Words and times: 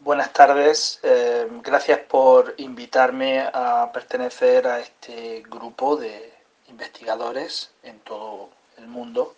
Buenas 0.00 0.32
tardes. 0.32 1.00
Em, 1.02 1.60
gracias 1.60 1.98
por 1.98 2.54
invitarme 2.56 3.40
a 3.40 3.90
pertenecer 3.92 4.66
a 4.66 4.80
este 4.80 5.42
grupo 5.46 5.96
de 5.96 6.32
investigadores 6.68 7.70
en 7.82 7.98
todo 8.00 8.48
el 8.78 8.86
mundo. 8.86 9.34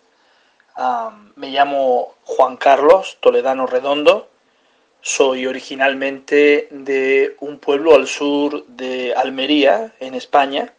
me 1.35 1.49
llamo 1.49 2.15
Juan 2.23 2.55
Carlos 2.55 3.17
Toledano 3.19 3.67
Redondo. 3.67 4.29
Soy 5.01 5.45
originalmente 5.45 6.69
de 6.71 7.35
un 7.41 7.59
pueblo 7.59 7.93
al 7.93 8.07
sur 8.07 8.65
de 8.67 9.13
Almería, 9.13 9.93
en 9.99 10.13
España, 10.13 10.73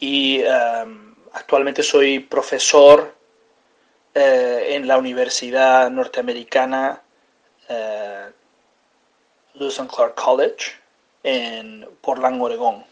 y 0.00 0.42
actualmente 1.32 1.82
soy 1.82 2.20
profesor 2.20 3.14
eh, 4.14 4.68
en 4.70 4.88
la 4.88 4.96
Universidad 4.96 5.90
Norteamericana 5.90 7.02
eh, 7.68 8.26
Lewis 9.54 9.78
and 9.80 9.90
Clark 9.90 10.14
College 10.14 10.72
en 11.22 11.86
Portland, 12.00 12.40
Oregón. 12.40 12.84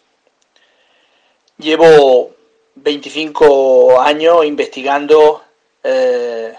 Llevo 1.58 2.34
25 2.74 4.00
años 4.00 4.44
investigando 4.44 5.42
eh, 5.82 6.54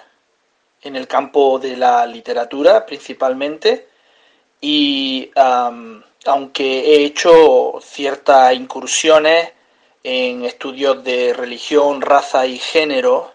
en 0.82 0.96
el 0.96 1.08
campo 1.08 1.60
de 1.60 1.76
la 1.76 2.06
literatura 2.06 2.86
principalmente 2.86 3.90
y 4.62 5.32
aunque 5.36 6.80
he 6.80 7.06
hecho 7.06 7.80
ciertas 7.82 8.54
incursiones 8.54 9.52
en 10.04 10.46
estudios 10.46 11.04
de 11.04 11.34
religión, 11.34 12.02
raza 12.02 12.46
y 12.46 12.58
género 12.58 13.35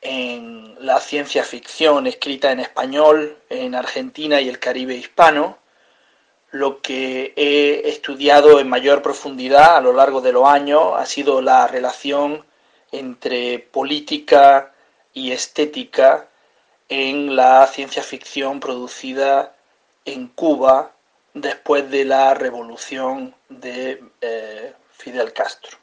en 0.00 0.76
la 0.80 1.00
ciencia 1.00 1.44
ficción 1.44 2.06
escrita 2.06 2.52
en 2.52 2.60
español 2.60 3.36
en 3.48 3.74
Argentina 3.74 4.40
y 4.40 4.48
el 4.48 4.58
Caribe 4.58 4.94
hispano, 4.94 5.58
lo 6.50 6.80
que 6.80 7.32
he 7.36 7.88
estudiado 7.88 8.58
en 8.60 8.68
mayor 8.68 9.02
profundidad 9.02 9.76
a 9.76 9.80
lo 9.80 9.92
largo 9.92 10.20
de 10.20 10.32
los 10.32 10.48
años 10.48 10.94
ha 10.96 11.06
sido 11.06 11.42
la 11.42 11.66
relación 11.66 12.44
entre 12.92 13.58
política 13.58 14.72
y 15.12 15.32
estética 15.32 16.28
en 16.88 17.36
la 17.36 17.66
ciencia 17.68 18.02
ficción 18.02 18.58
producida 18.58 19.54
en 20.04 20.28
Cuba 20.28 20.92
después 21.34 21.88
de 21.90 22.04
la 22.04 22.34
revolución 22.34 23.34
de 23.48 24.02
eh, 24.20 24.72
Fidel 24.90 25.32
Castro. 25.32 25.79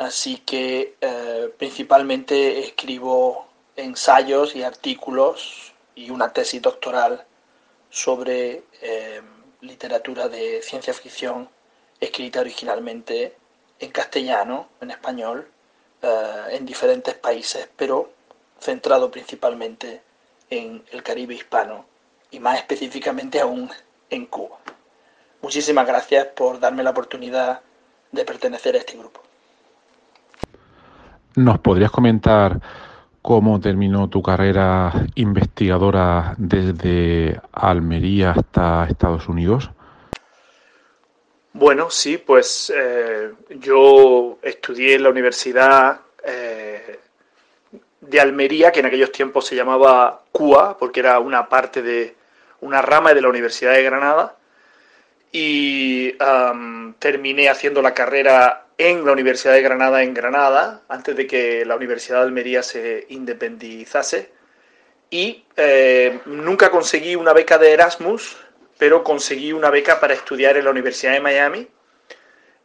Así 0.00 0.38
que 0.38 0.96
eh, 1.02 1.52
principalmente 1.58 2.60
escribo 2.60 3.46
ensayos 3.76 4.56
y 4.56 4.62
artículos 4.62 5.74
y 5.94 6.08
una 6.08 6.32
tesis 6.32 6.62
doctoral 6.62 7.26
sobre 7.90 8.62
eh, 8.80 9.20
literatura 9.60 10.30
de 10.30 10.62
ciencia 10.62 10.94
ficción 10.94 11.50
escrita 12.00 12.40
originalmente 12.40 13.36
en 13.78 13.90
castellano, 13.90 14.70
en 14.80 14.90
español, 14.90 15.50
eh, 16.00 16.44
en 16.52 16.64
diferentes 16.64 17.14
países, 17.16 17.68
pero 17.76 18.10
centrado 18.58 19.10
principalmente 19.10 20.00
en 20.48 20.82
el 20.92 21.02
Caribe 21.02 21.34
hispano 21.34 21.84
y 22.30 22.40
más 22.40 22.56
específicamente 22.56 23.38
aún 23.38 23.70
en 24.08 24.24
Cuba. 24.24 24.60
Muchísimas 25.42 25.86
gracias 25.86 26.28
por 26.28 26.58
darme 26.58 26.82
la 26.84 26.90
oportunidad 26.92 27.60
de 28.12 28.24
pertenecer 28.24 28.76
a 28.76 28.78
este 28.78 28.96
grupo. 28.96 29.20
¿Nos 31.36 31.58
podrías 31.60 31.90
comentar 31.90 32.60
cómo 33.22 33.60
terminó 33.60 34.08
tu 34.08 34.22
carrera 34.22 35.06
investigadora 35.14 36.34
desde 36.38 37.40
Almería 37.52 38.32
hasta 38.32 38.86
Estados 38.88 39.28
Unidos? 39.28 39.70
Bueno, 41.52 41.90
sí, 41.90 42.18
pues 42.18 42.72
eh, 42.74 43.32
yo 43.58 44.38
estudié 44.42 44.94
en 44.94 45.02
la 45.02 45.10
Universidad 45.10 46.00
eh, 46.24 47.00
de 48.00 48.20
Almería, 48.20 48.72
que 48.72 48.80
en 48.80 48.86
aquellos 48.86 49.12
tiempos 49.12 49.46
se 49.46 49.56
llamaba 49.56 50.22
CUA, 50.32 50.78
porque 50.78 51.00
era 51.00 51.18
una 51.18 51.48
parte 51.48 51.82
de 51.82 52.14
una 52.60 52.82
rama 52.82 53.14
de 53.14 53.20
la 53.20 53.28
Universidad 53.28 53.72
de 53.72 53.82
Granada, 53.82 54.36
y 55.32 56.12
terminé 56.98 57.48
haciendo 57.48 57.82
la 57.82 57.94
carrera 57.94 58.66
en 58.80 59.04
la 59.04 59.12
Universidad 59.12 59.52
de 59.52 59.60
Granada 59.60 60.02
en 60.02 60.14
Granada, 60.14 60.80
antes 60.88 61.14
de 61.14 61.26
que 61.26 61.66
la 61.66 61.76
Universidad 61.76 62.20
de 62.20 62.22
Almería 62.24 62.62
se 62.62 63.04
independizase. 63.10 64.32
Y 65.10 65.44
eh, 65.54 66.20
nunca 66.24 66.70
conseguí 66.70 67.14
una 67.14 67.34
beca 67.34 67.58
de 67.58 67.72
Erasmus, 67.72 68.38
pero 68.78 69.04
conseguí 69.04 69.52
una 69.52 69.68
beca 69.68 70.00
para 70.00 70.14
estudiar 70.14 70.56
en 70.56 70.64
la 70.64 70.70
Universidad 70.70 71.12
de 71.12 71.20
Miami. 71.20 71.68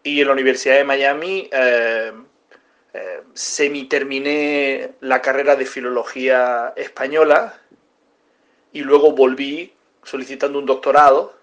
Y 0.03 0.21
en 0.21 0.27
la 0.27 0.33
Universidad 0.33 0.75
de 0.75 0.85
Miami 0.85 1.49
eh, 1.51 2.13
eh, 2.93 3.21
semi-terminé 3.33 4.93
la 5.01 5.21
carrera 5.21 5.57
de 5.57 5.65
Filología 5.65 6.71
Española 6.77 7.59
y 8.71 8.81
luego 8.81 9.11
volví 9.11 9.73
solicitando 10.01 10.59
un 10.59 10.65
doctorado 10.65 11.35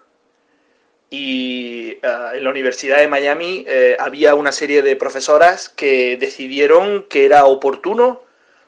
y 1.13 1.89
eh, 1.91 1.99
en 2.33 2.43
la 2.43 2.49
Universidad 2.49 2.97
de 2.97 3.07
Miami 3.07 3.63
eh, 3.67 3.95
había 3.99 4.33
una 4.33 4.51
serie 4.51 4.81
de 4.81 4.95
profesoras 4.95 5.69
que 5.69 6.17
decidieron 6.17 7.03
que 7.07 7.25
era 7.25 7.45
oportuno 7.45 8.23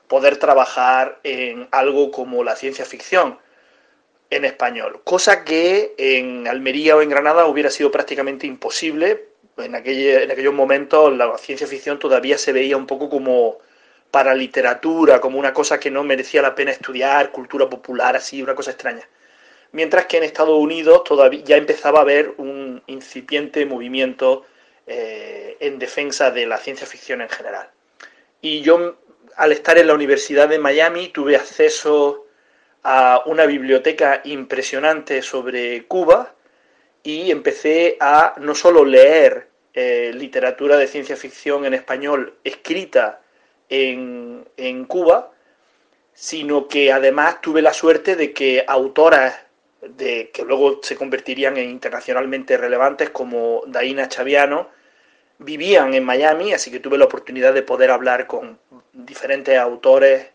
poder 0.07 0.37
trabajar 0.37 1.17
en 1.23 1.67
algo 1.71 2.11
como 2.11 2.43
la 2.43 2.55
ciencia 2.55 2.85
ficción 2.85 3.39
en 4.29 4.45
español, 4.45 5.01
cosa 5.03 5.43
que 5.43 5.95
en 5.97 6.47
Almería 6.47 6.95
o 6.95 7.01
en 7.01 7.09
Granada 7.09 7.47
hubiera 7.47 7.71
sido 7.71 7.89
prácticamente 7.89 8.45
imposible. 8.45 9.29
En, 9.57 9.73
en 9.73 10.31
aquellos 10.31 10.53
momentos 10.53 11.17
la 11.17 11.35
ciencia 11.39 11.65
ficción 11.65 11.97
todavía 11.97 12.37
se 12.37 12.53
veía 12.53 12.77
un 12.77 12.85
poco 12.85 13.09
como 13.09 13.57
para 14.11 14.35
literatura, 14.35 15.19
como 15.19 15.39
una 15.39 15.51
cosa 15.51 15.79
que 15.79 15.89
no 15.89 16.03
merecía 16.03 16.43
la 16.43 16.53
pena 16.53 16.69
estudiar, 16.69 17.31
cultura 17.31 17.67
popular, 17.67 18.15
así, 18.15 18.43
una 18.43 18.53
cosa 18.53 18.69
extraña 18.69 19.09
mientras 19.75 20.05
que 20.05 20.15
en 20.15 20.23
Estados 20.23 20.57
Unidos 20.57 21.03
todavía 21.03 21.41
ya 21.43 21.57
empezaba 21.57 21.99
a 21.99 22.03
haber 22.03 22.33
un 22.37 22.81
incipiente 22.87 23.65
movimiento 23.65 24.45
eh, 24.87 25.57
en 25.59 25.79
defensa 25.79 26.31
de 26.31 26.47
la 26.47 26.57
ciencia 26.57 26.87
ficción 26.87 27.21
en 27.21 27.27
general. 27.27 27.69
Y 28.39 28.61
yo, 28.61 28.95
al 29.35 29.51
estar 29.51 29.77
en 29.77 29.87
la 29.87 29.93
Universidad 29.93 30.47
de 30.47 30.59
Miami, 30.59 31.09
tuve 31.09 31.35
acceso 31.35 32.25
a 32.83 33.23
una 33.25 33.45
biblioteca 33.45 34.21
impresionante 34.23 35.21
sobre 35.21 35.85
Cuba 35.87 36.33
y 37.03 37.29
empecé 37.29 37.97
a 37.99 38.35
no 38.37 38.55
solo 38.55 38.85
leer 38.85 39.49
eh, 39.73 40.11
literatura 40.13 40.77
de 40.77 40.87
ciencia 40.87 41.17
ficción 41.17 41.65
en 41.65 41.73
español 41.73 42.35
escrita 42.45 43.19
en, 43.67 44.47
en 44.55 44.85
Cuba, 44.85 45.33
sino 46.13 46.69
que 46.69 46.93
además 46.93 47.41
tuve 47.41 47.61
la 47.61 47.73
suerte 47.73 48.15
de 48.15 48.31
que 48.31 48.63
autoras 48.65 49.44
de, 49.89 50.31
que 50.31 50.43
luego 50.43 50.79
se 50.83 50.95
convertirían 50.95 51.57
en 51.57 51.69
internacionalmente 51.69 52.57
relevantes 52.57 53.09
como 53.09 53.63
Daina 53.67 54.07
Chaviano, 54.07 54.69
vivían 55.37 55.93
en 55.93 56.03
Miami, 56.05 56.53
así 56.53 56.71
que 56.71 56.79
tuve 56.79 56.97
la 56.97 57.05
oportunidad 57.05 57.53
de 57.53 57.61
poder 57.61 57.91
hablar 57.91 58.27
con 58.27 58.59
diferentes 58.93 59.57
autores 59.57 60.27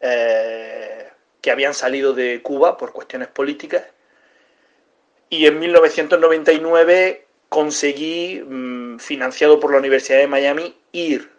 eh, 0.00 1.08
que 1.40 1.50
habían 1.50 1.74
salido 1.74 2.12
de 2.12 2.42
Cuba 2.42 2.76
por 2.76 2.92
cuestiones 2.92 3.28
políticas. 3.28 3.84
Y 5.28 5.46
en 5.46 5.58
1999 5.58 7.26
conseguí, 7.48 8.42
mm, 8.44 8.98
financiado 8.98 9.60
por 9.60 9.72
la 9.72 9.78
Universidad 9.78 10.18
de 10.18 10.26
Miami, 10.26 10.76
ir 10.92 11.30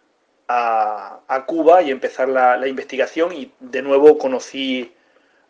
a, 0.48 1.20
Cuba 1.48 1.82
y 1.82 1.92
empezar 1.92 2.30
la, 2.30 2.68
investigación 2.68 3.34
y 3.34 3.52
de 3.60 3.82
nuevo 3.82 4.18
conocí 4.18 4.94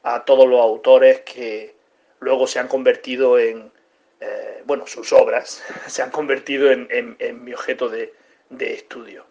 a 0.01 0.23
todos 0.25 0.47
los 0.47 0.59
autores 0.59 1.21
que 1.21 1.75
luego 2.23 2.47
se 2.47 2.59
han 2.59 2.67
convertido 2.67 3.37
en, 3.37 3.71
eh, 4.19 4.63
bueno, 4.65 4.87
sus 4.87 5.11
obras 5.13 5.61
se 5.87 6.01
han 6.01 6.11
convertido 6.11 6.71
en, 6.71 7.17
mi 7.43 7.53
objeto 7.53 7.89
de, 7.89 8.13
estudio. 8.59 9.25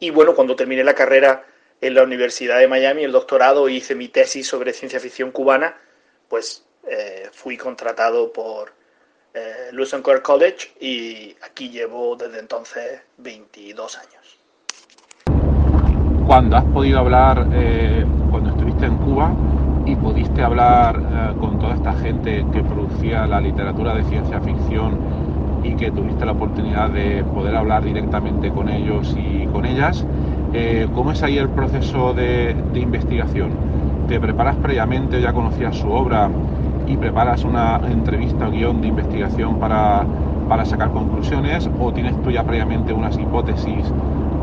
Y 0.00 0.10
bueno, 0.10 0.34
cuando 0.34 0.56
terminé 0.56 0.82
la 0.84 0.94
carrera 0.94 1.44
en 1.80 1.94
la 1.94 2.02
Universidad 2.02 2.58
de 2.58 2.68
Miami, 2.68 3.04
el 3.04 3.12
doctorado, 3.12 3.68
hice 3.68 3.94
mi 3.94 4.08
tesis 4.08 4.46
sobre 4.46 4.72
ciencia 4.72 5.00
ficción 5.00 5.30
cubana, 5.30 5.76
pues 6.28 6.64
eh, 6.86 7.28
fui 7.32 7.56
contratado 7.56 8.32
por 8.32 8.72
eh, 9.34 9.70
Lewis 9.72 9.94
College 10.22 10.72
y 10.80 11.36
aquí 11.42 11.68
llevo 11.68 12.16
desde 12.16 12.38
entonces 12.38 13.02
22 13.18 13.98
años. 13.98 14.38
Cuando 16.26 16.56
has 16.56 16.64
podido 16.64 16.98
hablar, 17.00 17.46
eh, 17.52 18.04
cuando 18.30 18.50
estuviste 18.50 18.86
en 18.86 18.96
Cuba 18.98 19.32
pudiste 20.02 20.42
hablar 20.42 21.00
eh, 21.00 21.32
con 21.40 21.58
toda 21.58 21.74
esta 21.74 21.92
gente 21.94 22.44
que 22.52 22.62
producía 22.62 23.26
la 23.26 23.40
literatura 23.40 23.94
de 23.94 24.04
ciencia 24.04 24.40
ficción 24.40 24.98
y 25.62 25.74
que 25.74 25.90
tuviste 25.90 26.24
la 26.24 26.32
oportunidad 26.32 26.90
de 26.90 27.24
poder 27.24 27.56
hablar 27.56 27.84
directamente 27.84 28.50
con 28.50 28.68
ellos 28.68 29.16
y 29.18 29.46
con 29.46 29.64
ellas, 29.66 30.04
eh, 30.52 30.88
¿cómo 30.94 31.12
es 31.12 31.22
ahí 31.22 31.38
el 31.38 31.48
proceso 31.48 32.14
de, 32.14 32.56
investigación? 32.74 33.50
¿Te 34.08 34.18
preparas 34.20 34.56
previamente, 34.56 35.20
ya 35.20 35.32
conocías 35.32 35.76
su 35.76 35.90
obra? 35.90 36.30
y 36.88 36.96
preparas 36.96 37.44
una 37.44 37.80
entrevista 37.86 38.48
o 38.48 38.50
guion 38.50 38.80
de 38.80 38.88
investigación 38.88 39.58
para, 39.58 40.06
sacar 40.64 40.90
conclusiones 40.90 41.68
o 41.78 41.92
tienes 41.92 42.20
tú 42.22 42.30
ya 42.30 42.42
previamente 42.44 42.94
unas 42.94 43.18
hipótesis 43.18 43.92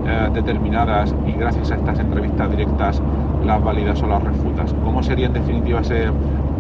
eh, 0.06 0.30
determinadas 0.34 1.13
y 1.28 1.34
gracias 1.34 1.72
a 1.72 1.75
estas 1.75 2.00
entrevistas 2.00 2.50
directas 2.52 3.02
las 3.44 3.63
validas 3.63 4.02
o 4.02 4.07
las 4.07 4.24
refutas. 4.24 4.72
¿Cómo 4.84 5.04
sería 5.04 5.28
en 5.28 5.34
definitiva 5.34 5.81
ese 5.81 6.10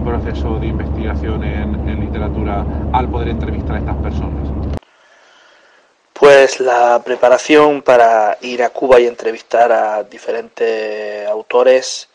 proceso 0.03 0.59
de 0.59 0.67
investigación 0.67 1.43
en, 1.43 1.89
en 1.89 1.99
literatura 1.99 2.65
al 2.93 3.09
poder 3.09 3.29
entrevistar 3.29 3.77
a 3.77 3.79
estas 3.79 3.95
personas? 3.97 4.49
Pues 6.13 6.59
la 6.59 7.01
preparación 7.03 7.81
para 7.81 8.37
ir 8.41 8.63
a 8.63 8.69
Cuba 8.69 8.99
y 8.99 9.07
entrevistar 9.07 9.71
a 9.71 10.03
diferentes 10.03 11.27
autores 11.27 12.09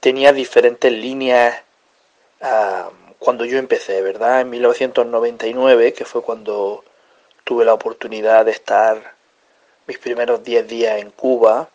tenía 0.00 0.32
diferentes 0.32 0.92
líneas 0.92 1.56
cuando 3.18 3.44
yo 3.46 3.58
empecé, 3.58 4.02
¿verdad? 4.02 4.42
En 4.42 4.50
1999, 4.50 5.94
que 5.94 6.04
fue 6.04 6.22
cuando 6.22 6.84
tuve 7.42 7.64
la 7.64 7.72
oportunidad 7.72 8.44
de 8.44 8.50
estar 8.50 9.13
mis 9.86 9.98
primeros 9.98 10.42
10 10.42 10.66
días 10.68 11.00
en 11.00 11.10
Cuba 11.10 11.68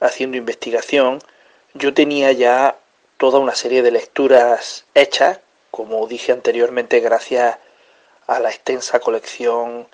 haciendo 0.00 0.36
investigación, 0.36 1.20
yo 1.74 1.94
tenía 1.94 2.32
ya 2.32 2.76
toda 3.18 3.38
una 3.38 3.54
serie 3.54 3.82
de 3.82 3.90
lecturas 3.90 4.86
hechas, 4.94 5.40
como 5.70 6.06
dije 6.06 6.32
anteriormente, 6.32 7.00
gracias 7.00 7.58
a 8.26 8.40
la 8.40 8.50
extensa 8.50 9.00
colección 9.00 9.86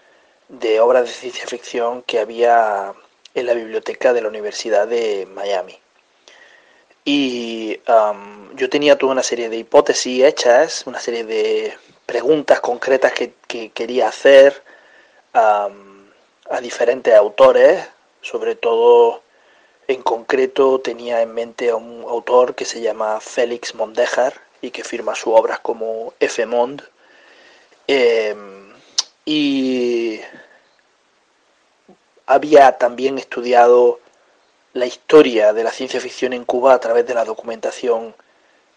de 0.48 0.80
obras 0.80 1.04
de 1.04 1.12
ciencia 1.12 1.46
ficción 1.46 2.02
que 2.02 2.20
había 2.20 2.94
en 3.34 3.46
la 3.46 3.54
biblioteca 3.54 4.12
de 4.12 4.22
la 4.22 4.28
Universidad 4.28 4.86
de 4.86 5.26
Miami. 5.26 5.78
Y 7.04 7.80
yo 8.54 8.68
tenía 8.68 8.98
toda 8.98 9.12
una 9.12 9.22
serie 9.22 9.48
de 9.48 9.58
hipótesis 9.58 10.24
hechas, 10.24 10.86
una 10.86 10.98
serie 10.98 11.24
de 11.24 11.76
preguntas 12.04 12.60
concretas 12.60 13.12
que, 13.12 13.32
quería 13.70 14.08
hacer 14.08 14.62
a 16.50 16.60
diferentes 16.60 17.14
autores, 17.14 17.88
sobre 18.20 18.54
todo 18.54 19.22
en 19.88 20.02
concreto 20.02 20.80
tenía 20.80 21.22
en 21.22 21.32
mente 21.32 21.70
a 21.70 21.76
un 21.76 22.04
autor 22.08 22.54
que 22.54 22.64
se 22.64 22.80
llama 22.80 23.20
Félix 23.20 23.74
Mondejar 23.74 24.34
y 24.60 24.70
que 24.70 24.84
firma 24.84 25.14
su 25.14 25.32
obra 25.32 25.58
como 25.58 26.14
F. 26.18 26.44
Mond. 26.46 26.82
Em, 27.86 28.72
y 29.24 30.20
había 32.26 32.78
también 32.78 33.18
estudiado 33.18 34.00
la 34.72 34.86
historia 34.86 35.52
de 35.52 35.64
la 35.64 35.70
ciencia 35.70 36.00
ficción 36.00 36.32
en 36.32 36.44
Cuba 36.44 36.74
a 36.74 36.80
través 36.80 37.06
de 37.06 37.14
la 37.14 37.24
documentación 37.24 38.14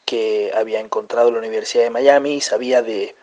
que 0.06 0.52
había 0.56 0.80
encontrado 0.80 1.30
en 1.30 1.36
la 1.36 1.40
Universidad 1.40 1.84
de 1.84 1.90
Miami 1.90 2.36
y 2.36 2.42
sabía 2.42 2.82
de 2.82 3.16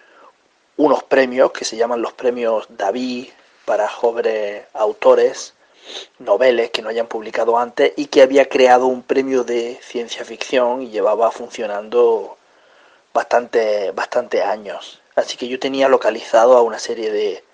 unos 0.76 1.02
premios 1.04 1.52
que 1.52 1.64
se 1.64 1.76
llaman 1.76 2.02
los 2.02 2.12
premios 2.12 2.66
David 2.68 3.28
para 3.66 3.88
jóvenes 3.88 4.64
autores, 4.72 5.52
noveles 6.18 6.70
que 6.70 6.80
no 6.80 6.88
hayan 6.88 7.06
publicado 7.06 7.58
antes 7.58 7.92
y 7.96 8.06
que 8.06 8.22
había 8.22 8.48
creado 8.48 8.86
un 8.86 9.02
premio 9.02 9.44
de 9.44 9.78
ciencia 9.82 10.24
ficción 10.24 10.82
y 10.82 10.88
llevaba 10.88 11.30
funcionando 11.30 12.38
bastante, 13.12 13.90
bastante 13.90 14.42
años. 14.42 15.02
Así 15.14 15.36
que 15.36 15.48
yo 15.48 15.58
tenía 15.58 15.88
localizado 15.88 16.56
a 16.56 16.62
una 16.62 16.78
serie 16.78 17.10
de, 17.10 17.44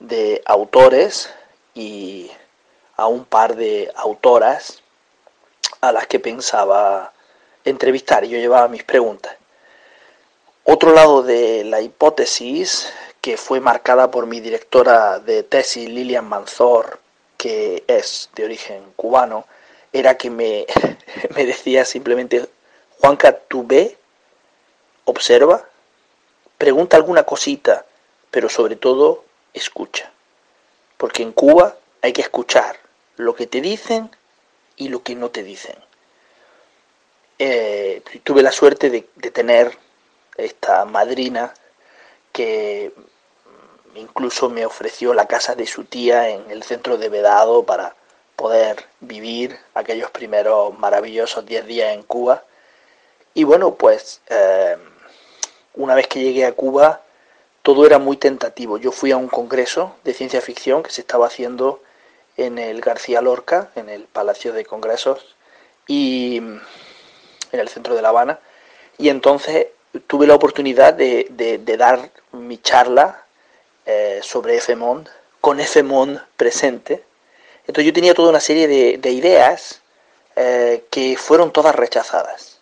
de 0.00 0.42
autores 0.46 1.32
y 1.74 2.30
a 2.96 3.06
un 3.06 3.24
par 3.24 3.54
de 3.54 3.92
autoras 3.94 4.82
a 5.80 5.92
las 5.92 6.06
que 6.06 6.20
pensaba 6.20 7.12
entrevistar 7.64 8.24
y 8.24 8.30
yo 8.30 8.38
llevaba 8.38 8.68
mis 8.68 8.84
preguntas. 8.84 9.36
Otro 10.64 10.92
lado 10.92 11.22
de 11.22 11.64
la 11.64 11.80
hipótesis, 11.80 12.92
que 13.22 13.38
fue 13.38 13.60
marcada 13.60 14.10
por 14.10 14.26
mi 14.26 14.40
directora 14.40 15.18
de 15.18 15.42
tesis, 15.44 15.88
Lilian 15.88 16.28
Manzor, 16.28 17.00
que 17.38 17.84
es 17.86 18.28
de 18.34 18.44
origen 18.44 18.92
cubano, 18.96 19.46
era 19.94 20.18
que 20.18 20.28
me, 20.28 20.66
me 21.34 21.46
decía 21.46 21.86
simplemente, 21.86 22.46
Juanca, 23.00 23.38
tú 23.48 23.66
ve, 23.66 23.96
observa, 25.06 25.64
pregunta 26.58 26.98
alguna 26.98 27.24
cosita, 27.24 27.86
pero 28.30 28.48
sobre 28.48 28.76
todo 28.76 29.24
escucha. 29.54 30.10
Porque 30.96 31.22
en 31.22 31.32
Cuba 31.32 31.76
hay 32.00 32.12
que 32.12 32.22
escuchar 32.22 32.76
lo 33.16 33.34
que 33.34 33.46
te 33.46 33.60
dicen 33.60 34.10
y 34.76 34.88
lo 34.88 35.02
que 35.02 35.14
no 35.14 35.30
te 35.30 35.42
dicen. 35.42 35.76
Eh, 37.38 38.02
tuve 38.22 38.42
la 38.42 38.52
suerte 38.52 38.90
de, 38.90 39.00
tener 39.30 39.76
esta 40.36 40.84
madrina 40.84 41.52
que 42.32 42.92
incluso 43.94 44.48
me 44.48 44.66
ofreció 44.66 45.14
la 45.14 45.26
casa 45.26 45.54
de 45.54 45.66
su 45.66 45.84
tía 45.84 46.28
en 46.28 46.50
el 46.50 46.62
centro 46.62 46.98
de 46.98 47.08
Vedado 47.08 47.64
para 47.64 47.94
poder 48.36 48.86
vivir 49.00 49.58
aquellos 49.74 50.10
primeros 50.10 50.78
maravillosos 50.78 51.46
10 51.46 51.66
días 51.66 51.94
en 51.94 52.02
Cuba. 52.02 52.44
Y 53.34 53.44
bueno, 53.44 53.74
pues 53.74 54.20
eh, 54.28 54.76
una 55.74 55.94
vez 55.94 56.08
que 56.08 56.20
llegué 56.20 56.44
a 56.44 56.52
Cuba, 56.52 57.02
todo 57.62 57.86
era 57.86 57.98
muy 57.98 58.16
tentativo. 58.16 58.78
Yo 58.78 58.92
fui 58.92 59.12
a 59.12 59.16
un 59.16 59.28
congreso 59.28 59.94
de 60.04 60.14
ciencia 60.14 60.40
ficción 60.40 60.82
que 60.82 60.90
se 60.90 61.00
estaba 61.00 61.26
haciendo 61.26 61.80
en 62.36 62.58
el 62.58 62.80
García 62.80 63.20
Lorca, 63.20 63.70
en 63.76 63.88
el 63.88 64.04
Palacio 64.04 64.52
de 64.52 64.64
Congresos 64.64 65.36
y 65.86 66.38
en 66.38 66.60
el 67.52 67.68
centro 67.68 67.94
de 67.94 68.02
La 68.02 68.08
Habana. 68.08 68.40
Y 68.98 69.08
entonces 69.08 69.68
tuve 70.06 70.26
la 70.26 70.34
oportunidad 70.34 70.94
de, 70.94 71.26
dar 71.78 72.10
mi 72.32 72.58
charla 72.58 73.21
eh, 73.86 74.20
sobre 74.22 74.60
FMOND, 74.60 75.08
con 75.40 75.60
FMOND 75.60 76.20
presente. 76.36 77.04
Entonces 77.66 77.86
yo 77.86 77.92
tenía 77.92 78.14
toda 78.14 78.30
una 78.30 78.40
serie 78.40 78.68
de, 78.68 79.10
ideas 79.10 79.80
eh, 80.36 80.84
que 80.90 81.16
fueron 81.16 81.52
todas 81.52 81.74
rechazadas. 81.74 82.58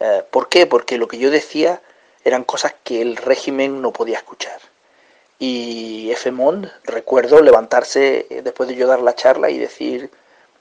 Eh, 0.00 0.22
¿Por 0.30 0.48
qué? 0.48 0.66
Porque 0.66 0.98
lo 0.98 1.08
que 1.08 1.18
yo 1.18 1.30
decía 1.30 1.80
eran 2.24 2.44
cosas 2.44 2.74
que 2.84 3.02
el 3.02 3.16
régimen 3.16 3.82
no 3.82 3.92
podía 3.92 4.18
escuchar. 4.18 4.58
Y 5.38 6.10
F. 6.12 6.30
Mond, 6.30 6.70
recuerdo 6.84 7.42
levantarse 7.42 8.26
eh, 8.30 8.42
después 8.42 8.68
de 8.68 8.76
yo 8.76 8.86
dar 8.86 9.00
la 9.00 9.14
charla 9.14 9.50
y 9.50 9.58
decir, 9.58 10.10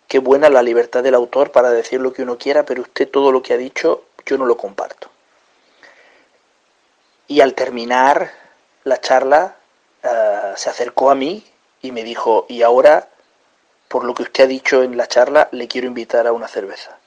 qué 0.08 0.20
buena 0.20 0.50
la 0.50 0.64
libertad 0.64 1.04
del 1.04 1.16
autor 1.16 1.52
para 1.52 1.72
decir 1.72 2.02
lo 2.02 2.14
que 2.14 2.24
uno 2.24 2.38
quiera, 2.38 2.66
pero 2.66 2.82
usted 2.82 3.10
todo 3.10 3.32
lo 3.32 3.42
que 3.42 3.54
ha 3.54 3.58
dicho 3.58 4.04
yo 4.26 4.38
no 4.38 4.46
lo 4.46 4.58
comparto. 4.58 5.10
Y 7.28 7.42
al 7.42 7.54
terminar 7.54 8.32
la 8.84 9.00
charla 9.00 9.56
eh, 10.04 10.54
se 10.56 10.70
acercó 10.70 11.10
a 11.10 11.16
mí 11.16 11.44
y 11.82 11.92
me 11.92 12.04
dijo, 12.04 12.46
y 12.50 12.62
ahora, 12.62 13.08
por 13.88 14.04
lo 14.04 14.14
que 14.14 14.24
usted 14.24 14.46
ha 14.46 14.48
dicho 14.48 14.84
en 14.84 14.98
la 14.98 15.08
charla, 15.08 15.50
le 15.52 15.68
quiero 15.68 15.88
invitar 15.88 16.28
a 16.28 16.34
una 16.34 16.48
cerveza. 16.48 16.98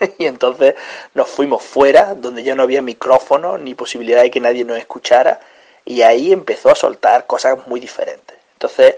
y 0.18 0.26
entonces 0.26 0.74
nos 1.14 1.28
fuimos 1.28 1.62
fuera, 1.62 2.14
donde 2.14 2.42
ya 2.42 2.54
no 2.54 2.62
había 2.62 2.82
micrófono 2.82 3.58
ni 3.58 3.74
posibilidad 3.74 4.22
de 4.22 4.30
que 4.30 4.40
nadie 4.40 4.64
nos 4.64 4.78
escuchara, 4.78 5.40
y 5.84 6.02
ahí 6.02 6.32
empezó 6.32 6.70
a 6.70 6.74
soltar 6.74 7.26
cosas 7.26 7.66
muy 7.66 7.80
diferentes. 7.80 8.36
Entonces, 8.54 8.96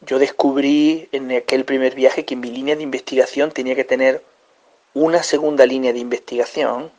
yo 0.00 0.18
descubrí 0.18 1.08
en 1.12 1.30
aquel 1.32 1.64
primer 1.64 1.94
viaje 1.94 2.24
que 2.24 2.36
mi 2.36 2.50
línea 2.50 2.76
de 2.76 2.82
investigación 2.82 3.50
tenía 3.50 3.74
que 3.74 3.84
tener 3.84 4.22
una 4.94 5.22
segunda 5.22 5.66
línea 5.66 5.92
de 5.92 5.98
investigación 5.98 6.90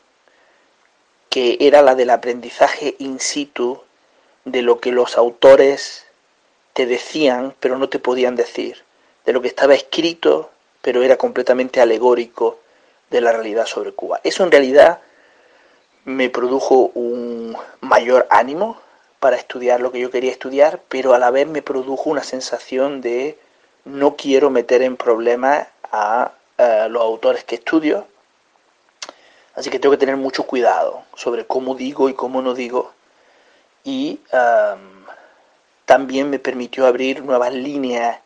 que 1.30 1.58
era 1.60 1.82
la 1.82 1.96
del 1.96 2.10
aprendizaje 2.10 2.96
in 3.00 3.20
situ 3.20 3.82
de 4.46 4.62
lo 4.62 4.80
que 4.80 4.92
los 4.92 5.18
autores 5.18 6.06
te 6.74 6.86
decían, 6.86 7.54
pero 7.60 7.78
no 7.78 7.90
te 7.90 8.00
podían 8.00 8.36
decir, 8.36 8.84
de 9.26 9.34
lo 9.34 9.42
que 9.42 9.48
estaba 9.48 9.74
escrito, 9.74 10.50
pero 10.82 11.04
era 11.04 11.18
completamente 11.18 11.82
alegórico 11.82 12.60
de 13.10 13.22
la 13.22 13.32
realidad 13.32 13.66
sobre 13.66 13.92
Cuba. 13.92 14.22
Eso 14.24 14.44
en 14.44 14.52
realidad 14.52 15.00
me 16.06 16.30
produjo 16.30 16.92
un 16.94 17.58
mayor 17.82 18.28
ánimo 18.30 18.80
para 19.20 19.36
estudiar 19.36 19.82
lo 19.82 19.92
que 19.92 20.00
yo 20.00 20.12
quería 20.12 20.32
estudiar, 20.32 20.82
pero 20.88 21.14
a 21.14 21.20
la 21.20 21.30
vez 21.30 21.48
me 21.48 21.62
produjo 21.62 22.10
una 22.10 22.24
sensación 22.24 23.02
de 23.02 23.38
no 23.86 24.16
quiero 24.16 24.50
meter 24.50 24.82
en 24.82 24.98
problemas 24.98 25.68
a, 25.92 26.34
los 26.90 27.02
autores 27.02 27.46
que 27.46 27.56
estudio, 27.56 28.06
así 29.56 29.70
que 29.70 29.80
tengo 29.80 29.92
que 29.92 30.00
tener 30.00 30.18
mucho 30.18 30.44
cuidado 30.44 31.04
sobre 31.16 31.46
cómo 31.46 31.74
digo 31.74 32.10
y 32.10 32.14
cómo 32.14 32.42
no 32.42 32.54
digo, 32.54 32.92
y 33.84 34.20
también 35.86 36.30
me 36.30 36.40
permitió 36.40 36.86
abrir 36.86 37.24
nuevas 37.24 37.54
líneas 37.54 38.20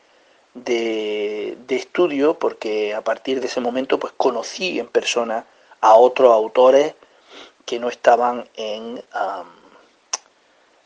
de, 0.53 1.57
de, 1.67 1.75
estudio, 1.75 2.37
porque 2.37 2.93
a 2.93 3.01
partir 3.01 3.39
de 3.39 3.47
ese 3.47 3.59
momento 3.59 3.99
pues 3.99 4.13
conocí 4.15 4.79
en 4.79 4.87
persona 4.87 5.45
a 5.81 5.95
otros 5.95 6.31
autores 6.31 6.93
que 7.65 7.79
no 7.79 7.89
estaban 7.89 8.47
en 8.55 9.01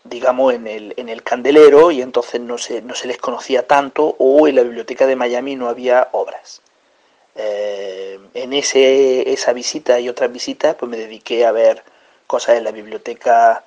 digamos, 0.09 0.53
en 0.53 0.67
el, 0.67 0.93
en 0.97 1.09
el 1.09 1.23
candelero 1.23 1.91
y 1.91 2.01
entonces 2.01 2.41
no 2.41 2.57
se, 2.57 2.81
no 2.81 2.95
se 2.95 3.07
les 3.07 3.17
conocía 3.17 3.67
tanto 3.67 4.15
o 4.17 4.47
en 4.47 4.55
la 4.55 4.63
biblioteca 4.63 5.05
de 5.05 5.15
Miami 5.15 5.55
no 5.55 5.67
había 5.69 6.09
obras. 6.11 6.61
Eh, 7.35 8.19
en 8.33 8.53
ese, 8.53 9.31
esa 9.31 9.53
visita 9.53 9.99
y 9.99 10.09
otras 10.09 10.31
visitas 10.31 10.75
pues 10.75 10.89
me 10.89 10.97
dediqué 10.97 11.45
a 11.45 11.51
ver 11.51 11.83
cosas 12.25 12.57
en 12.57 12.63
la 12.63 12.71
biblioteca 12.71 13.63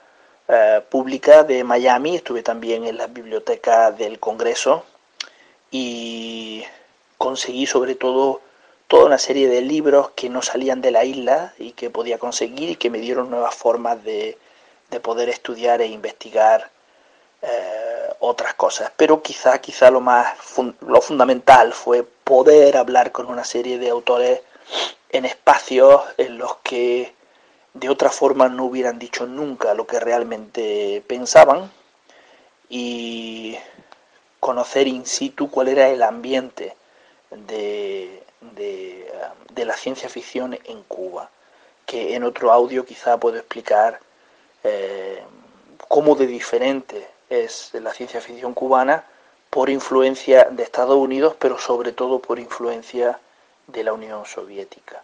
eh, 0.53 0.83
pública 0.89 1.45
de 1.45 1.63
Miami, 1.65 2.17
estuve 2.17 2.43
también 2.43 2.85
en 2.85 2.97
la 2.97 3.07
biblioteca 3.07 3.93
del 3.93 4.19
Congreso 4.19 4.85
y 5.71 6.65
conseguí 7.19 7.67
sobre 7.67 7.95
todo 7.95 8.41
toda 8.89 9.07
una 9.07 9.19
serie 9.19 9.49
de 9.49 9.61
libros 9.61 10.11
que 10.17 10.29
no 10.29 10.43
salían 10.43 10.81
de 10.81 10.91
la 10.91 11.05
isla 11.05 11.55
y 11.59 11.73
que 11.73 11.91
podía 11.91 12.19
conseguir 12.19 12.71
y 12.71 12.77
que 12.77 12.91
me 12.91 12.99
dieron 12.99 13.31
nuevas 13.31 13.55
formas 13.55 14.03
de, 14.03 14.37
de 14.91 15.01
poder 15.01 15.29
estudiar 15.29 15.81
e 15.81 15.87
investigar 15.87 16.71
eh, 17.43 18.09
otras 18.19 18.55
cosas. 18.55 18.91
Pero 18.97 19.23
quizá, 19.23 19.61
quizá 19.61 19.91
lo 19.91 20.01
más 20.01 20.35
lo 20.81 21.01
fundamental 21.01 21.73
fue 21.73 22.03
poder 22.03 22.77
hablar 22.77 23.13
con 23.13 23.27
una 23.27 23.45
serie 23.45 23.79
de 23.79 23.91
autores 23.91 24.41
en 25.11 25.25
espacios 25.25 26.03
en 26.19 26.39
los 26.39 26.57
que 26.65 27.15
de 27.75 27.89
otra 27.89 28.11
forma 28.11 28.49
no 28.49 28.65
hubieran 28.65 28.99
dicho 28.99 29.27
nunca 29.27 29.75
lo 29.75 29.87
que 29.87 30.01
realmente 30.01 31.03
pensaban 31.07 31.71
y 32.69 33.57
conocer 34.41 34.89
in 34.89 35.07
situ 35.07 35.51
cuál 35.51 35.69
era 35.69 35.89
el 35.89 36.03
ambiente 36.03 36.77
de, 37.31 38.23
de 38.51 39.65
la 39.65 39.77
ciencia 39.77 40.09
ficción 40.09 40.59
en 40.65 40.83
Cuba, 40.85 41.31
que 41.87 42.15
en 42.15 42.25
otro 42.25 42.53
audio 42.53 42.85
quizá 42.85 43.19
puedo 43.19 43.37
explicar 43.37 44.01
eh, 44.65 45.23
cómo 45.89 46.15
de 46.15 46.27
diferente 46.27 47.09
es 47.29 47.71
la 47.75 47.93
ciencia 47.93 48.21
ficción 48.21 48.55
cubana 48.55 49.05
por 49.51 49.71
influencia 49.71 50.45
de 50.51 50.63
Estados 50.63 50.97
Unidos, 50.97 51.35
pero 51.39 51.59
sobre 51.59 51.93
todo 51.93 52.21
por 52.21 52.39
influencia 52.39 53.19
de 53.67 53.85
la 53.85 53.93
Unión 53.93 54.25
Soviética. 54.25 55.03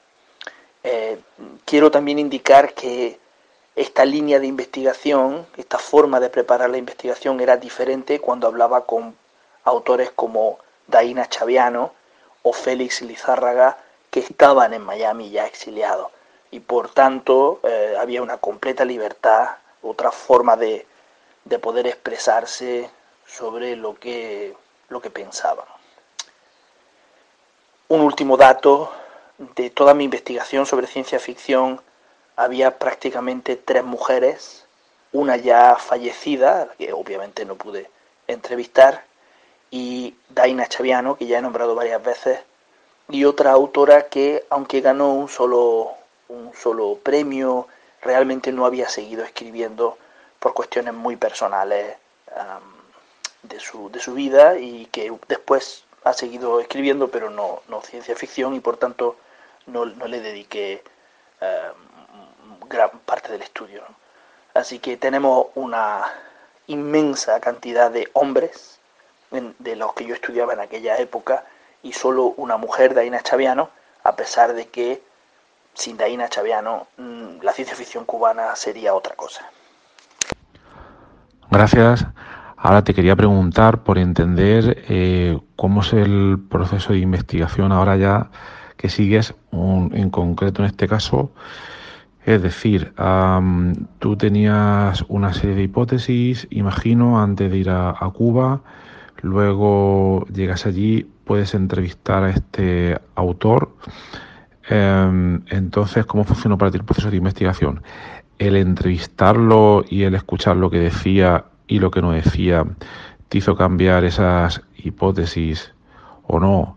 Eh, 0.89 1.19
quiero 1.65 1.91
también 1.91 2.21
indicar 2.21 2.73
que 2.73 3.19
esta 3.75 4.05
línea 4.05 4.39
de 4.39 4.47
investigación, 4.47 5.45
esta 5.57 5.79
forma 5.79 6.21
de 6.21 6.31
preparar 6.31 6.71
la 6.71 6.79
investigación 6.79 7.41
era 7.41 7.57
diferente 7.57 8.21
cuando 8.21 8.47
hablaba 8.47 8.87
con 8.87 9.17
autores 9.65 10.13
como 10.15 10.61
Daina 10.87 11.29
Chaviano 11.29 11.93
o 12.43 12.53
Félix 12.53 13.03
Lizárraga, 13.03 13.79
que 14.13 14.21
estaban 14.21 14.75
en 14.75 14.83
Miami 14.83 15.31
ya 15.31 15.45
exiliados 15.47 16.13
y 16.53 16.61
por 16.61 16.89
tanto 16.91 17.59
eh, 17.65 17.97
había 17.99 18.23
una 18.23 18.37
completa 18.37 18.85
libertad, 18.85 19.57
otra 19.83 20.13
forma 20.13 20.57
de, 20.57 20.87
de, 21.45 21.59
poder 21.59 21.89
expresarse 21.89 22.89
sobre 23.27 23.75
lo 23.75 23.97
que, 23.97 24.55
lo 24.89 25.01
que 25.01 25.11
pensaban. 25.11 25.67
Un 27.89 28.03
último 28.03 28.37
dato 28.37 28.93
de 29.39 29.71
toda 29.71 29.95
mi 29.95 30.05
investigación 30.05 30.67
sobre 30.67 30.87
ciencia 30.87 31.19
ficción, 31.19 31.81
había 32.37 32.79
prácticamente 32.79 33.57
tres 33.57 33.85
mujeres, 33.85 34.67
una 35.13 35.37
ya 35.37 35.77
fallecida, 35.77 36.69
que 36.79 36.93
obviamente 36.93 37.45
no 37.45 37.57
pude 37.57 37.91
entrevistar, 38.27 39.05
y 39.71 40.15
Daina 40.29 40.67
Chaviano, 40.67 41.17
que 41.17 41.27
ya 41.27 41.39
he 41.39 41.43
nombrado 41.43 41.75
varias 41.75 42.03
veces, 42.03 42.41
y 43.09 43.25
otra 43.25 43.53
autora 43.53 44.09
que, 44.09 44.45
aunque 44.51 44.81
ganó 44.81 45.15
un 45.15 45.29
solo, 45.29 45.95
un 46.29 46.53
solo 46.55 46.99
premio, 47.03 47.69
realmente 48.03 48.53
no 48.53 48.67
había 48.67 48.89
seguido 48.89 49.25
escribiendo 49.25 49.97
por 50.41 50.55
cuestiones 50.55 50.95
muy 50.95 51.17
personales 51.17 51.97
de, 53.43 53.61
su, 53.61 53.91
de 53.91 54.01
su 54.01 54.15
vida 54.15 54.59
y 54.59 54.87
que 54.87 55.13
después 55.29 55.85
ha 56.05 56.13
seguido 56.13 56.61
escribiendo, 56.61 57.09
pero 57.09 57.31
no, 57.31 57.63
no 57.69 57.81
ciencia 57.83 58.15
ficción 58.17 58.55
y 58.55 58.61
por 58.61 58.77
tanto 58.77 59.17
no, 59.67 59.87
no 59.87 60.07
le 60.07 60.21
dediqué 60.21 60.83
gran 62.69 62.91
parte 63.05 63.33
del 63.33 63.43
estudio. 63.43 63.83
Así 64.55 64.79
que 64.79 64.97
tenemos 64.97 65.47
una 65.55 66.03
inmensa 66.67 67.41
cantidad 67.41 67.91
de 67.91 68.09
hombres 68.15 68.79
de 69.31 69.77
los 69.77 69.93
que 69.95 70.07
yo 70.07 70.15
estudiaba 70.15 70.55
en 70.55 70.61
aquella 70.61 70.97
época 70.97 71.45
y 71.83 71.93
solo 71.93 72.35
una 72.37 72.57
mujer, 72.57 72.95
Daina 72.95 73.21
Chaviano, 73.21 73.71
a 74.03 74.17
pesar 74.17 74.55
de 74.55 74.69
que 74.69 75.03
sin 75.75 75.97
Daina 75.97 76.29
Chaviano, 76.29 76.87
mm, 76.97 77.43
la 77.43 77.53
ciencia 77.53 77.77
ficción 77.77 78.05
cubana 78.05 78.57
sería 78.57 78.95
otra 78.95 79.15
cosa. 79.15 79.43
Gracias. 81.51 82.07
Ahora 82.57 82.83
te 82.83 82.95
quería 82.95 83.15
preguntar 83.15 83.83
por 83.83 83.99
entender 83.99 84.85
eh, 84.89 85.39
cómo 85.55 85.83
es 85.83 85.93
el 85.93 86.39
proceso 86.51 86.95
de 86.95 87.01
investigación 87.01 87.71
ahora 87.71 87.97
ya 87.97 88.31
que 88.77 88.89
sigues, 88.89 89.35
en 89.53 90.11
concreto 90.11 90.63
en 90.63 90.67
este 90.67 90.89
caso. 90.89 91.33
Es 92.25 92.43
decir, 92.43 92.93
tú 94.01 94.17
tenías 94.17 95.05
una 95.09 95.33
serie 95.33 95.55
de 95.55 95.63
hipótesis, 95.63 96.49
imagino, 96.51 97.21
antes 97.23 97.51
de 97.51 97.59
ir 97.59 97.71
a, 97.71 97.91
a 97.91 98.11
Cuba, 98.11 98.63
luego 99.23 100.27
llegas 100.27 100.67
allí, 100.67 101.09
puedes 101.25 101.55
entrevistar 101.55 102.25
a 102.25 102.31
este 102.31 102.99
autor 103.15 103.71
Em, 104.69 105.43
entonces, 105.49 106.07
¿cómo 106.07 106.25
funcionó 106.25 106.59
para 106.59 106.71
ti 106.71 106.79
el 106.79 106.85
proceso 106.85 107.11
de 107.11 107.17
investigación? 107.17 107.83
El 108.39 108.57
entrevistarlo 108.57 109.85
y 109.89 110.03
el 110.03 110.15
escuchar 110.15 110.57
lo 110.57 110.71
que 110.71 110.79
decía 110.79 111.45
y 111.69 111.79
lo 111.79 111.91
que 111.91 112.03
no 112.03 112.13
decía, 112.13 112.65
¿te 113.29 113.39
hizo 113.39 113.57
cambiar 113.57 114.05
esas 114.05 114.63
hipótesis 114.77 115.73
o 116.27 116.41
no? 116.41 116.76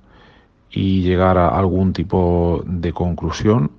Y 0.72 1.02
llegar 1.02 1.38
a 1.38 1.50
algún 1.50 1.94
tipo 1.94 2.64
de 2.66 2.94
conclusión. 2.94 3.72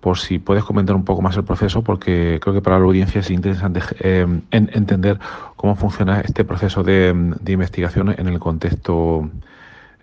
Por 0.00 0.18
si 0.18 0.38
puedes 0.38 0.64
comentar 0.64 0.94
un 0.94 1.04
poco 1.04 1.22
más 1.22 1.36
el 1.36 1.44
proceso, 1.44 1.82
porque 1.82 2.38
creo 2.42 2.52
que 2.52 2.60
para 2.60 2.78
la 2.78 2.84
audiencia 2.84 3.20
es 3.20 3.30
interesante 3.30 3.80
em, 4.00 4.42
entender 4.50 5.18
cómo 5.56 5.76
funciona 5.76 6.20
este 6.20 6.44
proceso 6.44 6.82
de, 6.82 7.14
de 7.40 7.52
investigación 7.52 8.14
en 8.18 8.28
el 8.28 8.38
contexto 8.38 9.30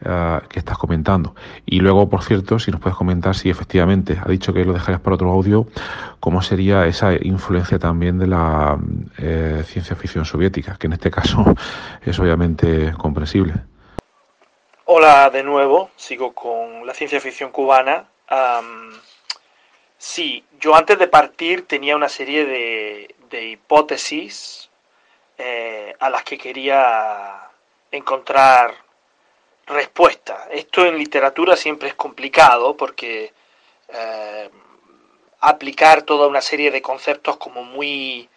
Ah, 0.03 0.41
que 0.49 0.57
estás 0.57 0.79
comentando. 0.79 1.35
Y 1.63 1.79
luego, 1.79 2.09
por 2.09 2.23
cierto, 2.23 2.57
si 2.57 2.71
nos 2.71 2.81
puedes 2.81 2.97
comentar 2.97 3.35
si 3.35 3.51
efectivamente 3.51 4.17
ha 4.19 4.27
dicho 4.29 4.51
que 4.51 4.65
lo 4.65 4.73
dejarías 4.73 4.99
para 4.99 5.13
otro 5.13 5.31
audio, 5.31 5.67
cómo 6.19 6.41
sería 6.41 6.87
esa 6.87 7.13
influencia 7.13 7.77
también 7.77 8.17
de 8.17 8.25
la 8.25 8.79
eh, 9.19 9.61
ciencia 9.63 9.95
ficción 9.95 10.25
soviética, 10.25 10.75
que 10.79 10.87
en 10.87 10.93
este 10.93 11.11
caso 11.11 11.53
es 12.01 12.17
obviamente 12.17 12.93
comprensible. 12.97 13.53
Hola 14.93 15.29
de 15.29 15.41
nuevo, 15.41 15.89
sigo 15.95 16.33
con 16.33 16.85
la 16.85 16.93
ciencia 16.93 17.21
ficción 17.21 17.49
cubana. 17.49 18.09
sí, 19.97 20.43
yo 20.59 20.75
antes 20.75 20.99
de 20.99 21.07
partir 21.07 21.65
tenía 21.65 21.95
una 21.95 22.09
serie 22.09 22.43
de, 22.45 23.41
hipótesis 23.41 24.69
eh, 25.37 25.95
a 25.97 26.09
las 26.09 26.23
que 26.25 26.37
quería 26.37 27.51
encontrar 27.89 28.75
respuesta. 29.65 30.49
Esto 30.51 30.85
en 30.85 30.97
literatura 30.97 31.55
siempre 31.55 31.87
es 31.87 31.95
complicado 31.95 32.75
porque 32.75 33.31
eh, 33.87 34.49
aplicar 35.39 36.01
toda 36.01 36.27
una 36.27 36.41
serie 36.41 36.69
de 36.69 36.81
conceptos 36.81 37.37
como 37.37 37.63
muy 37.63 38.27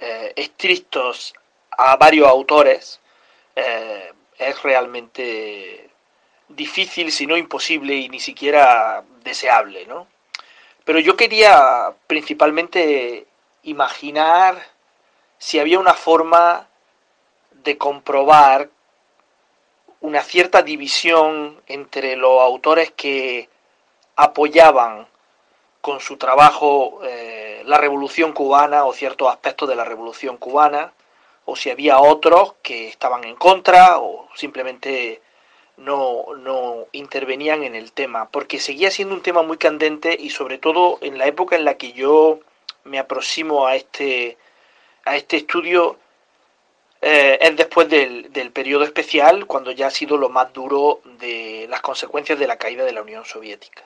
eh, 0.00 0.32
estrictos 0.34 1.34
a 1.70 1.94
varios 1.94 2.26
autores 2.26 3.00
es 3.54 4.62
realmente 4.62 5.89
difícil, 6.50 7.12
si 7.12 7.26
no 7.26 7.36
imposible 7.36 7.94
y 7.94 8.08
ni 8.08 8.20
siquiera 8.20 9.02
deseable. 9.24 9.86
¿no? 9.86 10.06
Pero 10.84 10.98
yo 10.98 11.16
quería 11.16 11.92
principalmente 12.06 13.26
imaginar 13.62 14.60
si 15.38 15.58
había 15.58 15.78
una 15.78 15.94
forma 15.94 16.68
de 17.52 17.78
comprobar 17.78 18.68
una 20.00 20.22
cierta 20.22 20.62
división 20.62 21.60
entre 21.66 22.16
los 22.16 22.40
autores 22.40 22.90
que 22.92 23.48
apoyaban 24.16 25.06
con 25.80 26.00
su 26.00 26.16
trabajo 26.16 27.00
eh, 27.04 27.62
la 27.64 27.78
revolución 27.78 28.32
cubana 28.32 28.84
o 28.84 28.92
ciertos 28.92 29.28
aspectos 29.28 29.68
de 29.68 29.76
la 29.76 29.84
revolución 29.84 30.36
cubana, 30.36 30.92
o 31.44 31.56
si 31.56 31.70
había 31.70 32.00
otros 32.00 32.54
que 32.62 32.88
estaban 32.88 33.24
en 33.24 33.36
contra 33.36 33.98
o 33.98 34.28
simplemente 34.34 35.20
no, 35.80 36.26
no 36.38 36.86
intervenían 36.92 37.62
en 37.64 37.74
el 37.74 37.92
tema, 37.92 38.28
porque 38.30 38.60
seguía 38.60 38.90
siendo 38.90 39.14
un 39.14 39.22
tema 39.22 39.42
muy 39.42 39.56
candente 39.56 40.16
y 40.18 40.30
sobre 40.30 40.58
todo 40.58 40.98
en 41.00 41.18
la 41.18 41.26
época 41.26 41.56
en 41.56 41.64
la 41.64 41.74
que 41.74 41.92
yo 41.92 42.40
me 42.84 42.98
aproximo 42.98 43.66
a 43.66 43.76
este, 43.76 44.36
a 45.04 45.16
este 45.16 45.38
estudio, 45.38 45.96
eh, 47.00 47.38
es 47.40 47.56
después 47.56 47.88
del, 47.88 48.30
del, 48.32 48.50
periodo 48.52 48.84
especial, 48.84 49.46
cuando 49.46 49.70
ya 49.72 49.86
ha 49.86 49.90
sido 49.90 50.18
lo 50.18 50.28
más 50.28 50.52
duro 50.52 51.00
de 51.18 51.66
las 51.70 51.80
consecuencias 51.80 52.38
de 52.38 52.46
la 52.46 52.58
caída 52.58 52.84
de 52.84 52.92
la 52.92 53.02
Unión 53.02 53.24
Soviética. 53.24 53.84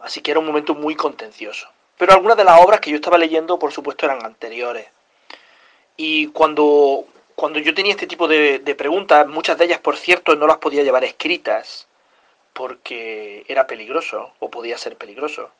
así 0.00 0.20
que 0.20 0.30
era 0.30 0.40
un 0.40 0.46
momento 0.46 0.74
muy 0.74 0.96
contencioso. 0.96 1.68
Pero 1.98 2.14
algunas 2.14 2.36
de 2.36 2.44
las 2.44 2.60
obras 2.60 2.80
que 2.80 2.90
yo 2.90 2.96
estaba 2.96 3.18
leyendo, 3.18 3.58
por 3.58 3.70
supuesto, 3.70 4.06
eran 4.06 4.24
anteriores. 4.24 4.88
Y 5.96 6.28
cuando, 6.28 7.04
cuando 7.42 7.58
yo 7.58 7.74
tenía 7.74 7.90
este 7.90 8.06
tipo 8.06 8.28
de, 8.28 8.60
preguntas, 8.78 9.26
muchas 9.26 9.58
de 9.58 9.64
ellas, 9.64 9.80
por 9.80 9.96
cierto, 9.96 10.36
no 10.36 10.46
las 10.46 10.58
podía 10.58 10.84
llevar 10.84 11.02
escritas 11.02 11.88
porque 12.52 13.44
era 13.48 13.66
peligroso 13.66 14.32
o 14.38 14.48
podía 14.48 14.78
ser 14.78 14.96
peligroso. 14.96 15.50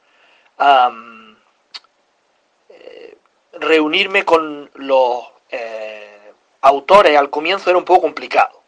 Eh, 2.68 3.16
reunirme 3.54 4.24
con 4.24 4.70
los 4.74 5.24
eh, 5.50 6.32
autores 6.60 7.16
al 7.16 7.30
comienzo 7.30 7.68
era 7.68 7.80
un 7.80 7.84
poco 7.84 8.02
complicado. 8.02 8.62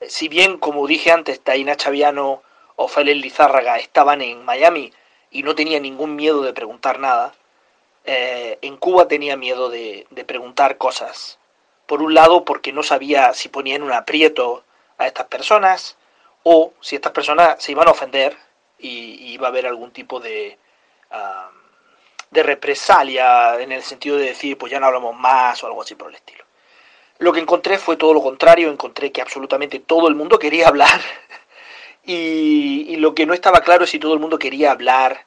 Eh, 0.00 0.10
si 0.10 0.26
bien, 0.26 0.58
como 0.58 0.88
dije 0.88 1.12
antes, 1.12 1.40
Taina 1.42 1.76
Chaviano 1.76 2.42
o 2.74 2.88
Félix 2.88 3.22
Lizárraga 3.22 3.76
estaban 3.76 4.20
en 4.20 4.44
Miami 4.44 4.92
y 5.30 5.44
no 5.44 5.54
tenía 5.54 5.78
ningún 5.78 6.16
miedo 6.16 6.42
de 6.42 6.52
preguntar 6.52 6.98
nada, 6.98 7.34
en 8.04 8.76
Cuba 8.78 9.06
tenía 9.06 9.36
miedo 9.36 9.70
de, 9.70 10.08
preguntar 10.26 10.76
cosas. 10.76 11.38
Por 11.86 12.02
un 12.02 12.14
lado, 12.14 12.44
porque 12.44 12.72
no 12.72 12.82
sabía 12.82 13.34
si 13.34 13.48
ponía 13.48 13.76
en 13.76 13.82
un 13.82 13.92
aprieto 13.92 14.64
a 14.98 15.06
estas 15.06 15.26
personas 15.26 15.96
o 16.42 16.72
si 16.80 16.96
estas 16.96 17.12
personas 17.12 17.62
se 17.62 17.72
iban 17.72 17.88
a 17.88 17.92
ofender 17.92 18.36
y, 18.78 19.32
iba 19.32 19.46
a 19.46 19.50
haber 19.50 19.66
algún 19.66 19.92
tipo 19.92 20.20
de, 20.20 20.58
de 22.30 22.42
represalia 22.42 23.60
en 23.60 23.72
el 23.72 23.82
sentido 23.82 24.16
de 24.16 24.26
decir, 24.26 24.58
pues 24.58 24.72
ya 24.72 24.80
no 24.80 24.86
hablamos 24.86 25.16
más 25.16 25.62
o 25.62 25.66
algo 25.66 25.82
así 25.82 25.94
por 25.94 26.08
el 26.08 26.16
estilo. 26.16 26.44
Lo 27.18 27.32
que 27.32 27.40
encontré 27.40 27.78
fue 27.78 27.96
todo 27.96 28.12
lo 28.14 28.22
contrario, 28.22 28.70
encontré 28.70 29.12
que 29.12 29.22
absolutamente 29.22 29.78
todo 29.78 30.08
el 30.08 30.14
mundo 30.14 30.38
quería 30.38 30.66
hablar 30.66 31.00
y, 32.04 32.96
lo 32.96 33.14
que 33.14 33.26
no 33.26 33.34
estaba 33.34 33.60
claro 33.60 33.84
es 33.84 33.90
si 33.90 33.98
todo 33.98 34.14
el 34.14 34.20
mundo 34.20 34.38
quería 34.38 34.72
hablar 34.72 35.24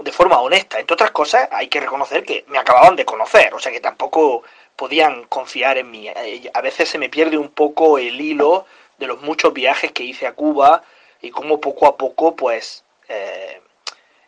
de 0.00 0.12
forma 0.12 0.40
honesta. 0.40 0.80
Entre 0.80 0.94
otras 0.94 1.10
cosas, 1.10 1.48
hay 1.52 1.68
que 1.68 1.80
reconocer 1.80 2.24
que 2.24 2.44
me 2.48 2.58
acababan 2.58 2.96
de 2.96 3.04
conocer, 3.04 3.54
o 3.54 3.58
sea 3.58 3.70
que 3.70 3.80
tampoco 3.80 4.42
podían 4.78 5.24
confiar 5.24 5.76
en 5.76 5.90
mí. 5.90 6.08
Eh, 6.08 6.48
a 6.54 6.60
veces 6.60 6.88
se 6.88 6.98
me 6.98 7.08
pierde 7.08 7.36
un 7.36 7.48
poco 7.48 7.98
el 7.98 8.20
hilo 8.20 8.64
de 8.98 9.08
los 9.08 9.20
muchos 9.22 9.52
viajes 9.52 9.90
que 9.90 10.04
hice 10.04 10.24
a 10.24 10.34
Cuba 10.34 10.84
y 11.20 11.30
cómo 11.30 11.60
poco 11.60 11.88
a 11.88 11.96
poco, 11.96 12.36
pues, 12.36 12.84
eh, 13.08 13.60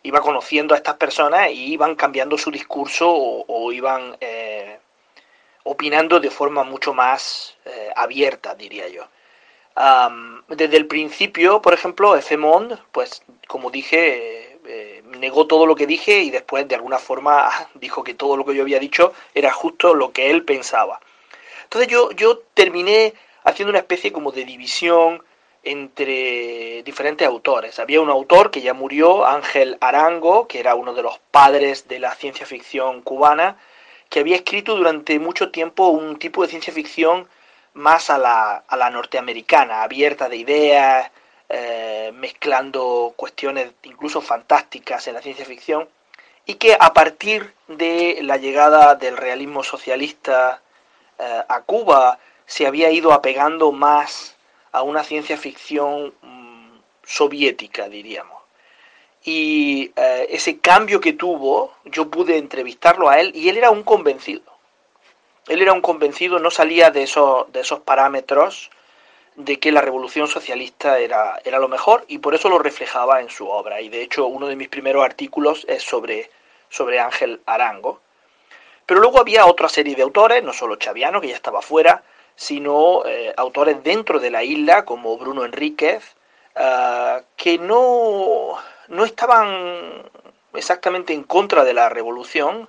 iba 0.03 0.19
conociendo 0.19 0.73
a 0.75 0.77
estas 0.77 0.95
personas 0.95 1.49
y 1.51 1.71
iban 1.71 1.95
cambiando 1.95 2.37
su 2.37 2.51
discurso 2.51 3.09
o, 3.09 3.71
iban 3.71 4.17
eh, 4.19 4.77
opinando 5.63 6.19
de 6.19 6.29
forma 6.29 6.63
mucho 6.65 6.93
más 6.93 7.55
abierta, 7.95 8.53
diría 8.55 8.89
yo. 8.89 9.07
desde 10.49 10.77
el 10.77 10.87
principio, 10.87 11.61
por 11.61 11.73
ejemplo, 11.73 12.17
Efemond, 12.17 12.77
pues 12.91 13.23
como 13.47 13.71
dije, 13.71 14.50
eh, 14.65 15.03
negó 15.05 15.47
todo 15.47 15.65
lo 15.65 15.75
que 15.75 15.87
dije 15.87 16.19
y 16.19 16.29
después 16.29 16.67
de 16.67 16.75
alguna 16.75 16.99
forma 16.99 17.49
dijo 17.75 18.03
que 18.03 18.13
todo 18.13 18.37
lo 18.37 18.45
que 18.45 18.55
yo 18.55 18.63
había 18.63 18.79
dicho 18.79 19.13
era 19.33 19.51
justo 19.51 19.95
lo 19.95 20.11
que 20.11 20.29
él 20.31 20.43
pensaba. 20.43 20.99
Entonces 21.63 21.89
yo, 21.89 22.11
yo 22.11 22.39
terminé 22.53 23.13
haciendo 23.43 23.69
una 23.69 23.79
especie 23.79 24.11
como 24.11 24.31
de 24.31 24.45
división 24.45 25.23
entre 25.63 26.81
diferentes 26.83 27.27
autores. 27.27 27.79
Había 27.79 28.01
un 28.01 28.09
autor 28.09 28.51
que 28.51 28.61
ya 28.61 28.73
murió, 28.73 29.25
Ángel 29.25 29.77
Arango, 29.79 30.47
que 30.47 30.59
era 30.59 30.75
uno 30.75 30.93
de 30.93 31.03
los 31.03 31.19
padres 31.31 31.87
de 31.87 31.99
la 31.99 32.15
ciencia 32.15 32.45
ficción 32.45 33.01
cubana, 33.01 33.57
que 34.09 34.19
había 34.19 34.35
escrito 34.35 34.75
durante 34.75 35.19
mucho 35.19 35.51
tiempo 35.51 35.87
un 35.89 36.17
tipo 36.17 36.41
de 36.41 36.49
ciencia 36.49 36.73
ficción 36.73 37.27
más 37.73 38.09
a 38.09 38.17
la, 38.17 38.63
a 38.67 38.75
la 38.75 38.89
norteamericana, 38.89 39.83
abierta 39.83 40.27
de 40.27 40.37
ideas, 40.37 41.11
eh, 41.53 42.11
mezclando 42.13 43.13
cuestiones 43.17 43.71
incluso 43.83 44.21
fantásticas 44.21 45.07
en 45.07 45.15
la 45.15 45.21
ciencia 45.21 45.45
ficción, 45.45 45.89
y 46.45 46.55
que 46.55 46.77
a 46.79 46.93
partir 46.93 47.53
de 47.67 48.19
la 48.21 48.37
llegada 48.37 48.95
del 48.95 49.17
realismo 49.17 49.63
socialista 49.63 50.61
eh, 51.19 51.43
a 51.47 51.61
Cuba 51.61 52.19
se 52.45 52.67
había 52.67 52.89
ido 52.91 53.11
apegando 53.11 53.71
más 53.71 54.35
a 54.71 54.81
una 54.83 55.03
ciencia 55.03 55.37
ficción 55.37 56.13
mm, 56.21 56.77
soviética, 57.05 57.89
diríamos. 57.89 58.41
Y 59.23 59.91
eh, 59.95 60.27
ese 60.29 60.59
cambio 60.59 61.01
que 61.01 61.13
tuvo, 61.13 61.73
yo 61.85 62.09
pude 62.09 62.37
entrevistarlo 62.37 63.09
a 63.09 63.19
él 63.19 63.31
y 63.35 63.49
él 63.49 63.57
era 63.57 63.71
un 63.71 63.83
convencido. 63.83 64.43
Él 65.47 65.61
era 65.61 65.73
un 65.73 65.81
convencido, 65.81 66.39
no 66.39 66.49
salía 66.49 66.91
de 66.91 67.03
esos, 67.03 67.51
de 67.51 67.59
esos 67.59 67.81
parámetros 67.81 68.71
de 69.35 69.59
que 69.59 69.71
la 69.71 69.81
revolución 69.81 70.27
socialista 70.27 70.99
era, 70.99 71.39
era 71.45 71.59
lo 71.59 71.67
mejor 71.67 72.03
y 72.07 72.17
por 72.17 72.35
eso 72.35 72.49
lo 72.49 72.59
reflejaba 72.59 73.21
en 73.21 73.29
su 73.29 73.47
obra. 73.47 73.81
Y 73.81 73.89
de 73.89 74.01
hecho 74.01 74.27
uno 74.27 74.47
de 74.47 74.55
mis 74.55 74.69
primeros 74.69 75.03
artículos 75.03 75.65
es 75.67 75.83
sobre, 75.83 76.29
sobre 76.69 76.99
Ángel 76.99 77.41
Arango. 77.45 78.01
Pero 78.85 78.99
luego 78.99 79.19
había 79.19 79.45
otra 79.45 79.69
serie 79.69 79.95
de 79.95 80.01
autores, 80.01 80.43
no 80.43 80.53
solo 80.53 80.75
Chaviano, 80.75 81.21
que 81.21 81.29
ya 81.29 81.35
estaba 81.35 81.61
fuera, 81.61 82.03
sino 82.35 83.05
eh, 83.05 83.33
autores 83.37 83.83
dentro 83.83 84.19
de 84.19 84.31
la 84.31 84.43
isla, 84.43 84.83
como 84.83 85.17
Bruno 85.17 85.45
Enríquez, 85.45 86.03
uh, 86.55 87.21
que 87.37 87.57
no, 87.57 88.57
no 88.87 89.05
estaban 89.05 90.09
exactamente 90.53 91.13
en 91.13 91.23
contra 91.23 91.63
de 91.63 91.73
la 91.73 91.89
revolución, 91.89 92.67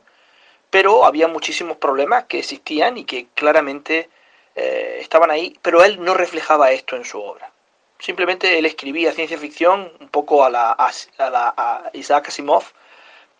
pero 0.70 1.04
había 1.04 1.28
muchísimos 1.28 1.76
problemas 1.76 2.24
que 2.24 2.38
existían 2.38 2.98
y 2.98 3.04
que 3.04 3.26
claramente 3.34 4.08
eh, 4.54 4.98
estaban 5.00 5.30
ahí, 5.30 5.58
pero 5.62 5.82
él 5.84 6.02
no 6.02 6.14
reflejaba 6.14 6.72
esto 6.72 6.96
en 6.96 7.04
su 7.04 7.20
obra. 7.20 7.50
Simplemente 7.98 8.58
él 8.58 8.66
escribía 8.66 9.12
ciencia 9.12 9.38
ficción 9.38 9.92
un 10.00 10.08
poco 10.08 10.44
a 10.44 10.50
la, 10.50 10.72
a 10.72 11.30
la 11.30 11.54
a 11.56 11.90
Isaac 11.92 12.28
Asimov, 12.28 12.64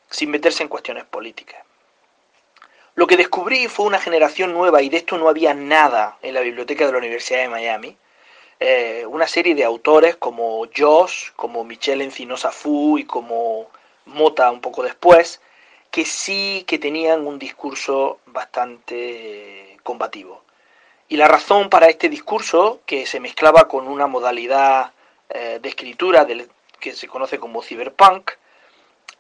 sin 0.08 0.30
meterse 0.30 0.62
en 0.62 0.68
cuestiones 0.68 1.04
políticas. 1.04 1.62
Lo 2.94 3.06
que 3.06 3.16
descubrí 3.16 3.68
fue 3.68 3.86
una 3.86 3.98
generación 3.98 4.52
nueva 4.52 4.82
y 4.82 4.90
de 4.90 4.98
esto 4.98 5.16
no 5.16 5.28
había 5.28 5.54
nada 5.54 6.18
en 6.20 6.34
la 6.34 6.42
biblioteca 6.42 6.86
de 6.86 6.92
la 6.92 6.98
Universidad 6.98 7.40
de 7.40 7.48
Miami. 7.48 7.96
Eh, 8.60 9.04
una 9.06 9.26
serie 9.26 9.54
de 9.54 9.64
autores 9.64 10.16
como 10.16 10.68
Josh, 10.76 11.30
como 11.34 11.64
Michelle 11.64 12.04
Encinosa 12.04 12.52
Fu 12.52 12.98
y 12.98 13.04
como 13.04 13.70
Mota 14.04 14.50
un 14.50 14.60
poco 14.60 14.82
después, 14.82 15.40
que 15.90 16.04
sí 16.04 16.64
que 16.66 16.78
tenían 16.78 17.26
un 17.26 17.38
discurso 17.38 18.20
bastante 18.26 19.78
combativo. 19.82 20.44
Y 21.12 21.18
la 21.18 21.28
razón 21.28 21.68
para 21.68 21.90
este 21.90 22.08
discurso, 22.08 22.80
que 22.86 23.04
se 23.04 23.20
mezclaba 23.20 23.68
con 23.68 23.86
una 23.86 24.06
modalidad 24.06 24.94
eh, 25.28 25.58
de 25.60 25.68
escritura 25.68 26.26
que 26.80 26.92
se 26.94 27.06
conoce 27.06 27.38
como 27.38 27.62
cyberpunk, 27.62 28.30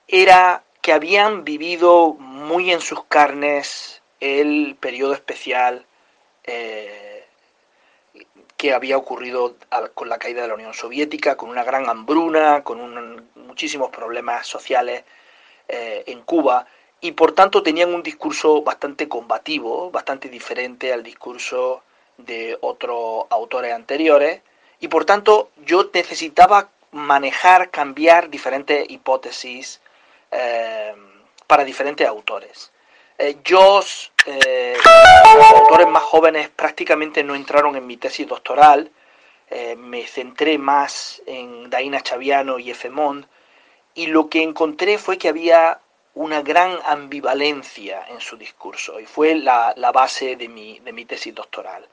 era 0.08 0.64
que 0.80 0.94
habían 0.94 1.44
vivido 1.44 2.14
muy 2.14 2.72
en 2.72 2.80
sus 2.80 3.04
carnes 3.04 4.00
el 4.20 4.74
periodo 4.80 5.12
especial 5.12 5.84
eh, 6.44 7.26
que 8.56 8.72
había 8.72 8.96
ocurrido 8.96 9.56
con 9.92 10.08
la 10.08 10.16
caída 10.16 10.40
de 10.40 10.48
la 10.48 10.54
Unión 10.54 10.72
Soviética, 10.72 11.36
con 11.36 11.50
una 11.50 11.62
gran 11.62 11.90
hambruna, 11.90 12.64
con 12.64 13.28
muchísimos 13.34 13.90
problemas 13.90 14.46
sociales 14.46 15.04
eh, 15.68 16.04
en 16.06 16.22
Cuba, 16.22 16.66
y 17.02 17.12
por 17.12 17.32
tanto 17.32 17.64
tenían 17.64 17.92
un 17.92 18.02
discurso 18.02 18.62
bastante 18.62 19.08
combativo, 19.08 19.90
bastante 19.90 20.28
diferente 20.28 20.92
al 20.92 21.02
discurso 21.02 21.82
de 22.16 22.56
otros 22.60 23.24
autores 23.28 23.74
anteriores, 23.74 24.40
y 24.78 24.86
por 24.86 25.04
tanto 25.04 25.50
yo 25.66 25.90
necesitaba 25.92 26.68
manejar, 26.92 27.70
cambiar 27.70 28.30
diferentes 28.30 28.88
hipótesis 28.88 29.80
eh, 30.30 30.94
para 31.48 31.64
diferentes 31.64 32.06
autores. 32.06 32.70
Eh, 33.18 33.36
yo, 33.44 33.80
eh, 34.26 34.76
los 35.36 35.60
autores 35.60 35.88
más 35.88 36.04
jóvenes 36.04 36.50
prácticamente 36.50 37.24
no 37.24 37.34
entraron 37.34 37.74
en 37.74 37.86
mi 37.86 37.96
tesis 37.96 38.26
doctoral, 38.26 38.90
me 39.76 40.06
centré 40.06 40.56
más 40.56 41.20
en 41.26 41.68
Daina 41.68 42.00
Chaviano 42.00 42.58
y 42.58 42.70
Efemond, 42.70 43.26
y 43.94 44.06
lo 44.06 44.30
que 44.30 44.42
encontré 44.42 44.96
fue 44.96 45.18
que 45.18 45.28
había 45.28 45.78
una 46.14 46.42
gran 46.42 46.78
ambivalencia 46.84 48.04
en 48.08 48.20
su 48.20 48.36
discurso 48.36 49.00
y 49.00 49.06
fue 49.06 49.34
la, 49.34 49.74
base 49.92 50.36
de 50.36 50.48
mi, 50.48 50.78
de 50.80 50.92
mi 50.92 51.04
tesis 51.04 51.34
doctoral. 51.34 51.86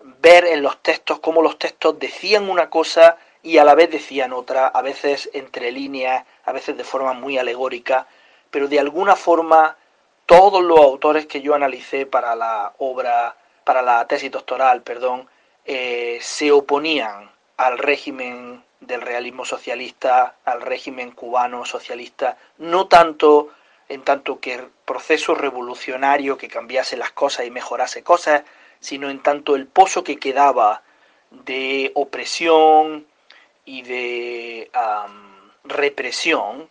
Ver 0.00 0.44
en 0.44 0.62
los 0.62 0.82
textos 0.82 1.20
cómo 1.20 1.40
los 1.40 1.58
textos 1.58 1.98
decían 1.98 2.50
una 2.50 2.68
cosa 2.68 3.16
y 3.42 3.58
a 3.58 3.64
la 3.64 3.74
vez 3.74 3.90
decían 3.90 4.32
otra, 4.32 4.66
a 4.68 4.82
veces 4.82 5.30
entre 5.32 5.72
líneas, 5.72 6.24
a 6.44 6.52
veces 6.52 6.76
de 6.76 6.84
forma 6.84 7.12
muy 7.12 7.38
alegórica, 7.38 8.06
pero 8.50 8.68
de 8.68 8.80
alguna 8.80 9.16
forma 9.16 9.76
todos 10.26 10.62
los 10.62 10.78
autores 10.78 11.26
que 11.26 11.40
yo 11.40 11.54
analicé 11.54 12.06
para 12.06 12.34
la 12.34 12.72
obra, 12.78 13.36
para 13.64 13.82
la 13.82 14.06
tesis 14.06 14.30
doctoral, 14.30 14.82
perdón, 14.82 15.28
eh, 15.64 16.18
se 16.20 16.52
oponían 16.52 17.30
al 17.56 17.78
régimen 17.78 18.62
del 18.86 19.00
realismo 19.00 19.44
socialista, 19.44 20.36
al 20.44 20.60
régimen 20.60 21.12
cubano 21.12 21.64
socialista, 21.64 22.36
no 22.58 22.86
tanto 22.86 23.50
en 23.88 24.02
tanto 24.02 24.40
que 24.40 24.68
proceso 24.84 25.34
revolucionario 25.34 26.38
que 26.38 26.48
cambiase 26.48 26.96
las 26.96 27.12
cosas 27.12 27.46
y 27.46 27.50
mejorase 27.50 28.02
cosas, 28.02 28.42
sino 28.80 29.10
en 29.10 29.22
tanto 29.22 29.56
el 29.56 29.66
pozo 29.66 30.04
que 30.04 30.16
quedaba 30.16 30.82
de 31.30 31.92
opresión 31.94 33.06
y 33.64 33.82
de 33.82 34.70
represión 35.64 36.68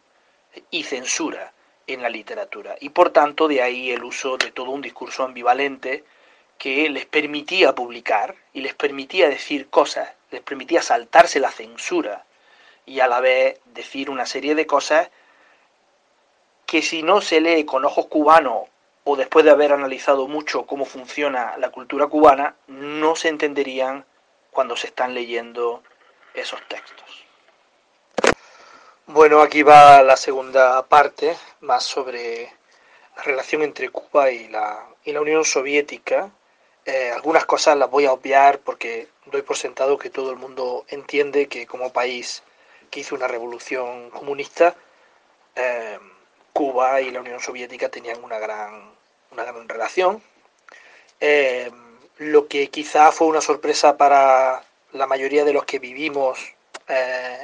y 0.70 0.84
censura 0.84 1.54
en 1.88 2.02
la 2.02 2.10
literatura. 2.10 2.76
Y 2.80 2.90
por 2.90 3.10
tanto 3.12 3.48
de 3.48 3.62
ahí 3.62 3.92
el 3.92 4.04
uso 4.04 4.38
de 4.38 4.52
todo 4.52 4.72
un 4.72 4.82
discurso 4.82 5.24
ambivalente 5.24 6.04
que 6.58 6.90
les 6.90 7.06
permitía 7.06 7.76
publicar 7.76 8.36
y 8.54 8.62
les 8.62 8.74
permitía 8.74 9.30
decir 9.30 9.70
cosas, 9.70 10.10
les 10.32 10.42
permitía 10.42 10.82
saltarse 10.82 11.40
la 11.40 11.52
censura 11.52 12.26
y 12.86 13.00
a 13.00 13.08
la 13.08 13.20
vez 13.20 13.60
decir 13.66 14.10
una 14.10 14.26
serie 14.26 14.56
de 14.56 14.66
cosas 14.66 15.10
que 16.66 16.82
si 16.82 17.04
no 17.04 17.22
se 17.22 17.42
lee 17.42 17.66
con 17.66 17.86
ojos 17.86 18.08
cubanos 18.08 18.64
o 19.04 19.16
después 19.16 19.46
de 19.46 19.52
haber 19.52 19.74
analizado 19.74 20.28
mucho 20.28 20.66
cómo 20.66 20.86
funciona 20.86 21.56
la 21.58 21.70
cultura 21.70 22.08
cubana, 22.08 22.56
no 22.68 23.16
se 23.16 23.28
entenderían 23.28 24.06
cuando 24.52 24.78
se 24.78 24.88
están 24.88 25.14
leyendo 25.14 25.84
esos 26.34 26.62
textos. 26.68 27.26
Bueno, 29.06 29.42
aquí 29.42 29.64
va 29.64 30.02
la 30.02 30.16
segunda 30.16 30.86
parte, 30.88 31.36
más 31.60 31.84
sobre 31.84 32.50
la 33.18 33.24
relación 33.24 33.62
entre 33.62 33.90
Cuba 33.90 34.32
y 34.32 34.48
la, 34.48 34.88
y 35.04 35.12
la 35.12 35.22
Unión 35.22 35.44
Soviética 35.44 36.32
eh, 36.86 37.12
algunas 37.12 37.46
cosas 37.46 37.78
las 37.78 37.90
voy 37.90 38.06
a 38.06 38.12
obviar 38.12 38.60
porque 38.60 39.08
doy 39.28 39.42
por 39.42 39.56
sentado 39.56 39.98
que 39.98 40.10
todo 40.10 40.32
el 40.32 40.38
mundo 40.38 40.86
entiende 40.90 41.48
que 41.48 41.66
como 41.66 41.94
país 41.94 42.44
que 42.90 43.00
hizo 43.00 43.16
una 43.16 43.28
revolución 43.28 44.10
comunista, 44.10 44.76
eh, 45.56 45.98
Cuba 46.52 47.02
y 47.02 47.12
la 47.12 47.22
Unión 47.22 47.40
Soviética 47.40 47.90
tenían 47.90 48.24
una 48.24 48.38
gran, 48.38 48.92
una 49.32 49.44
gran 49.44 49.68
relación. 49.68 50.22
Eh, 51.20 51.72
lo 52.18 52.48
que 52.48 52.70
quizá 52.70 53.12
fue 53.12 53.28
una 53.28 53.42
sorpresa 53.42 53.98
para 53.98 54.64
la 54.92 55.08
mayoría 55.08 55.46
de 55.46 55.54
los 55.54 55.66
que 55.66 55.80
vivimos 55.80 56.40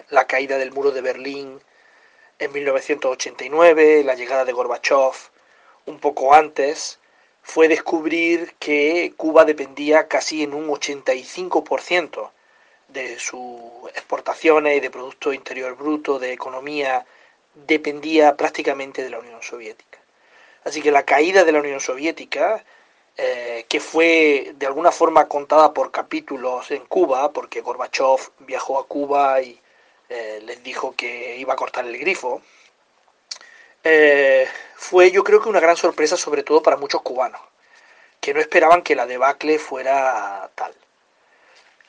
la 0.10 0.28
caída 0.28 0.58
del 0.58 0.72
muro 0.72 0.92
de 0.92 1.02
Berlín 1.02 1.60
en 2.38 2.52
1989, 2.52 4.04
la 4.04 4.14
llegada 4.14 4.46
de 4.46 4.52
Gorbachev 4.52 5.14
un 5.86 6.00
poco 6.00 6.34
antes, 6.34 6.99
fue 7.44 7.68
descubrir 7.68 8.54
que 8.60 9.14
Cuba 9.18 9.46
dependía 9.46 10.08
casi 10.08 10.44
en 10.44 10.54
un 10.54 10.68
85% 10.68 12.32
de 12.90 13.20
sus 13.20 13.62
exportaciones 13.94 14.78
y 14.78 14.80
de 14.80 14.90
Producto 14.90 15.34
Interior 15.34 15.76
Bruto, 15.76 16.20
de 16.20 16.34
economía, 16.34 17.06
dependía 17.54 18.36
prácticamente 18.36 19.04
de 19.04 19.10
la 19.10 19.20
Unión 19.20 19.42
Soviética. 19.42 20.00
Así 20.64 20.82
que 20.82 20.92
la 20.92 21.04
caída 21.04 21.44
de 21.44 21.52
la 21.52 21.60
Unión 21.60 21.80
Soviética, 21.80 22.64
eh, 23.18 23.66
que 23.68 23.80
fue 23.80 24.54
de 24.56 24.66
alguna 24.66 24.92
forma 24.92 25.28
contada 25.28 25.74
por 25.74 25.92
capítulos 25.92 26.72
en 26.72 26.86
Cuba, 26.86 27.32
porque 27.32 27.62
Gorbachev 27.62 28.32
viajó 28.40 28.80
a 28.80 28.88
Cuba 28.88 29.42
y 29.42 29.60
eh, 30.10 30.42
les 30.44 30.64
dijo 30.64 30.94
que 30.96 31.38
iba 31.38 31.54
a 31.54 31.58
cortar 31.58 31.86
el 31.86 31.98
grifo, 31.98 32.42
eh, 33.84 34.48
fue 34.76 35.12
yo 35.12 35.24
creo 35.24 35.42
que 35.42 35.50
una 35.50 35.60
gran 35.60 35.78
sorpresa 35.78 36.18
sobre 36.18 36.44
todo 36.44 36.62
para 36.62 36.78
muchos 36.78 37.02
cubanos, 37.02 37.42
que 38.20 38.34
no 38.34 38.40
esperaban 38.40 38.82
que 38.82 38.96
la 38.96 39.06
debacle 39.06 39.60
fuera 39.60 40.50
tal. 40.56 40.74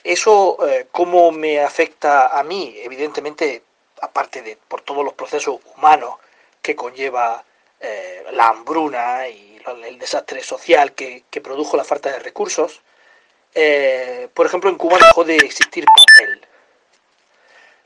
Eso, 0.03 0.66
eh, 0.66 0.88
¿cómo 0.90 1.31
me 1.31 1.61
afecta 1.61 2.38
a 2.38 2.42
mí? 2.42 2.74
Evidentemente, 2.79 3.62
aparte 4.00 4.42
de 4.42 4.57
por 4.57 4.81
todos 4.83 5.05
los 5.05 5.14
procesos 5.14 5.61
humanos 5.76 6.16
que 6.62 6.74
conlleva 6.74 7.44
eh, 7.81 8.24
la 8.33 8.48
hambruna 8.48 9.29
y 9.29 9.61
el 9.85 9.98
desastre 9.98 10.42
social 10.42 10.94
que, 10.94 11.24
que, 11.31 11.40
produjo 11.40 11.76
la 11.76 11.85
falta 11.85 12.11
de 12.11 12.18
recursos, 12.18 12.81
por 14.35 14.46
ejemplo, 14.46 14.70
en 14.70 14.76
Cuba 14.76 14.98
dejó 14.98 15.24
de 15.24 15.37
existir 15.37 15.85
papel. 15.85 16.49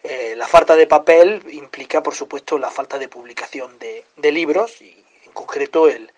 Eh, 0.07 0.35
la 0.37 0.47
falta 0.47 0.77
de 0.77 0.87
papel 0.87 1.43
implica, 1.51 2.03
por 2.03 2.15
supuesto, 2.15 2.59
la 2.59 2.71
falta 2.71 2.99
de 2.99 3.09
publicación 3.09 3.79
de, 3.79 4.05
libros 4.33 4.83
y, 4.83 5.03
en 5.25 5.33
concreto, 5.33 5.89
el, 5.89 6.13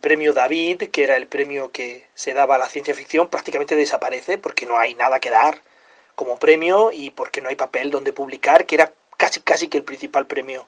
premio 0.00 0.32
David, 0.32 0.84
que 0.90 1.04
era 1.04 1.16
el 1.16 1.26
premio 1.26 1.70
que 1.70 2.06
se 2.14 2.32
daba 2.32 2.54
a 2.54 2.58
la 2.58 2.68
ciencia 2.68 2.94
ficción, 2.94 3.28
prácticamente 3.28 3.76
desaparece 3.76 4.38
porque 4.38 4.64
no 4.64 4.78
hay 4.78 4.94
nada 4.94 5.20
que 5.20 5.28
dar 5.28 5.60
como 6.14 6.38
premio 6.38 6.92
y 6.92 7.10
porque 7.10 7.42
no 7.42 7.50
hay 7.50 7.56
papel 7.56 7.90
donde 7.90 8.14
publicar, 8.14 8.64
que 8.64 8.76
era 8.76 8.90
casi, 9.18 9.40
casi 9.40 9.68
que 9.68 9.76
el 9.76 9.84
principal 9.84 10.26
premio 10.26 10.66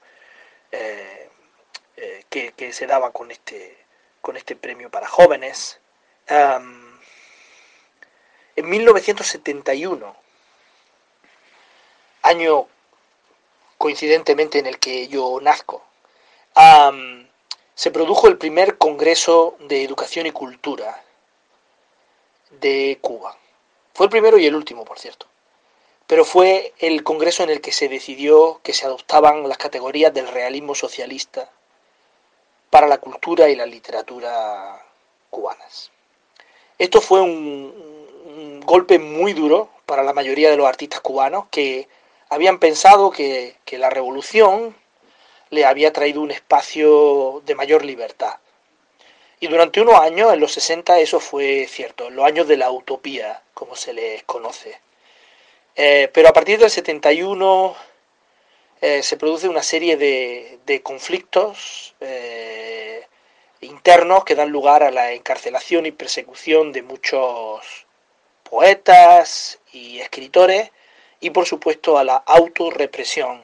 eh, 0.73 1.31
eh, 1.97 2.25
que, 2.29 2.73
se 2.75 2.87
daba 2.87 3.12
con 3.12 3.31
este, 3.31 3.79
con 4.21 4.37
este 4.37 4.57
premio 4.57 4.91
para 4.91 5.09
jóvenes. 5.09 5.81
en 6.29 6.69
1971, 8.69 10.22
año 12.23 12.67
coincidentemente 13.79 14.59
en 14.59 14.67
el 14.67 14.79
que 14.79 15.09
yo 15.09 15.41
nazco, 15.41 15.83
se 17.75 17.91
produjo 17.91 18.29
el 18.29 18.39
primer 18.39 18.79
Congreso 18.79 19.57
de 19.61 19.83
Educación 19.83 20.27
y 20.27 20.33
Cultura 20.33 21.03
de 22.61 22.99
Cuba. 23.01 23.37
Fue 23.95 24.07
el 24.07 24.11
primero 24.11 24.39
y 24.39 24.47
el 24.47 24.55
último, 24.55 24.85
por 24.85 24.99
cierto. 24.99 25.27
Pero 26.07 26.25
fue 26.25 26.75
el 26.79 27.03
Congreso 27.03 27.43
en 27.43 27.51
el 27.51 27.61
que 27.61 27.73
se 27.73 27.89
decidió 27.89 28.61
que 28.63 28.73
se 28.73 28.87
adoptaban 28.87 29.49
las 29.49 29.59
categorías 29.59 30.13
del 30.15 30.29
realismo 30.29 30.75
socialista 30.75 31.51
para 32.71 32.87
la 32.87 32.99
cultura 32.99 33.49
y 33.49 33.57
la 33.57 33.67
literatura 33.67 34.81
cubanas. 35.31 35.91
Esto 36.79 37.01
fue 37.01 37.21
un 37.21 38.61
golpe 38.65 38.99
muy 38.99 39.33
duro 39.33 39.71
para 39.87 40.03
la 40.03 40.13
mayoría 40.13 40.51
de 40.51 40.57
los 40.57 40.67
artistas 40.67 41.01
cubanos 41.01 41.47
que 41.51 41.89
habían 42.33 42.59
pensado 42.59 43.11
que, 43.11 43.57
la 43.73 43.90
revolución 43.90 44.75
le 45.51 45.66
había 45.66 45.92
traído 45.92 46.23
un 46.23 46.31
espacio 46.31 47.42
de 47.45 47.55
mayor 47.55 47.85
libertad. 47.85 48.37
Y 49.38 49.49
durante 49.49 49.83
unos 49.83 50.01
años, 50.01 50.33
en 50.33 50.40
los 50.40 50.53
60, 50.53 50.99
eso 51.01 51.21
fue 51.21 51.66
cierto, 51.68 52.09
los 52.09 52.25
años 52.25 52.49
de 52.49 52.57
la 52.57 52.71
utopía, 52.71 53.42
como 53.53 53.77
se 53.77 53.92
les 53.92 54.23
conoce. 54.23 54.81
Eh, 55.77 56.11
pero 56.14 56.29
a 56.29 56.33
partir 56.33 56.59
del 56.59 56.71
71 56.71 57.77
eh, 58.81 59.03
se 59.03 59.16
produce 59.18 59.49
una 59.49 59.62
serie 59.62 59.99
de, 59.99 60.81
conflictos 60.83 61.95
eh, 62.01 63.07
internos 63.61 64.25
que 64.25 64.35
dan 64.35 64.51
lugar 64.51 64.83
a 64.83 64.90
la 64.90 65.12
encarcelación 65.12 65.85
y 65.85 65.92
persecución 65.92 66.73
de 66.73 66.83
muchos 66.83 67.87
poetas 68.42 69.61
y 69.73 69.99
escritores 69.99 70.71
y 71.23 71.31
por 71.31 71.47
supuesto 71.47 71.97
a 71.97 72.05
la 72.05 72.17
autorrepresión, 72.17 73.43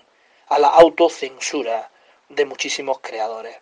a 0.49 0.59
la 0.59 0.69
autocensura 0.69 1.91
de 2.29 2.45
muchísimos 2.45 2.99
creadores. 3.01 3.57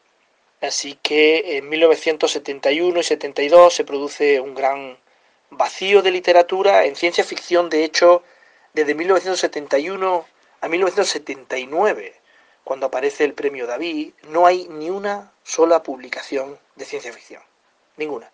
Así 0.63 0.99
que 1.03 1.59
en 1.59 1.69
1971 1.69 2.99
y 2.99 3.03
72 3.05 3.75
se 3.75 3.85
produce 3.85 4.41
un 4.41 4.55
gran 4.55 4.99
vacío 5.51 6.01
de 6.01 6.11
literatura. 6.11 6.87
En 6.87 6.97
ciencia 6.97 7.25
ficción, 7.25 7.69
de 7.69 7.85
hecho, 7.85 8.23
desde 8.73 8.95
1971 8.95 10.25
a 10.63 10.69
1979, 10.69 12.15
cuando 12.65 12.87
aparece 12.87 13.25
el 13.25 13.35
premio 13.35 13.67
David, 13.67 14.15
no 14.29 14.47
hay 14.47 14.67
ni 14.69 14.89
una 14.89 15.31
sola 15.45 15.83
publicación 15.83 16.59
de 16.75 16.87
ciencia 16.87 17.13
ficción. 17.13 17.43
Ninguna. 17.99 18.33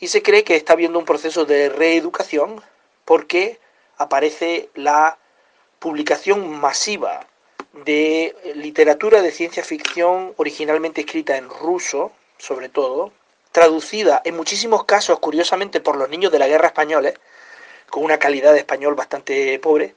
Y 0.00 0.08
se 0.08 0.22
cree 0.22 0.42
que 0.42 0.56
está 0.56 0.72
habiendo 0.72 0.98
un 0.98 1.04
proceso 1.04 1.44
de 1.44 1.68
reeducación 1.68 2.62
porque 3.04 3.60
aparece 4.02 4.68
la 4.74 5.18
publicación 5.78 6.48
masiva 6.60 7.26
de 7.72 8.36
literatura 8.54 9.22
de 9.22 9.32
ciencia 9.32 9.64
ficción 9.64 10.34
originalmente 10.36 11.00
escrita 11.00 11.36
en 11.36 11.48
ruso, 11.48 12.12
sobre 12.38 12.68
todo, 12.68 13.12
traducida 13.50 14.20
en 14.24 14.36
muchísimos 14.36 14.84
casos, 14.84 15.18
curiosamente, 15.18 15.80
por 15.80 15.96
los 15.96 16.08
niños 16.08 16.32
de 16.32 16.38
la 16.38 16.48
guerra 16.48 16.68
española, 16.68 17.12
con 17.90 18.04
una 18.04 18.18
calidad 18.18 18.52
de 18.52 18.58
español 18.58 18.94
bastante 18.94 19.58
pobre, 19.58 19.94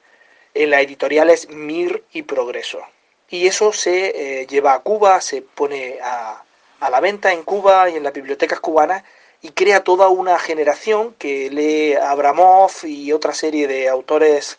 en 0.54 0.70
las 0.70 0.80
editoriales 0.80 1.48
Mir 1.50 2.04
y 2.12 2.22
Progreso. 2.22 2.80
y 3.28 3.46
eso 3.46 3.72
se 3.72 4.40
eh, 4.42 4.46
lleva 4.46 4.74
a 4.74 4.80
Cuba, 4.80 5.20
se 5.20 5.42
pone 5.42 5.98
a, 6.02 6.42
la 6.88 7.00
venta 7.00 7.32
en 7.32 7.42
Cuba 7.42 7.90
y 7.90 7.96
en 7.96 8.02
las 8.02 8.12
bibliotecas 8.12 8.60
cubanas 8.60 9.02
y 9.42 9.50
crea 9.50 9.84
toda 9.84 10.08
una 10.08 10.38
generación 10.38 11.14
que 11.14 11.50
lee 11.50 11.94
Abramov 11.94 12.72
y 12.84 13.12
otra 13.12 13.34
serie 13.34 13.68
de 13.68 13.88
autores 13.88 14.58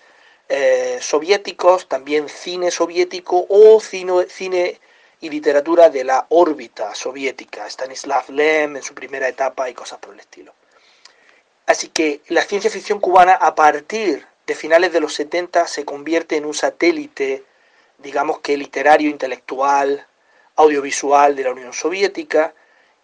eh, 0.50 1.00
soviéticos, 1.02 1.88
también 1.88 2.30
cine 2.30 2.72
soviético 2.72 3.46
o 3.50 3.80
cine, 3.80 4.28
cine 4.30 4.80
y 5.20 5.30
literatura 5.30 5.90
de 5.90 6.04
la 6.04 6.26
órbita 6.30 6.94
soviética, 6.96 7.70
Stanislav 7.70 8.30
Lem 8.30 8.78
en 8.78 8.84
su 8.84 8.94
primera 8.94 9.28
etapa 9.28 9.70
y 9.70 9.74
cosas 9.74 10.00
por 10.00 10.14
el 10.14 10.20
estilo. 10.20 10.54
Así 11.66 11.90
que 11.90 12.22
la 12.30 12.44
ciencia 12.44 12.70
ficción 12.70 13.00
cubana 13.00 13.34
a 13.34 13.56
partir 13.56 14.26
de 14.46 14.56
finales 14.56 14.94
de 14.94 15.02
los 15.02 15.14
70 15.16 15.68
se 15.68 15.84
convierte 15.84 16.38
en 16.38 16.46
un 16.46 16.54
satélite, 16.54 17.44
digamos 17.98 18.40
que 18.40 18.56
literario, 18.56 19.10
intelectual, 19.10 20.08
audiovisual 20.56 21.36
de 21.36 21.44
la 21.44 21.52
Unión 21.52 21.74
Soviética 21.74 22.54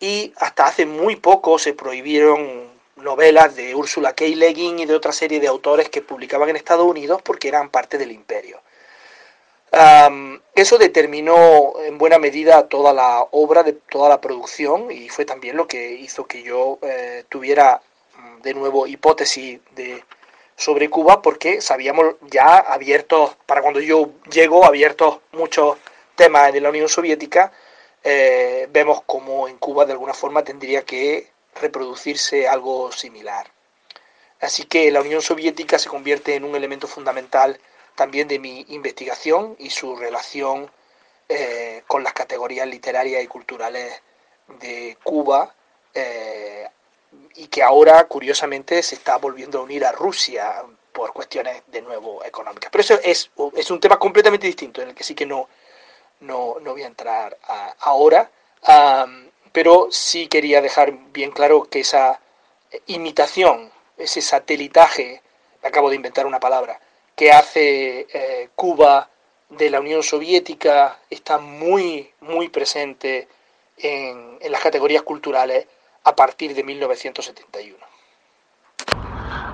y 0.03 0.33
hasta 0.37 0.65
hace 0.65 0.85
muy 0.85 1.15
poco 1.15 1.57
se 1.57 1.73
prohibieron 1.73 2.71
novelas 2.97 3.55
de 3.55 3.73
Ursula 3.75 4.13
K. 4.13 4.25
Le 4.25 4.53
Guin 4.53 4.79
y 4.79 4.85
de 4.85 4.95
otra 4.95 5.11
serie 5.11 5.39
de 5.39 5.47
autores 5.47 5.89
que 5.89 6.01
publicaban 6.01 6.49
en 6.49 6.55
Estados 6.55 6.85
Unidos 6.85 7.21
porque 7.23 7.47
eran 7.47 7.69
parte 7.69 7.97
del 7.97 8.11
imperio 8.11 8.61
eso 10.55 10.77
determinó 10.77 11.73
en 11.83 11.97
buena 11.97 12.19
medida 12.19 12.67
toda 12.67 12.93
la 12.93 13.25
obra, 13.31 13.63
de 13.63 13.73
toda 13.73 14.07
la 14.07 14.21
producción 14.21 14.91
y 14.91 15.09
fue 15.09 15.25
también 15.25 15.57
lo 15.57 15.67
que 15.67 15.93
hizo 15.93 16.25
que 16.25 16.43
yo 16.43 16.77
eh, 16.83 17.23
tuviera 17.27 17.81
mm, 18.17 18.41
de 18.41 18.53
nuevo 18.53 18.85
hipótesis 18.85 19.59
de, 19.71 20.03
sobre 20.55 20.89
Cuba 20.89 21.21
porque 21.23 21.59
sabíamos 21.59 22.15
ya 22.29 22.57
abiertos, 22.57 23.35
para 23.47 23.61
cuando 23.61 23.79
yo 23.79 24.11
llego, 24.31 24.63
abiertos 24.63 25.19
muchos 25.31 25.77
temas 26.15 26.53
de 26.53 26.61
la 26.61 26.69
Unión 26.69 26.87
Soviética, 26.87 27.51
eh, 28.03 28.67
vemos 28.71 29.01
como 29.03 29.47
en 29.47 29.57
Cuba 29.57 29.85
de 29.85 29.93
alguna 29.93 30.13
forma 30.13 30.43
tendría 30.43 30.83
que 30.83 31.29
reproducirse 31.55 32.47
algo 32.47 32.91
similar. 32.91 33.47
Así 34.41 34.65
que 34.65 34.91
la 34.91 35.01
Unión 35.01 35.21
Soviética 35.21 35.79
se 35.79 35.89
convierte 35.89 36.35
en 36.35 36.43
un 36.43 36.55
elemento 36.55 36.87
fundamental 36.87 37.59
también 37.95 38.27
de 38.27 38.39
mi 38.39 38.65
investigación 38.69 39.55
y 39.59 39.69
su 39.69 39.95
relación 39.95 40.69
eh, 41.29 41.83
con 41.87 42.03
las 42.03 42.13
categorías 42.13 42.67
literarias 42.67 43.23
y 43.23 43.27
culturales 43.27 44.01
de 44.59 44.97
Cuba 45.01 45.55
eh, 45.93 46.67
y 47.35 47.47
que 47.47 47.63
ahora 47.63 48.03
curiosamente 48.05 48.83
se 48.83 48.95
está 48.95 49.17
volviendo 49.17 49.59
a 49.59 49.63
unir 49.63 49.85
a 49.85 49.93
Rusia 49.93 50.63
por 50.91 51.13
cuestiones 51.13 51.63
de 51.67 51.81
nuevo 51.81 52.23
económicas. 52.25 52.69
Pero 52.69 52.81
eso 52.81 52.99
es, 53.01 53.31
es 53.55 53.71
un 53.71 53.79
tema 53.79 53.97
completamente 53.97 54.47
distinto 54.47 54.81
en 54.81 54.89
el 54.89 54.95
que 54.95 55.03
sí 55.03 55.15
que 55.15 55.25
no, 55.25 55.47
no, 56.23 56.55
voy 56.63 56.83
a 56.83 56.87
entrar 56.87 57.37
ahora, 57.79 58.29
pero 59.51 59.87
sí 59.91 60.27
quería 60.27 60.61
dejar 60.61 60.93
bien 61.11 61.31
claro 61.31 61.63
que 61.65 61.81
esa 61.81 62.19
imitación, 62.87 63.71
ese 63.97 64.21
satelitaje, 64.21 65.21
acabo 65.63 65.89
de 65.89 65.95
inventar 65.95 66.25
una 66.25 66.39
palabra, 66.39 66.79
que 67.15 67.31
hace 67.31 68.07
eh, 68.11 68.49
Cuba 68.55 69.09
de 69.49 69.69
la 69.69 69.79
Unión 69.79 70.01
Soviética 70.03 70.99
está 71.09 71.37
muy, 71.37 72.09
muy 72.21 72.49
presente 72.49 73.27
en, 73.77 74.39
las 74.49 74.61
categorías 74.61 75.03
culturales 75.03 75.67
a 76.03 76.15
partir 76.15 76.53
de 76.53 76.63
1971. 76.63 77.77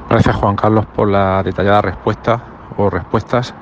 Gracias 0.09 0.35
Juan 0.35 0.55
Carlos 0.55 0.85
por 0.87 1.07
la 1.07 1.43
detallada 1.43 1.81
respuesta 1.81 2.71
o 2.77 2.89
respuestas. 2.89 3.53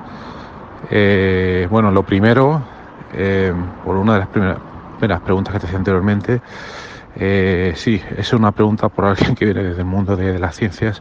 Eh, 0.90 1.66
bueno, 1.70 1.90
lo 1.90 2.04
primero, 2.04 2.62
eh, 3.12 3.52
por 3.84 3.96
una 3.96 4.14
de 4.14 4.18
las 4.20 4.28
primeras, 4.28 5.20
preguntas 5.20 5.52
que 5.52 5.60
te 5.60 5.66
hacía 5.66 5.78
anteriormente, 5.78 6.40
sí, 7.74 8.00
es 8.16 8.32
una 8.32 8.52
pregunta 8.52 8.88
por 8.88 9.04
alguien 9.06 9.34
que 9.34 9.44
viene 9.44 9.62
desde 9.62 9.80
el 9.80 9.86
mundo 9.86 10.16
de 10.16 10.38
las 10.38 10.56
ciencias 10.56 11.00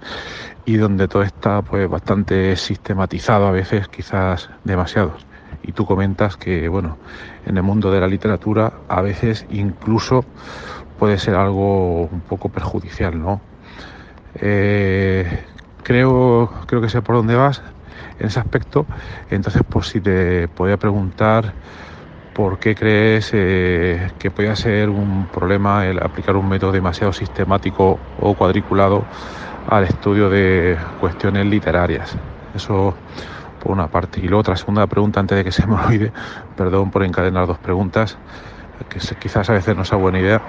y 0.65 0.77
donde 0.77 1.07
todo 1.07 1.23
está 1.23 1.61
pues 1.61 1.89
bastante 1.89 2.55
sistematizado 2.55 3.47
a 3.47 3.51
veces, 3.51 3.87
quizás 3.87 4.49
demasiado. 4.63 5.15
Y 5.63 5.71
tú 5.71 5.85
comentas 5.85 6.37
que 6.37 6.67
bueno, 6.67 6.97
en 7.45 7.57
el 7.57 7.63
mundo 7.63 7.91
de 7.91 7.99
la 8.01 8.07
literatura 8.07 8.73
a 8.87 9.01
veces 9.01 9.45
incluso 9.49 10.25
puede 10.99 11.17
ser 11.19 11.35
algo 11.35 12.05
un 12.07 12.21
poco 12.21 12.49
perjudicial, 12.49 13.19
¿no? 13.19 13.41
Eh, 14.35 15.45
creo, 15.83 16.51
creo 16.65 16.81
que 16.81 16.89
sé 16.89 17.01
por 17.01 17.15
dónde 17.15 17.35
vas 17.35 17.61
en 18.19 18.27
ese 18.27 18.39
aspecto. 18.39 18.85
Entonces, 19.29 19.61
pues 19.69 19.87
si 19.87 20.01
te 20.01 20.47
podía 20.49 20.77
preguntar 20.77 21.53
por 22.37 22.59
qué 22.59 22.75
crees 22.75 23.31
eh, 23.33 24.11
que 24.19 24.29
puede 24.29 24.55
ser 24.55 24.89
un 24.89 25.25
problema 25.25 25.87
el 25.87 25.97
aplicar 25.97 26.35
un 26.35 26.47
método 26.47 26.71
demasiado 26.71 27.11
sistemático 27.11 27.99
o 28.21 28.35
cuadriculado 28.35 29.03
al 29.67 29.85
estudio 29.85 30.29
de 30.29 30.77
cuestiones 31.01 31.47
literarias. 31.47 32.15
Eso 32.55 32.93
por 33.59 33.71
una 33.71 33.87
parte. 33.87 34.19
Y 34.19 34.27
luego 34.27 34.41
otra 34.41 34.55
segunda 34.55 34.85
pregunta 34.85 35.19
antes 35.19 35.35
de 35.35 35.43
que 35.43 35.51
se 35.51 35.65
me 35.65 35.73
olvide, 35.83 36.11
perdón 36.55 36.91
por 36.91 37.03
encadenar 37.03 37.47
dos 37.47 37.57
preguntas, 37.57 38.19
que 38.87 38.99
quizás 39.15 39.49
a 39.49 39.53
veces 39.53 39.75
no 39.75 39.83
sea 39.83 39.97
buena 39.97 40.19
idea. 40.19 40.39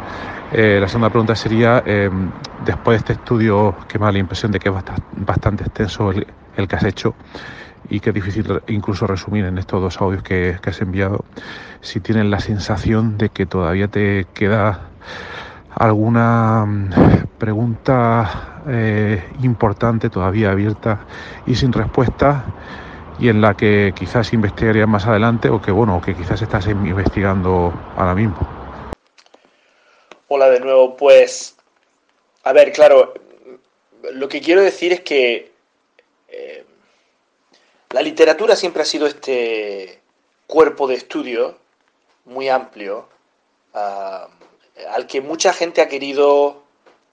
Eh, 0.53 0.77
la 0.79 0.89
segunda 0.89 1.09
pregunta 1.09 1.35
sería, 1.35 1.83
em, 1.87 2.31
después 2.67 2.97
de 2.97 2.99
este 2.99 3.13
estudio 3.15 3.75
que 3.89 3.99
me 3.99 4.05
da 4.05 4.13
la 4.13 4.19
impresión 4.19 4.53
de 4.53 4.59
que 4.59 4.69
es 4.69 4.75
bastante 5.13 5.65
extenso 5.65 6.11
el, 6.11 6.69
que 6.69 6.77
has 6.77 6.85
hecho 6.85 7.15
y 7.89 8.01
que 8.01 8.11
es 8.11 8.15
difícil 8.15 8.61
incluso 8.69 9.07
resumir 9.07 9.45
en 9.45 9.59
estos 9.59 9.81
dos 9.81 10.01
audios 10.01 10.23
que, 10.23 10.59
que 10.63 10.71
has 10.71 10.81
enviado, 10.81 11.25
si 11.81 12.01
tienes 12.01 12.27
la 12.27 12.41
sensación 12.41 13.19
de 13.19 13.29
que 13.31 13.47
todavía 13.47 13.89
te 13.89 14.27
queda 14.35 14.89
alguna 15.75 16.65
mm, 16.67 16.91
pregunta 17.39 18.63
eh, 18.69 19.23
importante 19.43 20.11
todavía 20.11 20.51
abierta 20.51 21.07
y 21.47 21.55
sin 21.55 21.73
respuesta 21.73 22.45
y 23.19 23.29
en 23.29 23.41
la 23.41 23.55
que 23.55 23.93
quizás 23.97 24.33
investigaría 24.33 24.87
más 24.87 25.07
adelante 25.07 25.49
o 25.49 25.61
que 25.61 25.71
bueno 25.71 26.01
que 26.05 26.15
quizás 26.15 26.43
estás 26.43 26.67
investigando 26.67 27.73
ahora 27.97 28.15
mismo. 28.15 28.37
Hola 30.29 30.51
de 30.51 30.61
nuevo, 30.61 30.97
pues 30.97 31.57
a 32.45 32.53
ver, 32.53 32.73
claro, 32.73 33.15
lo 34.13 34.29
que 34.29 34.41
quiero 34.41 34.63
decir 34.63 34.93
es 34.93 35.01
que 35.01 35.53
eh, 36.29 36.65
la 37.91 38.03
literatura 38.03 38.55
siempre 38.57 38.83
ha 38.83 38.87
sido 38.87 39.07
este 39.07 40.01
cuerpo 40.47 40.87
de 40.87 40.95
estudio 40.97 41.57
muy 42.25 42.49
amplio. 42.49 43.09
Ah, 43.75 44.29
al 44.91 45.07
que 45.07 45.21
mucha 45.21 45.53
gente 45.53 45.81
ha 45.81 45.89
querido, 45.89 46.63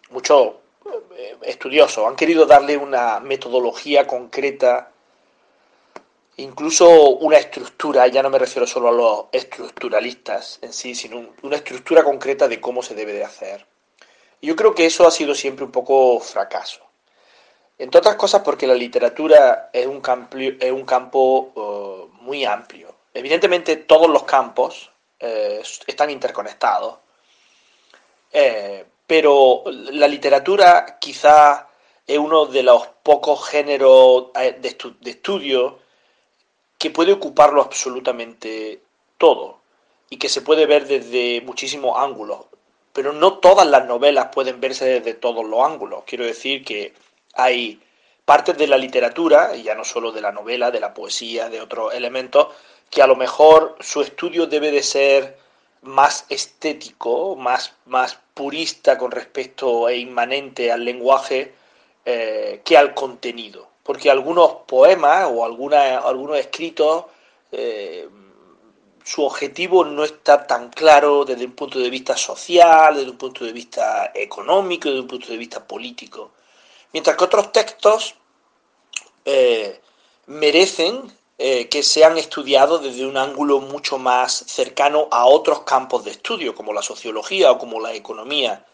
muchos 0.10 0.54
eh, 1.18 1.38
estudiosos, 1.44 2.08
han 2.08 2.16
querido 2.16 2.46
darle 2.46 2.78
una 2.78 3.20
metodología 3.20 4.06
concreta, 4.06 4.92
incluso 6.38 7.10
una 7.10 7.38
estructura, 7.38 8.08
ya 8.08 8.22
no 8.22 8.30
me 8.30 8.40
refiero 8.40 8.68
solo 8.68 8.90
a 8.90 8.92
los 8.92 9.26
estructuralistas 9.32 10.60
en 10.62 10.74
sí, 10.74 10.94
sino 10.94 11.30
una 11.42 11.56
estructura 11.56 12.04
concreta 12.04 12.48
de 12.48 12.62
cómo 12.62 12.84
se 12.84 12.94
debe 12.94 13.14
de 13.14 13.24
hacer. 13.24 13.66
Yo 14.42 14.56
creo 14.56 14.76
que 14.76 14.86
eso 14.86 15.08
ha 15.08 15.12
sido 15.12 15.34
siempre 15.34 15.66
un 15.66 15.72
poco 15.72 16.20
fracaso. 16.20 16.85
Entre 17.78 18.00
otras 18.00 18.16
cosas 18.16 18.42
porque 18.42 18.68
la 18.68 18.74
literatura 18.74 19.70
es 19.72 19.86
un 19.86 20.02
campo, 20.02 20.38
es 20.38 20.72
un 20.72 20.86
campo 20.86 21.52
eh, 21.56 22.14
muy 22.22 22.46
amplio. 22.46 22.96
Evidentemente 23.14 23.78
todos 23.78 24.10
los 24.10 24.24
campos 24.24 24.90
eh, 25.20 25.62
están 25.88 26.10
interconectados 26.10 26.96
eh, 28.38 28.84
pero 29.08 29.64
la 29.66 30.10
literatura 30.10 30.98
quizá 31.00 31.70
es 32.06 32.18
uno 32.18 32.48
de 32.48 32.64
los 32.64 32.86
pocos 33.02 33.48
géneros 33.48 34.34
de, 34.34 34.78
estudio 35.06 35.80
que 36.78 36.90
puede 36.90 37.14
ocuparlo 37.14 37.62
absolutamente 37.62 38.82
todo 39.18 39.60
y 40.10 40.18
que 40.18 40.28
se 40.28 40.42
puede 40.42 40.66
ver 40.66 40.86
desde 40.86 41.40
muchísimos 41.46 41.98
ángulos. 41.98 42.42
Pero 42.92 43.14
no 43.14 43.38
todas 43.38 43.68
las 43.68 43.86
novelas 43.86 44.28
pueden 44.34 44.60
verse 44.60 44.84
desde 44.84 45.14
todos 45.14 45.46
los 45.46 45.66
ángulos. 45.66 46.04
Quiero 46.06 46.26
decir 46.26 46.66
que 46.66 46.94
hay 47.36 47.82
partes 48.26 48.58
de 48.58 48.68
la 48.68 48.78
literatura, 48.78 49.56
y 49.56 49.64
ya 49.64 49.76
no 49.76 49.84
solo 49.84 50.12
de 50.12 50.22
la 50.22 50.32
novela, 50.32 50.72
de 50.72 50.80
la 50.80 50.94
poesía, 50.94 51.50
de 51.50 51.62
otros 51.62 51.94
elementos, 51.94 52.48
que 52.90 53.02
a 53.02 53.08
lo 53.08 53.16
mejor 53.16 53.76
su 53.80 54.02
estudio 54.02 54.48
debe 54.48 54.72
de 54.72 54.82
ser 54.82 55.38
más 55.82 56.26
estético, 56.30 57.36
más, 57.36 57.74
más 57.86 58.18
purista 58.34 58.98
con 58.98 59.12
respecto 59.12 59.88
e 59.88 59.98
inmanente 59.98 60.72
al 60.72 60.84
lenguaje 60.84 61.54
eh, 62.04 62.62
que 62.64 62.78
al 62.78 62.94
contenido. 62.94 63.68
Porque 63.84 64.10
algunos 64.10 64.52
poemas 64.68 65.30
o 65.32 65.46
alguna, 65.46 66.00
algunos 66.00 66.38
escritos, 66.38 67.06
eh, 67.52 68.10
su 69.04 69.24
objetivo 69.24 69.86
no 69.86 70.04
está 70.04 70.48
tan 70.48 70.70
claro 70.70 71.26
desde 71.26 71.46
un 71.46 71.52
punto 71.52 71.78
de 71.78 71.92
vista 71.92 72.18
social, 72.18 72.96
desde 72.96 73.12
un 73.12 73.18
punto 73.18 73.46
de 73.46 73.54
vista 73.54 74.12
económico, 74.16 74.90
desde 74.90 75.02
un 75.02 75.08
punto 75.08 75.28
de 75.28 75.38
vista 75.38 75.64
político. 75.64 76.32
Mientras 76.96 77.18
que 77.18 77.26
otros 77.26 77.52
textos 77.52 78.16
eh, 79.26 79.82
merecen 80.28 81.12
eh, 81.38 81.68
que 81.68 81.84
se 81.84 82.06
han 82.06 82.18
estudiado 82.18 82.80
desde 82.80 83.06
un 83.06 83.18
ángulo 83.18 83.60
mucho 83.60 83.98
más 83.98 84.32
cercano 84.48 85.10
a 85.12 85.26
otros 85.26 85.64
campos 85.64 86.06
de 86.06 86.12
estudio, 86.12 86.56
como 86.56 86.72
la 86.72 86.82
sociología 86.82 87.52
o 87.52 87.58
como 87.58 87.82
la 87.82 87.94
economía. 87.94 88.66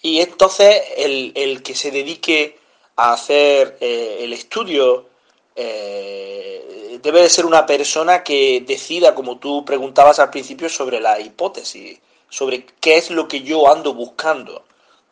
y 0.00 0.20
entonces 0.22 0.82
el, 0.96 1.62
que 1.62 1.74
se 1.74 1.90
dedique 1.90 2.58
a 2.96 3.12
hacer 3.12 3.76
eh, 3.78 4.20
el 4.20 4.32
estudio 4.32 5.10
debe 5.54 7.20
de 7.20 7.28
ser 7.28 7.44
una 7.44 7.66
persona 7.66 8.24
que 8.24 8.64
decida, 8.66 9.14
como 9.14 9.36
tú 9.36 9.62
preguntabas 9.66 10.18
al 10.20 10.30
principio, 10.30 10.70
sobre 10.70 11.00
la 11.00 11.20
hipótesis, 11.20 12.00
sobre 12.30 12.64
qué 12.80 12.96
es 12.96 13.10
lo 13.10 13.28
que 13.28 13.42
yo 13.42 13.70
ando 13.70 13.92
buscando 13.92 14.64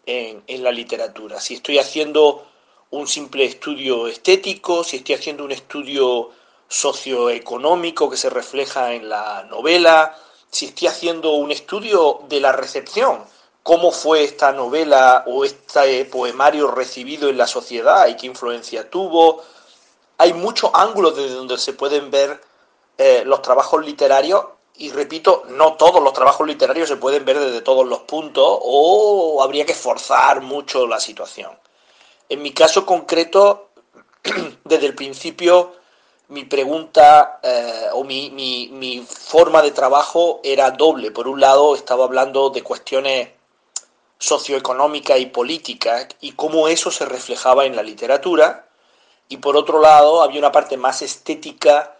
en, 0.07 0.63
la 0.63 0.73
literatura. 0.73 1.41
Si 1.41 1.55
estoy 1.55 1.79
haciendo 1.79 2.47
un 2.91 3.07
simple 3.07 3.45
estudio 3.45 4.07
estético, 4.07 4.85
si 4.85 4.97
estoy 4.99 5.15
haciendo 5.15 5.45
un 5.45 5.53
estudio 5.53 6.31
socioeconómico 6.69 8.11
que 8.11 8.17
se 8.17 8.31
refleja 8.31 8.93
en 8.93 9.09
la 9.09 9.45
novela, 9.45 10.17
si 10.51 10.67
estoy 10.67 10.89
haciendo 10.89 11.33
un 11.33 11.51
estudio 11.51 12.21
de 12.29 12.41
la 12.41 12.53
recepción, 12.53 13.25
cómo 13.63 13.93
fue 13.93 14.25
esta 14.25 14.53
novela 14.53 15.25
o 15.27 15.45
este 15.45 16.05
poemario 16.07 16.71
recibido 16.71 17.29
en 17.29 17.39
la 17.39 17.47
sociedad 17.47 18.09
y 18.09 18.17
qué 18.17 18.27
influencia 18.27 18.91
tuvo. 18.91 19.43
Hay 20.19 20.33
muchos 20.33 20.71
ángulos 20.75 21.17
desde 21.17 21.35
donde 21.35 21.59
se 21.59 21.73
pueden 21.73 22.11
ver 22.11 22.41
eh, 22.99 23.23
los 23.25 23.43
trabajos 23.43 23.85
literarios 23.85 24.45
y 24.81 24.89
repito, 24.89 25.45
no 25.49 25.75
todos 25.75 26.03
los 26.03 26.15
trabajos 26.15 26.47
literarios 26.47 26.89
se 26.89 26.97
pueden 26.97 27.27
ver 27.27 27.39
desde 27.39 27.61
todos 27.61 27.87
los 27.87 28.01
puntos 28.01 28.59
o 28.63 29.43
habría 29.43 29.67
que 29.67 29.75
forzar 29.75 30.41
mucho 30.41 30.87
la 30.87 30.99
situación. 30.99 31.53
En 32.31 32.41
mi 32.41 32.53
caso 32.53 32.87
concreto, 32.87 33.69
desde 34.65 34.87
el 34.87 34.95
principio, 34.95 35.75
mi 36.29 36.47
pregunta 36.47 37.41
eh, 37.43 37.89
o 37.93 38.05
mi, 38.05 38.31
mi, 38.31 39.05
forma 39.07 39.61
de 39.61 39.73
trabajo 39.73 40.41
era 40.43 40.71
doble. 40.71 41.11
Por 41.11 41.29
un 41.29 41.43
lado, 41.43 41.75
estaba 41.75 42.05
hablando 42.05 42.49
de 42.49 42.63
cuestiones 42.63 43.29
socioeconómicas 44.19 45.21
y 45.21 45.27
políticas 45.27 46.09
y 46.23 46.33
cómo 46.33 46.69
eso 46.69 46.91
se 46.91 47.05
reflejaba 47.05 47.67
en 47.67 47.77
la 47.77 47.83
literatura. 47.83 48.67
Y 49.29 49.37
por 49.37 49.59
otro 49.59 49.79
lado, 49.79 50.23
había 50.23 50.39
una 50.39 50.53
parte 50.53 50.79
más 50.79 51.03
estética, 51.03 51.99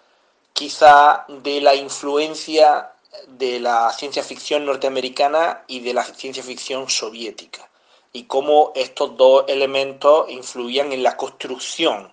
quizá 0.61 1.25
de 1.27 1.63
la 1.63 1.75
influencia 1.75 2.93
de 3.29 3.61
la 3.61 3.91
ciencia 3.93 4.23
ficción 4.23 4.67
norteamericana 4.67 5.65
y 5.67 5.81
de 5.81 5.95
la 5.95 6.05
ciencia 6.05 6.43
ficción 6.43 6.91
soviética 6.91 7.67
y 8.13 8.25
cómo 8.25 8.71
estos 8.75 9.17
dos 9.17 9.47
elementos 9.49 10.29
influían 10.29 10.93
en 10.93 11.03
la 11.03 11.17
construcción 11.17 12.13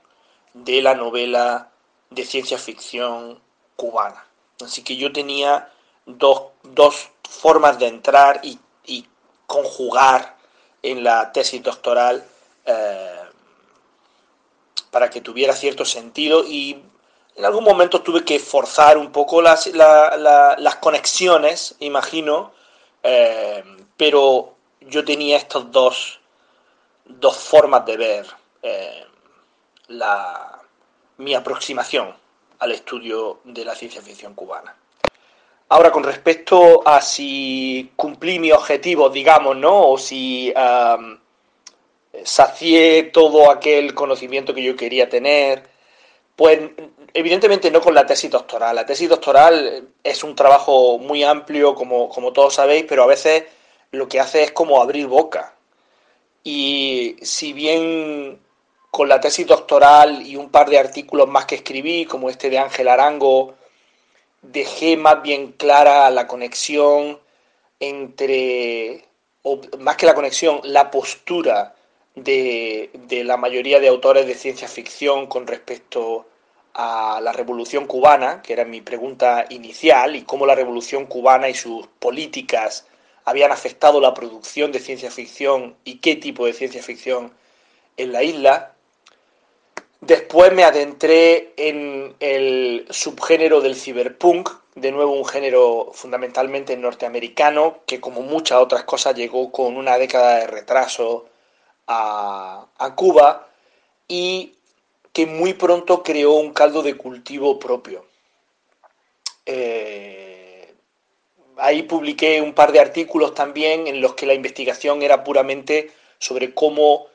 de 0.53 0.81
la 0.81 0.95
novela 0.95 1.71
de 2.09 2.23
ciencia 2.23 2.57
ficción 2.57 3.37
cubana. 3.75 4.25
Así 4.63 4.81
que 4.81 4.95
yo 4.95 5.11
tenía 5.11 5.69
dos, 6.05 6.43
formas 7.29 7.77
de 7.79 7.87
entrar 7.87 8.39
y, 8.43 8.59
conjugar 9.45 10.37
en 10.83 11.03
la 11.03 11.31
tesis 11.33 11.63
doctoral 11.63 12.25
eh, 12.65 13.23
para 14.91 15.09
que 15.09 15.21
tuviera 15.21 15.53
cierto 15.53 15.85
sentido 15.85 16.43
y 16.45 16.83
en 17.37 17.45
algún 17.45 17.63
momento 17.63 18.01
tuve 18.01 18.25
que 18.25 18.39
forzar 18.39 18.97
un 18.97 19.11
poco 19.11 19.43
las, 19.43 19.67
las 19.67 20.75
conexiones, 20.77 21.75
imagino, 21.79 22.51
eh, 23.03 23.63
pero 23.95 24.55
yo 24.81 25.05
tenía 25.05 25.37
estas 25.37 25.71
dos, 25.71 26.19
dos 27.05 27.37
formas 27.37 27.85
de 27.85 27.95
ver 27.97 28.25
eh, 28.63 29.05
la, 29.89 30.59
mi 31.17 31.35
aproximación 31.35 32.11
al 32.57 32.71
estudio 32.71 33.39
de 33.43 33.63
la 33.63 33.75
ciencia 33.75 34.01
ficción 34.01 34.33
cubana. 34.33 34.75
Ahora, 35.69 35.91
con 35.91 36.03
respecto 36.03 36.81
a 36.87 37.01
si 37.01 37.91
cumplí 37.95 38.39
mi 38.39 38.51
objetivo, 38.51 39.09
digamos, 39.09 39.55
¿no? 39.55 39.89
O 39.91 39.97
si 39.99 40.51
sacié 42.23 43.03
todo 43.03 43.51
aquel 43.51 43.93
conocimiento 43.93 44.55
que 44.55 44.63
yo 44.63 44.75
quería 44.75 45.07
tener, 45.07 45.76
pues 46.37 46.59
evidentemente 47.15 47.71
no 47.71 47.81
con 47.81 47.95
la 47.95 48.05
tesis 48.05 48.29
doctoral. 48.29 48.75
La 48.75 48.85
tesis 48.85 49.09
doctoral 49.09 49.89
es 50.03 50.23
un 50.23 50.35
trabajo 50.35 50.99
muy 50.99 51.23
amplio, 51.23 51.73
como, 51.73 52.07
como 52.09 52.31
todos 52.31 52.53
sabéis, 52.53 52.85
pero 52.87 53.03
a 53.03 53.07
veces 53.07 53.43
lo 53.91 54.07
que 54.07 54.19
hace 54.19 54.43
es 54.43 54.51
como 54.51 54.79
abrir 54.79 55.07
boca. 55.07 55.55
Y 56.43 57.17
si 57.23 57.53
bien 57.53 58.39
con 58.91 59.09
la 59.09 59.19
tesis 59.19 59.47
doctoral 59.47 60.27
y 60.27 60.35
un 60.35 60.49
par 60.49 60.69
de 60.69 60.77
artículos 60.77 61.27
más 61.27 61.45
que 61.45 61.55
escribí, 61.55 62.05
como 62.05 62.29
este 62.29 62.51
de 62.51 62.59
Ángel 62.59 62.87
Arango, 62.87 63.55
dejé 64.43 64.95
más 64.95 65.23
bien 65.23 65.53
clara 65.53 66.07
la 66.11 66.27
conexión 66.27 67.19
entre, 67.79 69.05
o 69.41 69.59
más 69.79 69.97
que 69.97 70.05
la 70.05 70.13
conexión, 70.13 70.61
la 70.65 70.91
postura 70.91 71.73
de, 72.17 73.23
la 73.23 73.37
mayoría 73.37 73.79
de 73.79 73.87
autores 73.87 74.25
de 74.25 74.33
ciencia 74.33 74.67
ficción 74.67 75.27
con 75.27 75.47
respecto 75.47 76.25
a 76.73 77.19
la 77.21 77.31
revolución 77.31 77.85
cubana, 77.85 78.41
que 78.41 78.53
era 78.53 78.65
mi 78.65 78.81
pregunta 78.81 79.45
inicial, 79.49 80.15
y 80.15 80.23
cómo 80.23 80.45
la 80.45 80.55
revolución 80.55 81.05
cubana 81.05 81.49
y 81.49 81.53
sus 81.53 81.87
políticas 81.99 82.87
habían 83.25 83.51
afectado 83.51 83.99
la 83.99 84.13
producción 84.13 84.71
de 84.71 84.79
ciencia 84.79 85.11
ficción 85.11 85.75
y 85.83 85.99
qué 85.99 86.15
tipo 86.15 86.45
de 86.45 86.53
ciencia 86.53 86.81
ficción 86.81 87.31
en 87.97 88.11
la 88.11 88.23
isla. 88.23 88.73
Después 90.01 90.53
me 90.53 90.63
adentré 90.63 91.53
en 91.57 92.15
el 92.19 92.87
subgénero 92.89 93.61
del 93.61 93.75
cyberpunk, 93.75 94.49
de 94.75 94.91
nuevo 94.91 95.13
un 95.13 95.25
género 95.25 95.91
fundamentalmente 95.93 96.77
norteamericano, 96.77 97.79
que 97.87 97.99
como 97.99 98.21
muchas 98.21 98.59
otras 98.59 98.83
cosas 98.83 99.15
llegó 99.15 99.51
con 99.51 99.75
una 99.75 99.97
década 99.97 100.37
de 100.37 100.47
retraso 100.47 101.27
a, 101.87 102.93
Cuba 102.95 103.47
y 104.07 104.53
que 105.13 105.25
muy 105.25 105.53
pronto 105.53 106.03
creó 106.03 106.33
un 106.33 106.53
caldo 106.53 106.83
de 106.83 106.95
cultivo 106.95 107.57
propio. 107.59 108.05
Eh, 109.45 110.73
ahí 111.57 111.83
publiqué 111.83 112.41
un 112.41 112.53
par 112.53 112.71
de 112.71 112.79
artículos 112.79 113.33
también 113.33 113.87
en 113.87 114.01
los 114.01 114.13
que 114.13 114.25
la 114.25 114.33
investigación 114.33 115.01
era 115.01 115.23
puramente 115.23 115.91
sobre 116.19 116.53
cómo 116.53 117.07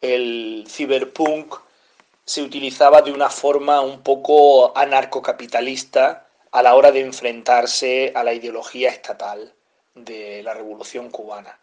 el 0.00 0.64
ciberpunk 0.68 1.54
se 2.24 2.42
utilizaba 2.42 3.02
de 3.02 3.12
una 3.12 3.30
forma 3.30 3.80
un 3.80 4.02
poco 4.02 4.76
anarcocapitalista 4.76 6.26
a 6.50 6.62
la 6.62 6.74
hora 6.74 6.90
de 6.90 7.00
enfrentarse 7.00 8.12
a 8.14 8.24
la 8.24 8.34
ideología 8.34 8.90
estatal 8.90 9.54
de 9.94 10.42
la 10.42 10.54
revolución 10.54 11.10
cubana. 11.10 11.58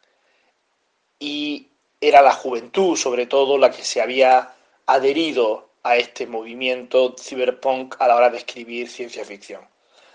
Y 1.19 1.67
era 2.07 2.21
la 2.21 2.33
juventud, 2.33 2.97
sobre 2.97 3.27
todo, 3.27 3.57
la 3.57 3.71
que 3.71 3.83
se 3.83 4.01
había 4.01 4.53
adherido 4.85 5.69
a 5.83 5.95
este 5.95 6.27
movimiento 6.27 7.15
ciberpunk 7.17 7.95
a 7.99 8.07
la 8.07 8.15
hora 8.15 8.29
de 8.29 8.37
escribir 8.37 8.89
ciencia 8.89 9.23
ficción. 9.23 9.61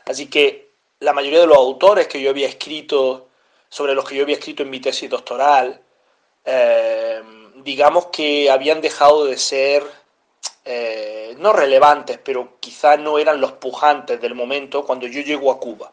Así 0.04 0.26
que 0.26 0.68
la 1.00 1.12
mayoría 1.12 1.40
de 1.40 1.46
los 1.46 1.56
autores 1.56 2.06
que 2.08 2.20
yo 2.20 2.30
había 2.30 2.48
escrito, 2.48 3.28
sobre 3.68 3.94
los 3.94 4.06
que 4.06 4.16
yo 4.16 4.22
había 4.22 4.36
escrito 4.36 4.62
en 4.62 4.70
mi 4.70 4.80
tesis 4.80 5.08
doctoral, 5.08 5.80
eh, 6.44 7.22
digamos 7.56 8.06
que 8.06 8.50
habían 8.50 8.80
dejado 8.80 9.24
de 9.24 9.38
ser, 9.38 9.82
eh, 10.64 11.34
no 11.38 11.52
relevantes, 11.52 12.18
pero 12.22 12.58
quizá 12.60 12.96
no 12.96 13.18
eran 13.18 13.40
los 13.40 13.52
pujantes 13.52 14.20
del 14.20 14.34
momento 14.34 14.84
cuando 14.84 15.06
yo 15.06 15.22
llego 15.22 15.50
a 15.50 15.58
Cuba. 15.58 15.92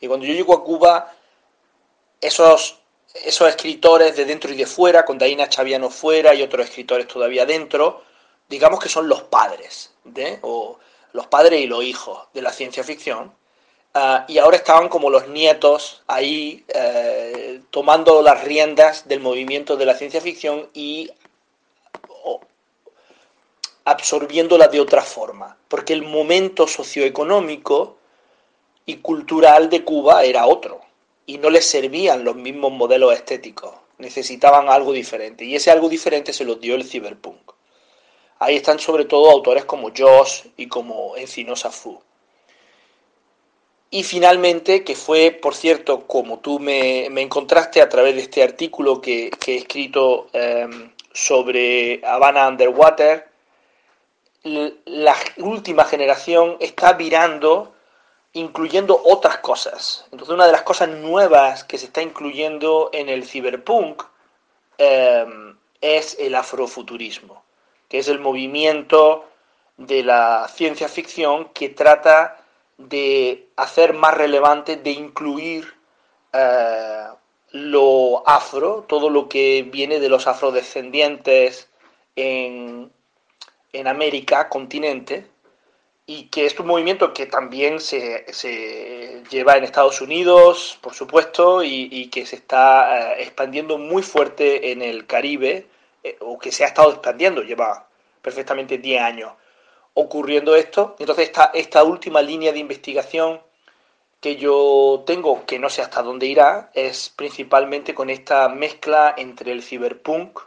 Y 0.00 0.06
cuando 0.06 0.26
yo 0.26 0.34
llego 0.34 0.54
a 0.54 0.64
Cuba, 0.64 1.12
esos, 2.20 2.78
esos 3.14 3.48
escritores 3.48 4.16
de 4.16 4.24
dentro 4.24 4.52
y 4.52 4.56
de 4.56 4.66
fuera, 4.66 5.04
con 5.04 5.18
Daina 5.18 5.48
Chaviano 5.48 5.88
fuera 5.88 6.34
y 6.34 6.42
otros 6.42 6.66
escritores 6.66 7.08
todavía 7.08 7.46
dentro, 7.46 8.02
digamos 8.48 8.80
que 8.80 8.88
son 8.88 9.08
los 9.08 9.22
padres, 9.22 9.92
de, 10.04 10.38
o 10.42 10.78
los 11.12 11.26
padres 11.28 11.60
y 11.60 11.66
los 11.66 11.82
hijos 11.84 12.28
de 12.34 12.42
la 12.42 12.52
ciencia 12.52 12.84
ficción, 12.84 13.32
Ah, 13.96 14.24
y 14.26 14.38
ahora 14.38 14.56
estaban 14.56 14.88
como 14.88 15.08
los 15.08 15.28
nietos 15.28 16.02
ahí 16.08 16.64
eh, 16.66 17.60
tomando 17.70 18.22
las 18.22 18.42
riendas 18.42 19.06
del 19.06 19.20
movimiento 19.20 19.76
de 19.76 19.86
la 19.86 19.94
ciencia 19.94 20.20
ficción 20.20 20.68
y 20.74 21.12
absorbiéndola 23.84 24.66
de 24.66 24.80
otra 24.80 25.00
forma, 25.02 25.56
porque 25.68 25.92
el 25.92 26.02
momento 26.02 26.66
socioeconómico 26.66 27.96
y 28.84 28.96
cultural 28.96 29.70
de 29.70 29.84
Cuba 29.84 30.24
era 30.24 30.46
otro 30.46 30.80
y 31.26 31.38
no 31.38 31.50
les 31.50 31.64
servían 31.66 32.24
los 32.24 32.36
mismos 32.36 32.72
modelos 32.72 33.14
estéticos, 33.14 33.74
necesitaban 33.98 34.68
algo 34.68 34.92
diferente 34.92 35.44
y 35.44 35.54
ese 35.54 35.70
algo 35.70 35.88
diferente 35.88 36.32
se 36.32 36.44
los 36.44 36.60
dio 36.60 36.74
el 36.74 36.84
cyberpunk. 36.84 37.52
Ahí 38.38 38.56
están 38.56 38.78
sobre 38.78 39.04
todo 39.04 39.30
autores 39.30 39.64
como 39.64 39.90
Josh 39.96 40.42
y 40.56 40.66
como 40.66 41.16
Encinosa 41.16 41.70
Fu. 41.70 42.00
Y 43.90 44.02
finalmente, 44.02 44.82
que 44.82 44.96
fue, 44.96 45.30
por 45.30 45.54
cierto, 45.54 46.06
como 46.06 46.40
tú 46.40 46.58
me, 46.58 47.06
encontraste 47.06 47.80
a 47.80 47.88
través 47.88 48.16
de 48.16 48.22
este 48.22 48.42
artículo 48.42 49.00
que, 49.00 49.30
he 49.46 49.54
escrito 49.54 50.26
em, 50.32 50.90
sobre 51.12 52.00
Havana 52.04 52.48
Underwater, 52.48 53.28
la 54.42 55.14
última 55.38 55.84
generación 55.84 56.56
está 56.60 56.92
virando, 56.94 57.73
incluyendo 58.34 59.00
otras 59.04 59.38
cosas. 59.38 60.04
Entonces 60.12 60.34
una 60.34 60.46
de 60.46 60.52
las 60.52 60.62
cosas 60.62 60.88
nuevas 60.88 61.64
que 61.64 61.78
se 61.78 61.86
está 61.86 62.02
incluyendo 62.02 62.90
en 62.92 63.08
el 63.08 63.24
ciberpunk 63.24 64.02
em, 64.76 65.56
es 65.80 66.16
el 66.18 66.34
afrofuturismo, 66.34 67.44
que 67.88 67.98
es 67.98 68.08
el 68.08 68.18
movimiento 68.18 69.24
de 69.76 70.02
la 70.02 70.48
ciencia 70.48 70.88
ficción 70.88 71.50
que 71.54 71.68
trata 71.68 72.44
de 72.76 73.48
hacer 73.56 73.94
más 73.94 74.14
relevante, 74.14 74.76
de 74.76 74.90
incluir 74.90 75.72
eh, 76.32 77.06
lo 77.50 78.28
afro, 78.28 78.84
todo 78.88 79.10
lo 79.10 79.28
que 79.28 79.62
viene 79.62 80.00
de 80.00 80.08
los 80.08 80.26
afrodescendientes 80.26 81.68
en, 82.16 82.90
en 83.72 83.86
América, 83.86 84.48
continente, 84.48 85.26
y 86.06 86.28
que 86.28 86.46
es 86.46 86.58
un 86.60 86.66
movimiento 86.66 87.14
que 87.14 87.26
también 87.26 87.80
se, 87.80 88.26
lleva 89.30 89.56
en 89.56 89.64
Estados 89.64 90.00
Unidos, 90.00 90.78
por 90.82 90.94
supuesto, 90.94 91.62
y, 91.62 92.08
que 92.10 92.26
se 92.26 92.36
está 92.36 93.14
eh, 93.18 93.22
expandiendo 93.22 93.78
muy 93.78 94.02
fuerte 94.02 94.72
en 94.72 94.82
el 94.82 95.06
Caribe, 95.06 95.66
eh, 96.02 96.16
o 96.20 96.38
que 96.38 96.52
se 96.52 96.64
ha 96.64 96.68
estado 96.68 96.90
expandiendo, 96.90 97.42
lleva 97.42 97.88
perfectamente 98.22 98.78
10 98.78 99.02
años 99.02 99.32
ocurriendo 99.94 100.56
esto. 100.56 100.96
Entonces, 100.98 101.26
esta, 101.26 101.50
esta 101.54 101.84
última 101.84 102.20
línea 102.22 102.52
de 102.52 102.58
investigación 102.58 103.40
que 104.20 104.36
yo 104.36 105.04
tengo, 105.06 105.44
que 105.46 105.58
no 105.58 105.70
sé 105.70 105.82
hasta 105.82 106.02
dónde 106.02 106.26
irá, 106.26 106.70
es 106.74 107.10
principalmente 107.10 107.94
con 107.94 108.10
esta 108.10 108.48
mezcla 108.48 109.14
entre 109.16 109.52
el 109.52 109.62
ciberpunk 109.62 110.40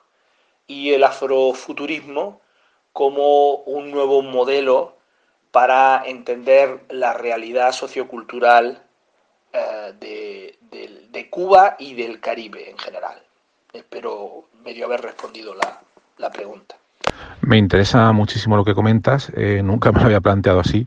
y 0.68 0.94
el 0.94 1.04
afrofuturismo 1.04 2.42
como 2.94 3.56
un 3.56 3.92
nuevo 3.92 4.22
modelo 4.24 4.97
para 5.58 6.04
entender 6.06 6.82
la 6.92 7.14
realidad 7.14 7.72
sociocultural 7.72 8.80
eh, 9.52 10.54
de, 11.12 11.30
Cuba 11.32 11.76
y 11.80 11.96
del 11.96 12.20
Caribe 12.20 12.70
en 12.70 12.78
general. 12.78 13.20
Espero 13.74 14.44
medio 14.64 14.86
haber 14.86 15.02
respondido 15.02 15.56
la, 15.56 15.82
la 16.20 16.30
pregunta. 16.30 16.76
Me 17.42 17.58
interesa 17.58 18.12
muchísimo 18.12 18.56
lo 18.56 18.64
que 18.64 18.76
comentas, 18.76 19.32
eh, 19.36 19.62
nunca 19.64 19.92
me 19.92 20.00
lo 20.00 20.06
había 20.06 20.22
planteado 20.22 20.60
así 20.60 20.86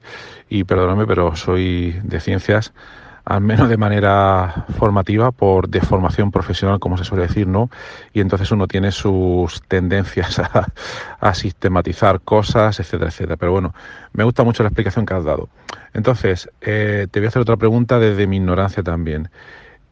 y 0.49 0.63
perdóname, 0.63 1.05
pero 1.05 1.35
soy 1.35 1.99
de 2.05 2.21
ciencias, 2.21 2.73
al 3.31 3.43
menos 3.43 3.69
de 3.69 3.77
manera 3.77 4.67
formativa, 4.77 5.31
por 5.31 5.69
deformación 5.69 6.33
profesional, 6.33 6.81
como 6.81 6.99
se 6.99 7.05
suele 7.05 7.29
decir, 7.29 7.47
¿no? 7.47 7.71
Y 8.13 8.21
entonces 8.21 8.51
uno 8.51 8.67
tiene 8.67 8.91
sus 8.91 9.63
tendencias 9.69 10.41
a, 11.21 11.35
sistematizar 11.35 12.23
cosas, 12.23 12.81
etcétera, 12.81 13.11
etcétera. 13.11 13.37
Pero 13.37 13.53
bueno, 13.53 13.73
me 14.15 14.25
gusta 14.25 14.43
mucho 14.43 14.65
la 14.65 14.71
explicación 14.71 15.07
que 15.07 15.15
has 15.15 15.23
dado. 15.23 15.49
Entonces, 15.95 16.51
eh, 16.61 17.07
te 17.09 17.21
voy 17.21 17.27
a 17.27 17.29
hacer 17.29 17.43
otra 17.43 17.57
pregunta 17.57 18.01
desde 18.01 18.27
mi 18.27 18.39
ignorancia 18.39 18.83
también. 18.83 19.31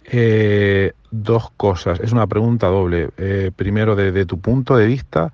Eh, 0.03 0.95
dos 1.12 1.53
cosas, 1.57 2.01
es 2.01 2.11
una 2.11 2.26
pregunta 2.26 2.66
doble. 2.66 3.11
primero, 3.55 3.95
desde 3.95 4.26
tu 4.26 4.41
punto 4.41 4.76
de 4.76 4.86
vista, 4.86 5.32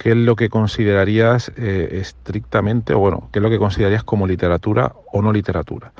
¿qué 0.00 0.10
es 0.10 0.16
lo 0.16 0.34
que 0.34 0.48
considerarías 0.48 1.52
eh, 1.56 1.98
estrictamente, 2.00 2.94
o 2.94 2.98
bueno, 3.00 3.28
qué 3.32 3.38
es 3.38 3.42
lo 3.42 3.50
que 3.50 3.58
considerarías 3.58 4.02
como 4.02 4.26
literatura 4.26 4.94
o 5.12 5.20
no 5.20 5.30
literatura? 5.30 5.92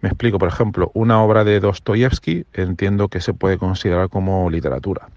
Me 0.00 0.08
explico, 0.08 0.38
por 0.38 0.48
ejemplo, 0.48 0.90
una 0.94 1.22
obra 1.22 1.44
de 1.44 1.60
Dostoyevsky 1.60 2.46
entiendo 2.52 3.08
que 3.08 3.20
se 3.20 3.34
puede 3.34 3.58
considerar 3.58 4.08
como 4.08 4.50
literatura. 4.50 5.08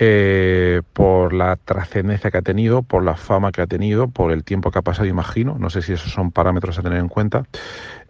Eh, 0.00 0.82
por 0.92 1.32
la 1.32 1.56
trascendencia 1.56 2.30
que 2.32 2.38
ha 2.38 2.42
tenido, 2.42 2.82
por 2.82 3.04
la 3.04 3.14
fama 3.14 3.52
que 3.52 3.62
ha 3.62 3.66
tenido, 3.68 4.08
por 4.08 4.32
el 4.32 4.42
tiempo 4.42 4.72
que 4.72 4.80
ha 4.80 4.82
pasado, 4.82 5.06
imagino, 5.06 5.56
no 5.58 5.70
sé 5.70 5.82
si 5.82 5.92
esos 5.92 6.12
son 6.12 6.32
parámetros 6.32 6.78
a 6.78 6.82
tener 6.82 6.98
en 6.98 7.08
cuenta. 7.08 7.44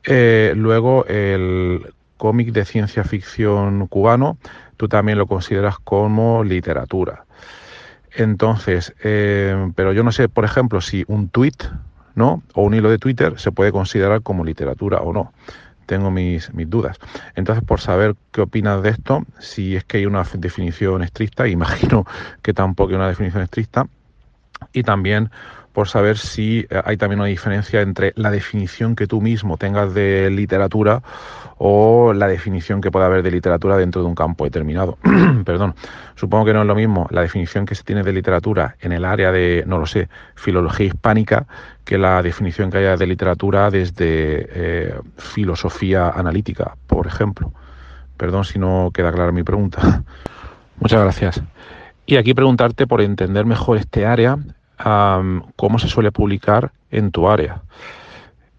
Eh, 0.03 0.55
luego, 0.57 1.05
el 1.07 1.93
cómic 2.17 2.53
de 2.53 2.65
ciencia 2.65 3.05
ficción 3.05 3.87
cubano, 3.87 4.39
tú 4.79 4.89
también 4.89 5.19
lo 5.19 5.27
consideras 5.27 5.79
como 5.79 6.43
literatura. 6.43 7.27
Entonces, 8.17 8.95
eh, 9.03 9.71
pero 9.75 9.93
yo 9.93 10.03
no 10.05 10.13
sé, 10.13 10.29
por 10.29 10.45
ejemplo, 10.45 10.81
si 10.81 11.05
un 11.07 11.29
tweet, 11.29 11.57
¿no? 12.15 12.43
O 12.55 12.63
un 12.63 12.75
hilo 12.75 12.91
de 12.91 12.99
Twitter 12.99 13.39
se 13.39 13.53
puede 13.53 13.73
considerar 13.73 14.23
como 14.23 14.45
literatura 14.45 14.99
o 14.99 15.13
no. 15.13 15.33
Tengo 15.87 16.11
mis, 16.11 16.53
mis 16.55 16.69
dudas. 16.69 16.99
Entonces, 17.35 17.65
por 17.65 17.81
saber 17.81 18.15
qué 18.33 18.43
opinas 18.43 18.83
de 18.83 18.91
esto, 18.91 19.25
si 19.39 19.77
es 19.77 19.85
que 19.85 19.99
hay 19.99 20.07
una 20.07 20.25
definición 20.35 21.03
estricta, 21.03 21.47
imagino 21.49 22.07
que 22.43 22.53
tampoco 22.55 22.91
hay 22.91 22.97
una 22.97 23.09
definición 23.09 23.43
estricta, 23.43 23.87
y 24.73 24.83
también 24.83 25.31
por 25.75 25.89
saber 25.89 26.17
si 26.19 26.67
eh, 26.71 26.83
hay 26.85 26.97
también 26.97 27.21
una 27.21 27.29
diferencia 27.29 27.83
entre 27.83 28.13
la 28.17 28.31
definición 28.31 28.95
que 28.95 29.07
tú 29.07 29.21
mismo 29.21 29.59
tengas 29.59 29.93
de 29.93 30.31
literatura 30.31 31.03
o 31.59 32.13
la 32.13 32.29
definición 32.29 32.81
que 32.81 32.91
pueda 32.91 33.07
haber 33.07 33.23
de 33.23 33.33
literatura 33.33 33.77
dentro 33.77 34.01
de 34.01 34.09
un 34.09 34.15
campo 34.15 34.45
determinado. 34.45 34.99
Perdón, 35.45 35.75
supongo 36.15 36.47
que 36.47 36.53
no 36.53 36.63
es 36.63 36.67
lo 36.67 36.77
mismo 36.77 37.09
la 37.11 37.23
definición 37.23 37.67
que 37.67 37.75
se 37.75 37.83
tiene 37.83 38.05
de 38.05 38.13
literatura 38.13 38.77
en 38.81 38.93
el 38.93 39.05
área 39.05 39.33
de, 39.33 39.65
no 39.67 39.79
lo 39.79 39.87
sé, 39.87 40.09
filología 40.37 40.87
hispánica 40.87 41.47
que 41.85 41.99
la 41.99 42.23
definición 42.23 42.71
que 42.71 42.79
haya 42.79 42.97
de 42.97 43.07
literatura 43.07 43.69
desde 43.71 44.47
eh, 44.51 44.95
filosofía 45.17 46.11
analítica, 46.11 46.77
por 46.87 47.09
ejemplo. 47.09 47.53
Perdón 48.17 48.45
si 48.45 48.61
no 48.61 48.93
queda 48.95 49.11
clara 49.11 49.33
mi 49.33 49.43
pregunta. 49.43 50.05
Muchas 50.79 51.03
gracias. 51.03 51.43
Y 52.07 52.17
aquí 52.17 52.35
preguntarte 52.35 52.87
por 52.87 53.01
entender 53.01 53.47
mejor 53.47 53.79
este 53.79 54.07
área, 54.07 54.39
cómo 55.57 55.79
se 55.79 55.89
suele 55.89 56.13
publicar 56.13 56.73
en 56.91 57.11
tu 57.11 57.29
área. 57.29 57.63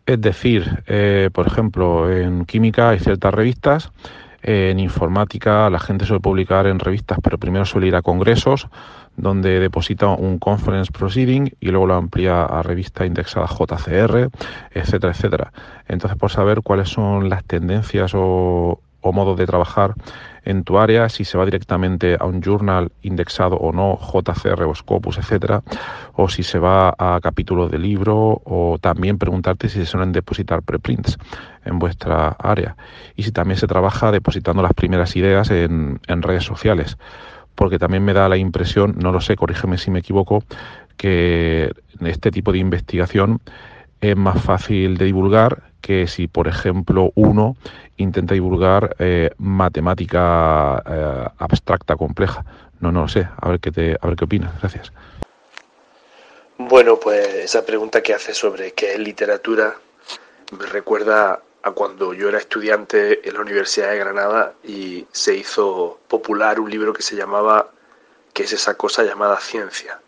Es 0.06 0.22
decir, 0.22 0.84
eh, 0.88 1.30
por 1.34 1.48
ejemplo, 1.48 2.12
en 2.12 2.46
química 2.46 2.90
hay 2.90 3.00
ciertas 3.00 3.34
revistas, 3.34 3.92
en 4.42 4.80
informática 4.80 5.70
la 5.72 5.80
gente 5.80 6.06
suele 6.06 6.22
publicar 6.22 6.68
en 6.68 6.80
revistas, 6.80 7.18
pero 7.24 7.40
primero 7.40 7.66
suele 7.66 7.88
ir 7.88 7.96
a 7.96 8.04
congresos 8.04 8.68
donde 9.18 9.60
deposita 9.60 10.08
un 10.10 10.38
conference 10.38 10.92
proceeding 10.92 11.52
y 11.60 11.70
luego 11.70 11.88
lo 11.88 11.96
amplía 11.96 12.44
a 12.44 12.62
revista 12.62 13.06
indexada 13.06 13.48
JCR, 13.48 14.30
etcétera, 14.72 15.14
etcétera. 15.14 15.54
Entonces, 15.88 16.18
por 16.18 16.32
saber 16.32 16.62
cuáles 16.62 16.90
son 16.90 17.30
las 17.30 17.44
tendencias 17.46 18.12
o, 18.14 18.82
o 19.02 19.14
modos 19.14 19.38
de 19.38 19.46
trabajar 19.46 19.94
en 20.46 20.64
tu 20.64 20.78
área, 20.78 21.10
si 21.10 21.26
se 21.26 21.38
va 21.38 21.46
directamente 21.46 22.16
a 22.20 22.26
un 22.26 22.42
journal 22.42 22.92
indexado 23.02 23.58
o 23.58 23.72
no, 23.72 24.00
JCR 24.00 24.64
o 24.64 24.76
Scopus, 24.76 25.18
etcétera, 25.18 25.64
o 26.14 26.30
si 26.30 26.44
se 26.44 26.60
va 26.60 26.96
a 26.98 27.20
capítulos 27.22 27.72
de 27.72 27.80
libro, 27.80 28.42
o 28.46 28.78
también 28.80 29.18
preguntarte 29.18 29.68
si 29.68 29.80
se 29.80 29.86
suelen 29.86 30.12
depositar 30.12 30.62
preprints 30.62 31.18
en 31.66 31.80
vuestra 31.80 32.30
área, 32.40 32.78
y 33.16 33.24
si 33.24 33.32
también 33.32 33.58
se 33.58 33.68
trabaja 33.68 34.12
depositando 34.12 34.62
las 34.62 34.74
primeras 34.74 35.16
ideas 35.16 35.50
en, 35.50 36.00
en 36.08 36.22
redes 36.22 36.44
sociales, 36.44 36.98
porque 37.56 37.80
también 37.80 38.06
me 38.06 38.14
da 38.14 38.30
la 38.30 38.38
impresión, 38.38 38.96
no 39.02 39.12
lo 39.12 39.22
sé, 39.22 39.36
corrígeme 39.36 39.78
si 39.78 39.90
me 39.90 40.00
equivoco, 40.00 40.44
que 40.98 41.74
este 42.02 42.32
tipo 42.32 42.52
de 42.52 42.60
investigación 42.60 43.42
es 44.02 44.16
más 44.16 44.42
fácil 44.42 44.98
de 44.98 45.06
divulgar 45.06 45.64
que 45.82 46.08
si, 46.08 46.28
por 46.28 46.48
ejemplo, 46.48 47.12
uno 47.16 47.56
intenta 47.98 48.34
divulgar 48.34 48.96
eh, 49.00 49.32
matemática 49.38 50.84
eh, 50.86 51.30
abstracta, 51.38 51.96
compleja. 51.96 52.46
No, 52.80 52.92
no 52.92 53.04
lo 53.04 53.08
sé. 53.08 53.28
A 53.42 53.50
ver 53.50 53.60
qué 53.60 53.72
te, 53.72 53.98
a 54.00 54.08
ver 54.08 54.16
qué 54.16 54.26
opinas. 54.26 54.60
Gracias. 54.60 54.92
Bueno, 56.58 56.98
pues 57.00 57.28
esa 57.28 57.66
pregunta 57.66 58.02
que 58.02 58.14
hace 58.14 58.34
sobre 58.34 58.74
qué 58.74 58.94
es 58.94 59.00
literatura 59.00 59.76
me 60.58 60.66
recuerda 60.68 61.42
a 61.64 61.72
cuando 61.72 62.14
yo 62.14 62.30
era 62.30 62.38
estudiante 62.38 63.28
en 63.28 63.34
la 63.34 63.42
Universidad 63.42 63.90
de 63.90 63.98
Granada 63.98 64.54
y 64.64 65.08
se 65.12 65.36
hizo 65.36 66.00
popular 66.08 66.60
un 66.60 66.70
libro 66.70 66.94
que 66.94 67.02
se 67.02 67.16
llamaba 67.16 67.72
¿Qué 68.34 68.44
es 68.44 68.52
esa 68.54 68.76
cosa 68.76 69.04
llamada 69.04 69.38
ciencia? 69.40 70.00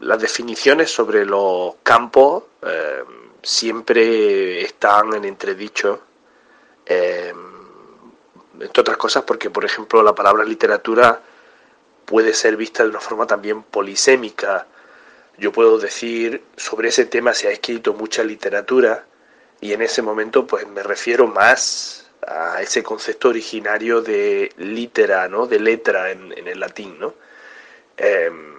las 0.00 0.20
definiciones 0.22 0.90
sobre 0.90 1.26
los 1.26 1.74
campos 1.82 2.44
em, 2.62 3.13
siempre 3.44 4.62
están 4.62 5.14
en 5.14 5.24
entredicho, 5.24 6.02
em, 6.86 7.36
entre 8.60 8.80
otras 8.80 8.96
cosas 8.96 9.24
porque, 9.24 9.50
por 9.50 9.64
ejemplo, 9.64 10.02
la 10.02 10.14
palabra 10.14 10.44
literatura 10.44 11.20
puede 12.04 12.34
ser 12.34 12.56
vista 12.56 12.82
de 12.82 12.90
una 12.90 13.00
forma 13.00 13.26
también 13.26 13.62
polisémica. 13.62 14.66
Yo 15.38 15.52
puedo 15.52 15.78
decir 15.78 16.42
sobre 16.56 16.88
ese 16.88 17.06
tema 17.06 17.34
se 17.34 17.48
ha 17.48 17.50
escrito 17.50 17.94
mucha 17.94 18.22
literatura 18.24 19.04
y 19.60 19.72
en 19.72 19.82
ese 19.82 20.02
momento 20.02 20.46
pues 20.46 20.66
me 20.68 20.82
refiero 20.82 21.26
más 21.26 22.10
a 22.26 22.62
ese 22.62 22.82
concepto 22.82 23.28
originario 23.28 24.00
de 24.00 24.52
litera, 24.56 25.28
¿no? 25.28 25.46
de 25.46 25.60
letra 25.60 26.10
en, 26.10 26.32
el 26.32 26.60
latín. 26.60 26.98
¿no? 26.98 27.14
Em, 27.96 28.53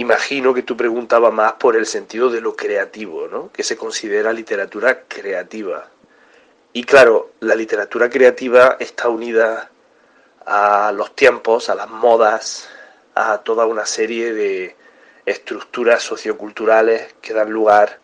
Imagino 0.00 0.54
que 0.54 0.62
tú 0.62 0.78
preguntabas 0.78 1.30
más 1.30 1.52
por 1.52 1.76
el 1.76 1.84
sentido 1.84 2.30
de 2.30 2.40
lo 2.40 2.56
creativo, 2.56 3.28
¿no? 3.28 3.52
Que 3.52 3.62
se 3.62 3.76
considera 3.76 4.32
literatura 4.32 5.02
creativa. 5.06 5.90
Y 6.72 6.84
claro, 6.84 7.32
la 7.40 7.54
literatura 7.54 8.08
creativa 8.08 8.78
está 8.80 9.10
unida 9.10 9.70
a 10.46 10.90
los 10.92 11.14
tiempos, 11.14 11.68
a 11.68 11.74
las 11.74 11.90
modas, 11.90 12.70
a 13.14 13.42
toda 13.42 13.66
una 13.66 13.84
serie 13.84 14.32
de 14.32 14.74
estructuras 15.26 16.02
socioculturales 16.02 17.14
que 17.20 17.34
dan 17.34 17.50
lugar 17.50 17.98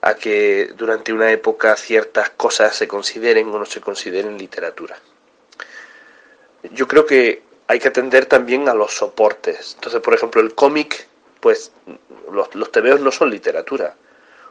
a 0.00 0.14
que 0.14 0.72
durante 0.74 1.12
una 1.12 1.30
época 1.30 1.76
ciertas 1.76 2.30
cosas 2.30 2.74
se 2.74 2.88
consideren 2.88 3.50
o 3.50 3.58
no 3.58 3.66
se 3.66 3.82
consideren 3.82 4.38
literatura. 4.38 4.96
Yo 6.72 6.88
creo 6.88 7.04
que 7.04 7.42
hay 7.66 7.78
que 7.80 7.88
atender 7.88 8.24
también 8.24 8.66
a 8.70 8.74
los 8.74 8.94
soportes. 8.94 9.74
Entonces, 9.74 10.00
por 10.00 10.14
ejemplo, 10.14 10.40
el 10.40 10.54
cómic, 10.54 11.06
pues 11.44 11.72
los, 12.32 12.54
los 12.54 12.72
tebeos 12.72 13.02
no 13.02 13.12
son 13.12 13.28
literatura, 13.28 13.94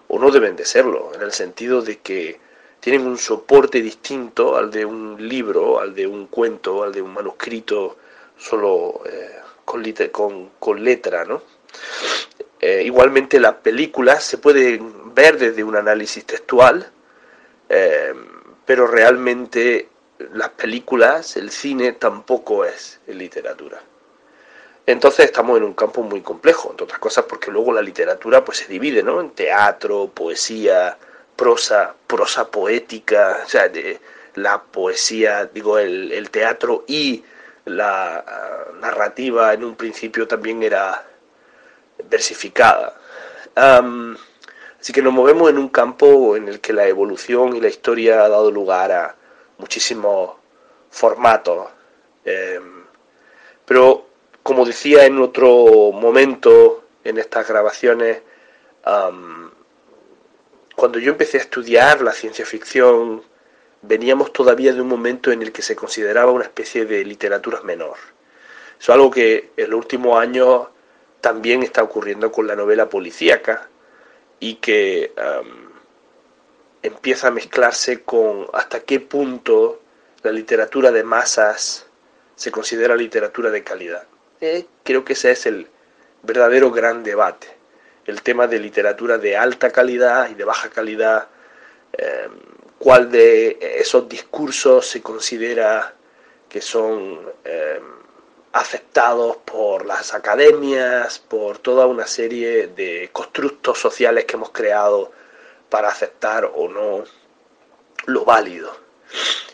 o 0.10 0.20
no 0.20 0.30
deben 0.30 0.56
de 0.56 0.64
serlo, 0.64 1.12
en 1.16 1.24
el 1.24 1.32
sentido 1.32 1.82
de 1.82 1.98
que 1.98 2.40
tienen 2.80 3.08
un 3.08 3.18
soporte 3.18 3.82
distinto 3.82 4.56
al 4.56 4.70
de 4.70 4.86
un 4.86 5.28
libro, 5.28 5.80
al 5.80 5.96
de 5.96 6.06
un 6.06 6.28
cuento, 6.28 6.84
al 6.84 6.94
de 6.94 7.02
un 7.02 7.12
manuscrito 7.12 7.98
solo 8.38 9.02
eh, 9.08 9.40
con, 9.66 9.84
con, 10.12 10.50
con, 10.60 10.84
letra, 10.84 11.26
¿no? 11.26 11.42
Eh, 12.60 12.84
igualmente 12.86 13.40
las 13.40 13.56
películas 13.56 14.24
se 14.24 14.38
pueden 14.38 15.16
ver 15.16 15.40
desde 15.40 15.64
un 15.64 15.76
análisis 15.76 16.24
textual, 16.26 16.92
eh, 17.70 18.14
pero 18.68 18.86
realmente 18.86 19.90
las 20.36 20.50
películas, 20.50 21.38
el 21.38 21.50
cine 21.50 21.94
tampoco 21.94 22.66
es 22.66 23.00
literatura. 23.08 23.82
Entonces 24.86 25.26
estamos 25.26 25.58
en 25.58 25.64
un 25.64 25.74
campo 25.74 26.04
muy 26.04 26.22
complejo, 26.22 26.72
entre 26.72 26.84
otras 26.86 27.00
cosas 27.00 27.26
porque 27.26 27.52
luego 27.52 27.72
la 27.72 27.82
literatura 27.82 28.44
pues 28.44 28.60
se 28.60 28.68
divide, 28.68 29.02
¿no? 29.02 29.22
En 29.22 29.32
teatro, 29.32 30.10
poesía, 30.14 30.98
prosa, 31.36 31.96
prosa 32.08 32.50
poética, 32.52 33.42
o 33.46 33.50
sea, 33.50 33.70
de, 33.70 34.00
la 34.36 34.62
poesía, 34.62 35.46
digo, 35.46 35.78
el, 35.78 36.30
teatro 36.32 36.84
y 36.88 37.24
la 37.66 38.18
ah, 38.18 38.66
narrativa 38.80 39.54
en 39.54 39.64
un 39.64 39.76
principio 39.76 40.28
también 40.28 40.64
era 40.64 41.06
versificada. 42.10 42.96
así 43.56 44.94
que 44.94 45.02
nos 45.02 45.14
movemos 45.14 45.50
en 45.50 45.58
un 45.58 45.70
campo 45.70 46.36
en 46.36 46.48
el 46.50 46.60
que 46.60 46.74
la 46.74 46.88
evolución 46.88 47.56
y 47.56 47.62
la 47.62 47.68
historia 47.70 48.24
ha 48.24 48.30
dado 48.30 48.52
lugar 48.52 48.92
a 48.92 49.16
muchísimos 49.58 50.32
formatos. 50.90 51.68
Em, 52.26 52.86
pero 53.66 54.08
como 54.44 54.66
decía 54.66 55.06
en 55.06 55.20
otro 55.20 55.92
momento 55.92 56.84
en 57.04 57.18
estas 57.18 57.48
grabaciones, 57.48 58.22
cuando 60.76 61.00
yo 61.00 61.12
empecé 61.12 61.38
a 61.38 61.42
estudiar 61.42 62.02
la 62.02 62.12
ciencia 62.12 62.46
ficción, 62.46 63.24
veníamos 63.82 64.32
todavía 64.34 64.74
de 64.74 64.82
un 64.82 64.88
momento 64.88 65.32
en 65.32 65.42
el 65.42 65.52
que 65.52 65.62
se 65.62 65.76
consideraba 65.76 66.32
una 66.32 66.44
especie 66.44 66.86
de 66.86 67.04
literatura 67.06 67.62
menor. 67.62 67.98
Es 68.80 68.90
algo 68.90 69.10
que 69.10 69.52
en 69.56 69.70
los 69.70 69.80
últimos 69.80 70.20
años 70.20 70.68
también 71.22 71.64
está 71.64 71.84
ocurriendo 71.84 72.32
con 72.32 72.48
la 72.48 72.56
novela 72.56 72.90
policíaca 72.90 73.70
y 74.40 74.56
que 74.56 75.14
empieza 76.82 77.28
a 77.28 77.32
mezclarse 77.32 78.04
con 78.04 78.48
hasta 78.52 78.82
qué 78.82 79.00
punto 79.00 79.80
la 80.22 80.32
literatura 80.32 80.92
de 80.92 81.04
masas 81.04 81.86
se 82.36 82.52
considera 82.52 82.96
literatura 82.96 83.50
de 83.52 83.64
calidad. 83.64 84.06
Creo 84.84 85.06
que 85.06 85.14
ese 85.14 85.32
es 85.32 85.46
el 85.46 85.68
verdadero 86.22 86.72
gran 86.72 87.04
debate 87.04 87.64
el 88.06 88.22
tema 88.22 88.48
de 88.48 88.60
literatura 88.60 89.18
de 89.18 89.38
alta 89.38 89.72
calidad 89.72 90.30
y 90.30 90.34
de 90.34 90.44
baja 90.44 90.70
calidad, 90.70 91.28
eh, 91.94 92.28
cuál 92.78 93.10
de 93.12 93.58
esos 93.80 94.10
discursos 94.10 94.88
se 94.88 95.02
considera 95.02 95.94
que 96.50 96.62
son 96.62 97.22
eh, 97.46 97.80
aceptados 98.52 99.38
por 99.38 99.86
las 99.86 100.14
academias, 100.14 101.20
por 101.20 101.58
toda 101.60 101.88
una 101.88 102.06
serie 102.06 102.68
de 102.68 103.10
constructos 103.12 103.80
sociales 103.80 104.26
que 104.26 104.36
hemos 104.36 104.52
creado 104.52 105.12
para 105.70 105.90
aceptar 105.90 106.52
o 106.54 106.68
no 106.68 107.04
lo 108.06 108.26
válido. 108.26 108.76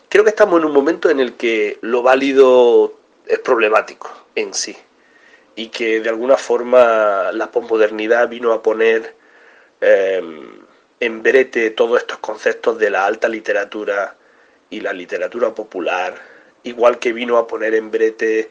Creo 0.08 0.24
que 0.24 0.30
estamos 0.30 0.58
en 0.58 0.66
un 0.66 0.72
momento 0.72 1.08
en 1.08 1.20
el 1.20 1.34
que 1.34 1.78
lo 1.82 2.02
válido 2.02 2.99
es 3.30 3.38
problemático 3.38 4.10
en 4.34 4.52
sí 4.52 4.76
y 5.54 5.68
que 5.68 6.00
de 6.00 6.08
alguna 6.08 6.36
forma 6.36 7.30
la 7.32 7.50
posmodernidad 7.50 8.28
vino 8.28 8.52
a 8.52 8.62
poner 8.62 9.14
em, 9.80 10.60
en 10.98 11.22
brete 11.22 11.70
todos 11.70 12.00
estos 12.00 12.18
conceptos 12.18 12.78
de 12.78 12.90
la 12.90 13.06
alta 13.06 13.28
literatura 13.28 14.16
y 14.68 14.80
la 14.80 14.92
literatura 14.92 15.54
popular, 15.54 16.14
igual 16.62 16.98
que 16.98 17.12
vino 17.12 17.36
a 17.38 17.46
poner 17.46 17.74
en 17.74 17.90
brete 17.90 18.50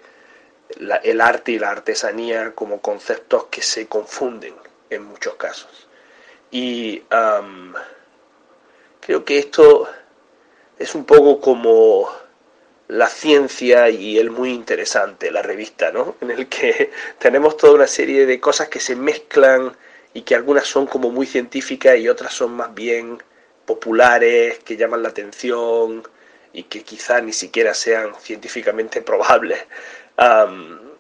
el 1.03 1.21
arte 1.21 1.53
y 1.53 1.59
la 1.59 1.71
artesanía 1.71 2.51
como 2.53 2.81
conceptos 2.81 3.45
que 3.45 3.61
se 3.61 3.87
confunden 3.87 4.53
en 4.89 5.03
muchos 5.03 5.35
casos. 5.35 5.87
Y 6.51 7.03
creo 8.99 9.25
que 9.25 9.39
esto 9.39 9.87
es 10.77 10.95
un 10.95 11.05
poco 11.05 11.39
como 11.39 12.09
la 12.89 13.07
ciencia 13.07 13.89
y 13.89 14.17
el 14.17 14.31
muy 14.31 14.51
interesante, 14.51 15.31
la 15.31 15.43
revista, 15.43 15.91
¿no? 15.91 16.15
En 16.21 16.31
el 16.31 16.49
que 16.49 16.91
tenemos 17.19 17.55
toda 17.55 17.73
una 17.73 17.87
serie 17.87 18.25
de 18.25 18.39
cosas 18.39 18.67
que 18.67 18.79
se 18.79 18.95
mezclan 18.95 19.77
y 20.13 20.23
que 20.23 20.35
algunas 20.35 20.65
son 20.67 20.87
como 20.87 21.11
muy 21.11 21.27
científicas 21.27 21.97
y 21.97 22.09
otras 22.09 22.33
son 22.33 22.51
más 22.53 22.73
bien 22.73 23.21
populares, 23.65 24.59
que 24.59 24.75
llaman 24.75 25.03
la 25.03 25.09
atención 25.09 26.03
y 26.51 26.63
que 26.63 26.81
quizá 26.83 27.21
ni 27.21 27.31
siquiera 27.31 27.73
sean 27.75 28.13
científicamente 28.19 29.01
probables. 29.03 29.59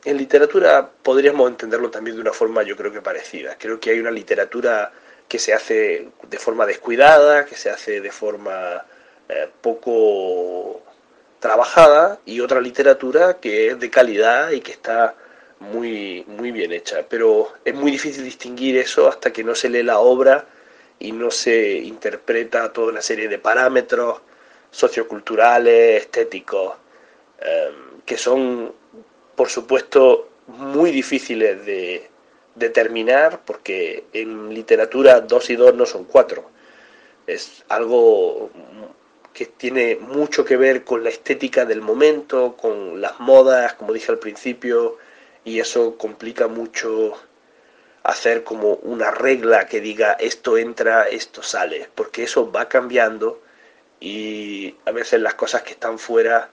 en 0.05 0.17
literatura 0.17 0.89
podríamos 1.03 1.49
entenderlo 1.49 1.89
también 1.89 2.15
de 2.15 2.21
una 2.21 2.33
forma 2.33 2.63
yo 2.63 2.75
creo 2.77 2.91
que 2.91 3.01
parecida. 3.01 3.57
Creo 3.57 3.79
que 3.79 3.89
hay 3.91 3.99
una 3.99 4.11
literatura 4.11 4.91
que 5.27 5.39
se 5.39 5.53
hace 5.53 6.09
de 6.29 6.39
forma 6.39 6.65
descuidada, 6.67 7.45
que 7.45 7.55
se 7.55 7.69
hace 7.71 7.99
de 8.01 8.11
forma 8.11 8.85
eh, 9.27 9.49
poco 9.61 10.83
trabajada 11.39 12.19
y 12.25 12.41
otra 12.41 12.61
literatura 12.61 13.39
que 13.39 13.67
es 13.67 13.79
de 13.79 13.89
calidad 13.89 14.51
y 14.51 14.61
que 14.61 14.71
está 14.73 15.15
muy, 15.59 16.23
muy 16.27 16.51
bien 16.51 16.71
hecha. 16.71 17.05
Pero 17.09 17.53
es 17.65 17.73
muy 17.73 17.91
difícil 17.91 18.23
distinguir 18.23 18.77
eso 18.77 19.07
hasta 19.07 19.31
que 19.31 19.43
no 19.43 19.55
se 19.55 19.69
lee 19.69 19.83
la 19.83 19.99
obra 19.99 20.45
y 20.99 21.11
no 21.11 21.31
se 21.31 21.77
interpreta 21.77 22.71
toda 22.73 22.91
una 22.91 23.01
serie 23.01 23.27
de 23.27 23.39
parámetros 23.39 24.21
socioculturales, 24.71 26.01
estéticos, 26.03 26.75
em, 27.39 28.01
que 28.05 28.17
son, 28.17 28.73
por 29.35 29.49
supuesto, 29.49 30.29
muy 30.47 30.91
difíciles 30.91 31.65
de 31.65 32.09
determinar 32.55 33.41
porque 33.45 34.05
en 34.13 34.53
literatura 34.53 35.21
dos 35.21 35.49
y 35.49 35.55
dos 35.55 35.73
no 35.75 35.85
son 35.85 36.03
cuatro. 36.05 36.49
Es 37.27 37.63
algo 37.69 38.49
que 39.33 39.45
tiene 39.45 39.95
mucho 39.95 40.45
que 40.45 40.57
ver 40.57 40.83
con 40.83 41.03
la 41.03 41.09
estética 41.09 41.65
del 41.65 41.81
momento, 41.81 42.55
con 42.57 43.01
las 43.01 43.19
modas, 43.19 43.73
como 43.73 43.93
dije 43.93 44.11
al 44.11 44.19
principio, 44.19 44.97
y 45.43 45.59
eso 45.59 45.97
complica 45.97 46.47
mucho 46.47 47.13
hacer 48.03 48.43
como 48.43 48.73
una 48.75 49.11
regla 49.11 49.67
que 49.67 49.81
diga 49.81 50.13
esto 50.13 50.57
entra, 50.57 51.03
esto 51.07 51.43
sale, 51.43 51.89
porque 51.95 52.23
eso 52.23 52.51
va 52.51 52.67
cambiando 52.69 53.41
y 53.99 54.75
a 54.85 54.91
veces 54.91 55.19
las 55.21 55.35
cosas 55.35 55.63
que 55.63 55.71
están 55.71 55.99
fuera 55.99 56.49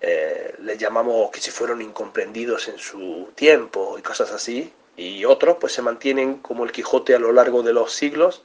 eh, 0.00 0.54
les 0.60 0.78
llamamos 0.78 1.30
que 1.30 1.40
si 1.40 1.50
fueron 1.50 1.82
incomprendidos 1.82 2.68
en 2.68 2.78
su 2.78 3.28
tiempo 3.34 3.96
y 3.98 4.02
cosas 4.02 4.32
así, 4.32 4.72
y 4.96 5.24
otros 5.24 5.56
pues 5.60 5.72
se 5.72 5.82
mantienen 5.82 6.38
como 6.38 6.64
el 6.64 6.72
Quijote 6.72 7.14
a 7.14 7.18
lo 7.18 7.32
largo 7.32 7.62
de 7.62 7.72
los 7.72 7.92
siglos 7.92 8.42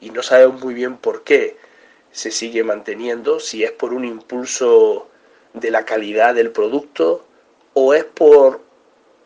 y 0.00 0.10
no 0.10 0.22
sabemos 0.22 0.62
muy 0.62 0.74
bien 0.74 0.98
por 0.98 1.22
qué 1.22 1.56
se 2.12 2.30
sigue 2.30 2.62
manteniendo, 2.62 3.40
si 3.40 3.64
es 3.64 3.72
por 3.72 3.92
un 3.92 4.04
impulso 4.04 5.08
de 5.54 5.70
la 5.70 5.84
calidad 5.84 6.34
del 6.34 6.50
producto 6.50 7.26
o 7.74 7.94
es 7.94 8.04
por 8.04 8.60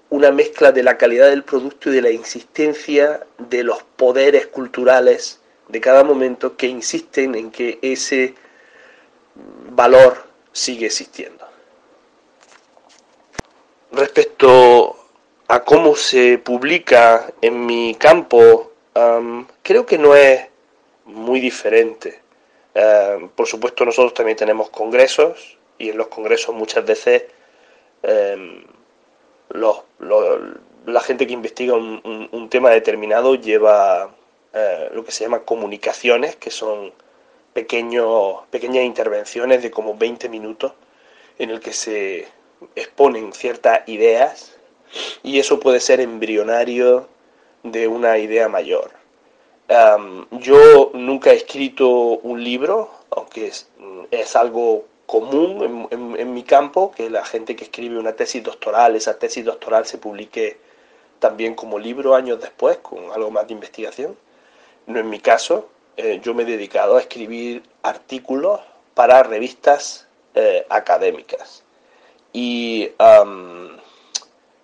una 0.09 0.31
mezcla 0.31 0.73
de 0.73 0.85
la 0.85 0.97
calidad 0.97 1.29
del 1.29 1.43
producto 1.43 1.91
y 1.91 1.97
de 1.97 2.03
la 2.03 2.11
insistencia 2.11 3.27
de 3.39 3.65
los 3.65 3.83
poderes 3.83 4.47
culturales 4.47 5.41
de 5.69 5.81
cada 5.81 6.05
momento 6.05 6.57
que 6.57 6.69
insisten 6.69 7.35
en 7.35 7.51
que 7.51 7.81
ese 7.83 8.35
valor 9.71 10.25
sigue 10.53 10.87
existiendo. 10.87 11.45
Respecto 13.91 14.97
a 15.49 15.65
cómo 15.65 15.97
se 15.97 16.39
publica 16.39 17.33
en 17.41 17.67
mi 17.67 17.97
campo, 17.97 18.73
creo 19.63 19.87
que 19.87 19.99
no 19.99 20.15
es 20.15 20.47
muy 21.05 21.41
diferente. 21.41 22.21
Eh, 22.79 23.31
por 23.35 23.47
supuesto, 23.47 23.87
nosotros 23.87 24.13
también 24.13 24.37
tenemos 24.37 24.69
congresos 24.69 25.57
y 25.79 25.89
en 25.89 25.97
los 25.97 26.09
congresos 26.09 26.55
muchas 26.55 26.85
veces 26.85 27.25
em, 28.03 28.65
la 29.49 31.01
gente 31.01 31.27
que 31.27 31.33
investiga 31.33 31.73
un, 31.73 32.49
tema 32.51 32.69
determinado 32.71 33.35
lleva 33.35 34.11
eh, 34.53 34.91
lo 34.93 35.07
que 35.07 35.11
se 35.11 35.25
llama 35.25 35.41
comunicaciones, 35.45 36.37
que 36.37 36.51
son 36.51 36.93
pequeños, 37.55 38.43
pequeñas 38.51 38.85
intervenciones 38.85 39.63
de 39.63 39.71
como 39.71 39.97
20 39.97 40.29
minutos 40.29 40.73
en 41.39 41.49
el 41.51 41.61
que 41.61 41.73
se 41.73 42.29
exponen 42.75 43.33
ciertas 43.33 43.89
ideas 43.89 44.55
y 45.23 45.39
eso 45.39 45.61
puede 45.61 45.81
ser 45.81 46.01
embrionario 46.01 47.09
de 47.63 47.89
una 47.89 48.19
idea 48.19 48.49
mayor. 48.51 48.96
Yo 49.69 50.91
nunca 50.95 51.33
he 51.33 51.37
escrito 51.37 51.89
un 51.89 52.43
libro, 52.43 52.91
aunque 53.11 53.49
es, 53.49 53.69
es 54.11 54.37
algo 54.37 54.85
común 55.07 55.89
en, 55.91 56.35
mi 56.35 56.43
campo, 56.43 56.93
que 56.93 57.09
la 57.11 57.25
gente 57.25 57.57
que 57.57 57.65
escribe 57.65 57.99
una 57.99 58.15
tesis 58.15 58.43
doctoral, 58.43 58.97
esa 58.97 59.19
tesis 59.19 59.45
doctoral 59.45 59.87
se 59.87 59.99
publique 59.99 60.59
también 61.19 61.55
como 61.55 61.79
libro 61.79 62.15
años 62.15 62.41
después, 62.41 62.79
con 62.79 63.11
algo 63.13 63.31
más 63.31 63.47
de 63.47 63.55
investigación. 63.55 64.17
No 64.87 64.99
en 64.99 65.09
mi 65.09 65.21
caso, 65.21 65.69
eh, 65.97 66.21
yo 66.23 66.35
me 66.35 66.43
he 66.43 66.47
dedicado 66.47 66.97
a 66.97 67.01
escribir 67.01 67.63
artículos 67.83 68.61
para 68.95 69.23
revistas 69.23 70.07
eh, 70.35 70.67
académicas. 70.69 71.63
Y 72.33 72.91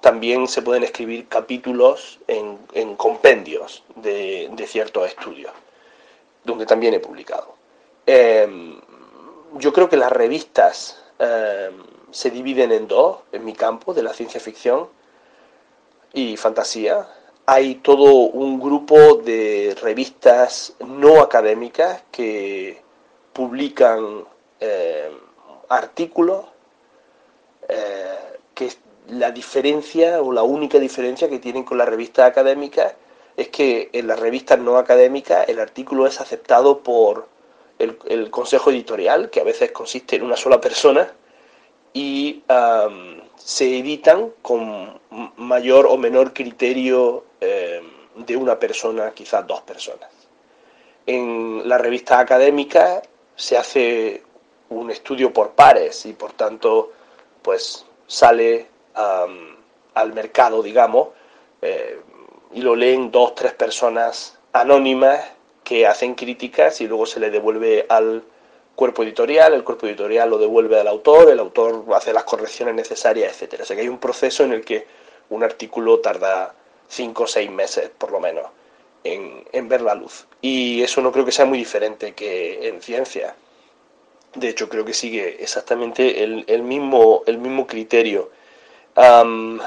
también 0.03 0.49
se 0.49 0.63
pueden 0.63 0.83
escribir 0.83 1.29
capítulos 1.29 2.19
en, 2.27 2.97
compendios 2.97 3.85
de, 3.95 4.53
ciertos 4.67 5.07
estudios, 5.07 5.53
donde 6.45 6.67
también 6.67 6.93
he 6.93 6.99
publicado. 6.99 7.55
Em, 8.05 8.81
yo 9.55 9.73
creo 9.73 9.89
que 9.89 9.97
las 9.97 10.11
revistas 10.11 11.01
em, 11.21 11.85
se 12.11 12.31
dividen 12.31 12.73
en 12.73 12.89
dos, 12.89 13.19
en 13.31 13.45
mi 13.45 13.53
campo, 13.53 13.95
de 13.95 14.03
la 14.03 14.13
ciencia 14.13 14.41
ficción 14.41 14.89
y 16.13 16.37
fantasía. 16.37 17.09
Hay 17.47 17.77
todo 17.77 18.05
un 18.13 18.59
grupo 18.59 19.15
de 19.15 19.77
revistas 19.81 20.75
no 20.81 21.21
académicas 21.21 22.03
que 22.11 22.83
publican 23.33 24.25
em, 24.59 25.13
artículos 25.69 26.45
eh, 27.69 28.39
que 28.55 28.73
la 29.09 29.31
diferencia 29.31 30.23
o 30.23 30.33
la 30.33 30.43
única 30.43 30.79
diferencia 30.79 31.29
que 31.29 31.39
tienen 31.39 31.65
con 31.65 31.79
las 31.79 31.89
revistas 31.89 32.29
académicas 32.29 32.95
es 33.37 33.49
que 33.49 33.91
en 33.93 34.07
las 34.07 34.19
revistas 34.19 34.59
no 34.59 34.77
académicas 34.77 35.49
el 35.49 35.59
artículo 35.59 36.07
es 36.07 36.21
aceptado 36.21 36.83
por 36.83 37.29
el, 37.79 38.31
consejo 38.31 38.71
editorial, 38.71 39.31
que 39.31 39.41
a 39.41 39.45
veces 39.45 39.73
consiste 39.73 40.17
en 40.17 40.23
una 40.23 40.37
sola 40.37 40.61
persona, 40.61 41.13
y 41.93 42.43
se 43.37 43.79
editan 43.79 44.33
con 44.41 45.01
mayor 45.37 45.87
o 45.87 45.97
menor 45.97 46.33
criterio 46.33 47.25
em, 47.41 47.85
de 48.25 48.37
una 48.37 48.59
persona, 48.59 49.11
quizás 49.13 49.47
dos 49.47 49.63
personas. 49.63 50.11
En 51.07 51.69
la 51.69 51.77
revista 51.79 52.21
académica 52.21 53.03
se 53.35 53.59
hace 53.59 54.23
un 54.69 54.91
estudio 54.91 55.33
por 55.33 55.51
pares 55.51 56.07
y 56.07 56.13
por 56.13 56.33
tanto 56.33 56.93
pues 57.43 57.85
sale 58.07 58.69
al 58.95 60.13
mercado, 60.13 60.63
digamos, 60.63 61.09
eh, 61.61 62.01
y 62.53 62.61
lo 62.61 62.77
leen 62.77 63.11
dos, 63.11 63.35
tres 63.35 63.53
personas 63.53 64.39
anónimas 64.53 65.21
que 65.65 65.87
hacen 65.87 66.15
críticas 66.15 66.81
y 66.81 66.87
luego 66.87 67.07
se 67.07 67.21
le 67.21 67.31
devuelve 67.31 67.87
al 67.89 68.23
cuerpo 68.75 69.03
editorial, 69.03 69.55
el 69.55 69.65
cuerpo 69.65 69.87
editorial 69.87 70.31
lo 70.31 70.39
devuelve 70.39 70.79
al 70.81 70.89
autor, 70.89 71.31
el 71.31 71.39
autor 71.39 71.85
hace 71.95 72.13
las 72.13 72.25
correcciones 72.25 72.75
necesarias, 72.75 73.33
etcétera. 73.33 73.63
O 73.63 73.67
sea 73.67 73.77
que 73.77 73.83
hay 73.83 73.89
un 73.89 73.99
proceso 73.99 74.45
en 74.45 74.53
el 74.53 74.65
que 74.65 74.87
un 75.31 75.43
artículo 75.43 76.01
tarda 76.01 76.55
cinco 76.89 77.25
o 77.25 77.27
seis 77.27 77.51
meses, 77.51 77.91
por 77.97 78.11
lo 78.11 78.21
menos, 78.21 78.47
en, 79.05 79.45
en, 79.53 79.69
ver 79.69 79.83
la 79.83 79.95
luz. 79.95 80.27
Y 80.41 80.83
eso 80.83 81.01
no 81.01 81.13
creo 81.13 81.25
que 81.25 81.33
sea 81.33 81.45
muy 81.45 81.59
diferente 81.59 82.13
que 82.13 82.69
en 82.69 82.83
ciencia. 82.83 83.35
De 84.35 84.49
hecho, 84.49 84.69
creo 84.69 84.85
que 84.85 84.95
sigue 84.95 85.43
exactamente 85.43 86.23
el, 86.23 86.45
el 86.49 86.63
mismo, 86.63 87.23
el 87.27 87.39
mismo 87.39 87.67
criterio 87.67 88.31
en 88.97 89.61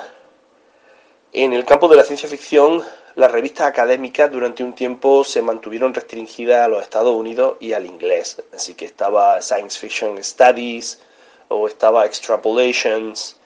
el 1.33 1.65
campo 1.65 1.87
de 1.87 1.95
la 1.95 2.03
ciencia 2.03 2.29
ficción, 2.29 2.83
las 3.15 3.31
revistas 3.31 3.67
académicas 3.67 4.31
durante 4.31 4.63
un 4.63 4.73
tiempo 4.73 5.23
se 5.23 5.41
mantuvieron 5.41 5.93
restringidas 5.93 6.65
a 6.65 6.67
los 6.67 6.83
Estados 6.83 7.15
Unidos 7.15 7.57
y 7.59 7.73
al 7.73 7.85
inglés. 7.85 8.43
Así 8.53 8.73
que 8.73 8.85
estaba 8.85 9.41
Science 9.41 9.79
Fiction 9.79 10.21
Studies 10.23 11.01
o 11.47 11.67
estaba 11.67 12.05
Extrapolations. 12.05 13.39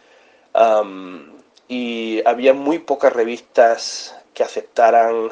y 1.68 2.22
había 2.26 2.54
muy 2.54 2.80
pocas 2.80 3.14
revistas 3.14 4.16
que 4.34 4.44
aceptaran 4.44 5.32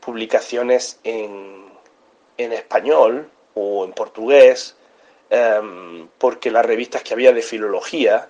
publicaciones 0.00 1.00
en, 1.02 1.72
en 2.38 2.52
español 2.52 3.28
o 3.54 3.84
en 3.84 3.92
portugués, 3.92 4.76
porque 6.18 6.50
las 6.50 6.64
revistas 6.64 7.02
que 7.02 7.14
había 7.14 7.32
de 7.32 7.42
filología 7.42 8.28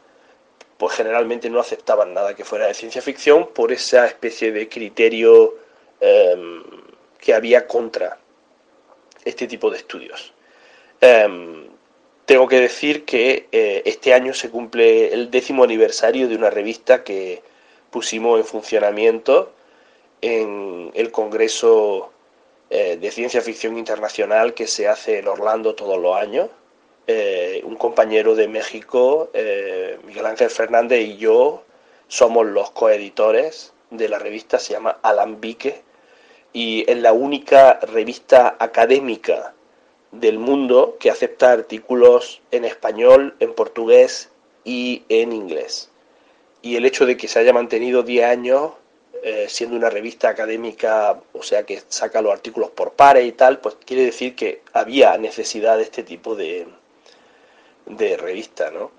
pues 0.82 0.96
generalmente 0.96 1.48
no 1.48 1.60
aceptaban 1.60 2.12
nada 2.12 2.34
que 2.34 2.44
fuera 2.44 2.66
de 2.66 2.74
ciencia 2.74 3.00
ficción 3.00 3.50
por 3.54 3.70
esa 3.70 4.04
especie 4.04 4.50
de 4.50 4.68
criterio 4.68 5.54
em, 6.00 6.60
que 7.20 7.32
había 7.34 7.68
contra 7.68 8.18
este 9.24 9.46
tipo 9.46 9.70
de 9.70 9.76
estudios. 9.76 10.32
Em, 11.00 11.68
tengo 12.26 12.48
que 12.48 12.58
decir 12.58 13.04
que 13.04 13.46
eh, 13.52 13.82
este 13.84 14.12
año 14.12 14.34
se 14.34 14.50
cumple 14.50 15.14
el 15.14 15.30
décimo 15.30 15.62
aniversario 15.62 16.26
de 16.26 16.34
una 16.34 16.50
revista 16.50 17.04
que 17.04 17.44
pusimos 17.92 18.40
en 18.40 18.44
funcionamiento 18.44 19.52
en 20.20 20.90
el 20.94 21.12
Congreso 21.12 22.10
eh, 22.70 22.96
de 23.00 23.10
Ciencia 23.12 23.40
Ficción 23.40 23.78
Internacional 23.78 24.52
que 24.52 24.66
se 24.66 24.88
hace 24.88 25.20
en 25.20 25.28
Orlando 25.28 25.76
todos 25.76 26.02
los 26.02 26.16
años 26.16 26.50
eh, 27.06 27.62
un 27.64 27.76
compañero 27.76 28.34
de 28.34 28.48
México, 28.48 29.30
eh, 29.34 29.98
Miguel 30.06 30.26
Ángel 30.26 30.50
Fernández 30.50 31.00
y 31.00 31.16
yo 31.16 31.64
somos 32.08 32.46
los 32.46 32.70
coeditores 32.70 33.72
de 33.90 34.08
la 34.08 34.18
revista, 34.18 34.58
se 34.58 34.74
llama 34.74 34.98
Alambique, 35.02 35.82
y 36.52 36.84
es 36.88 36.98
la 36.98 37.12
única 37.12 37.80
revista 37.80 38.56
académica 38.58 39.54
del 40.12 40.38
mundo 40.38 40.96
que 41.00 41.10
acepta 41.10 41.52
artículos 41.52 42.42
en 42.50 42.64
español, 42.64 43.34
en 43.40 43.54
portugués 43.54 44.30
y 44.64 45.02
en 45.08 45.32
inglés. 45.32 45.90
Y 46.60 46.76
el 46.76 46.84
hecho 46.84 47.06
de 47.06 47.16
que 47.16 47.28
se 47.28 47.38
haya 47.40 47.52
mantenido 47.52 48.02
10 48.02 48.24
años 48.26 48.72
eh, 49.24 49.46
siendo 49.48 49.76
una 49.76 49.88
revista 49.88 50.28
académica, 50.28 51.20
o 51.32 51.42
sea 51.42 51.64
que 51.64 51.80
saca 51.88 52.22
los 52.22 52.32
artículos 52.32 52.70
por 52.70 52.92
pares 52.92 53.26
y 53.26 53.32
tal, 53.32 53.58
pues 53.60 53.76
quiere 53.84 54.04
decir 54.04 54.36
que 54.36 54.62
había 54.72 55.16
necesidad 55.16 55.76
de 55.76 55.84
este 55.84 56.02
tipo 56.02 56.34
de, 56.34 56.66
de 57.86 58.16
revista, 58.16 58.70
¿no? 58.70 58.90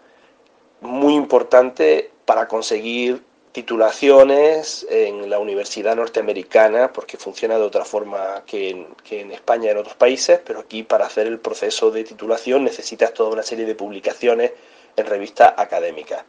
Muy 0.81 1.13
importante 1.13 2.11
para 2.25 2.47
conseguir 2.47 3.23
titulaciones 3.53 4.85
en 4.89 5.29
la 5.29 5.37
universidad 5.37 5.95
norteamericana, 5.95 6.91
porque 6.91 7.17
funciona 7.17 7.55
de 7.57 7.63
otra 7.63 7.85
forma 7.85 8.43
que 8.47 8.71
en, 8.71 8.87
que 9.03 9.21
en 9.21 9.31
España 9.31 9.67
y 9.67 9.69
en 9.69 9.77
otros 9.77 9.95
países, 9.95 10.39
pero 10.43 10.61
aquí 10.61 10.81
para 10.81 11.05
hacer 11.05 11.27
el 11.27 11.39
proceso 11.39 11.91
de 11.91 12.03
titulación 12.03 12.63
necesitas 12.63 13.13
toda 13.13 13.29
una 13.29 13.43
serie 13.43 13.65
de 13.65 13.75
publicaciones 13.75 14.53
en 14.95 15.05
revistas 15.05 15.53
académicas. 15.57 16.23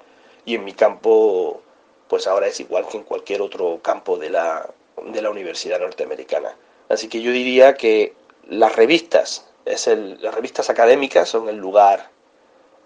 Y 0.44 0.56
en 0.56 0.64
mi 0.64 0.74
campo, 0.74 1.62
pues 2.08 2.26
ahora 2.26 2.46
es 2.46 2.60
igual 2.60 2.86
que 2.88 2.98
en 2.98 3.04
cualquier 3.04 3.40
otro 3.40 3.80
campo 3.82 4.18
de 4.18 4.28
la, 4.28 4.68
de 5.02 5.22
la 5.22 5.30
universidad 5.30 5.80
norteamericana. 5.80 6.54
Así 6.90 7.08
que 7.08 7.22
yo 7.22 7.32
diría 7.32 7.74
que 7.74 8.12
las 8.48 8.76
revistas, 8.76 9.46
es 9.64 9.86
el, 9.86 10.22
las 10.22 10.34
revistas 10.34 10.68
académicas 10.68 11.30
son 11.30 11.48
el 11.48 11.56
lugar 11.56 12.10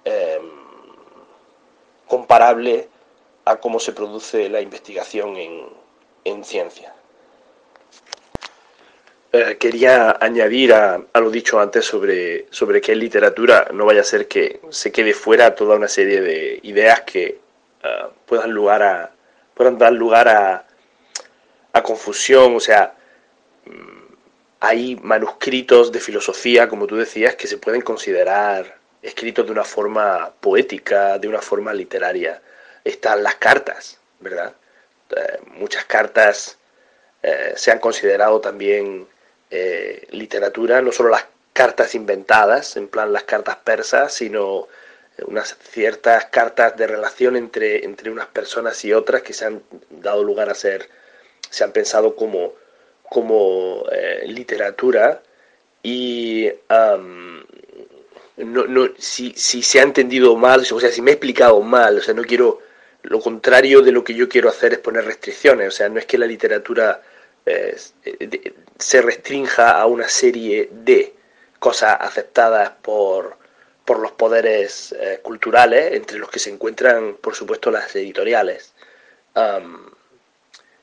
Em, 0.09 0.43
comparable 2.07 2.89
a 3.45 3.57
cómo 3.57 3.79
se 3.79 3.93
produce 3.93 4.49
la 4.49 4.63
investigación 4.63 5.37
en, 5.37 6.45
ciencia. 6.45 6.95
Eh, 9.33 9.57
quería 9.59 10.17
añadir 10.21 10.73
a, 10.73 11.03
lo 11.15 11.31
dicho 11.31 11.61
antes 11.61 11.85
sobre, 11.85 12.47
sobre 12.51 12.81
que 12.81 12.93
en 12.93 13.01
literatura 13.01 13.69
no 13.73 13.85
vaya 13.85 14.01
a 14.01 14.05
ser 14.05 14.29
que 14.29 14.61
se 14.71 14.93
quede 14.93 15.13
fuera 15.13 15.55
toda 15.55 15.77
una 15.77 15.89
serie 15.89 16.21
de 16.21 16.61
ideas 16.63 17.03
que 17.03 17.41
eh, 17.83 18.07
puedan, 18.27 18.53
lugar 18.53 18.83
a, 18.83 19.11
puedan 19.55 19.77
dar 19.77 19.93
lugar 19.93 20.29
a, 20.29 20.67
a 21.73 21.83
confusión, 21.83 22.57
o 22.57 22.61
sea, 22.61 22.95
mm, 23.67 24.15
hay 24.61 24.97
manuscritos 24.97 25.93
de 25.93 26.01
filosofía, 26.01 26.69
como 26.69 26.87
tú 26.87 26.97
decías, 26.97 27.37
que 27.37 27.47
se 27.47 27.59
pueden 27.59 27.83
considerar 27.83 28.78
escritos 29.03 29.47
de 29.47 29.53
una 29.53 29.65
forma 29.65 30.33
poética, 30.41 31.19
de 31.19 31.29
una 31.29 31.41
forma 31.41 31.73
literaria. 31.73 32.41
Están 32.85 33.23
las 33.23 33.37
cartas, 33.37 33.99
¿verdad? 34.21 34.55
Eh, 35.11 35.39
muchas 35.55 35.85
cartas 35.85 36.59
eh, 37.23 37.53
se 37.57 37.71
han 37.71 37.79
considerado 37.79 38.41
también 38.41 39.07
eh, 39.51 40.07
literatura, 40.11 40.83
no 40.83 40.93
solo 40.93 41.11
las 41.11 41.27
cartas 41.53 41.95
inventadas, 41.95 42.77
en 42.77 42.89
plan 42.89 43.13
las 43.13 43.25
cartas 43.25 43.57
persas, 43.57 44.13
sino 44.13 44.69
unas 45.27 45.57
ciertas 45.73 46.27
cartas 46.27 46.77
de 46.77 46.87
relación 46.87 47.37
entre, 47.37 47.85
entre 47.85 48.11
unas 48.11 48.27
personas 48.27 48.85
y 48.85 48.93
otras 48.93 49.23
que 49.23 49.33
se 49.33 49.47
han 49.47 49.63
dado 49.91 50.23
lugar 50.23 50.49
a 50.49 50.55
ser, 50.55 50.89
se 51.51 51.65
han 51.65 51.73
pensado 51.73 52.15
como, 52.15 52.53
como 53.03 53.85
literatura 54.27 55.21
y 55.83 56.49
no, 58.39 58.67
no, 58.67 58.89
si, 58.99 59.33
si 59.37 59.63
se 59.63 59.81
ha 59.81 59.83
entendido 59.83 60.37
mal, 60.37 60.61
o 60.61 60.81
sea, 60.81 60.91
si 60.91 61.03
me 61.03 61.11
he 61.11 61.15
explicado 61.15 61.61
mal, 61.61 61.99
o 61.99 62.01
sea, 62.01 62.15
no 62.15 62.23
quiero, 62.23 62.61
lo 63.03 63.21
contrario 63.21 63.83
de 63.83 63.93
lo 63.93 64.05
que 64.05 64.15
yo 64.15 64.29
quiero 64.29 64.49
hacer 64.49 64.73
es 64.75 64.79
poner 64.79 65.05
restricciones. 65.05 65.69
O 65.69 65.71
sea, 65.71 65.89
no 65.89 65.99
es 65.99 66.07
que 66.07 66.19
la 66.19 66.27
literatura 66.27 67.03
eh, 67.47 67.77
se 68.79 69.03
restrinja 69.03 69.73
a 69.81 69.87
una 69.87 70.09
serie 70.09 70.69
de 70.73 71.15
cosas 71.59 71.97
aceptadas 72.01 72.71
por, 72.83 73.37
por 73.85 73.99
los 73.99 74.13
poderes 74.13 74.93
eh, 74.93 75.21
culturales, 75.23 75.95
entre 75.95 76.19
los 76.19 76.31
que 76.31 76.39
se 76.39 76.51
encuentran, 76.51 77.17
por 77.21 77.35
supuesto, 77.35 77.71
las 77.71 77.95
editoriales, 77.97 78.75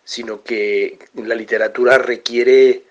sino 0.04 0.44
que 0.44 0.98
la 1.16 1.36
literatura 1.36 1.98
requiere 1.98 2.84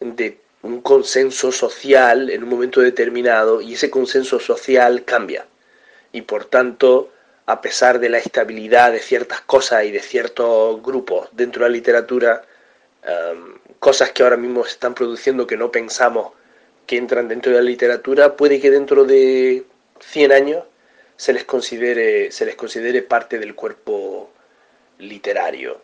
de 0.00 0.40
un 0.62 0.80
consenso 0.82 1.52
social 1.52 2.30
en 2.30 2.42
un 2.42 2.48
momento 2.48 2.80
determinado 2.80 3.60
y 3.60 3.74
ese 3.74 3.90
consenso 3.90 4.38
social 4.38 5.04
cambia. 5.04 5.46
Y 6.12 6.22
por 6.22 6.44
tanto, 6.44 7.10
a 7.46 7.60
pesar 7.60 7.98
de 7.98 8.08
la 8.08 8.18
estabilidad 8.18 8.92
de 8.92 9.00
ciertas 9.00 9.40
cosas 9.40 9.84
y 9.84 9.90
de 9.90 10.00
ciertos 10.00 10.82
grupos 10.82 11.28
dentro 11.32 11.64
de 11.64 11.70
la 11.70 11.74
literatura, 11.74 12.42
cosas 13.78 14.12
que 14.12 14.22
ahora 14.22 14.36
mismo 14.36 14.64
se 14.64 14.72
están 14.72 14.94
produciendo 14.94 15.46
que 15.46 15.56
no 15.56 15.72
pensamos 15.72 16.32
que 16.86 16.96
entran 16.96 17.28
dentro 17.28 17.52
de 17.52 17.58
la 17.58 17.64
literatura, 17.64 18.36
puede 18.36 18.60
que 18.60 18.70
dentro 18.70 19.04
de 19.04 19.64
100 20.00 20.32
años 20.32 20.64
se 21.16 21.32
les 21.32 21.44
considere, 21.44 22.30
se 22.32 22.44
les 22.44 22.56
considere 22.56 23.02
parte 23.02 23.38
del 23.38 23.54
cuerpo 23.54 24.30
literario. 24.98 25.80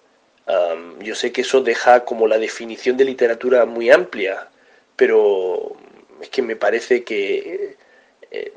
yo 1.01 1.15
sé 1.15 1.33
que 1.33 1.41
eso 1.41 1.61
deja 1.63 2.05
como 2.05 2.27
la 2.27 2.39
definición 2.39 2.97
de 2.97 3.05
literatura 3.05 3.65
muy 3.67 3.91
amplia, 3.91 4.49
pero 4.97 5.77
es 6.21 6.29
que 6.29 6.43
me 6.43 6.57
parece 6.57 7.05
que 7.05 7.77
eh, 8.31 8.53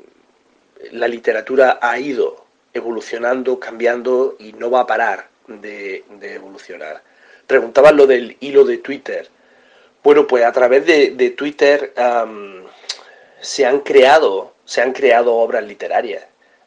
la 0.92 1.08
literatura 1.08 1.78
ha 1.80 1.98
ido 1.98 2.44
evolucionando, 2.72 3.60
cambiando 3.60 4.36
y 4.38 4.52
no 4.52 4.70
va 4.70 4.80
a 4.80 4.86
parar 4.86 5.28
de, 5.46 6.04
evolucionar. 6.20 7.02
Preguntaban 7.46 7.96
lo 7.96 8.06
del 8.06 8.36
hilo 8.40 8.64
de 8.64 8.78
Twitter. 8.78 9.28
Bueno, 10.02 10.26
pues 10.26 10.44
a 10.44 10.52
través 10.52 10.86
de, 10.86 11.34
Twitter 11.36 11.92
se 13.40 13.66
han 13.66 13.80
creado 13.80 14.54
se 14.70 14.80
han 14.80 14.92
creado 14.92 15.34
obras 15.34 15.64
literarias. 15.64 16.24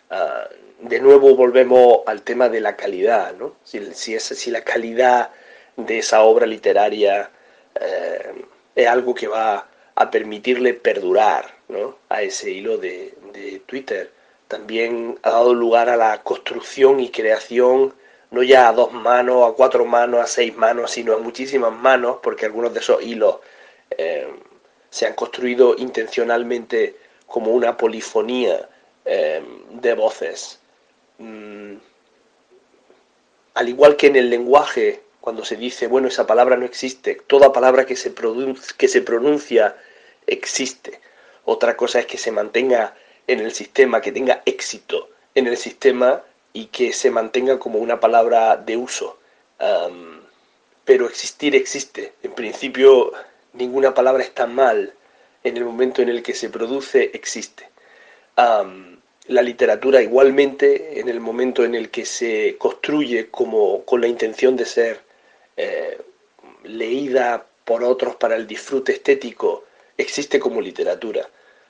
Ah, 0.10 0.50
de 0.82 1.00
nuevo 1.00 1.38
volvemos 1.38 2.00
al 2.06 2.22
tema 2.22 2.50
de 2.50 2.60
la 2.60 2.76
calidad, 2.76 3.34
¿no? 3.36 3.56
Si, 3.64 3.80
si, 3.94 4.52
la 4.52 4.62
calidad 4.62 5.30
de 5.78 6.00
esa 6.00 6.24
obra 6.24 6.46
literaria 6.46 7.32
eh, 7.80 8.46
es 8.76 8.88
algo 8.88 9.14
que 9.14 9.28
va 9.28 9.68
a 9.96 10.12
permitirle 10.12 10.74
perdurar 10.74 11.56
¿no? 11.68 11.98
a 12.10 12.22
ese 12.22 12.52
hilo 12.52 12.78
de, 12.78 13.14
de, 13.34 13.62
Twitter. 13.66 14.12
También 14.48 15.20
ha 15.24 15.32
dado 15.32 15.54
lugar 15.54 15.90
a 15.90 15.98
la 15.98 16.24
construcción 16.24 17.00
y 17.00 17.10
creación, 17.10 17.94
no 18.32 18.44
ya 18.44 18.70
a 18.70 18.74
dos 18.74 18.92
manos, 18.92 19.48
a 19.48 19.54
cuatro 19.54 19.86
manos, 19.86 20.22
a 20.22 20.28
seis 20.28 20.56
manos, 20.56 20.92
sino 20.92 21.14
a 21.14 21.20
muchísimas 21.20 21.72
manos, 21.72 22.18
porque 22.22 22.46
algunos 22.46 22.74
de 22.74 22.80
esos 22.80 23.02
hilos 23.04 23.38
eh, 23.92 24.28
se 24.90 25.08
han 25.08 25.14
construido 25.14 25.76
intencionalmente 25.78 26.96
como 27.28 27.52
una 27.52 27.78
polifonía 27.78 28.70
em, 29.06 29.44
de 29.82 29.94
voces. 29.96 30.60
Mm, 31.18 31.76
al 33.56 33.70
igual 33.70 33.96
que 33.96 34.08
en 34.08 34.16
el 34.16 34.30
lenguaje, 34.30 35.02
cuando 35.24 35.46
se 35.46 35.56
dice, 35.56 35.88
bueno, 35.88 36.10
esa 36.10 36.28
palabra 36.28 36.58
no 36.58 36.66
existe, 36.66 37.16
toda 37.28 37.54
palabra 37.54 37.86
que 37.86 37.96
se, 37.96 38.14
que 38.78 38.90
se 38.90 39.02
pronuncia 39.02 39.78
existe. 40.28 41.00
Otra 41.46 41.78
cosa 41.78 42.00
es 42.00 42.08
que 42.08 42.18
se 42.18 42.34
mantenga 42.34 42.94
en 43.26 43.40
el 43.40 43.54
sistema, 43.54 44.02
que 44.02 44.12
tenga 44.12 44.42
éxito 44.46 45.08
en 45.34 45.48
el 45.48 45.56
sistema 45.56 46.22
y 46.52 46.66
que 46.66 46.92
se 46.92 47.10
mantenga 47.10 47.58
como 47.58 47.80
una 47.80 48.02
palabra 48.02 48.58
de 48.58 48.76
uso. 48.76 49.18
pero 50.84 51.08
existir 51.08 51.56
existe. 51.56 52.12
En 52.22 52.34
principio, 52.34 53.14
ninguna 53.54 53.94
palabra 53.94 54.24
está 54.24 54.46
mal 54.46 54.94
en 55.46 55.56
el 55.56 55.64
momento 55.64 56.02
en 56.02 56.10
el 56.10 56.22
que 56.22 56.34
se 56.34 56.50
produce 56.50 57.12
existe. 57.14 57.70
la 58.36 59.42
literatura 59.42 60.02
igualmente, 60.02 61.00
en 61.00 61.08
el 61.08 61.22
momento 61.22 61.64
en 61.64 61.76
el 61.76 61.90
que 61.92 62.04
se 62.04 62.58
construye 62.58 63.30
como 63.30 63.86
con 63.86 64.02
la 64.02 64.08
intención 64.08 64.58
de 64.58 64.66
ser 64.66 65.13
eh, 65.58 66.02
leída 66.64 67.46
por 67.66 67.84
otros 67.84 68.16
para 68.16 68.36
el 68.36 68.48
disfrute 68.48 68.94
estético, 68.94 69.66
existe 69.98 70.40
como 70.40 70.62
literatura. 70.62 71.28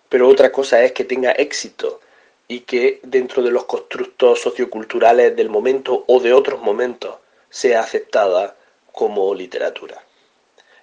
Pero 0.09 0.27
otra 0.27 0.51
cosa 0.51 0.83
es 0.83 0.91
que 0.91 1.03
tenga 1.05 1.31
éxito 1.31 2.01
y 2.47 2.61
que 2.61 2.99
dentro 3.03 3.41
de 3.41 3.51
los 3.51 3.65
constructos 3.65 4.41
socioculturales 4.41 5.35
del 5.35 5.49
momento 5.49 6.03
o 6.07 6.19
de 6.19 6.33
otros 6.33 6.61
momentos 6.61 7.15
sea 7.49 7.81
aceptada 7.81 8.55
como 8.91 9.33
literatura. 9.33 10.01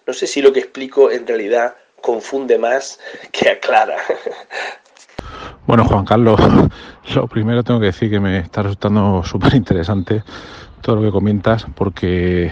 No 0.07 0.13
sé 0.13 0.27
si 0.27 0.43
lo 0.43 0.53
que 0.53 0.61
explico 0.61 1.11
en 1.11 1.27
realidad 1.27 1.77
confunde 2.01 2.59
más 2.59 2.99
que 3.33 3.51
aclara. 3.51 3.99
Bueno, 5.67 5.85
Juan 5.85 6.05
Carlos, 6.05 6.41
lo 7.15 7.29
primero 7.29 7.63
tengo 7.63 7.79
que 7.79 7.87
decir 7.87 8.11
que 8.11 8.19
me 8.19 8.39
está 8.39 8.63
resultando 8.63 9.23
súper 9.23 9.55
interesante 9.55 10.25
todo 10.81 10.97
lo 10.97 11.03
que 11.03 11.13
comentas, 11.13 11.65
porque 11.77 12.51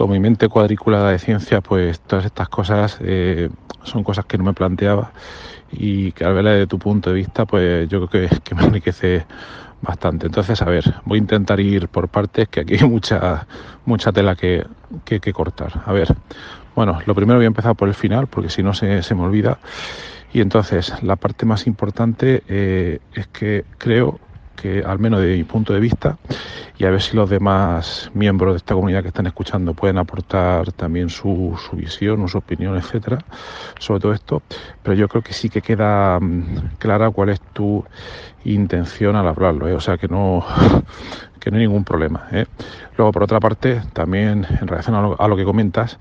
con 0.00 0.10
mi 0.10 0.18
mente 0.18 0.48
cuadriculada 0.48 1.10
de 1.10 1.18
ciencia, 1.18 1.60
pues 1.60 2.00
todas 2.00 2.24
estas 2.24 2.48
cosas 2.48 2.96
eh, 3.02 3.50
son 3.82 4.02
cosas 4.02 4.24
que 4.24 4.38
no 4.38 4.44
me 4.44 4.54
planteaba 4.54 5.12
y 5.70 6.12
que 6.12 6.24
al 6.24 6.32
verla 6.32 6.52
desde 6.52 6.66
tu 6.68 6.78
punto 6.78 7.10
de 7.10 7.16
vista, 7.16 7.44
pues 7.44 7.86
yo 7.86 8.08
creo 8.08 8.30
que, 8.30 8.40
que 8.40 8.54
me 8.54 8.64
enriquece 8.64 9.26
bastante. 9.82 10.24
Entonces, 10.24 10.62
a 10.62 10.64
ver, 10.64 10.94
voy 11.04 11.18
a 11.18 11.20
intentar 11.20 11.60
ir 11.60 11.88
por 11.88 12.08
partes, 12.08 12.48
que 12.48 12.60
aquí 12.60 12.76
hay 12.80 12.88
mucha, 12.88 13.46
mucha 13.84 14.10
tela 14.10 14.36
que, 14.36 14.64
que, 15.04 15.32
cortar. 15.34 15.82
A 15.84 15.92
ver, 15.92 16.16
bueno, 16.74 16.98
lo 17.04 17.14
primero 17.14 17.38
voy 17.38 17.44
a 17.44 17.48
empezar 17.48 17.76
por 17.76 17.86
el 17.86 17.94
final, 17.94 18.26
porque 18.26 18.48
si 18.48 18.62
no 18.62 18.72
se, 18.72 19.14
me 19.14 19.22
olvida. 19.22 19.58
Y 20.32 20.40
entonces, 20.40 20.94
la 21.02 21.16
parte 21.16 21.44
más 21.44 21.66
importante 21.66 22.42
eh, 22.48 23.00
es 23.12 23.26
que 23.26 23.66
creo 23.76 24.18
que, 24.60 24.82
al 24.84 24.98
menos 24.98 25.20
de 25.20 25.36
mi 25.36 25.44
punto 25.44 25.72
de 25.72 25.80
vista, 25.80 26.18
y 26.78 26.84
a 26.84 26.90
ver 26.90 27.02
si 27.02 27.16
los 27.16 27.28
demás 27.28 28.10
miembros 28.14 28.54
de 28.54 28.56
esta 28.58 28.74
comunidad 28.74 29.02
que 29.02 29.08
están 29.08 29.26
escuchando 29.26 29.74
pueden 29.74 29.98
aportar 29.98 30.72
también 30.72 31.10
su, 31.10 31.58
su 31.68 31.76
visión, 31.76 32.26
su 32.28 32.38
opinión, 32.38 32.76
etcétera, 32.76 33.18
sobre 33.78 34.00
todo 34.00 34.12
esto. 34.12 34.42
Pero 34.82 34.94
yo 34.94 35.08
creo 35.08 35.22
que 35.22 35.32
sí 35.32 35.50
que 35.50 35.60
queda 35.60 36.18
mm, 36.18 36.76
clara 36.78 37.10
cuál 37.10 37.30
es 37.30 37.40
tu 37.52 37.84
intención 38.44 39.16
al 39.16 39.28
hablarlo, 39.28 39.68
¿eh? 39.68 39.74
o 39.74 39.80
sea 39.80 39.98
que 39.98 40.08
no 40.08 40.44
que 41.40 41.50
no 41.50 41.56
hay 41.56 41.64
ningún 41.64 41.84
problema. 41.84 42.28
¿eh? 42.30 42.46
Luego, 42.96 43.12
por 43.12 43.24
otra 43.24 43.40
parte, 43.40 43.82
también 43.92 44.46
en 44.60 44.68
relación 44.68 44.94
a 45.18 45.28
lo, 45.28 45.36
que 45.36 45.44
comentas, 45.44 45.98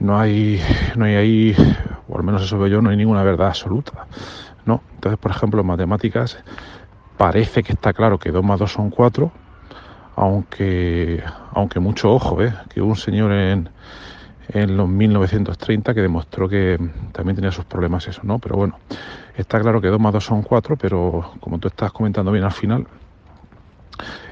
no 0.00 0.18
hay, 0.18 0.60
no 0.96 1.04
hay 1.04 1.14
ahí, 1.14 1.56
o 2.08 2.16
al 2.16 2.24
menos 2.24 2.42
eso 2.42 2.58
veo 2.58 2.68
yo, 2.68 2.82
no 2.82 2.90
hay 2.90 2.96
ninguna 2.96 3.22
verdad 3.22 3.48
absoluta. 3.48 4.06
¿no? 4.64 4.82
Entonces, 4.94 5.18
por 5.18 5.30
ejemplo, 5.30 5.60
en 5.60 5.66
matemáticas 5.66 6.38
parece 7.18 7.62
que 7.62 7.72
está 7.72 7.92
claro 7.92 8.18
que 8.18 8.30
2 8.30 8.42
más 8.42 8.58
2 8.58 8.72
son 8.72 8.90
4, 8.90 9.30
aunque, 10.16 11.22
aunque 11.52 11.80
mucho 11.80 12.12
ojo, 12.12 12.42
¿eh? 12.42 12.54
que 12.70 12.80
un 12.80 12.96
señor 12.96 13.32
en, 13.32 13.68
en 14.48 14.76
los 14.76 14.88
1930 14.88 15.92
que 15.92 16.00
demostró 16.00 16.48
que 16.48 16.78
también 17.12 17.36
tenía 17.36 17.52
sus 17.52 17.64
problemas 17.64 18.06
eso, 18.08 18.22
¿no? 18.24 18.38
Pero 18.38 18.56
bueno, 18.56 18.78
está 19.36 19.60
claro 19.60 19.80
que 19.80 19.88
2 19.88 20.00
más 20.00 20.12
2 20.12 20.24
son 20.24 20.42
4, 20.42 20.76
pero 20.76 21.32
como 21.40 21.58
tú 21.58 21.68
estás 21.68 21.92
comentando 21.92 22.32
bien 22.32 22.44
al 22.44 22.52
final, 22.52 22.86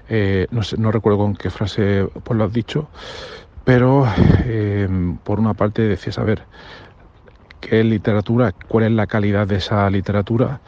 eh, 0.08 0.46
no, 0.50 0.92
recuerdo 0.92 1.18
con 1.18 1.34
qué 1.34 1.50
frase 1.50 2.08
pues 2.22 2.38
lo 2.38 2.44
has 2.44 2.52
dicho, 2.52 2.88
pero 3.64 4.06
eh, 4.44 4.88
por 5.24 5.40
una 5.40 5.54
parte 5.54 5.82
decías, 5.82 6.18
a 6.18 6.24
ver, 6.24 6.44
¿qué 7.60 7.80
es 7.80 7.86
literatura? 7.86 8.52
¿Cuál 8.68 8.84
es 8.84 8.92
la 8.92 9.06
calidad 9.06 9.46
de 9.46 9.56
esa 9.56 9.90
literatura? 9.90 10.60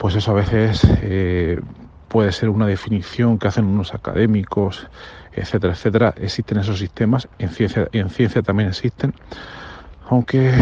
Pues 0.00 0.14
eso 0.14 0.30
a 0.30 0.34
veces 0.34 0.80
eh, 1.02 1.60
puede 2.08 2.32
ser 2.32 2.48
una 2.48 2.66
definición 2.66 3.38
que 3.38 3.48
hacen 3.48 3.66
unos 3.66 3.92
académicos, 3.92 4.88
etcétera, 5.30 5.74
etcétera. 5.74 6.14
Existen 6.16 6.56
esos 6.56 6.78
sistemas, 6.78 7.28
en 7.38 7.50
ciencia, 7.50 7.86
en 7.92 8.08
ciencia 8.08 8.40
también 8.40 8.70
existen, 8.70 9.12
aunque 10.08 10.54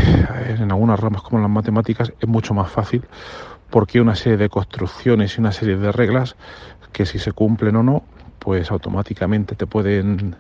en 0.49 0.73
algunas 0.73 0.99
ramas 0.99 1.23
como 1.23 1.41
las 1.41 1.51
matemáticas 1.51 2.13
es 2.19 2.29
mucho 2.29 2.53
más 2.53 2.69
fácil 2.69 3.07
porque 3.71 3.99
hay 3.99 4.03
una 4.03 4.17
serie 4.17 4.39
de 4.39 4.49
construcciones 4.49 5.37
y 5.37 5.41
una 5.41 5.53
serie 5.53 5.77
de 5.77 5.93
reglas 5.93 6.35
que 6.91 7.07
si 7.07 7.21
se 7.21 7.31
cumplen 7.31 7.77
o 7.77 7.85
no, 7.85 8.03
pues 8.41 8.73
automáticamente 8.73 9.55
te 9.55 9.69
pueden 9.69 10.35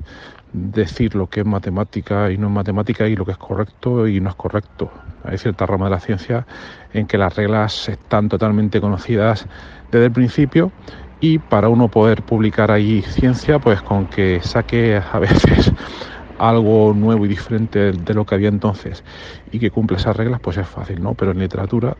decir 0.52 1.14
lo 1.14 1.28
que 1.28 1.40
es 1.40 1.46
matemática 1.46 2.32
y 2.32 2.38
no 2.38 2.48
es 2.48 2.52
matemática 2.52 3.06
y 3.06 3.14
lo 3.14 3.24
que 3.24 3.32
es 3.32 3.38
correcto 3.38 4.08
y 4.08 4.20
no 4.20 4.30
es 4.30 4.34
correcto. 4.34 4.90
Hay 5.24 5.38
cierta 5.38 5.66
rama 5.66 5.84
de 5.86 5.90
la 5.90 6.00
ciencia 6.00 6.46
en 6.92 7.06
que 7.06 7.18
las 7.18 7.36
reglas 7.36 7.88
están 7.88 8.28
totalmente 8.28 8.80
conocidas 8.80 9.46
desde 9.90 10.06
el 10.06 10.12
principio 10.12 10.72
y 11.20 11.38
para 11.38 11.68
uno 11.68 11.88
poder 11.88 12.22
publicar 12.22 12.70
ahí 12.70 13.02
ciencia, 13.02 13.58
pues 13.58 13.82
con 13.82 14.06
que 14.06 14.40
saque 14.42 15.00
a 15.12 15.18
veces 15.18 15.72
algo 16.38 16.94
nuevo 16.94 17.26
y 17.26 17.28
diferente 17.28 17.92
de 17.92 18.14
lo 18.14 18.24
que 18.24 18.34
había 18.36 18.48
entonces 18.48 19.04
y 19.50 19.58
que 19.58 19.70
cumple 19.70 19.96
esas 19.96 20.16
reglas, 20.16 20.40
pues 20.40 20.56
es 20.56 20.68
fácil, 20.68 21.02
¿no? 21.02 21.14
Pero 21.14 21.32
en 21.32 21.38
literatura 21.38 21.96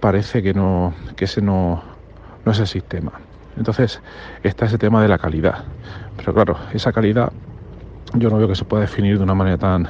parece 0.00 0.42
que 0.42 0.54
no, 0.54 0.94
que 1.16 1.26
ese 1.26 1.40
no, 1.40 1.82
no 2.44 2.52
es 2.52 2.58
el 2.58 2.66
sistema. 2.66 3.12
Entonces 3.56 4.02
está 4.42 4.66
ese 4.66 4.78
tema 4.78 5.02
de 5.02 5.08
la 5.08 5.18
calidad. 5.18 5.64
Pero 6.16 6.34
claro, 6.34 6.58
esa 6.72 6.92
calidad 6.92 7.32
yo 8.14 8.30
no 8.30 8.38
veo 8.38 8.48
que 8.48 8.54
se 8.54 8.64
pueda 8.64 8.82
definir 8.82 9.18
de 9.18 9.24
una 9.24 9.34
manera 9.34 9.58
tan, 9.58 9.88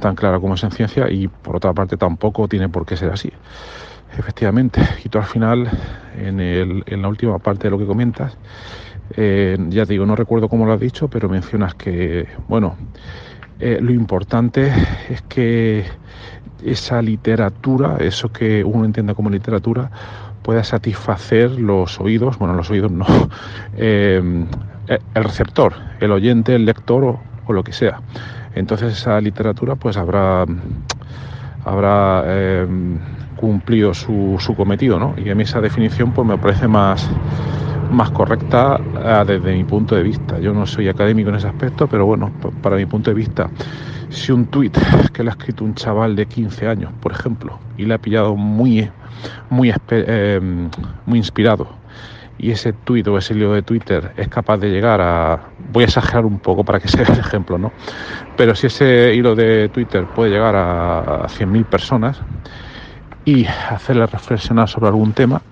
tan 0.00 0.14
clara 0.14 0.40
como 0.40 0.54
es 0.54 0.64
en 0.64 0.70
ciencia 0.70 1.10
y 1.10 1.28
por 1.28 1.56
otra 1.56 1.72
parte 1.72 1.96
tampoco 1.96 2.48
tiene 2.48 2.68
por 2.68 2.84
qué 2.86 2.96
ser 2.96 3.10
así. 3.10 3.32
Efectivamente, 4.18 4.80
y 5.04 5.08
tú 5.08 5.18
al 5.18 5.24
final, 5.24 5.68
en, 6.16 7.02
la 7.02 7.08
última 7.08 7.38
parte 7.38 7.64
de 7.64 7.70
lo 7.70 7.78
que 7.78 7.86
comentas, 7.86 8.38
eh, 9.16 9.56
ya 9.68 9.84
te 9.84 9.92
digo, 9.92 10.06
no 10.06 10.16
recuerdo 10.16 10.48
cómo 10.48 10.64
lo 10.64 10.72
has 10.72 10.80
dicho, 10.80 11.08
pero 11.08 11.28
mencionas 11.28 11.74
que, 11.74 12.26
bueno, 12.48 12.76
eh, 13.60 13.78
lo 13.80 13.92
importante 13.92 14.72
es 15.10 15.22
que 15.22 15.84
esa 16.64 17.02
literatura, 17.02 17.98
eso 18.00 18.32
que 18.32 18.64
uno 18.64 18.84
entienda 18.84 19.14
como 19.14 19.30
literatura, 19.30 19.90
pueda 20.42 20.62
satisfacer 20.64 21.50
los 21.52 22.00
oídos, 22.00 22.38
bueno, 22.38 22.54
los 22.54 22.70
oídos 22.70 22.90
no, 22.90 23.06
eh, 23.76 24.46
el 24.88 25.24
receptor, 25.24 25.74
el 26.00 26.12
oyente, 26.12 26.54
el 26.54 26.64
lector 26.64 27.18
o, 27.46 27.52
lo 27.52 27.62
que 27.64 27.72
sea. 27.72 28.00
Entonces 28.56 28.94
esa 28.94 29.20
literatura 29.20 29.76
pues 29.76 29.96
habrá, 29.96 30.44
habrá 31.64 32.24
eh, 32.26 32.66
cumplido 33.36 33.92
su, 33.94 34.36
su, 34.40 34.56
cometido, 34.56 34.98
¿no? 34.98 35.14
Y 35.16 35.28
a 35.28 35.34
mí 35.34 35.42
esa 35.42 35.60
definición 35.60 36.12
pues 36.12 36.26
me 36.26 36.38
parece 36.38 36.66
más, 36.66 37.08
más 37.90 38.10
correcta 38.10 38.80
uh, 38.80 39.26
desde 39.26 39.54
mi 39.54 39.64
punto 39.64 39.94
de 39.94 40.02
vista. 40.02 40.40
Yo 40.40 40.54
no 40.54 40.66
soy 40.66 40.88
académico 40.88 41.28
en 41.28 41.36
ese 41.36 41.48
aspecto, 41.48 41.86
pero 41.86 42.06
bueno, 42.06 42.32
para 42.62 42.76
mi 42.76 42.86
punto 42.86 43.10
de 43.10 43.14
vista, 43.14 43.50
si 44.08 44.32
un 44.32 44.46
tuit 44.46 44.76
que 45.12 45.22
le 45.22 45.30
ha 45.30 45.32
escrito 45.32 45.62
un 45.62 45.74
chaval 45.74 46.16
de 46.16 46.26
15 46.26 46.66
años, 46.66 46.92
por 47.00 47.12
ejemplo, 47.12 47.58
y 47.76 47.84
le 47.84 47.92
ha 47.92 47.98
pillado 47.98 48.36
muy, 48.36 48.90
muy, 49.50 49.70
eh, 49.90 50.40
muy 51.04 51.18
inspirado, 51.18 51.68
y 52.38 52.50
ese 52.50 52.72
tuit 52.72 53.06
o 53.08 53.16
ese 53.18 53.34
hilo 53.34 53.52
de 53.52 53.62
Twitter 53.62 54.12
es 54.16 54.28
capaz 54.28 54.58
de 54.58 54.70
llegar 54.70 55.00
a, 55.00 55.50
voy 55.72 55.84
a 55.84 55.86
exagerar 55.86 56.26
un 56.26 56.38
poco 56.38 56.64
para 56.64 56.80
que 56.80 56.88
se 56.88 56.98
vea 56.98 57.12
el 57.12 57.20
ejemplo, 57.20 57.58
¿no? 57.58 57.72
Pero 58.36 58.54
si 58.54 58.66
ese 58.66 59.14
hilo 59.14 59.34
de 59.34 59.68
Twitter 59.68 60.06
puede 60.06 60.30
llegar 60.30 60.54
a, 60.56 60.98
a 60.98 61.28
100.000 61.28 61.64
personas 61.64 62.20
y 63.24 63.46
hacerle 63.46 64.06
reflexionar 64.06 64.68
sobre 64.68 64.88
algún 64.88 65.12
tema, 65.12 65.42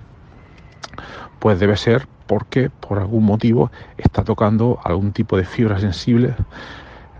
pues 1.39 1.59
debe 1.59 1.77
ser 1.77 2.07
porque 2.27 2.69
por 2.69 2.99
algún 2.99 3.25
motivo 3.25 3.71
está 3.97 4.23
tocando 4.23 4.79
algún 4.83 5.11
tipo 5.11 5.37
de 5.37 5.45
fibra 5.45 5.79
sensible 5.79 6.35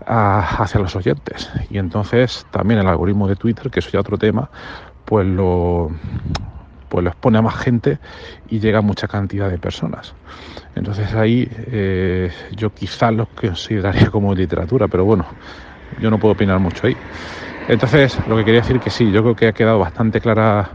hacia 0.06 0.80
los 0.80 0.94
oyentes. 0.96 1.50
Y 1.70 1.78
entonces 1.78 2.46
también 2.50 2.80
el 2.80 2.88
algoritmo 2.88 3.28
de 3.28 3.36
Twitter, 3.36 3.70
que 3.70 3.80
eso 3.80 3.90
ya 3.90 4.00
otro 4.00 4.18
tema, 4.18 4.50
pues 5.04 5.26
lo, 5.26 5.90
pues 6.88 7.04
lo 7.04 7.10
expone 7.10 7.38
a 7.38 7.42
más 7.42 7.56
gente 7.56 7.98
y 8.48 8.60
llega 8.60 8.78
a 8.78 8.82
mucha 8.82 9.08
cantidad 9.08 9.50
de 9.50 9.58
personas. 9.58 10.14
Entonces 10.74 11.12
ahí 11.14 11.48
eh, 11.68 12.30
yo 12.52 12.70
quizás 12.70 13.12
lo 13.12 13.26
consideraría 13.26 14.10
como 14.10 14.34
literatura, 14.34 14.88
pero 14.88 15.04
bueno, 15.04 15.26
yo 15.98 16.10
no 16.10 16.18
puedo 16.18 16.34
opinar 16.34 16.58
mucho 16.58 16.86
ahí. 16.86 16.96
Entonces 17.68 18.18
lo 18.26 18.36
que 18.36 18.44
quería 18.44 18.60
decir 18.60 18.80
que 18.80 18.90
sí, 18.90 19.10
yo 19.10 19.22
creo 19.22 19.34
que 19.34 19.48
ha 19.48 19.52
quedado 19.52 19.78
bastante 19.78 20.20
clara 20.20 20.70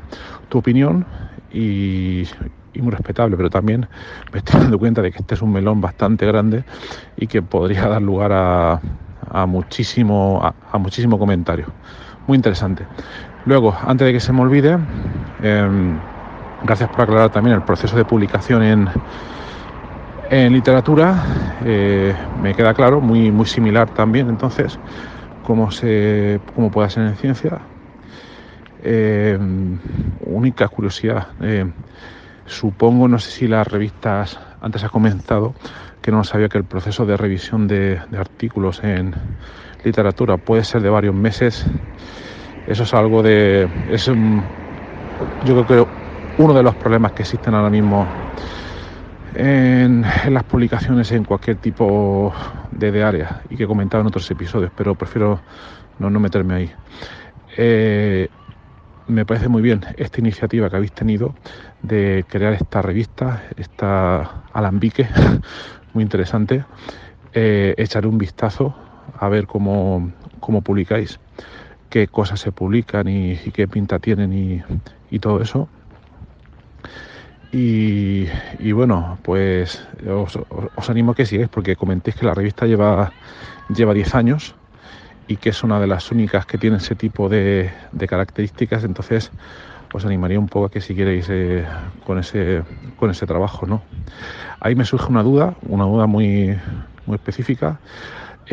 tu 0.49 0.57
opinión 0.57 1.05
y, 1.53 2.27
muy 2.75 2.91
respetable, 2.91 3.37
pero 3.37 3.49
también 3.49 3.87
me 4.31 4.39
estoy 4.39 4.61
dando 4.61 4.79
cuenta 4.79 5.01
de 5.01 5.11
que 5.11 5.19
este 5.19 5.35
es 5.35 5.41
un 5.41 5.51
melón 5.51 5.81
bastante 5.81 6.25
grande 6.25 6.63
y 7.17 7.27
que 7.27 7.41
podría 7.41 7.87
dar 7.87 8.01
lugar 8.01 8.31
a, 8.33 8.81
a 9.29 9.45
muchísimo, 9.45 10.41
a, 10.43 10.77
muchísimo 10.77 11.17
comentario. 11.19 11.67
Muy 12.27 12.35
interesante. 12.35 12.85
Luego, 13.45 13.75
antes 13.85 14.05
de 14.05 14.13
que 14.13 14.19
se 14.19 14.31
me 14.33 14.41
olvide, 14.41 14.77
eh, 15.41 15.99
gracias 16.63 16.89
por 16.89 17.01
aclarar 17.01 17.29
también 17.31 17.55
el 17.55 17.63
proceso 17.63 17.95
de 17.95 18.05
publicación 18.05 18.63
en, 18.63 18.89
en 20.29 20.53
literatura. 20.53 21.23
Eh, 21.65 22.15
me 22.41 22.53
queda 22.53 22.73
claro, 22.73 23.01
muy, 23.01 23.31
muy 23.31 23.45
similar 23.45 23.89
también, 23.89 24.29
entonces, 24.29 24.79
como, 25.43 25.71
se, 25.71 26.39
como 26.55 26.69
puede 26.71 26.89
ser 26.89 27.07
en 27.07 27.15
ciencia. 27.15 27.59
Eh, 28.83 29.37
única 30.21 30.67
curiosidad. 30.67 31.27
Eh, 31.41 31.65
supongo, 32.45 33.07
no 33.07 33.19
sé 33.19 33.31
si 33.31 33.47
las 33.47 33.67
revistas, 33.67 34.39
antes 34.61 34.83
ha 34.83 34.89
comentado 34.89 35.53
que 36.01 36.11
no 36.11 36.23
sabía 36.23 36.49
que 36.49 36.57
el 36.57 36.63
proceso 36.63 37.05
de 37.05 37.17
revisión 37.17 37.67
de, 37.67 37.99
de, 38.09 38.17
artículos 38.17 38.83
en 38.83 39.13
literatura 39.83 40.37
puede 40.37 40.63
ser 40.63 40.81
de 40.81 40.89
varios 40.89 41.13
meses. 41.13 41.65
Eso 42.67 42.83
es 42.83 42.93
algo 42.93 43.23
de... 43.23 43.69
Es 43.89 44.07
yo 44.07 45.63
creo 45.65 45.85
que 45.85 46.43
uno 46.43 46.53
de 46.53 46.63
los 46.63 46.75
problemas 46.75 47.11
que 47.13 47.23
existen 47.23 47.53
ahora 47.53 47.69
mismo 47.69 48.07
en, 49.35 50.01
las 50.29 50.43
publicaciones 50.43 51.11
en 51.11 51.23
cualquier 51.23 51.57
tipo 51.57 52.33
de, 52.71 52.91
de, 52.91 53.03
área 53.03 53.41
y 53.49 53.55
que 53.55 53.63
he 53.63 53.67
comentado 53.67 54.01
en 54.01 54.07
otros 54.07 54.29
episodios, 54.31 54.71
pero 54.75 54.95
prefiero 54.95 55.39
no, 55.99 56.09
no 56.09 56.19
meterme 56.19 56.53
ahí. 56.55 56.71
Eh, 57.57 58.29
me 59.07 59.25
parece 59.25 59.49
muy 59.49 59.61
bien 59.61 59.81
esta 59.97 60.19
iniciativa 60.19 60.69
que 60.69 60.75
habéis 60.75 60.93
tenido 60.93 61.35
de 61.81 62.25
crear 62.27 62.53
esta 62.53 62.81
revista, 62.81 63.43
esta 63.57 64.43
alambique, 64.53 65.07
muy 65.93 66.03
interesante. 66.03 66.63
Eh, 67.33 67.73
echaré 67.77 68.07
un 68.07 68.17
vistazo 68.17 68.75
a 69.19 69.29
ver 69.29 69.47
cómo, 69.47 70.11
cómo 70.39 70.61
publicáis, 70.61 71.19
qué 71.91 72.07
cosas 72.07 72.39
se 72.39 72.51
publican 72.51 73.07
y, 73.07 73.35
qué 73.53 73.67
pinta 73.67 73.99
tienen 73.99 74.33
y, 75.11 75.19
todo 75.19 75.41
eso. 75.41 75.67
Y, 77.51 78.71
bueno, 78.71 79.19
pues 79.21 79.85
os, 80.07 80.89
animo 80.89 81.11
a 81.11 81.15
que 81.15 81.25
sigáis 81.25 81.49
porque 81.49 81.75
comentéis 81.75 82.15
que 82.15 82.25
la 82.25 82.33
revista 82.33 82.65
lleva, 82.65 83.11
lleva 83.69 83.93
10 83.93 84.15
años 84.15 84.55
y 85.27 85.35
que 85.35 85.49
es 85.49 85.63
una 85.63 85.79
de 85.79 85.87
las 85.87 86.11
únicas 86.11 86.45
que 86.45 86.57
tiene 86.57 86.77
ese 86.77 86.95
tipo 86.95 87.29
de, 87.29 87.69
de 87.91 88.07
características, 88.07 88.85
entonces 88.85 89.31
os 89.93 90.05
animaría 90.05 90.39
un 90.39 90.47
poco 90.47 90.67
a 90.67 90.71
que 90.71 90.81
siguierais 90.81 91.27
eh, 91.29 91.65
con, 92.05 92.19
ese, 92.19 92.63
con 92.97 93.11
ese 93.11 93.25
trabajo. 93.25 93.65
¿no? 93.65 93.81
Ahí 94.59 94.75
me 94.75 94.85
surge 94.85 95.07
una 95.09 95.23
duda, 95.23 95.55
una 95.67 95.83
duda 95.83 96.07
muy, 96.07 96.57
muy 97.05 97.15
específica. 97.15 97.79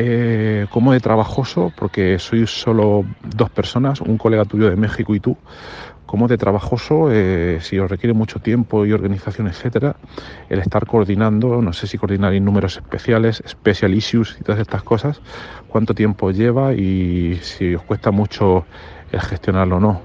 Eh, 0.01 0.65
como 0.71 0.93
de 0.93 1.01
trabajoso, 1.01 1.73
porque 1.75 2.19
sois 2.19 2.49
solo 2.49 3.03
dos 3.35 3.49
personas, 3.49 3.99
un 3.99 4.17
colega 4.17 4.45
tuyo 4.45 4.69
de 4.69 4.77
México 4.77 5.13
y 5.13 5.19
tú, 5.19 5.35
como 6.05 6.29
de 6.29 6.37
trabajoso, 6.37 7.11
eh, 7.11 7.59
si 7.59 7.77
os 7.79 7.91
requiere 7.91 8.13
mucho 8.13 8.39
tiempo 8.39 8.85
y 8.85 8.93
organización, 8.93 9.47
etcétera, 9.47 9.97
el 10.49 10.59
estar 10.59 10.85
coordinando, 10.85 11.61
no 11.61 11.73
sé 11.73 11.85
si 11.85 11.97
coordinar 11.97 12.31
números 12.39 12.77
especiales, 12.77 13.43
special 13.45 13.93
issues 13.93 14.37
y 14.39 14.43
todas 14.45 14.61
estas 14.61 14.83
cosas, 14.83 15.19
cuánto 15.67 15.93
tiempo 15.93 16.31
lleva 16.31 16.73
y 16.73 17.37
si 17.41 17.75
os 17.75 17.83
cuesta 17.83 18.09
mucho 18.09 18.63
el 19.11 19.19
gestionarlo 19.19 19.75
o 19.75 19.79
no. 19.81 20.01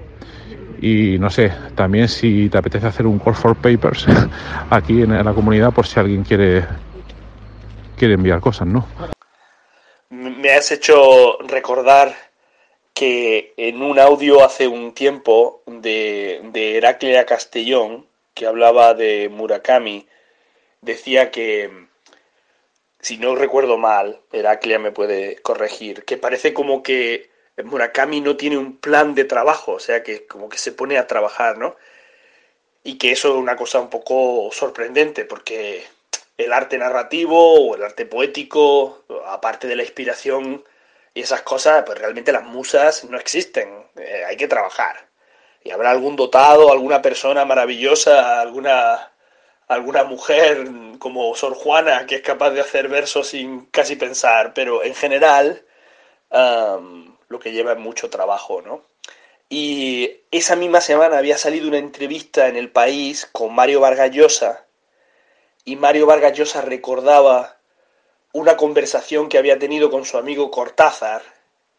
Y 0.83 1.21
no 1.21 1.31
sé, 1.31 1.53
también 1.77 2.09
si 2.09 2.49
te 2.49 2.59
apetece 2.59 2.89
hacer 2.89 3.07
un 3.07 3.21
call 3.21 3.37
for 3.37 3.55
papers 3.55 4.07
aquí 4.71 5.03
en 5.03 5.25
la 5.25 5.33
comunidad 5.33 5.73
por 5.73 5.87
si 5.87 6.01
alguien 6.01 6.25
quiere, 6.25 6.65
quiere 7.97 8.15
enviar 8.15 8.41
cosas, 8.41 8.67
¿no? 8.67 9.14
Me 10.45 10.53
has 10.53 10.71
hecho 10.73 11.39
recordar 11.39 12.15
que 12.93 13.55
en 13.57 13.81
un 13.81 13.99
audio 13.99 14.45
hace 14.45 14.69
un 14.69 14.93
tiempo 14.93 15.63
de, 15.65 16.43
de 16.53 16.77
Heraclea 16.77 17.25
Castellón, 17.25 18.07
que 18.35 18.45
hablaba 18.45 18.93
de 18.93 19.31
Murakami, 19.31 20.07
decía 20.83 21.31
que, 21.31 21.71
si 23.01 23.17
no 23.17 23.35
recuerdo 23.37 23.79
mal, 23.79 24.21
Heraclea 24.33 24.79
me 24.79 24.93
puede 24.93 25.37
corregir, 25.37 26.05
que 26.05 26.19
parece 26.19 26.53
como 26.53 26.83
que 26.83 27.31
Murakami 27.65 28.21
no 28.21 28.37
tiene 28.37 28.59
un 28.59 28.77
plan 28.77 29.15
de 29.15 29.25
trabajo, 29.25 29.73
o 29.73 29.81
sea, 29.81 30.03
que 30.03 30.27
como 30.27 30.51
que 30.51 30.59
se 30.59 30.73
pone 30.73 30.99
a 30.99 31.07
trabajar, 31.07 31.57
¿no? 31.57 31.75
Y 32.83 32.99
que 32.99 33.13
eso 33.13 33.31
es 33.31 33.37
una 33.37 33.57
cosa 33.57 33.81
un 33.81 33.89
poco 33.89 34.51
sorprendente, 34.53 35.25
porque 35.25 35.87
el 36.37 36.53
arte 36.53 36.79
narrativo 36.79 37.69
o 37.71 37.77
el 37.77 37.85
arte 37.85 38.07
poético, 38.07 39.05
aparte 39.27 39.67
de 39.67 39.77
la 39.77 39.83
inspiración, 39.83 40.65
y 41.15 41.21
esas 41.21 41.43
cosas, 41.43 41.85
pues 41.87 41.99
realmente 41.99 42.33
las 42.33 42.45
musas 42.45 43.05
no 43.05 43.19
existen, 43.19 43.87
eh, 43.97 44.25
hay 44.27 44.37
que 44.37 44.49
trabajar. 44.49 45.09
Y 45.63 45.71
habrá 45.71 45.91
algún 45.93 46.17
dotado, 46.17 46.73
alguna 46.73 47.01
persona 47.03 47.45
maravillosa, 47.45 48.41
alguna, 48.41 49.13
alguna 49.69 50.05
mujer 50.05 50.67
como 50.99 51.35
Sor 51.37 51.55
Juana 51.55 52.07
que 52.07 52.17
es 52.17 52.23
capaz 52.23 52.51
de 52.51 52.61
hacer 52.61 52.89
versos 52.89 53.29
sin 53.29 53.67
casi 53.67 53.97
pensar, 53.97 54.53
pero 54.55 54.83
en 54.85 54.95
general 54.95 55.65
um, 56.31 57.17
lo 57.29 57.39
que 57.39 57.53
lleva 57.53 57.73
es 57.73 57.79
mucho 57.79 58.11
trabajo, 58.11 58.63
¿no? 58.63 58.83
Y 59.49 60.23
esa 60.31 60.57
misma 60.57 60.81
semana 60.81 61.19
había 61.19 61.39
salido 61.39 61.69
una 61.69 61.79
entrevista 61.79 62.49
en 62.49 62.57
El 62.57 62.71
País 62.71 63.29
con 63.33 63.55
Mario 63.55 63.81
Vargas 63.81 64.11
Llosa 64.11 64.67
y 65.65 65.77
Mario 65.77 66.07
Vargas 66.07 66.37
Llosa 66.37 66.61
recordaba 66.61 67.57
una 68.33 68.57
conversación 68.57 69.29
que 69.29 69.39
había 69.39 69.59
tenido 69.59 69.91
con 69.91 70.05
su 70.05 70.19
amigo 70.19 70.51
Cortázar, 70.51 71.23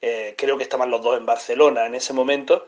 eh, 0.02 0.36
creo 0.38 0.58
que 0.58 0.64
estaban 0.64 0.90
los 0.90 1.02
dos 1.02 1.18
en 1.18 1.26
Barcelona 1.26 1.86
en 1.86 1.96
ese 1.96 2.14
momento, 2.14 2.68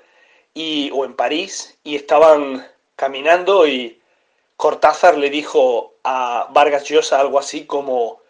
y, 0.54 0.92
o 0.94 1.06
en 1.06 1.16
París, 1.16 1.78
y 1.84 1.96
estaban 1.96 2.68
caminando 2.96 3.68
y 3.68 4.02
Cortázar 4.58 5.18
le 5.18 5.30
dijo 5.30 5.94
a 6.04 6.48
Vargas 6.52 6.84
Llosa 6.86 7.20
algo 7.20 7.40
así 7.40 7.66
como, 7.66 8.22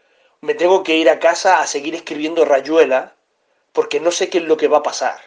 me 0.41 0.53
tengo 0.53 0.83
que 0.83 0.97
ir 0.97 1.09
a 1.09 1.19
casa 1.19 1.61
a 1.61 1.67
seguir 1.67 1.95
escribiendo 1.95 2.45
Rayuela 2.45 3.15
porque 3.71 3.99
no 3.99 4.11
sé 4.11 4.29
qué 4.29 4.39
es 4.39 4.43
lo 4.43 4.57
que 4.57 4.67
va 4.67 4.79
a 4.79 4.83
pasar. 4.83 5.19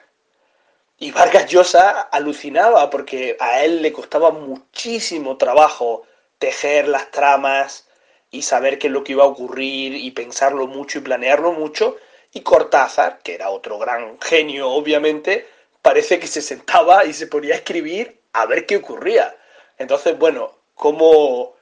Y 0.98 1.10
Vargas 1.12 1.46
Llosa 1.46 2.00
alucinaba 2.02 2.90
porque 2.90 3.36
a 3.40 3.64
él 3.64 3.80
le 3.80 3.92
costaba 3.92 4.30
muchísimo 4.30 5.38
trabajo 5.38 6.04
tejer 6.40 6.88
las 6.88 7.12
tramas 7.12 7.86
y 8.32 8.42
saber 8.42 8.78
qué 8.78 8.88
es 8.88 8.92
lo 8.92 9.04
que 9.04 9.12
iba 9.12 9.24
a 9.24 9.28
ocurrir 9.28 9.94
y 9.94 10.10
pensarlo 10.10 10.66
mucho 10.66 10.98
y 10.98 11.02
planearlo 11.02 11.52
mucho. 11.52 11.96
Y 12.32 12.40
Cortázar, 12.40 13.20
que 13.22 13.34
era 13.34 13.50
otro 13.50 13.78
gran 13.78 14.18
genio 14.20 14.70
obviamente, 14.70 15.46
parece 15.82 16.18
que 16.18 16.26
se 16.26 16.42
sentaba 16.42 17.04
y 17.04 17.12
se 17.12 17.26
ponía 17.26 17.54
a 17.54 17.58
escribir 17.58 18.20
a 18.32 18.46
ver 18.46 18.66
qué 18.66 18.78
ocurría. 18.78 19.36
Entonces, 19.78 20.18
bueno, 20.18 20.58
como... 20.74 21.54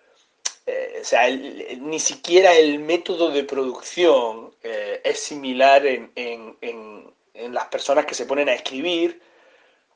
Eh, 0.67 0.99
o 1.01 1.05
sea, 1.05 1.31
ni 1.31 1.99
siquiera 1.99 2.53
el 2.55 2.79
método 2.79 3.31
de 3.31 3.43
producción 3.45 4.55
eh, 4.63 5.01
es 5.03 5.19
similar 5.19 5.87
en, 5.87 6.13
en 6.15 7.55
las 7.55 7.67
personas 7.69 8.05
que 8.05 8.15
se 8.15 8.27
ponen 8.27 8.51
a 8.51 8.55
escribir, 8.55 9.23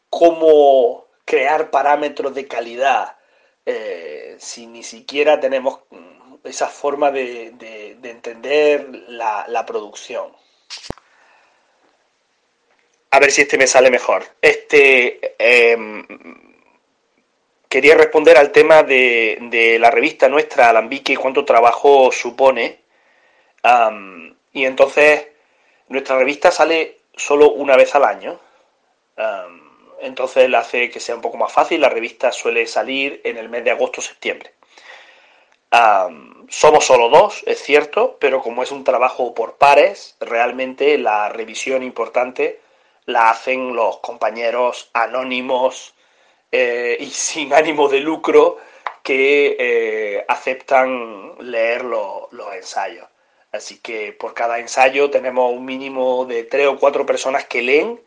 cómo 0.08 1.08
crear 1.26 1.70
parámetros 1.70 2.34
de 2.34 2.48
calidad 2.48 3.16
eh, 3.64 4.36
si 4.38 4.66
ni 4.66 4.82
siquiera 4.82 5.38
tenemos 5.38 5.80
esa 6.44 6.68
forma 6.68 7.10
de, 7.10 7.54
entender 8.02 8.88
la, 9.08 9.64
producción. 9.66 10.32
A 13.10 13.20
ver 13.20 13.30
si 13.30 13.42
este 13.42 13.58
me 13.58 13.66
sale 13.66 13.90
mejor. 13.90 14.24
Este 14.40 15.34
em, 15.38 16.04
quería 17.68 17.94
responder 17.94 18.36
al 18.38 18.50
tema 18.50 18.82
de, 18.82 19.76
la 19.80 19.90
revista 19.90 20.28
nuestra, 20.28 20.70
Alambique, 20.70 21.12
y 21.12 21.16
cuánto 21.16 21.44
trabajo 21.44 22.10
supone. 22.10 22.80
y 24.52 24.64
entonces, 24.64 25.28
nuestra 25.88 26.18
revista 26.18 26.50
sale 26.50 26.98
solo 27.14 27.52
una 27.52 27.76
vez 27.76 27.94
al 27.94 28.04
año 28.04 28.40
entonces 30.02 30.52
hace 30.54 30.90
que 30.90 31.00
sea 31.00 31.14
un 31.14 31.20
poco 31.20 31.36
más 31.36 31.52
fácil. 31.52 31.80
La 31.80 31.88
revista 31.88 32.32
suele 32.32 32.66
salir 32.66 33.20
en 33.24 33.38
el 33.38 33.48
mes 33.48 33.64
de 33.64 33.70
agosto-septiembre. 33.70 34.52
somos 36.48 36.84
solo 36.84 37.08
dos, 37.08 37.42
es 37.46 37.62
cierto, 37.62 38.16
pero 38.20 38.42
como 38.42 38.62
es 38.62 38.70
un 38.72 38.84
trabajo 38.84 39.34
por 39.34 39.56
pares, 39.56 40.16
realmente 40.20 40.98
la 40.98 41.28
revisión 41.30 41.82
importante 41.82 42.60
la 43.06 43.30
hacen 43.30 43.74
los 43.74 43.98
compañeros 43.98 44.90
anónimos 44.92 45.94
eh, 46.50 46.96
y 47.00 47.06
sin 47.10 47.52
ánimo 47.54 47.88
de 47.88 48.00
lucro 48.00 48.58
que 49.02 49.56
eh, 49.58 50.24
aceptan 50.28 51.34
leer 51.40 51.84
los 51.84 52.28
ensayos. 52.54 53.08
Así 53.52 53.80
que 53.80 54.12
por 54.12 54.32
cada 54.32 54.58
ensayo 54.58 55.10
tenemos 55.10 55.52
un 55.52 55.64
mínimo 55.64 56.24
de 56.24 56.44
tres 56.44 56.68
o 56.68 56.78
cuatro 56.78 57.04
personas 57.04 57.44
que 57.46 57.62
leen 57.62 58.00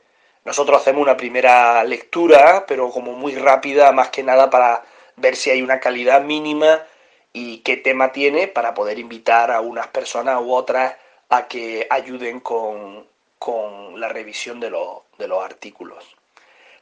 nosotros 0.46 0.80
hacemos 0.80 1.02
una 1.02 1.18
primera 1.18 1.84
lectura, 1.84 2.66
pero 2.68 2.92
como 2.92 3.14
muy 3.14 3.36
rápida, 3.36 3.92
más 3.92 4.10
que 4.10 4.22
nada 4.22 4.50
para 4.52 4.86
ver 5.16 5.36
si 5.36 5.50
hay 5.50 5.64
una 5.64 5.80
calidad 5.80 6.22
mínima 6.22 6.84
y 7.34 7.60
qué 7.60 7.78
tema 7.78 8.12
tiene 8.12 8.48
para 8.48 8.76
poder 8.76 9.00
invitar 9.00 9.52
a 9.52 9.62
unas 9.62 9.88
personas 9.88 10.40
u 10.42 10.54
otras 10.54 10.96
a 11.30 11.48
que 11.48 11.88
ayuden 11.90 12.40
con, 12.40 13.08
la 13.96 14.08
revisión 14.10 14.60
de, 14.60 14.70
los 14.70 15.44
artículos. 15.44 16.16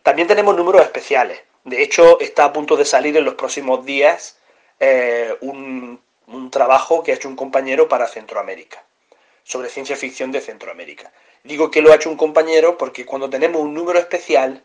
También 0.01 0.28
tenemos 0.28 0.55
números 0.55 0.82
especiales. 0.82 1.41
De 1.64 1.82
hecho, 1.82 2.20
está 2.20 2.45
a 2.45 2.53
punto 2.53 2.76
de 2.76 2.86
salir 2.86 3.16
en 3.16 3.24
los 3.24 3.36
próximos 3.36 3.86
días 3.86 4.38
eh, 4.80 5.36
un, 5.41 6.01
un 6.28 6.51
trabajo 6.51 7.03
que 7.03 7.11
ha 7.11 7.16
hecho 7.16 7.30
un 7.30 7.36
compañero 7.36 7.88
para 7.88 8.07
Centroamérica, 8.07 8.84
sobre 9.43 9.70
ciencia 9.70 9.95
ficción 9.95 10.32
de 10.32 10.41
Centroamérica. 10.41 11.11
Digo 11.44 11.72
que 11.72 11.82
lo 11.82 11.91
ha 11.91 11.96
hecho 11.96 12.10
un 12.10 12.18
compañero 12.18 12.78
porque 12.78 13.06
cuando 13.06 13.30
tenemos 13.30 13.62
un 13.62 13.74
número 13.74 14.00
especial, 14.00 14.64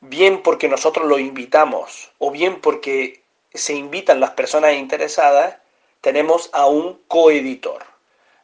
bien 0.00 0.42
porque 0.42 0.68
nosotros 0.68 1.06
lo 1.06 1.18
invitamos 1.18 2.10
o 2.18 2.32
bien 2.32 2.60
porque 2.60 3.22
se 3.54 3.74
invitan 3.74 4.20
las 4.20 4.30
personas 4.30 4.74
interesadas, 4.74 5.58
tenemos 6.00 6.50
a 6.52 6.66
un 6.66 7.00
coeditor. 7.06 7.84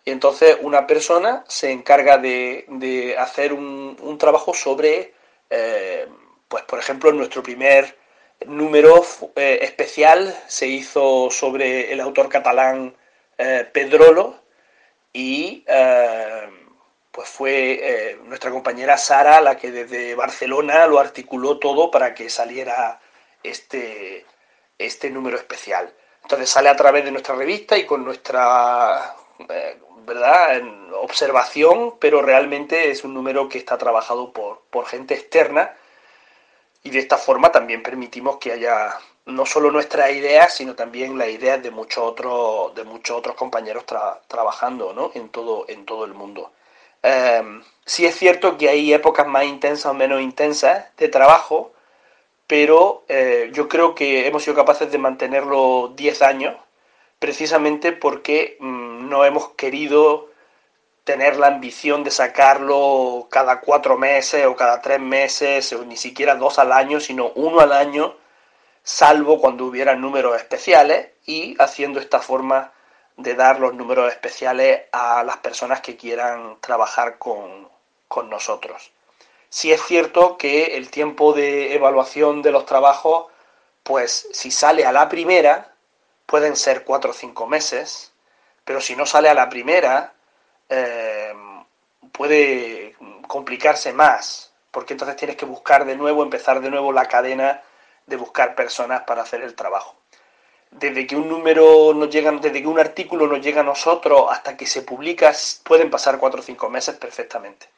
Y 0.04 0.10
entonces 0.10 0.56
una 0.60 0.86
persona 0.86 1.44
se 1.48 1.72
encarga 1.72 2.18
de, 2.18 3.16
hacer 3.18 3.52
un, 3.52 4.16
trabajo 4.18 4.54
sobre, 4.54 5.14
eh, 5.50 6.06
pues 6.48 6.62
por 6.64 6.78
ejemplo, 6.78 7.12
nuestro 7.12 7.42
primer 7.42 7.96
número 8.46 9.04
eh, 9.36 9.58
especial 9.62 10.36
se 10.46 10.68
hizo 10.68 11.30
sobre 11.30 11.92
el 11.92 12.00
autor 12.00 12.28
catalán 12.28 12.94
eh, 13.38 13.68
Pedrolo 13.72 14.36
y 15.12 15.64
pues 17.12 17.28
fue 17.28 17.78
eh, 17.82 18.18
nuestra 18.24 18.50
compañera 18.50 18.96
Sara 18.96 19.40
la 19.40 19.56
que 19.56 19.70
desde 19.70 20.14
Barcelona 20.14 20.86
lo 20.86 20.98
articuló 20.98 21.58
todo 21.58 21.90
para 21.90 22.14
que 22.14 22.30
saliera 22.30 23.00
este, 23.42 24.24
este 24.78 25.10
número 25.10 25.36
especial. 25.36 25.92
Entonces 26.22 26.48
sale 26.48 26.70
a 26.70 26.76
través 26.76 27.04
de 27.04 27.10
nuestra 27.10 27.34
revista 27.34 27.76
y 27.76 27.84
con 27.84 28.04
nuestra 28.04 29.14
eh, 29.48 29.78
¿verdad? 30.06 30.62
observación, 30.94 31.98
pero 32.00 32.22
realmente 32.22 32.90
es 32.90 33.04
un 33.04 33.12
número 33.12 33.48
que 33.48 33.58
está 33.58 33.76
trabajado 33.76 34.32
por, 34.32 34.62
por 34.70 34.86
gente 34.86 35.14
externa 35.14 35.76
y 36.82 36.90
de 36.90 36.98
esta 36.98 37.18
forma 37.18 37.52
también 37.52 37.82
permitimos 37.82 38.38
que 38.38 38.52
haya 38.52 38.98
no 39.26 39.46
solo 39.46 39.70
nuestras 39.70 40.10
ideas, 40.12 40.54
sino 40.54 40.74
también 40.74 41.16
las 41.18 41.28
ideas 41.28 41.62
de 41.62 41.70
muchos 41.70 42.02
otros, 42.02 42.74
de 42.74 42.84
muchos 42.84 43.18
otros 43.18 43.36
compañeros 43.36 43.84
trabajando 44.26 44.92
¿no? 44.92 45.12
en, 45.14 45.28
todo, 45.28 45.66
en 45.68 45.84
todo 45.84 46.04
el 46.04 46.14
mundo. 46.14 46.52
Em, 47.02 47.62
sí 47.84 48.06
es 48.06 48.16
cierto 48.16 48.56
que 48.58 48.68
hay 48.68 48.92
épocas 48.92 49.26
más 49.26 49.44
intensas 49.44 49.86
o 49.86 49.94
menos 49.94 50.20
intensas 50.20 50.86
de 50.96 51.08
trabajo, 51.08 51.72
pero 52.46 53.04
eh, 53.08 53.50
yo 53.52 53.68
creo 53.68 53.94
que 53.94 54.26
hemos 54.26 54.44
sido 54.44 54.56
capaces 54.56 54.90
de 54.92 54.98
mantenerlo 54.98 55.92
10 55.96 56.22
años, 56.22 56.56
precisamente 57.18 57.92
porque 57.92 58.56
mm, 58.60 59.08
no 59.08 59.24
hemos 59.24 59.50
querido 59.50 60.30
tener 61.04 61.36
la 61.36 61.48
ambición 61.48 62.04
de 62.04 62.10
sacarlo 62.10 63.26
cada 63.30 63.60
cuatro 63.60 63.98
meses 63.98 64.46
o 64.46 64.56
cada 64.56 64.80
tres 64.80 65.00
meses 65.00 65.72
o 65.72 65.84
ni 65.84 65.96
siquiera 65.96 66.36
dos 66.36 66.58
al 66.58 66.72
año, 66.72 67.00
sino 67.00 67.32
uno 67.34 67.60
al 67.60 67.72
año, 67.72 68.16
salvo 68.84 69.40
cuando 69.40 69.66
hubiera 69.66 69.94
números 69.96 70.36
especiales 70.36 71.08
y 71.26 71.56
haciendo 71.58 72.00
esta 72.00 72.20
forma 72.20 72.72
de 73.16 73.34
dar 73.34 73.60
los 73.60 73.74
números 73.74 74.10
especiales 74.12 74.82
a 74.92 75.22
las 75.24 75.38
personas 75.38 75.80
que 75.80 75.96
quieran 75.96 76.58
trabajar 76.60 77.18
con, 77.18 77.70
nosotros. 78.28 78.92
Si 79.48 79.72
es 79.72 79.82
cierto 79.82 80.36
que 80.36 80.76
el 80.76 80.90
tiempo 80.90 81.32
de 81.32 81.74
evaluación 81.74 82.42
de 82.42 82.52
los 82.52 82.66
trabajos, 82.66 83.26
pues 83.82 84.28
si 84.32 84.50
sale 84.50 84.84
a 84.84 84.92
la 84.92 85.08
primera, 85.08 85.72
pueden 86.26 86.56
ser 86.56 86.84
cuatro 86.84 87.12
o 87.12 87.14
cinco 87.14 87.46
meses, 87.46 88.12
pero 88.66 88.82
si 88.82 88.96
no 88.96 89.06
sale 89.06 89.30
a 89.30 89.34
la 89.34 89.48
primera, 89.48 90.12
eh, 90.68 91.32
puede 92.12 92.96
complicarse 93.28 93.94
más, 93.94 94.52
porque 94.70 94.92
entonces 94.92 95.16
tienes 95.16 95.36
que 95.36 95.46
buscar 95.46 95.86
de 95.86 95.96
nuevo, 95.96 96.22
empezar 96.22 96.60
de 96.60 96.70
nuevo 96.70 96.92
la 96.92 97.06
cadena 97.06 97.62
de 98.06 98.16
buscar 98.16 98.54
personas 98.54 99.04
para 99.04 99.22
hacer 99.22 99.40
el 99.40 99.54
trabajo 99.54 100.01
desde 100.72 101.06
que 101.06 101.16
un 101.16 101.28
número 101.28 101.92
nos 101.94 102.10
llega, 102.10 102.32
desde 102.32 102.62
que 102.62 102.68
un 102.68 102.80
artículo 102.80 103.26
nos 103.26 103.40
llega 103.40 103.60
a 103.60 103.64
nosotros 103.64 104.26
hasta 104.30 104.56
que 104.56 104.66
se 104.66 104.82
publica, 104.82 105.32
pueden 105.64 105.90
pasar 105.90 106.18
cuatro 106.18 106.40
o 106.40 106.42
cinco 106.42 106.70
meses 106.70 106.96
perfectamente. 106.96 107.68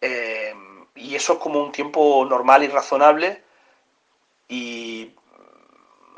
Eh, 0.00 0.54
y 0.94 1.14
eso 1.14 1.34
es 1.34 1.38
como 1.38 1.62
un 1.62 1.72
tiempo 1.72 2.24
normal 2.28 2.62
y 2.62 2.68
razonable. 2.68 3.42
Y 4.48 5.12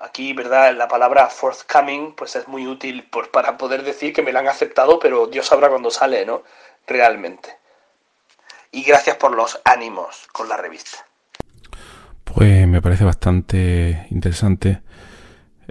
aquí, 0.01 0.33
¿verdad? 0.33 0.75
La 0.77 0.89
palabra 0.89 1.29
forthcoming, 1.29 2.13
pues 2.13 2.37
es 2.37 2.47
muy 2.49 2.67
útil 2.67 3.09
para 3.33 3.57
poder 3.57 3.83
decir 3.83 4.13
que 4.13 4.23
me 4.23 4.33
la 4.33 4.41
han 4.41 4.49
aceptado, 4.49 4.99
pero 4.99 5.27
Dios 5.27 5.47
sabrá 5.47 5.69
cuándo 5.69 5.91
sale, 5.91 6.25
¿no? 6.27 6.43
Realmente. 6.87 7.57
Y 8.73 8.83
gracias 8.83 9.17
por 9.17 9.35
los 9.35 9.61
ánimos 9.65 10.29
con 10.33 10.49
la 10.49 10.57
revista. 10.57 11.05
Pues 12.25 12.67
me 12.69 12.81
parece 12.81 13.05
bastante 13.05 14.07
interesante 14.11 14.83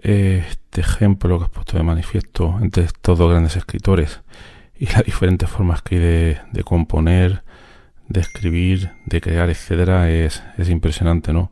este 0.03 0.81
ejemplo 0.81 1.37
que 1.37 1.45
has 1.45 1.49
puesto 1.51 1.77
de 1.77 1.83
manifiesto 1.83 2.57
entre 2.61 2.83
estos 2.83 3.17
dos 3.17 3.29
grandes 3.29 3.55
escritores 3.55 4.21
y 4.77 4.85
las 4.87 5.03
diferentes 5.03 5.49
formas 5.49 5.81
que 5.81 5.95
hay 5.95 6.01
de, 6.53 6.63
componer, 6.63 7.43
de 8.07 8.21
escribir, 8.21 8.91
de 9.05 9.19
crear, 9.19 9.49
etcétera, 9.49 10.09
es, 10.09 10.41
impresionante, 10.69 11.33
¿no? 11.33 11.51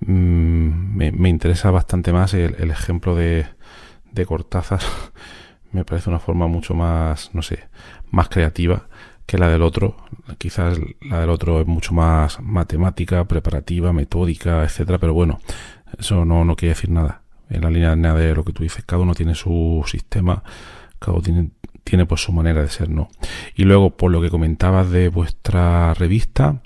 Mm, 0.00 0.96
me, 0.96 1.28
interesa 1.28 1.70
bastante 1.70 2.12
más 2.12 2.32
el, 2.34 2.70
ejemplo 2.70 3.16
de, 3.16 3.46
de 4.12 4.26
Cortázar. 4.26 4.80
me 5.72 5.84
parece 5.84 6.10
una 6.10 6.20
forma 6.20 6.46
mucho 6.46 6.74
más, 6.74 7.30
no 7.34 7.42
sé, 7.42 7.64
más 8.10 8.28
creativa 8.28 8.88
que 9.26 9.38
la 9.38 9.48
del 9.48 9.62
otro. 9.62 9.96
Quizás 10.38 10.78
la 11.00 11.20
del 11.20 11.30
otro 11.30 11.60
es 11.60 11.66
mucho 11.66 11.92
más 11.92 12.40
matemática, 12.40 13.24
preparativa, 13.24 13.92
metódica, 13.92 14.62
etcétera, 14.62 14.98
pero 14.98 15.12
bueno, 15.12 15.40
eso 15.98 16.24
no 16.24 16.54
quiere 16.54 16.74
decir 16.74 16.90
nada 16.90 17.23
En 17.50 17.60
la 17.62 17.70
línea 17.70 17.94
de 17.94 18.34
lo 18.34 18.44
que 18.44 18.52
tú 18.52 18.62
dices, 18.62 18.84
cada 18.84 19.02
uno 19.02 19.14
tiene 19.14 19.34
su 19.34 19.82
sistema, 19.86 20.42
cada 20.98 21.18
uno 21.18 21.50
tiene, 21.84 22.06
pues 22.06 22.22
su 22.22 22.32
manera 22.32 22.62
de 22.62 22.68
ser, 22.68 22.88
¿no? 22.88 23.08
Y 23.54 23.64
luego, 23.64 23.96
por 23.96 24.10
lo 24.10 24.22
que 24.22 24.30
comentabas 24.30 24.90
de 24.90 25.08
vuestra 25.08 25.94
revista, 25.94 26.62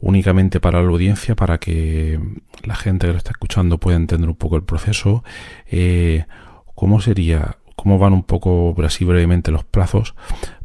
únicamente 0.00 0.60
para 0.60 0.82
la 0.82 0.88
audiencia, 0.88 1.36
para 1.36 1.58
que 1.58 2.20
la 2.64 2.74
gente 2.74 3.06
que 3.06 3.12
lo 3.12 3.18
está 3.18 3.30
escuchando 3.30 3.78
pueda 3.78 3.96
entender 3.96 4.28
un 4.28 4.36
poco 4.36 4.56
el 4.56 4.64
proceso, 4.64 5.22
eh, 5.70 6.26
¿cómo 6.74 7.00
sería, 7.00 7.58
cómo 7.76 7.98
van 7.98 8.12
un 8.12 8.24
poco 8.24 8.74
así 8.84 9.04
brevemente 9.04 9.52
los 9.52 9.64
plazos 9.64 10.14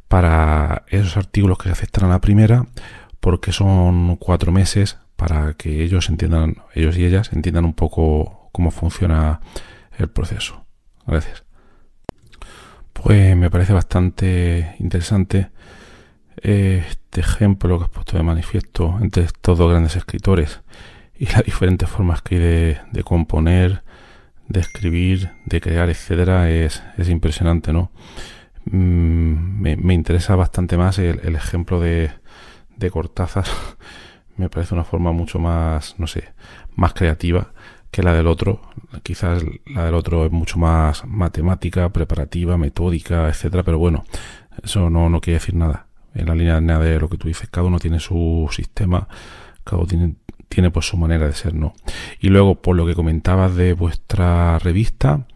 para 0.08 0.84
esos 0.88 1.18
artículos 1.18 1.58
que 1.60 1.66
se 1.66 1.74
aceptan 1.74 2.06
a 2.06 2.14
la 2.14 2.22
primera? 2.22 2.66
Porque 3.20 3.52
son 3.52 4.16
cuatro 4.16 4.52
meses 4.52 4.98
para 5.18 5.54
que 5.54 5.84
ellos 5.84 6.10
entiendan, 6.10 6.58
ellos 6.74 6.98
y 6.98 7.06
ellas 7.06 7.32
entiendan 7.34 7.66
un 7.66 7.74
poco 7.74 8.37
cómo 8.58 8.72
funciona 8.72 9.40
el 10.00 10.10
proceso. 10.10 10.66
Gracias. 11.06 11.44
Pues 12.92 13.38
me 13.38 13.52
parece 13.52 13.72
bastante 13.72 14.76
interesante 14.80 15.52
eh, 16.42 16.84
este 16.90 17.22
ejemplo 17.22 17.78
que 17.78 17.86
has 17.86 17.92
puesto 17.92 18.18
de 18.18 18.24
manifiesto 18.24 18.98
entre 19.00 19.26
estos 19.26 19.60
dos 19.60 19.70
grandes 19.70 19.96
escritores 19.96 20.62
y 21.20 21.28
las 21.28 21.44
diferentes 21.44 21.88
formas 21.88 22.24
que 22.24 22.36
hay 22.36 22.42
de, 22.92 23.04
componer, 23.04 23.84
de 24.48 24.60
escribir, 24.60 25.34
de 25.46 25.62
crear, 25.62 25.92
etcétera, 25.92 26.50
es, 26.50 26.82
impresionante, 27.08 27.72
¿no? 27.72 27.92
Mm, 28.66 29.62
me, 29.62 29.94
interesa 29.94 30.36
bastante 30.36 30.78
más 30.78 30.98
el, 30.98 31.36
ejemplo 31.36 31.80
de, 31.80 32.10
de 32.76 32.90
Cortázar 32.90 33.46
me 34.36 34.50
parece 34.50 34.74
una 34.74 34.84
forma 34.84 35.12
mucho 35.12 35.38
más, 35.38 35.94
no 36.00 36.08
sé, 36.08 36.34
más 36.76 36.94
creativa 36.96 37.54
que 37.92 38.04
la 38.04 38.14
del 38.14 38.28
otro. 38.28 38.62
Quizás 39.04 39.44
la 39.66 39.86
del 39.86 39.96
otro 39.96 40.26
es 40.26 40.32
mucho 40.32 40.58
más 40.58 41.06
matemática, 41.06 41.90
preparativa, 41.90 42.58
metódica, 42.58 43.28
etcétera, 43.30 43.64
pero 43.64 43.78
bueno, 43.78 44.06
eso 44.64 44.90
no, 44.90 45.10
no 45.10 45.22
quiere 45.22 45.40
decir 45.40 45.56
nada. 45.56 45.88
En 46.14 46.26
la 46.28 46.36
línea 46.36 46.60
de 46.60 47.00
lo 47.00 47.10
que 47.10 47.18
tú 47.18 47.28
dices, 47.28 47.50
cada 47.50 47.68
uno 47.68 47.80
tiene 47.80 48.00
su 48.00 48.48
sistema, 48.52 49.08
cada 49.64 49.84
uno 49.84 50.16
tiene, 50.50 50.72
pues 50.72 50.88
su 50.88 50.98
manera 50.98 51.28
de 51.28 51.34
ser, 51.34 51.54
¿no? 51.54 51.74
Y 52.20 52.30
luego, 52.30 52.56
por 52.56 52.76
lo 52.76 52.88
que 52.88 52.96
comentabas 52.96 53.56
de 53.56 53.74
vuestra 53.74 54.58
revista, 54.60 55.28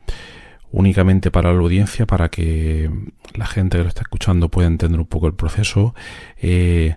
únicamente 0.71 1.29
para 1.29 1.53
la 1.53 1.59
audiencia, 1.59 2.07
para 2.07 2.29
que 2.29 2.89
la 3.35 3.45
gente 3.45 3.77
que 3.77 3.83
lo 3.83 3.89
está 3.89 4.01
escuchando 4.01 4.49
pueda 4.49 4.67
entender 4.67 4.99
un 4.99 5.05
poco 5.05 5.27
el 5.27 5.35
proceso, 5.35 5.93
eh, 6.41 6.95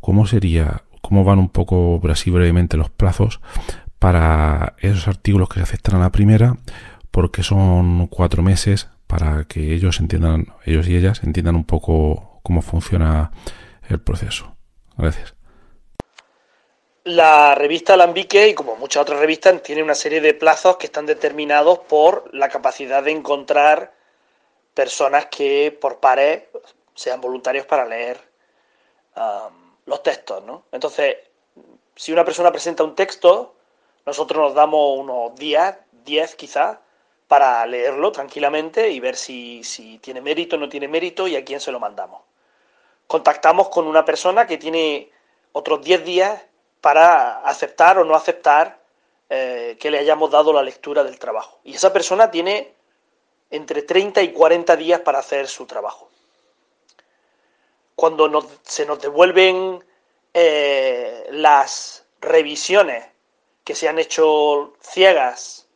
¿cómo 0.00 0.26
sería 0.26 0.82
cómo 1.02 1.22
van 1.22 1.38
un 1.38 1.50
poco 1.50 2.00
así 2.10 2.30
brevemente 2.30 2.76
los 2.76 2.90
plazos 2.90 3.40
para 3.98 4.74
esos 4.78 5.08
artículos 5.08 5.48
que 5.48 5.56
se 5.56 5.62
aceptan 5.62 5.96
a 5.96 6.04
la 6.04 6.12
primera, 6.12 6.56
porque 7.10 7.42
son 7.42 8.06
cuatro 8.08 8.42
meses 8.42 8.88
para 9.06 9.44
que 9.44 9.74
ellos 9.74 10.00
entiendan, 10.00 10.54
ellos 10.64 10.88
y 10.88 10.96
ellas 10.96 11.22
entiendan 11.22 11.56
un 11.56 11.64
poco 11.64 12.40
cómo 12.42 12.62
funciona 12.62 13.30
el 13.88 14.00
proceso. 14.00 14.54
Gracias. 14.96 15.34
La 17.04 17.54
revista 17.54 17.94
Alambique, 17.94 18.48
y 18.48 18.54
como 18.54 18.74
muchas 18.76 19.02
otras 19.02 19.20
revistas, 19.20 19.62
tiene 19.62 19.82
una 19.82 19.94
serie 19.94 20.20
de 20.20 20.34
plazos 20.34 20.76
que 20.76 20.86
están 20.86 21.06
determinados 21.06 21.78
por 21.78 22.28
la 22.34 22.48
capacidad 22.48 23.02
de 23.02 23.12
encontrar 23.12 23.94
personas 24.74 25.26
que 25.26 25.76
por 25.80 26.00
pares 26.00 26.42
sean 26.94 27.20
voluntarios 27.20 27.64
para 27.64 27.86
leer 27.86 28.18
um, 29.16 29.54
los 29.86 30.02
textos, 30.02 30.44
¿no? 30.44 30.64
Entonces, 30.72 31.16
si 31.94 32.12
una 32.12 32.24
persona 32.24 32.50
presenta 32.50 32.82
un 32.82 32.94
texto, 32.94 33.55
nosotros 34.06 34.40
nos 34.40 34.54
damos 34.54 34.98
unos 34.98 35.34
días, 35.34 35.76
10 36.04 36.34
quizás, 36.36 36.78
para 37.28 37.66
leerlo 37.66 38.12
tranquilamente 38.12 38.90
y 38.90 39.00
ver 39.00 39.16
si, 39.16 39.64
si 39.64 39.98
tiene 39.98 40.20
mérito 40.20 40.56
o 40.56 40.58
no 40.58 40.68
tiene 40.68 40.86
mérito 40.86 41.26
y 41.26 41.36
a 41.36 41.44
quién 41.44 41.60
se 41.60 41.72
lo 41.72 41.80
mandamos. 41.80 42.22
Contactamos 43.06 43.68
con 43.68 43.86
una 43.86 44.04
persona 44.04 44.46
que 44.46 44.58
tiene 44.58 45.10
otros 45.52 45.82
10 45.82 46.04
días 46.04 46.42
para 46.80 47.40
aceptar 47.40 47.98
o 47.98 48.04
no 48.04 48.14
aceptar 48.14 48.78
eh, 49.28 49.76
que 49.80 49.90
le 49.90 49.98
hayamos 49.98 50.30
dado 50.30 50.52
la 50.52 50.62
lectura 50.62 51.02
del 51.02 51.18
trabajo. 51.18 51.58
Y 51.64 51.74
esa 51.74 51.92
persona 51.92 52.30
tiene 52.30 52.72
entre 53.50 53.82
30 53.82 54.22
y 54.22 54.32
40 54.32 54.76
días 54.76 55.00
para 55.00 55.18
hacer 55.18 55.48
su 55.48 55.66
trabajo 55.66 56.08
cuando 57.96 58.46
se 58.62 58.86
nos 58.86 59.00
devuelven 59.00 59.82
eh, 60.32 61.26
las 61.30 62.04
revisiones 62.20 63.04
que 63.66 63.74
se 63.74 63.88
han 63.88 63.98
hecho 63.98 64.74
ciegas, 64.80 65.66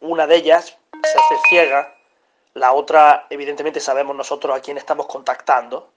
una 0.00 0.26
de 0.26 0.34
ellas 0.34 0.76
se 0.92 1.18
hace 1.18 1.36
ciega, 1.48 1.94
la 2.54 2.72
otra 2.72 3.28
evidentemente 3.30 3.78
sabemos 3.78 4.16
nosotros 4.16 4.54
a 4.54 4.60
quién 4.60 4.76
estamos 4.76 5.06
contactando, 5.06 5.88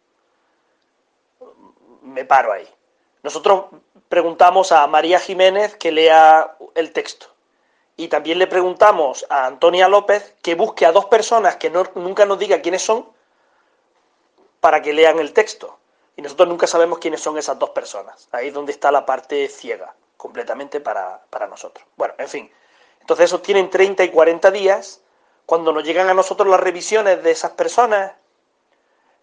me 2.04 2.24
paro 2.24 2.54
ahí. 2.54 2.70
Nosotros 3.24 3.66
preguntamos 4.10 4.72
a 4.72 4.86
María 4.86 5.20
Jiménez 5.20 5.76
que 5.76 5.92
lea 5.92 6.56
el 6.76 6.94
texto. 6.94 7.26
Y 7.98 8.10
también 8.10 8.38
le 8.38 8.46
preguntamos 8.46 9.26
a 9.28 9.48
Antonia 9.48 9.88
López 9.88 10.36
que 10.44 10.54
busque 10.54 10.86
a 10.86 10.92
dos 10.92 11.06
personas 11.06 11.56
que 11.56 11.72
nunca 11.72 12.26
nos 12.26 12.38
diga 12.38 12.62
quiénes 12.62 12.84
son 12.84 13.10
para 14.60 14.84
que 14.84 14.94
lean 14.94 15.18
el 15.18 15.34
texto. 15.34 15.80
Y 16.16 16.22
nosotros 16.22 16.48
nunca 16.48 16.68
sabemos 16.68 17.00
quiénes 17.00 17.22
son 17.22 17.40
esas 17.40 17.58
dos 17.58 17.72
personas. 17.72 18.30
Ahí 18.32 18.50
es 18.50 18.54
donde 18.54 18.72
está 18.72 18.92
la 18.92 19.04
parte 19.04 19.48
ciega, 19.48 19.96
completamente 20.18 20.80
para, 20.80 21.22
nosotros. 21.50 21.86
Bueno, 21.96 22.14
en 22.18 22.28
fin. 22.28 22.52
Entonces 23.02 23.26
esos 23.26 23.42
tienen 23.42 23.70
30 23.70 24.04
y 24.04 24.10
40 24.10 24.52
días. 24.52 25.02
Cuando 25.46 25.74
nos 25.74 25.84
llegan 25.84 26.08
a 26.10 26.14
nosotros 26.14 26.48
las 26.48 26.60
revisiones 26.60 27.22
de 27.24 27.32
esas 27.32 27.52
personas, 27.52 28.14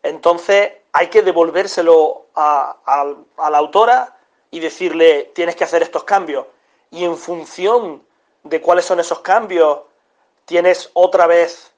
entonces 0.03 0.73
hay 0.93 1.09
que 1.09 1.23
devolvérselo 1.23 2.27
a, 2.35 2.77
a 3.37 3.51
la 3.51 3.59
autora 3.59 4.17
y 4.51 4.61
decirle, 4.61 5.31
tienes 5.35 5.57
que 5.57 5.65
hacer 5.65 5.83
estos 5.83 6.05
cambios. 6.05 6.47
Y 6.91 7.05
en 7.05 7.17
función 7.17 8.05
de 8.43 8.61
cuáles 8.61 8.85
son 8.85 9.01
esos 9.01 9.21
cambios, 9.21 9.81
tienes 10.45 10.91
otra 10.95 11.27
vez 11.27 11.73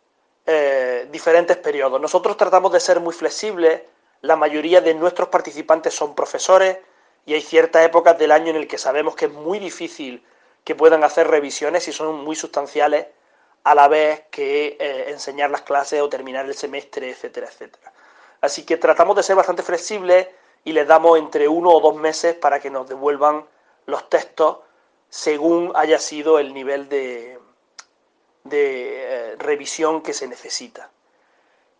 eh, 0.46 1.06
diferentes 1.10 1.56
periodos. 1.56 2.00
Nosotros 2.00 2.36
tratamos 2.36 2.72
de 2.72 2.80
ser 2.80 2.98
muy 3.00 3.14
flexibles, 3.14 3.82
la 4.22 4.34
mayoría 4.34 4.80
de 4.80 4.94
nuestros 4.94 5.28
participantes 5.28 5.94
son 5.94 6.14
profesores 6.14 6.78
y 7.24 7.34
hay 7.34 7.42
ciertas 7.42 7.84
épocas 7.84 8.18
del 8.18 8.32
año 8.32 8.50
en 8.50 8.56
el 8.56 8.68
que 8.68 8.78
sabemos 8.78 9.14
que 9.14 9.26
es 9.26 9.32
muy 9.32 9.58
difícil 9.58 10.24
que 10.64 10.74
puedan 10.74 11.04
hacer 11.04 11.28
revisiones 11.28 11.86
y 11.88 11.92
son 11.92 12.24
muy 12.24 12.36
sustanciales 12.36 13.06
a 13.64 13.74
la 13.74 13.88
vez 13.88 14.24
que 14.30 14.76
eh, 14.78 15.06
enseñar 15.08 15.50
las 15.50 15.62
clases 15.62 16.00
o 16.00 16.08
terminar 16.08 16.46
el 16.46 16.54
semestre, 16.54 17.10
etcétera, 17.10 17.46
etcétera. 17.46 17.92
Así 18.40 18.64
que 18.64 18.76
tratamos 18.76 19.16
de 19.16 19.22
ser 19.22 19.36
bastante 19.36 19.62
flexibles 19.62 20.28
y 20.64 20.72
les 20.72 20.86
damos 20.86 21.18
entre 21.18 21.48
uno 21.48 21.70
o 21.70 21.80
dos 21.80 21.94
meses 21.94 22.34
para 22.34 22.60
que 22.60 22.70
nos 22.70 22.88
devuelvan 22.88 23.46
los 23.86 24.08
textos 24.08 24.58
según 25.08 25.72
haya 25.74 25.98
sido 25.98 26.38
el 26.38 26.54
nivel 26.54 26.88
de, 26.88 27.38
de 28.44 29.32
eh, 29.32 29.36
revisión 29.36 30.02
que 30.02 30.12
se 30.12 30.26
necesita. 30.26 30.90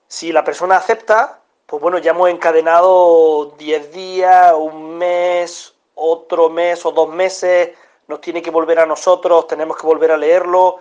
Si 0.07 0.33
la 0.33 0.45
persona 0.45 0.77
acepta, 0.77 1.42
pues 1.73 1.81
bueno, 1.81 1.97
ya 1.97 2.11
hemos 2.11 2.29
encadenado 2.29 3.55
10 3.57 3.93
días, 3.93 4.53
un 4.53 4.99
mes, 4.99 5.75
otro 5.95 6.51
mes 6.51 6.85
o 6.85 6.93
dos 6.93 7.09
meses, 7.09 7.71
nos 8.09 8.21
tiene 8.21 8.43
que 8.43 8.51
volver 8.51 8.79
a 8.79 8.85
nosotros, 8.85 9.47
tenemos 9.47 9.79
que 9.79 9.87
volver 9.87 10.13
a 10.13 10.19
leerlo, 10.19 10.81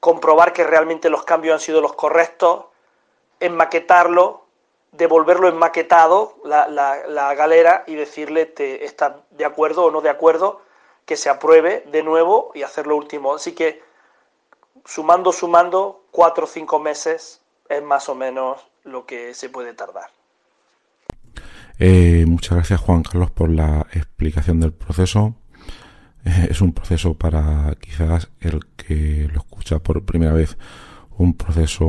comprobar 0.00 0.52
que 0.52 0.64
realmente 0.64 1.08
los 1.08 1.24
cambios 1.24 1.54
han 1.54 1.60
sido 1.60 1.80
los 1.80 1.94
correctos, 1.94 2.66
enmaquetarlo, 3.40 4.42
devolverlo 4.92 5.48
enmaquetado, 5.48 6.34
la, 6.44 6.68
la, 6.68 7.34
galera, 7.34 7.84
y 7.86 7.94
decirle, 7.94 8.44
te, 8.44 8.84
¿estás 8.84 9.14
de 9.30 9.46
acuerdo 9.46 9.86
o 9.86 9.90
no 9.90 10.02
de 10.02 10.10
acuerdo? 10.10 10.60
Que 11.06 11.16
se 11.16 11.30
apruebe 11.30 11.84
de 11.86 12.02
nuevo 12.02 12.52
y 12.54 12.64
hacer 12.64 12.86
lo 12.86 12.96
último. 12.96 13.32
Así 13.32 13.54
que 13.54 13.82
sumando, 14.84 15.32
sumando, 15.32 16.02
cuatro 16.10 16.44
o 16.44 16.46
cinco 16.46 16.78
meses 16.78 17.40
es 17.70 17.82
más 17.82 18.10
o 18.10 18.14
menos 18.14 18.68
lo 18.84 19.06
que 19.06 19.32
se 19.32 19.48
puede 19.48 19.72
tardar. 19.72 20.17
Eh, 21.78 22.24
muchas 22.26 22.56
gracias 22.56 22.80
Juan 22.80 23.04
Carlos 23.04 23.30
por 23.30 23.50
la 23.50 23.86
explicación 23.92 24.60
del 24.60 24.72
proceso. 24.72 25.36
Eh, 26.24 26.48
es 26.50 26.60
un 26.60 26.72
proceso 26.72 27.14
para 27.14 27.76
quizás 27.80 28.28
el 28.40 28.60
que 28.76 29.28
lo 29.32 29.38
escucha 29.40 29.78
por 29.78 30.04
primera 30.04 30.32
vez, 30.32 30.58
un 31.16 31.34
proceso 31.34 31.86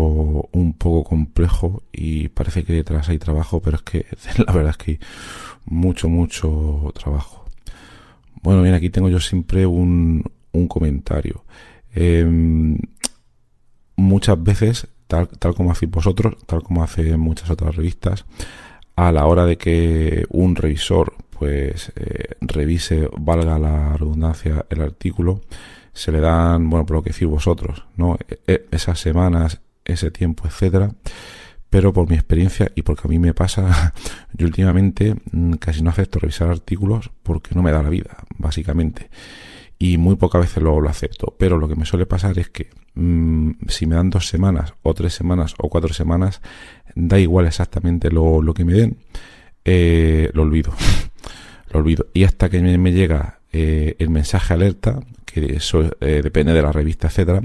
un 0.52 0.74
poco 0.74 1.04
complejo 1.04 1.84
y 1.92 2.30
parece 2.30 2.64
que 2.64 2.74
detrás 2.74 3.10
hay 3.10 3.18
trabajo, 3.18 3.62
pero 3.62 3.78
es 3.78 3.84
que 3.84 4.06
la 4.46 4.54
verdad 4.54 4.72
es 4.72 4.78
que 4.78 4.92
hay 4.92 5.00
mucho, 5.66 6.08
mucho 6.08 6.94
trabajo. 6.94 7.46
Bueno, 8.42 8.62
bien, 8.62 8.76
aquí 8.76 8.90
tengo 8.90 9.10
yo 9.10 9.20
siempre 9.20 9.66
un, 9.66 10.24
un 10.52 10.68
comentario. 10.68 11.44
Em, 11.94 12.78
muchas 13.96 14.42
veces, 14.42 14.88
tal, 15.08 15.28
tal 15.28 15.56
como 15.56 15.72
hacéis 15.72 15.92
vosotros, 15.92 16.38
tal 16.46 16.62
como 16.64 16.84
hacen 16.84 17.20
muchas 17.20 17.50
otras 17.50 17.76
revistas, 17.76 18.26
a 19.08 19.14
la 19.14 19.26
hora 19.28 19.46
de 19.46 19.58
que 19.58 20.26
un 20.30 20.58
revisor 20.58 21.14
pues 21.30 21.94
eh, 21.96 22.36
revise, 22.42 23.10
valga 23.18 23.58
la 23.58 23.94
redundancia, 23.94 24.66
el 24.70 24.82
artículo, 24.82 25.40
se 25.94 26.12
le 26.12 26.20
dan, 26.20 26.70
bueno, 26.70 26.86
por 26.86 26.98
lo 26.98 27.04
que 27.04 27.12
decís 27.12 27.28
vosotros, 27.28 27.86
¿no? 27.96 28.18
E, 28.28 28.40
e, 28.46 28.66
esas 28.72 29.00
semanas, 29.00 29.62
ese 29.86 30.12
tiempo, 30.12 30.48
etcétera. 30.48 30.92
Pero 31.70 31.94
por 31.94 32.10
mi 32.10 32.16
experiencia 32.16 32.72
y 32.76 32.82
porque 32.82 33.04
a 33.06 33.10
mí 33.10 33.20
me 33.20 33.34
pasa, 33.34 33.94
yo 34.34 34.46
últimamente 34.46 35.16
mm, 35.32 35.54
casi 35.54 35.82
no 35.82 35.92
acepto 35.92 36.20
revisar 36.20 36.50
artículos 36.50 37.10
porque 37.24 37.56
no 37.56 37.62
me 37.62 37.72
da 37.72 37.82
la 37.82 37.90
vida, 37.90 38.18
básicamente. 38.38 39.10
Y 39.82 39.98
muy 39.98 40.18
pocas 40.18 40.42
veces 40.42 40.62
lo, 40.62 40.78
acepto. 40.90 41.36
Pero 41.40 41.58
lo 41.58 41.68
que 41.70 41.76
me 41.76 41.86
suele 41.86 42.06
pasar 42.06 42.38
es 42.38 42.50
que 42.50 42.70
mm, 42.96 43.52
si 43.70 43.86
me 43.86 43.96
dan 43.96 44.10
dos 44.10 44.28
semanas, 44.28 44.74
o 44.84 44.94
tres 44.94 45.14
semanas, 45.14 45.56
o 45.58 45.70
cuatro 45.70 45.94
semanas, 45.94 46.42
da 46.96 47.18
igual 47.18 47.48
exactamente 47.48 48.12
lo, 48.12 48.42
lo 48.42 48.54
que 48.54 48.66
me 48.66 48.74
den, 48.74 48.98
eh, 49.64 50.30
lo 50.34 50.44
olvido. 50.44 50.74
lo 51.72 51.80
olvido. 51.80 52.08
Y 52.14 52.26
hasta 52.26 52.50
que 52.50 52.62
me, 52.62 52.92
llega 52.92 53.40
eh, 53.54 53.96
el 54.00 54.10
mensaje 54.10 54.54
alerta, 54.54 55.00
que 55.26 55.56
eso 55.56 55.90
eh, 56.02 56.22
depende 56.22 56.54
de 56.54 56.62
la 56.62 56.74
revista, 56.74 57.08
etcétera, 57.08 57.42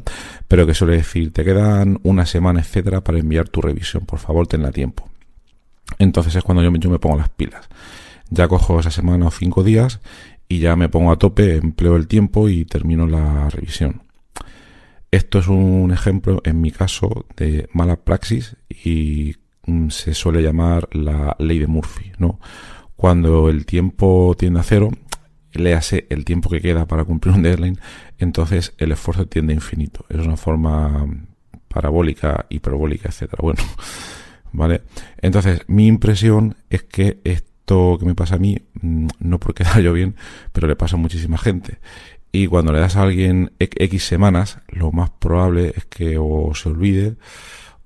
pero 0.48 0.66
que 0.66 0.74
suele 0.74 0.96
decir, 0.96 1.32
te 1.32 1.44
quedan 1.44 2.00
una 2.02 2.26
semana, 2.26 2.60
etcétera, 2.60 3.02
para 3.02 3.18
enviar 3.18 3.48
tu 3.48 3.60
revisión, 3.60 4.06
por 4.06 4.18
favor, 4.18 4.48
tenla 4.48 4.72
tiempo. 4.72 5.08
Entonces 5.98 6.34
es 6.34 6.42
cuando 6.42 6.62
yo, 6.62 6.72
yo 6.74 6.90
me 6.90 6.98
pongo 6.98 7.16
las 7.16 7.28
pilas. 7.28 7.68
Ya 8.30 8.48
cojo 8.48 8.80
esa 8.80 8.90
semana 8.90 9.26
o 9.26 9.30
cinco 9.30 9.62
días 9.62 10.00
y 10.54 10.60
ya 10.60 10.76
me 10.76 10.88
pongo 10.88 11.10
a 11.10 11.18
tope, 11.18 11.56
empleo 11.56 11.96
el 11.96 12.06
tiempo 12.06 12.48
y 12.48 12.64
termino 12.64 13.08
la 13.08 13.50
revisión. 13.50 14.02
Esto 15.10 15.40
es 15.40 15.48
un 15.48 15.90
ejemplo, 15.90 16.40
en 16.44 16.60
mi 16.60 16.70
caso, 16.70 17.26
de 17.36 17.68
mala 17.72 17.96
praxis 17.96 18.56
y 18.68 19.34
mm, 19.66 19.88
se 19.88 20.14
suele 20.14 20.42
llamar 20.42 20.88
la 20.92 21.34
ley 21.40 21.58
de 21.58 21.66
Murphy, 21.66 22.12
¿no? 22.18 22.38
Cuando 22.94 23.48
el 23.48 23.66
tiempo 23.66 24.36
tiende 24.38 24.60
a 24.60 24.62
cero, 24.62 24.90
léase 25.52 26.06
el 26.08 26.24
tiempo 26.24 26.48
que 26.50 26.60
queda 26.60 26.86
para 26.86 27.04
cumplir 27.04 27.34
un 27.34 27.42
deadline, 27.42 27.78
entonces 28.18 28.74
el 28.78 28.92
esfuerzo 28.92 29.26
tiende 29.26 29.54
a 29.54 29.56
infinito. 29.56 30.04
Es 30.08 30.18
una 30.18 30.36
forma 30.36 31.04
parabólica, 31.66 32.46
hiperbólica, 32.48 33.08
etcétera. 33.08 33.40
Bueno, 33.42 33.62
¿vale? 34.52 34.82
Entonces, 35.20 35.62
mi 35.66 35.88
impresión 35.88 36.54
es 36.70 36.84
que 36.84 37.20
esto 37.64 37.96
que 37.98 38.04
me 38.04 38.14
pasa 38.14 38.34
a 38.34 38.38
mí, 38.38 38.58
mm, 38.82 39.06
no 39.20 39.40
porque 39.40 39.64
quedar 39.64 39.80
yo 39.80 39.92
bien, 39.94 40.16
pero 40.52 40.68
le 40.68 40.76
pasa 40.76 40.96
a 40.96 40.98
muchísima 40.98 41.38
gente. 41.38 41.78
Y 42.30 42.46
cuando 42.46 42.72
le 42.72 42.80
das 42.80 42.96
a 42.96 43.02
alguien 43.02 43.52
X 43.58 44.04
semanas, 44.04 44.58
lo 44.68 44.92
más 44.92 45.10
probable 45.10 45.72
es 45.76 45.86
que 45.86 46.18
o 46.18 46.54
se 46.54 46.68
olvide, 46.68 47.16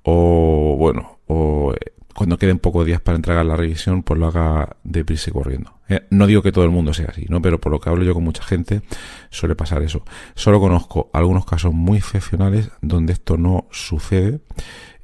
o 0.02 0.74
bueno, 0.76 1.20
o 1.26 1.74
cuando 2.14 2.38
queden 2.38 2.58
pocos 2.58 2.84
días 2.84 3.00
para 3.00 3.16
entregar 3.16 3.46
la 3.46 3.56
revisión, 3.56 4.02
pues 4.02 4.18
lo 4.18 4.26
haga 4.26 4.76
deprisa 4.82 5.30
y 5.30 5.32
corriendo. 5.32 5.74
Eh, 5.88 6.06
no 6.10 6.26
digo 6.26 6.42
que 6.42 6.50
todo 6.50 6.64
el 6.64 6.70
mundo 6.70 6.92
sea 6.92 7.08
así, 7.10 7.26
¿no? 7.28 7.40
Pero 7.40 7.60
por 7.60 7.70
lo 7.70 7.78
que 7.78 7.90
hablo 7.90 8.04
yo 8.04 8.14
con 8.14 8.24
mucha 8.24 8.42
gente, 8.42 8.82
suele 9.30 9.54
pasar 9.54 9.82
eso. 9.82 10.02
Solo 10.34 10.58
conozco 10.58 11.10
algunos 11.12 11.44
casos 11.44 11.72
muy 11.72 11.98
excepcionales 11.98 12.70
donde 12.80 13.12
esto 13.12 13.36
no 13.36 13.68
sucede 13.70 14.40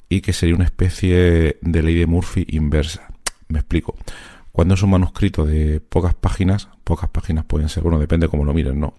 y 0.09 0.23
que 0.23 0.33
sería 0.33 0.57
una 0.57 0.65
especie 0.65 1.59
de 1.61 1.83
ley 1.83 1.95
de 1.95 2.07
Murphy 2.07 2.47
inversa. 2.49 3.07
Me 3.49 3.61
explico. 3.61 3.95
Cuando 4.55 4.75
es 4.75 4.83
un 4.85 4.91
manuscrito 4.91 5.45
de 5.45 5.81
pocas 5.81 6.15
páginas, 6.15 6.69
pocas 6.85 7.11
páginas 7.11 7.45
pueden 7.45 7.69
ser, 7.69 7.83
bueno, 7.83 7.99
depende 7.99 8.29
cómo 8.29 8.45
lo 8.45 8.55
miren, 8.55 8.79
¿no? 8.79 8.95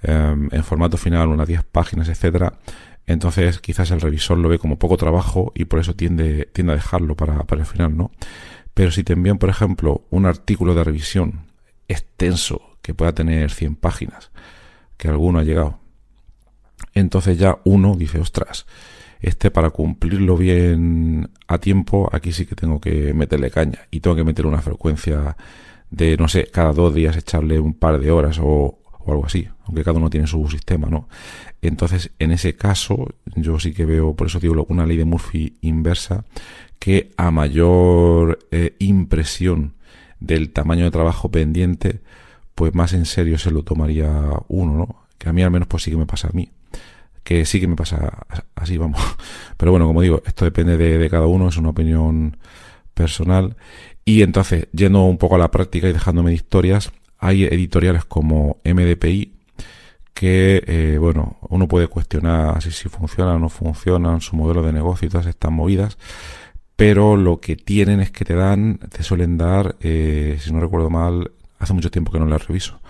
Em, 0.00 0.48
en 0.52 0.62
formato 0.62 0.96
final, 0.96 1.30
unas 1.30 1.48
10 1.48 1.64
páginas, 1.64 2.08
etcétera, 2.08 2.60
entonces 3.04 3.58
quizás 3.58 3.90
el 3.90 4.00
revisor 4.00 4.38
lo 4.38 4.48
ve 4.48 4.60
como 4.60 4.78
poco 4.78 4.96
trabajo 4.96 5.50
y 5.56 5.64
por 5.64 5.80
eso 5.80 5.96
tiende, 5.96 6.48
tiende 6.52 6.74
a 6.74 6.76
dejarlo 6.76 7.16
para, 7.16 7.42
para 7.42 7.62
el 7.62 7.66
final, 7.66 7.96
¿no? 7.96 8.12
Pero 8.72 8.92
si 8.92 9.02
te 9.02 9.14
envían, 9.14 9.38
por 9.38 9.48
ejemplo, 9.48 10.04
un 10.10 10.26
artículo 10.26 10.76
de 10.76 10.84
revisión 10.84 11.46
extenso 11.88 12.78
que 12.80 12.94
pueda 12.94 13.12
tener 13.12 13.50
100 13.50 13.74
páginas, 13.74 14.30
que 14.96 15.08
alguno 15.08 15.40
ha 15.40 15.42
llegado, 15.42 15.80
entonces 16.92 17.36
ya 17.36 17.58
uno 17.64 17.96
dice, 17.96 18.20
ostras, 18.20 18.64
este 19.24 19.50
para 19.50 19.70
cumplirlo 19.70 20.36
bien 20.36 21.30
a 21.48 21.58
tiempo, 21.58 22.08
aquí 22.12 22.32
sí 22.32 22.46
que 22.46 22.54
tengo 22.54 22.80
que 22.80 23.14
meterle 23.14 23.50
caña 23.50 23.80
y 23.90 24.00
tengo 24.00 24.16
que 24.16 24.24
meter 24.24 24.46
una 24.46 24.60
frecuencia 24.60 25.36
de, 25.90 26.16
no 26.16 26.28
sé, 26.28 26.48
cada 26.52 26.72
dos 26.72 26.94
días 26.94 27.16
echarle 27.16 27.58
un 27.58 27.74
par 27.74 27.98
de 28.00 28.10
horas 28.10 28.38
o, 28.42 28.78
algo 29.06 29.26
así, 29.26 29.48
aunque 29.66 29.84
cada 29.84 29.98
uno 29.98 30.08
tiene 30.10 30.26
su 30.26 30.48
sistema, 30.48 30.88
¿no? 30.88 31.08
Entonces, 31.60 32.10
en 32.18 32.32
ese 32.32 32.56
caso, 32.56 33.08
yo 33.36 33.60
sí 33.60 33.72
que 33.74 33.84
veo, 33.84 34.14
por 34.14 34.28
eso 34.28 34.40
digo, 34.40 34.64
una 34.68 34.86
ley 34.86 34.96
de 34.96 35.04
Murphy 35.04 35.56
inversa, 35.60 36.24
que 36.78 37.12
a 37.16 37.30
mayor 37.30 38.38
eh, 38.50 38.76
impresión 38.78 39.74
del 40.20 40.50
tamaño 40.50 40.84
de 40.84 40.90
trabajo 40.90 41.30
pendiente, 41.30 42.00
pues 42.54 42.74
más 42.74 42.92
en 42.92 43.04
serio 43.04 43.38
se 43.38 43.50
lo 43.50 43.62
tomaría 43.62 44.10
uno, 44.48 44.74
¿no? 44.74 44.96
Que 45.18 45.28
a 45.28 45.32
mí 45.32 45.42
al 45.42 45.50
menos 45.50 45.68
pues 45.68 45.82
sí 45.82 45.90
que 45.90 45.96
me 45.96 46.06
pasa 46.06 46.28
a 46.28 46.32
mí. 46.32 46.50
Que 47.24 47.44
sí 47.44 47.58
que 47.58 47.66
me 47.66 47.74
pasa 47.74 48.26
así, 48.54 48.78
vamos. 48.78 49.00
Pero 49.56 49.72
bueno, 49.72 49.86
como 49.86 50.02
digo, 50.02 50.22
esto 50.24 50.44
depende 50.44 50.76
de, 50.76 50.98
de 50.98 51.10
cada 51.10 51.26
uno, 51.26 51.48
es 51.48 51.56
una 51.56 51.70
opinión 51.70 52.36
personal. 52.94 53.56
Y 54.04 54.22
entonces, 54.22 54.68
yendo 54.72 55.02
un 55.04 55.18
poco 55.18 55.34
a 55.34 55.38
la 55.38 55.50
práctica 55.50 55.88
y 55.88 55.92
dejándome 55.92 56.30
de 56.30 56.36
historias, 56.36 56.92
hay 57.18 57.44
editoriales 57.44 58.04
como 58.04 58.58
MDPI 58.64 59.32
que, 60.14 60.62
eh, 60.66 60.98
bueno, 60.98 61.38
uno 61.48 61.66
puede 61.66 61.88
cuestionar 61.88 62.62
si, 62.62 62.70
si 62.70 62.88
funcionan 62.88 63.36
o 63.36 63.38
no 63.40 63.48
funcionan, 63.48 64.20
su 64.20 64.36
modelo 64.36 64.62
de 64.62 64.72
negocio 64.72 65.06
y 65.06 65.10
todas 65.10 65.26
estas 65.26 65.50
movidas, 65.50 65.98
pero 66.76 67.16
lo 67.16 67.40
que 67.40 67.56
tienen 67.56 68.00
es 68.00 68.10
que 68.10 68.24
te 68.24 68.34
dan, 68.34 68.78
te 68.78 69.02
suelen 69.02 69.36
dar, 69.36 69.76
eh, 69.80 70.38
si 70.40 70.52
no 70.52 70.60
recuerdo 70.60 70.88
mal, 70.88 71.32
hace 71.58 71.72
mucho 71.72 71.90
tiempo 71.90 72.12
que 72.12 72.20
no 72.20 72.26
las 72.26 72.46
reviso, 72.46 72.80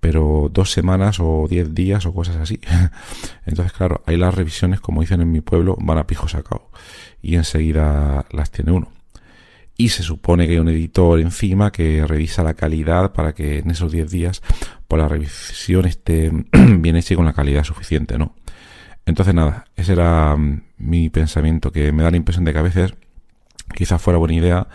pero 0.00 0.50
dos 0.52 0.70
semanas 0.70 1.18
o 1.20 1.46
diez 1.48 1.74
días 1.74 2.06
o 2.06 2.14
cosas 2.14 2.36
así. 2.36 2.60
Entonces, 3.46 3.72
claro, 3.72 4.02
ahí 4.06 4.16
las 4.16 4.34
revisiones, 4.34 4.80
como 4.80 5.00
dicen 5.00 5.20
en 5.20 5.32
mi 5.32 5.40
pueblo, 5.40 5.76
van 5.80 5.98
a 5.98 6.06
pijo 6.06 6.28
sacado 6.28 6.70
y 7.22 7.36
enseguida 7.36 8.26
las 8.30 8.50
tiene 8.50 8.72
uno 8.72 8.88
y 9.80 9.90
se 9.90 10.02
supone 10.02 10.46
que 10.46 10.54
hay 10.54 10.58
un 10.58 10.68
editor 10.68 11.20
encima 11.20 11.70
que 11.70 12.04
revisa 12.04 12.42
la 12.42 12.54
calidad 12.54 13.12
para 13.12 13.32
que 13.32 13.60
en 13.60 13.70
esos 13.70 13.92
10 13.92 14.10
días 14.10 14.40
por 14.40 14.98
pues, 14.98 15.02
la 15.02 15.08
revisión 15.08 15.86
esté 15.86 16.32
bien 16.78 16.96
hecha 16.96 17.14
y 17.14 17.16
con 17.16 17.24
la 17.24 17.32
calidad 17.32 17.62
suficiente, 17.62 18.18
¿no? 18.18 18.34
Entonces 19.06 19.34
nada, 19.34 19.66
ese 19.76 19.92
era 19.92 20.36
mm, 20.36 20.62
mi 20.78 21.10
pensamiento, 21.10 21.70
que 21.70 21.92
me 21.92 22.02
da 22.02 22.10
la 22.10 22.16
impresión 22.16 22.44
de 22.44 22.52
que 22.52 22.58
a 22.58 22.62
veces 22.62 22.94
quizás 23.72 24.02
fuera 24.02 24.18
buena 24.18 24.34
idea 24.34 24.66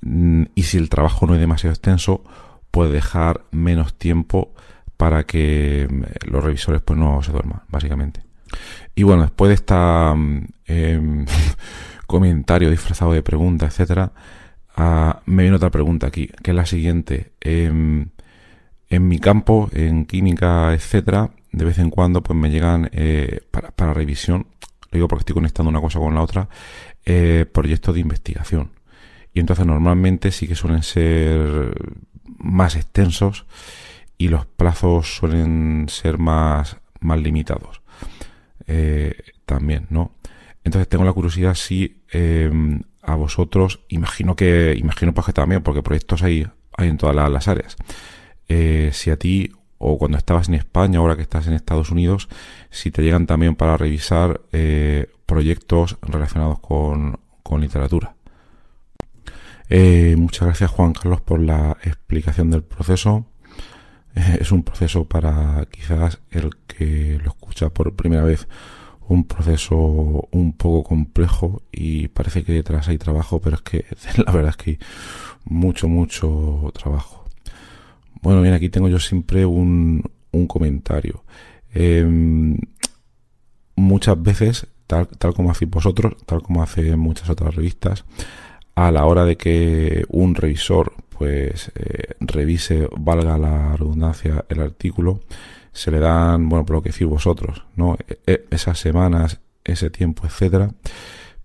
mm, 0.00 0.44
y 0.54 0.62
si 0.62 0.78
el 0.78 0.88
trabajo 0.90 1.26
no 1.26 1.34
es 1.34 1.40
demasiado 1.40 1.72
extenso, 1.72 2.22
puede 2.76 2.92
dejar 2.92 3.40
menos 3.52 3.94
tiempo 3.94 4.52
para 4.98 5.24
que 5.24 5.88
mm, 5.90 6.30
los 6.30 6.44
revisores 6.44 6.82
pues 6.82 6.98
no 6.98 7.22
se 7.22 7.32
duerman, 7.32 7.62
básicamente. 7.68 8.20
Y 8.94 9.02
bueno, 9.02 9.22
después 9.22 9.48
de 9.48 9.54
esta 9.54 10.14
eh, 10.66 11.24
comentario 12.06 12.70
disfrazado 12.70 13.14
de 13.14 13.22
pregunta, 13.22 13.64
etcétera, 13.64 14.12
ah, 14.76 15.22
me 15.24 15.44
viene 15.44 15.56
otra 15.56 15.70
pregunta 15.70 16.06
aquí, 16.06 16.28
que 16.42 16.50
es 16.50 16.54
la 16.54 16.66
siguiente. 16.66 17.32
Em, 17.40 18.10
en 18.90 19.08
mi 19.08 19.20
campo, 19.20 19.70
en 19.72 20.04
química, 20.04 20.74
etcétera, 20.74 21.30
de 21.52 21.64
vez 21.64 21.78
en 21.78 21.88
cuando 21.88 22.22
pues 22.22 22.38
me 22.38 22.50
llegan 22.50 22.90
eh, 22.92 23.40
para, 23.50 23.70
para, 23.70 23.94
revisión, 23.94 24.48
lo 24.90 24.96
digo 24.98 25.08
porque 25.08 25.22
estoy 25.22 25.34
conectando 25.34 25.70
una 25.70 25.80
cosa 25.80 25.98
con 25.98 26.14
la 26.14 26.20
otra, 26.20 26.50
eh, 27.06 27.46
proyectos 27.50 27.94
de 27.94 28.02
investigación. 28.02 28.72
Y 29.32 29.40
entonces 29.40 29.64
normalmente 29.64 30.30
sí 30.30 30.46
que 30.46 30.54
suelen 30.54 30.82
ser 30.82 31.74
más 32.38 32.76
extensos 32.76 33.46
y 34.18 34.28
los 34.28 34.46
plazos 34.46 35.16
suelen 35.16 35.86
ser 35.88 36.18
más, 36.18 36.78
más 37.00 37.20
limitados. 37.20 37.82
Eh, 38.66 39.14
también, 39.44 39.86
¿no? 39.90 40.12
Entonces 40.64 40.88
tengo 40.88 41.04
la 41.04 41.12
curiosidad 41.12 41.54
si 41.54 42.02
eh, 42.12 42.50
a 43.06 43.14
vosotros, 43.14 43.80
imagino 43.88 44.34
que, 44.34 44.74
imagino 44.76 45.14
pues 45.14 45.26
que 45.26 45.32
también, 45.32 45.62
porque 45.62 45.82
proyectos 45.82 46.24
hay, 46.24 46.46
hay 46.76 46.88
en 46.88 46.96
todas 46.96 47.14
las, 47.14 47.48
áreas. 47.48 47.76
Eh, 48.48 48.90
si 48.92 49.10
a 49.10 49.16
ti, 49.16 49.52
o 49.78 49.96
cuando 49.96 50.18
estabas 50.18 50.48
en 50.48 50.54
España, 50.54 50.98
ahora 50.98 51.14
que 51.14 51.22
estás 51.22 51.46
en 51.46 51.52
Estados 51.52 51.92
Unidos, 51.92 52.28
si 52.70 52.90
te 52.90 53.02
llegan 53.02 53.26
también 53.26 53.54
para 53.54 53.76
revisar 53.76 54.40
eh, 54.52 55.06
proyectos 55.24 55.98
relacionados 56.02 56.58
con, 56.58 57.20
con 57.44 57.60
literatura. 57.60 58.15
Muchas 60.16 60.46
gracias 60.46 60.70
Juan 60.70 60.92
Carlos 60.92 61.20
por 61.20 61.40
la 61.40 61.76
explicación 61.82 62.50
del 62.50 62.62
proceso. 62.62 63.26
es 64.14 64.52
un 64.52 64.62
proceso 64.62 65.04
para 65.04 65.66
quizás 65.70 66.20
el 66.30 66.50
que 66.66 67.18
lo 67.22 67.30
escucha 67.30 67.70
por 67.70 67.94
primera 67.94 68.22
vez 68.22 68.48
un 69.08 69.24
proceso 69.24 69.76
un 70.30 70.52
poco 70.56 70.88
complejo 70.88 71.62
y 71.70 72.08
parece 72.08 72.42
que 72.44 72.52
detrás 72.52 72.88
hay 72.88 72.98
trabajo, 72.98 73.40
pero 73.40 73.56
es 73.56 73.62
que 73.62 73.84
la 74.24 74.32
verdad 74.32 74.50
es 74.50 74.56
que 74.56 74.70
hay 74.72 74.78
mucho, 75.44 75.88
mucho 75.88 76.72
trabajo. 76.74 77.24
Bueno, 78.22 78.42
bien, 78.42 78.54
aquí 78.54 78.68
tengo 78.68 78.88
yo 78.88 78.98
siempre 78.98 79.46
un, 79.46 80.02
un 80.32 80.46
comentario. 80.46 81.24
Em, 81.72 82.56
muchas 83.76 84.20
veces, 84.20 84.66
tal, 84.86 85.06
tal 85.06 85.34
como 85.34 85.50
hacéis 85.50 85.70
vosotros, 85.70 86.14
tal 86.26 86.42
como 86.42 86.62
hacen 86.62 86.98
muchas 86.98 87.30
otras 87.30 87.54
revistas, 87.54 88.04
a 88.76 88.92
la 88.92 89.06
hora 89.06 89.24
de 89.24 89.36
que 89.36 90.04
un 90.08 90.34
revisor 90.34 90.92
pues 91.08 91.72
eh, 91.74 92.14
revise, 92.20 92.88
valga 92.96 93.38
la 93.38 93.74
redundancia, 93.74 94.44
el 94.50 94.60
artículo, 94.60 95.20
se 95.72 95.90
le 95.90 95.98
dan, 95.98 96.48
bueno, 96.48 96.64
por 96.64 96.76
lo 96.76 96.82
que 96.82 96.90
decís 96.90 97.06
vosotros, 97.06 97.64
¿no? 97.74 97.96
E, 98.06 98.18
e, 98.26 98.44
esas 98.50 98.78
semanas, 98.78 99.40
ese 99.64 99.90
tiempo, 99.90 100.26
etcétera. 100.26 100.70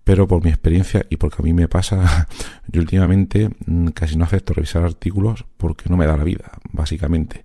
Pero 0.04 0.28
por 0.28 0.44
mi 0.44 0.50
experiencia 0.50 1.06
y 1.10 1.18
porque 1.18 1.38
a 1.40 1.44
mí 1.44 1.54
me 1.54 1.68
pasa, 1.70 2.28
yo 2.68 2.82
últimamente 2.82 3.50
mm, 3.66 3.88
casi 3.90 4.18
no 4.18 4.26
acepto 4.26 4.54
revisar 4.54 4.84
artículos 4.84 5.46
porque 5.58 5.90
no 5.90 5.96
me 5.96 6.06
da 6.06 6.18
la 6.18 6.24
vida, 6.26 6.52
básicamente. 6.72 7.44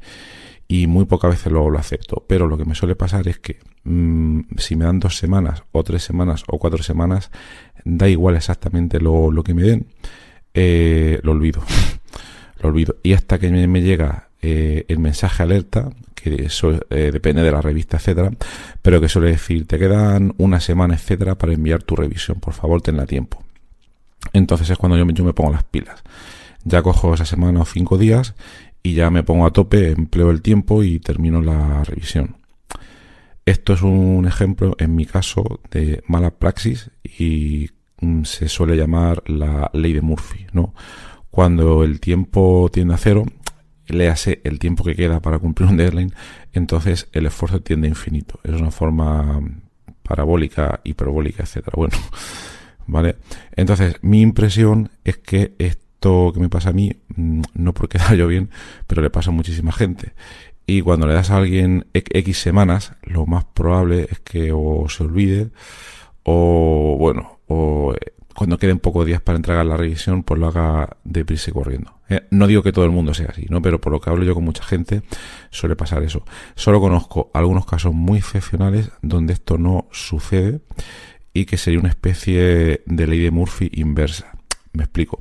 Y 0.68 0.86
muy 0.86 1.05
pocas 1.05 1.30
veces 1.30 1.52
lo, 1.52 1.66
acepto. 1.78 2.24
Pero 2.26 2.47
lo 2.47 2.59
que 2.59 2.64
me 2.64 2.74
suele 2.74 2.97
pasar 2.97 3.28
es 3.28 3.38
que 3.38 3.59
mm, 3.84 4.40
si 4.56 4.76
me 4.76 4.84
dan 4.84 5.01
dos 5.01 5.16
semanas, 5.16 5.62
o 5.72 5.84
tres 5.84 6.02
semanas, 6.02 6.44
o 6.48 6.59
cuatro 6.59 6.82
semanas, 6.82 7.30
da 7.84 8.09
igual 8.09 8.36
exactamente 8.36 9.01
lo, 9.01 9.30
que 9.44 9.55
me 9.55 9.62
den, 9.62 9.86
eh, 10.55 11.20
lo 11.22 11.32
olvido. 11.32 11.62
lo 12.60 12.68
olvido. 12.68 12.97
Y 13.02 13.12
hasta 13.12 13.38
que 13.38 13.51
me, 13.51 13.82
llega 13.82 14.28
eh, 14.43 14.84
el 14.88 14.98
mensaje 14.98 15.43
alerta, 15.43 15.90
que 16.14 16.47
eso 16.47 16.80
eh, 16.90 17.10
depende 17.12 17.43
de 17.43 17.52
la 17.52 17.60
revista, 17.60 17.98
etcétera, 17.98 18.32
pero 18.82 19.01
que 19.01 19.09
suele 19.09 19.30
decir, 19.30 19.66
te 19.66 19.78
quedan 19.78 20.34
una 20.38 20.59
semana, 20.60 20.94
etcétera, 20.94 21.36
para 21.36 21.52
enviar 21.52 21.82
tu 21.82 21.94
revisión, 21.94 22.40
por 22.40 22.55
favor, 22.55 22.82
tenla 22.82 23.06
tiempo. 23.06 23.44
Entonces 24.32 24.68
es 24.70 24.78
cuando 24.78 25.05
me, 25.05 25.12
yo 25.12 25.24
me 25.24 25.32
pongo 25.32 25.52
las 25.52 25.64
pilas. 25.64 26.02
Ya 26.64 26.82
cojo 26.82 27.14
esa 27.14 27.24
semana 27.24 27.60
o 27.60 27.64
cinco 27.64 27.97
días 27.97 28.34
y 28.86 28.94
ya 28.94 29.10
me 29.10 29.24
pongo 29.24 29.46
a 29.46 29.52
tope, 29.52 29.90
empleo 29.90 30.30
el 30.30 30.42
tiempo 30.42 30.84
y 30.84 31.00
termino 31.00 31.42
la 31.42 31.82
revisión. 31.82 32.36
Esto 33.44 33.72
es 33.72 33.82
un 33.82 34.26
ejemplo, 34.28 34.76
en 34.78 34.94
mi 34.94 35.06
caso, 35.06 35.60
de 35.72 36.04
mala 36.06 36.30
praxis 36.30 36.92
y 37.02 37.70
mm, 38.00 38.22
se 38.22 38.48
suele 38.48 38.76
llamar 38.76 39.24
la 39.26 39.72
ley 39.74 39.92
de 39.92 40.02
Murphy, 40.02 40.46
¿no? 40.52 40.72
Cuando 41.32 41.82
el 41.82 41.98
tiempo 41.98 42.70
tiende 42.72 42.94
a 42.94 42.98
cero, 42.98 43.24
léase 43.88 44.40
el 44.44 44.60
tiempo 44.60 44.84
que 44.84 44.94
queda 44.94 45.18
para 45.18 45.40
cumplir 45.40 45.68
un 45.68 45.78
deadline, 45.78 46.12
entonces 46.52 47.08
el 47.10 47.26
esfuerzo 47.26 47.62
tiende 47.62 47.88
a 47.88 47.90
infinito. 47.90 48.38
Es 48.44 48.52
una 48.52 48.70
forma 48.70 49.40
parabólica, 50.04 50.80
hiperbólica, 50.84 51.42
etcétera. 51.42 51.74
Bueno, 51.74 51.96
¿vale? 52.86 53.16
Entonces, 53.56 53.96
mi 54.02 54.20
impresión 54.20 54.90
es 55.02 55.16
que 55.18 55.56
que 56.34 56.40
me 56.40 56.48
pasa 56.48 56.70
a 56.70 56.72
mí, 56.72 56.92
mm, 57.14 57.42
no 57.54 57.74
porque 57.74 57.98
da 57.98 58.14
yo 58.14 58.26
bien, 58.26 58.50
pero 58.86 59.02
le 59.02 59.10
pasa 59.10 59.30
a 59.30 59.34
muchísima 59.34 59.72
gente. 59.72 60.14
Y 60.66 60.80
cuando 60.82 61.06
le 61.06 61.14
das 61.14 61.30
a 61.30 61.36
alguien 61.36 61.86
X 61.94 62.38
semanas, 62.38 62.94
lo 63.02 63.24
más 63.26 63.44
probable 63.44 64.08
es 64.10 64.18
que 64.20 64.50
o 64.52 64.88
se 64.88 65.04
olvide, 65.04 65.50
o 66.24 66.96
bueno, 66.98 67.38
o 67.46 67.94
cuando 68.36 68.58
queden 68.58 68.80
pocos 68.80 69.06
días 69.06 69.20
para 69.22 69.36
entregar 69.36 69.64
la 69.64 69.76
revisión, 69.76 70.22
pues 70.22 70.38
lo 70.38 70.48
haga 70.48 70.98
deprisa 71.04 71.50
y 71.50 71.54
corriendo. 71.54 71.94
Eh, 72.08 72.26
no 72.30 72.46
digo 72.46 72.62
que 72.62 72.72
todo 72.72 72.84
el 72.84 72.90
mundo 72.90 73.14
sea 73.14 73.28
así, 73.30 73.46
¿no? 73.48 73.62
Pero 73.62 73.80
por 73.80 73.92
lo 73.92 74.00
que 74.00 74.10
hablo 74.10 74.24
yo 74.24 74.34
con 74.34 74.44
mucha 74.44 74.62
gente, 74.62 75.02
suele 75.50 75.74
pasar 75.74 76.02
eso. 76.02 76.22
Solo 76.54 76.80
conozco 76.80 77.30
algunos 77.32 77.64
casos 77.64 77.94
muy 77.94 78.18
excepcionales 78.18 78.90
donde 79.00 79.32
esto 79.32 79.56
no 79.56 79.86
sucede 79.90 80.60
y 81.32 81.46
que 81.46 81.56
sería 81.56 81.80
una 81.80 81.88
especie 81.88 82.82
de 82.84 83.06
ley 83.06 83.20
de 83.20 83.30
Murphy 83.30 83.70
inversa. 83.72 84.32
Me 84.72 84.84
explico. 84.84 85.20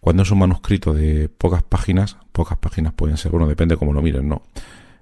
Cuando 0.00 0.22
es 0.22 0.30
un 0.30 0.38
manuscrito 0.38 0.92
de 0.94 1.28
pocas 1.28 1.62
páginas, 1.62 2.16
pocas 2.32 2.58
páginas 2.58 2.94
pueden 2.94 3.16
ser, 3.16 3.30
bueno, 3.30 3.46
depende 3.46 3.76
cómo 3.76 3.92
lo 3.92 4.02
miren, 4.02 4.28
¿no? 4.28 4.42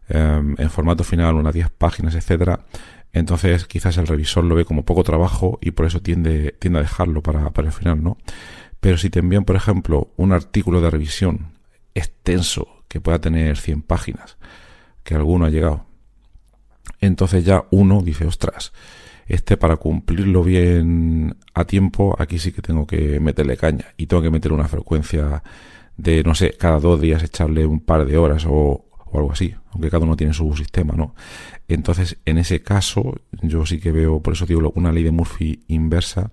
Em, 0.09 0.55
en 0.59 0.70
formato 0.70 1.05
final, 1.05 1.37
unas 1.37 1.55
10 1.55 1.70
páginas, 1.70 2.15
etcétera, 2.15 2.61
entonces 3.12 3.66
quizás 3.66 3.97
el 3.99 4.07
revisor 4.07 4.45
lo 4.45 4.55
ve 4.55 4.65
como 4.65 4.85
poco 4.85 5.05
trabajo 5.05 5.59
y 5.61 5.70
por 5.70 5.87
eso 5.87 6.01
tiende, 6.01 6.57
tiende 6.59 6.81
a 6.81 6.83
dejarlo 6.83 7.23
para, 7.23 7.51
para 7.51 7.69
el 7.69 7.75
final, 7.75 8.03
¿no? 8.03 8.19
Pero 8.81 8.97
si 8.97 9.11
te 9.11 9.20
envían, 9.20 9.45
por 9.45 9.57
ejemplo, 9.57 10.12
un 10.16 10.33
artículo 10.33 10.81
de 10.81 10.91
revisión 10.91 11.53
extenso 11.95 12.85
que 12.89 13.01
pueda 13.01 13.20
tener 13.20 13.57
100 13.57 13.83
páginas, 13.83 14.39
que 15.05 15.15
alguno 15.15 15.47
ha 15.47 15.51
llegado, 15.51 15.85
entonces 17.01 17.45
ya 17.45 17.65
uno 17.70 18.03
dice, 18.03 18.27
ostras, 18.27 18.73
este 19.28 19.56
para 19.56 19.76
cumplirlo 19.76 20.42
bien 20.42 21.36
a 21.55 21.64
tiempo, 21.64 22.16
aquí 22.18 22.38
sí 22.38 22.52
que 22.52 22.62
tengo 22.62 22.86
que 22.86 23.20
meterle 23.20 23.56
caña 23.56 23.86
y 23.96 24.06
tengo 24.06 24.22
que 24.22 24.30
meter 24.30 24.52
una 24.52 24.68
frecuencia 24.68 25.42
de, 25.96 26.22
no 26.24 26.34
sé, 26.34 26.55
cada 26.59 26.80
dos 26.80 27.00
días 27.00 27.22
echarle 27.22 27.66
un 27.66 27.80
par 27.80 28.06
de 28.06 28.16
horas 28.16 28.46
o, 28.46 28.86
o 29.10 29.18
algo 29.18 29.32
así, 29.32 29.55
aunque 29.72 29.90
cada 29.90 30.05
uno 30.05 30.16
tiene 30.16 30.32
su 30.32 30.55
sistema, 30.56 30.94
¿no? 30.94 31.14
Entonces, 31.68 32.16
en 32.24 32.38
ese 32.38 32.62
caso, 32.62 33.20
yo 33.42 33.66
sí 33.66 33.78
que 33.78 33.92
veo, 33.92 34.20
por 34.22 34.32
eso 34.32 34.46
digo, 34.46 34.72
una 34.74 34.92
ley 34.92 35.02
de 35.02 35.10
Murphy 35.10 35.64
inversa, 35.68 36.30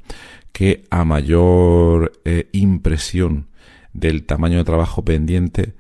que 0.54 0.86
a 0.90 1.04
mayor 1.04 2.14
eh, 2.24 2.48
impresión 2.54 3.48
del 3.92 4.26
tamaño 4.26 4.58
de 4.58 4.64
trabajo 4.64 5.04
pendiente, 5.04 5.74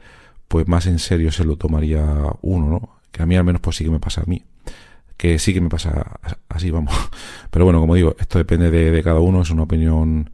pues 0.47 0.67
más 0.67 0.85
en 0.85 0.99
serio 0.99 1.31
se 1.31 1.45
lo 1.45 1.55
tomaría 1.55 2.05
uno, 2.41 2.69
¿no? 2.69 2.89
Que 3.11 3.23
a 3.23 3.25
mí 3.25 3.35
al 3.35 3.45
menos 3.45 3.61
pues 3.61 3.77
sí 3.77 3.85
que 3.85 3.89
me 3.89 3.99
pasa 3.99 4.21
a 4.21 4.25
mí. 4.25 4.43
Que 5.17 5.39
sí 5.39 5.53
que 5.53 5.61
me 5.61 5.69
pasa 5.69 6.19
así, 6.49 6.71
vamos. 6.71 6.93
Pero 7.51 7.65
bueno, 7.65 7.79
como 7.79 7.95
digo, 7.95 8.15
esto 8.19 8.37
depende 8.37 8.69
de, 8.69 8.91
de 8.91 9.03
cada 9.03 9.19
uno, 9.19 9.41
es 9.41 9.49
una 9.49 9.63
opinión 9.63 10.29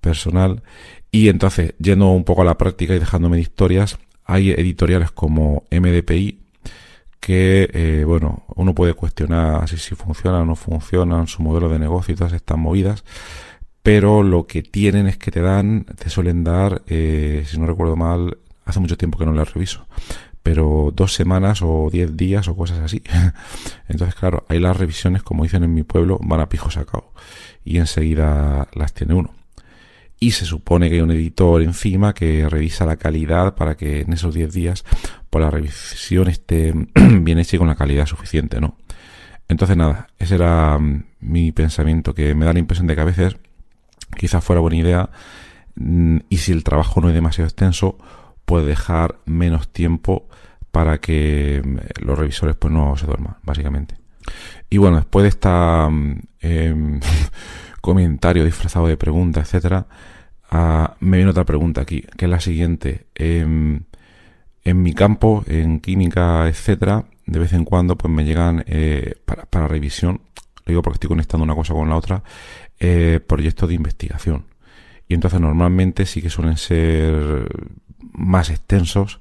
personal. 0.00 0.62
Y 1.10 1.28
entonces, 1.28 1.74
yendo 1.78 2.08
un 2.10 2.24
poco 2.24 2.42
a 2.42 2.44
la 2.44 2.58
práctica 2.58 2.94
y 2.94 2.98
dejándome 2.98 3.36
de 3.36 3.42
historias, 3.42 3.98
hay 4.24 4.50
editoriales 4.50 5.10
como 5.10 5.64
MDPI 5.70 6.38
que, 7.20 7.68
eh, 7.72 8.04
bueno, 8.06 8.44
uno 8.54 8.74
puede 8.74 8.94
cuestionar 8.94 9.68
si, 9.68 9.76
si 9.76 9.94
funcionan 9.94 10.42
o 10.42 10.44
no 10.44 10.56
funcionan, 10.56 11.26
su 11.26 11.42
modelo 11.42 11.68
de 11.68 11.78
negocio 11.78 12.14
y 12.14 12.16
todas 12.16 12.32
estas 12.32 12.58
movidas, 12.58 13.04
pero 13.82 14.22
lo 14.22 14.46
que 14.46 14.62
tienen 14.62 15.06
es 15.06 15.16
que 15.16 15.30
te 15.30 15.40
dan, 15.40 15.84
te 15.84 16.10
suelen 16.10 16.44
dar, 16.44 16.82
eh, 16.86 17.44
si 17.46 17.58
no 17.58 17.66
recuerdo 17.66 17.96
mal, 17.96 18.38
hace 18.64 18.80
mucho 18.80 18.96
tiempo 18.96 19.18
que 19.18 19.26
no 19.26 19.32
las 19.32 19.52
reviso, 19.52 19.86
pero 20.42 20.92
dos 20.94 21.14
semanas 21.14 21.60
o 21.62 21.88
diez 21.90 22.16
días 22.16 22.48
o 22.48 22.56
cosas 22.56 22.78
así. 22.78 23.02
Entonces, 23.88 24.14
claro, 24.14 24.44
ahí 24.48 24.58
las 24.60 24.76
revisiones, 24.76 25.22
como 25.22 25.44
dicen 25.44 25.64
en 25.64 25.74
mi 25.74 25.82
pueblo, 25.82 26.18
van 26.22 26.40
a 26.40 26.48
pijo 26.48 26.70
sacado 26.70 27.12
y 27.64 27.78
enseguida 27.78 28.68
las 28.72 28.92
tiene 28.94 29.14
uno 29.14 29.38
y 30.20 30.32
se 30.32 30.44
supone 30.44 30.88
que 30.88 30.96
hay 30.96 31.00
un 31.00 31.10
editor 31.10 31.62
encima 31.62 32.12
que 32.12 32.48
revisa 32.48 32.84
la 32.84 32.96
calidad 32.96 33.54
para 33.54 33.76
que 33.76 34.00
en 34.00 34.12
esos 34.12 34.34
10 34.34 34.52
días 34.52 34.84
pues 35.30 35.42
la 35.42 35.50
revisión 35.50 36.28
esté 36.28 36.72
bien 37.20 37.38
hecha 37.38 37.56
y 37.56 37.58
con 37.58 37.68
la 37.68 37.76
calidad 37.76 38.06
suficiente, 38.06 38.60
¿no? 38.60 38.76
Entonces 39.48 39.76
nada, 39.76 40.08
ese 40.18 40.34
era 40.34 40.78
mm, 40.78 41.04
mi 41.20 41.52
pensamiento, 41.52 42.14
que 42.14 42.34
me 42.34 42.46
da 42.46 42.52
la 42.52 42.58
impresión 42.58 42.86
de 42.86 42.94
que 42.94 43.00
a 43.00 43.04
veces 43.04 43.36
quizás 44.16 44.42
fuera 44.42 44.60
buena 44.60 44.76
idea 44.76 45.10
mm, 45.76 46.18
y 46.28 46.38
si 46.38 46.52
el 46.52 46.64
trabajo 46.64 47.00
no 47.00 47.08
es 47.08 47.14
demasiado 47.14 47.46
extenso, 47.46 47.98
puede 48.48 48.66
dejar 48.66 49.20
menos 49.26 49.68
tiempo 49.68 50.26
para 50.72 50.98
que 50.98 51.62
mm, 51.64 52.04
los 52.04 52.18
revisores 52.18 52.56
pues 52.56 52.74
no 52.74 52.96
se 52.96 53.06
duerman, 53.06 53.36
básicamente. 53.44 53.96
Y 54.68 54.78
bueno, 54.78 54.96
después 54.96 55.22
de 55.22 55.28
esta... 55.28 55.88
Eh, 56.40 57.00
comentario 57.80 58.44
disfrazado 58.44 58.86
de 58.86 58.96
pregunta, 58.96 59.40
etcétera, 59.40 59.86
ah, 60.50 60.96
me 61.00 61.16
viene 61.18 61.30
otra 61.30 61.44
pregunta 61.44 61.80
aquí, 61.80 62.02
que 62.16 62.26
es 62.26 62.30
la 62.30 62.40
siguiente. 62.40 63.06
Em, 63.14 63.84
en 64.64 64.82
mi 64.82 64.92
campo, 64.92 65.44
en 65.46 65.80
química, 65.80 66.46
etcétera, 66.48 67.06
de 67.26 67.38
vez 67.38 67.52
en 67.52 67.64
cuando 67.64 67.96
pues 67.96 68.12
me 68.12 68.24
llegan 68.24 68.64
eh, 68.66 69.14
para, 69.24 69.68
revisión, 69.68 70.20
lo 70.64 70.70
digo 70.70 70.82
porque 70.82 70.96
estoy 70.96 71.08
conectando 71.08 71.44
una 71.44 71.54
cosa 71.54 71.74
con 71.74 71.88
la 71.88 71.96
otra, 71.96 72.22
eh, 72.78 73.20
proyectos 73.26 73.68
de 73.68 73.74
investigación. 73.76 74.44
Y 75.08 75.14
entonces 75.14 75.40
normalmente 75.40 76.04
sí 76.04 76.20
que 76.20 76.28
suelen 76.28 76.58
ser 76.58 77.48
más 78.12 78.50
extensos 78.50 79.20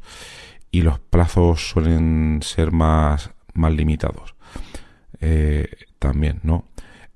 y 0.71 0.81
los 0.81 0.99
plazos 0.99 1.69
suelen 1.69 2.39
ser 2.43 2.71
más, 2.71 3.31
más 3.53 3.71
limitados. 3.71 4.35
Eh, 5.19 5.69
también, 5.99 6.39
¿no? 6.43 6.65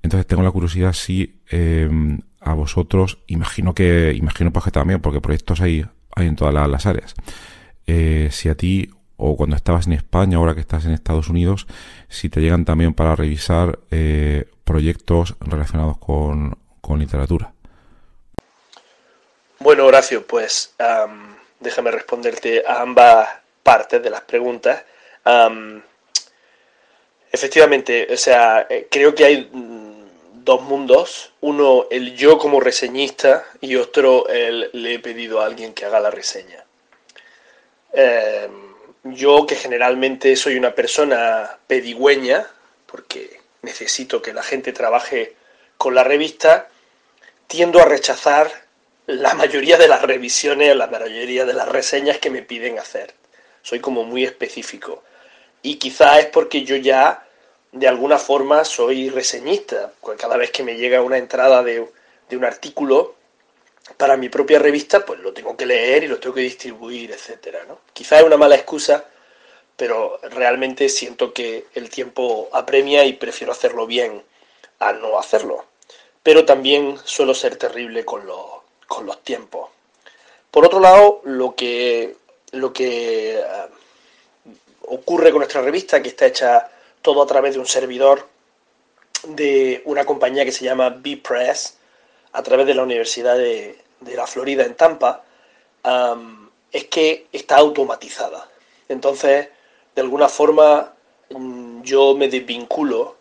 Entonces 0.02 0.26
tengo 0.26 0.42
la 0.42 0.50
curiosidad 0.50 0.92
si 0.92 1.40
em, 1.50 2.20
a 2.40 2.54
vosotros, 2.54 3.18
imagino 3.28 3.74
que, 3.74 4.12
imagino 4.16 4.52
pues 4.52 4.64
que 4.64 4.70
también, 4.72 5.00
porque 5.00 5.20
proyectos 5.20 5.60
hay, 5.60 5.86
hay 6.16 6.26
en 6.26 6.36
todas 6.36 6.52
las, 6.52 6.86
áreas. 6.86 7.14
Eh, 7.86 8.28
si 8.32 8.48
a 8.48 8.56
ti, 8.56 8.90
o 9.16 9.36
cuando 9.36 9.54
estabas 9.54 9.86
en 9.86 9.92
España, 9.92 10.38
ahora 10.38 10.54
que 10.54 10.60
estás 10.60 10.84
en 10.84 10.92
Estados 10.92 11.28
Unidos, 11.28 11.68
si 12.08 12.28
te 12.28 12.40
llegan 12.40 12.64
también 12.64 12.94
para 12.94 13.14
revisar 13.14 13.78
eh, 13.90 14.46
proyectos 14.64 15.36
relacionados 15.40 15.98
con, 15.98 16.58
literatura. 16.98 17.54
Bueno, 19.60 19.86
Horacio, 19.86 20.26
pues 20.26 20.74
déjame 21.62 21.90
responderte 21.90 22.64
a 22.66 22.80
ambas 22.80 23.28
partes 23.62 24.02
de 24.02 24.10
las 24.10 24.22
preguntas. 24.22 24.82
efectivamente, 27.30 28.08
o 28.12 28.16
sea, 28.16 28.66
eh, 28.68 28.88
creo 28.90 29.14
que 29.14 29.24
hay 29.24 29.48
dos 29.52 30.62
mundos. 30.62 31.32
Uno, 31.40 31.86
el 31.90 32.14
yo 32.16 32.38
como 32.38 32.60
reseñista 32.60 33.46
y 33.60 33.76
otro, 33.76 34.28
el 34.28 34.70
le 34.72 34.94
he 34.94 34.98
pedido 34.98 35.40
a 35.40 35.46
alguien 35.46 35.72
que 35.72 35.84
haga 35.84 36.00
la 36.00 36.10
reseña. 36.10 36.64
Em, 37.92 38.72
yo 39.04 39.46
que 39.46 39.56
generalmente 39.56 40.36
soy 40.36 40.56
una 40.56 40.74
persona 40.74 41.58
pedigüeña, 41.66 42.46
porque 42.86 43.40
necesito 43.62 44.22
que 44.22 44.32
la 44.32 44.42
gente 44.42 44.72
trabaje 44.72 45.36
con 45.76 45.94
la 45.94 46.04
revista, 46.04 46.68
tiendo 47.46 47.80
a 47.80 47.84
rechazar 47.84 48.61
la 49.20 49.34
mayoría 49.34 49.76
de 49.76 49.88
las 49.88 50.02
revisiones, 50.02 50.74
la 50.74 50.86
mayoría 50.86 51.44
de 51.44 51.52
las 51.52 51.68
reseñas 51.68 52.18
que 52.18 52.30
me 52.30 52.42
piden 52.42 52.78
hacer. 52.78 53.14
Soy 53.62 53.80
como 53.80 54.04
muy 54.04 54.24
específico. 54.24 55.02
Y 55.62 55.76
quizá 55.76 56.18
es 56.18 56.26
porque 56.26 56.64
yo 56.64 56.76
ya 56.76 57.26
de 57.72 57.88
alguna 57.88 58.18
forma 58.18 58.64
soy 58.64 59.10
reseñista. 59.10 59.92
Cada 60.18 60.36
vez 60.36 60.50
que 60.50 60.62
me 60.62 60.76
llega 60.76 61.02
una 61.02 61.18
entrada 61.18 61.62
de, 61.62 61.86
de 62.28 62.36
un 62.36 62.44
artículo 62.44 63.14
para 63.96 64.16
mi 64.16 64.28
propia 64.28 64.58
revista, 64.58 65.04
pues 65.04 65.20
lo 65.20 65.32
tengo 65.32 65.56
que 65.56 65.66
leer 65.66 66.04
y 66.04 66.08
lo 66.08 66.18
tengo 66.18 66.34
que 66.34 66.42
distribuir, 66.42 67.12
etcétera. 67.12 67.64
¿no? 67.68 67.80
Quizá 67.92 68.18
es 68.18 68.24
una 68.24 68.36
mala 68.36 68.56
excusa, 68.56 69.04
pero 69.76 70.18
realmente 70.22 70.88
siento 70.88 71.32
que 71.32 71.66
el 71.74 71.90
tiempo 71.90 72.48
apremia 72.52 73.04
y 73.04 73.14
prefiero 73.14 73.52
hacerlo 73.52 73.86
bien 73.86 74.22
a 74.78 74.92
no 74.92 75.18
hacerlo. 75.18 75.66
Pero 76.22 76.44
también 76.44 76.98
suelo 77.04 77.34
ser 77.34 77.56
terrible 77.56 78.04
con, 78.04 78.26
con 78.86 79.06
los 79.06 79.22
tiempos. 79.22 79.70
Por 80.50 80.66
otro 80.66 80.80
lado, 80.80 81.20
lo 81.24 81.54
que, 81.54 82.16
lo 82.52 82.72
que 82.72 83.38
eh, 83.38 83.44
ocurre 84.82 85.30
con 85.30 85.38
nuestra 85.38 85.62
revista, 85.62 86.02
que 86.02 86.08
está 86.08 86.26
hecha 86.26 86.70
todo 87.00 87.22
a 87.22 87.26
través 87.26 87.54
de 87.54 87.60
un 87.60 87.66
servidor 87.66 88.28
de 89.24 89.82
una 89.84 90.04
compañía 90.04 90.44
que 90.44 90.52
se 90.52 90.64
llama 90.64 90.90
B-Press, 90.90 91.78
a 92.32 92.42
través 92.42 92.66
de 92.66 92.74
la 92.74 92.82
Universidad 92.82 93.36
de, 93.36 93.78
la 94.00 94.26
Florida 94.26 94.64
en 94.64 94.74
Tampa, 94.74 95.24
es 96.70 96.84
que 96.86 97.26
está 97.32 97.56
automatizada. 97.56 98.48
Entonces, 98.88 99.48
de 99.94 100.02
alguna 100.02 100.28
forma, 100.28 100.92
mm, 101.30 101.82
yo 101.82 102.14
me 102.14 102.28
desvinculo 102.28 103.16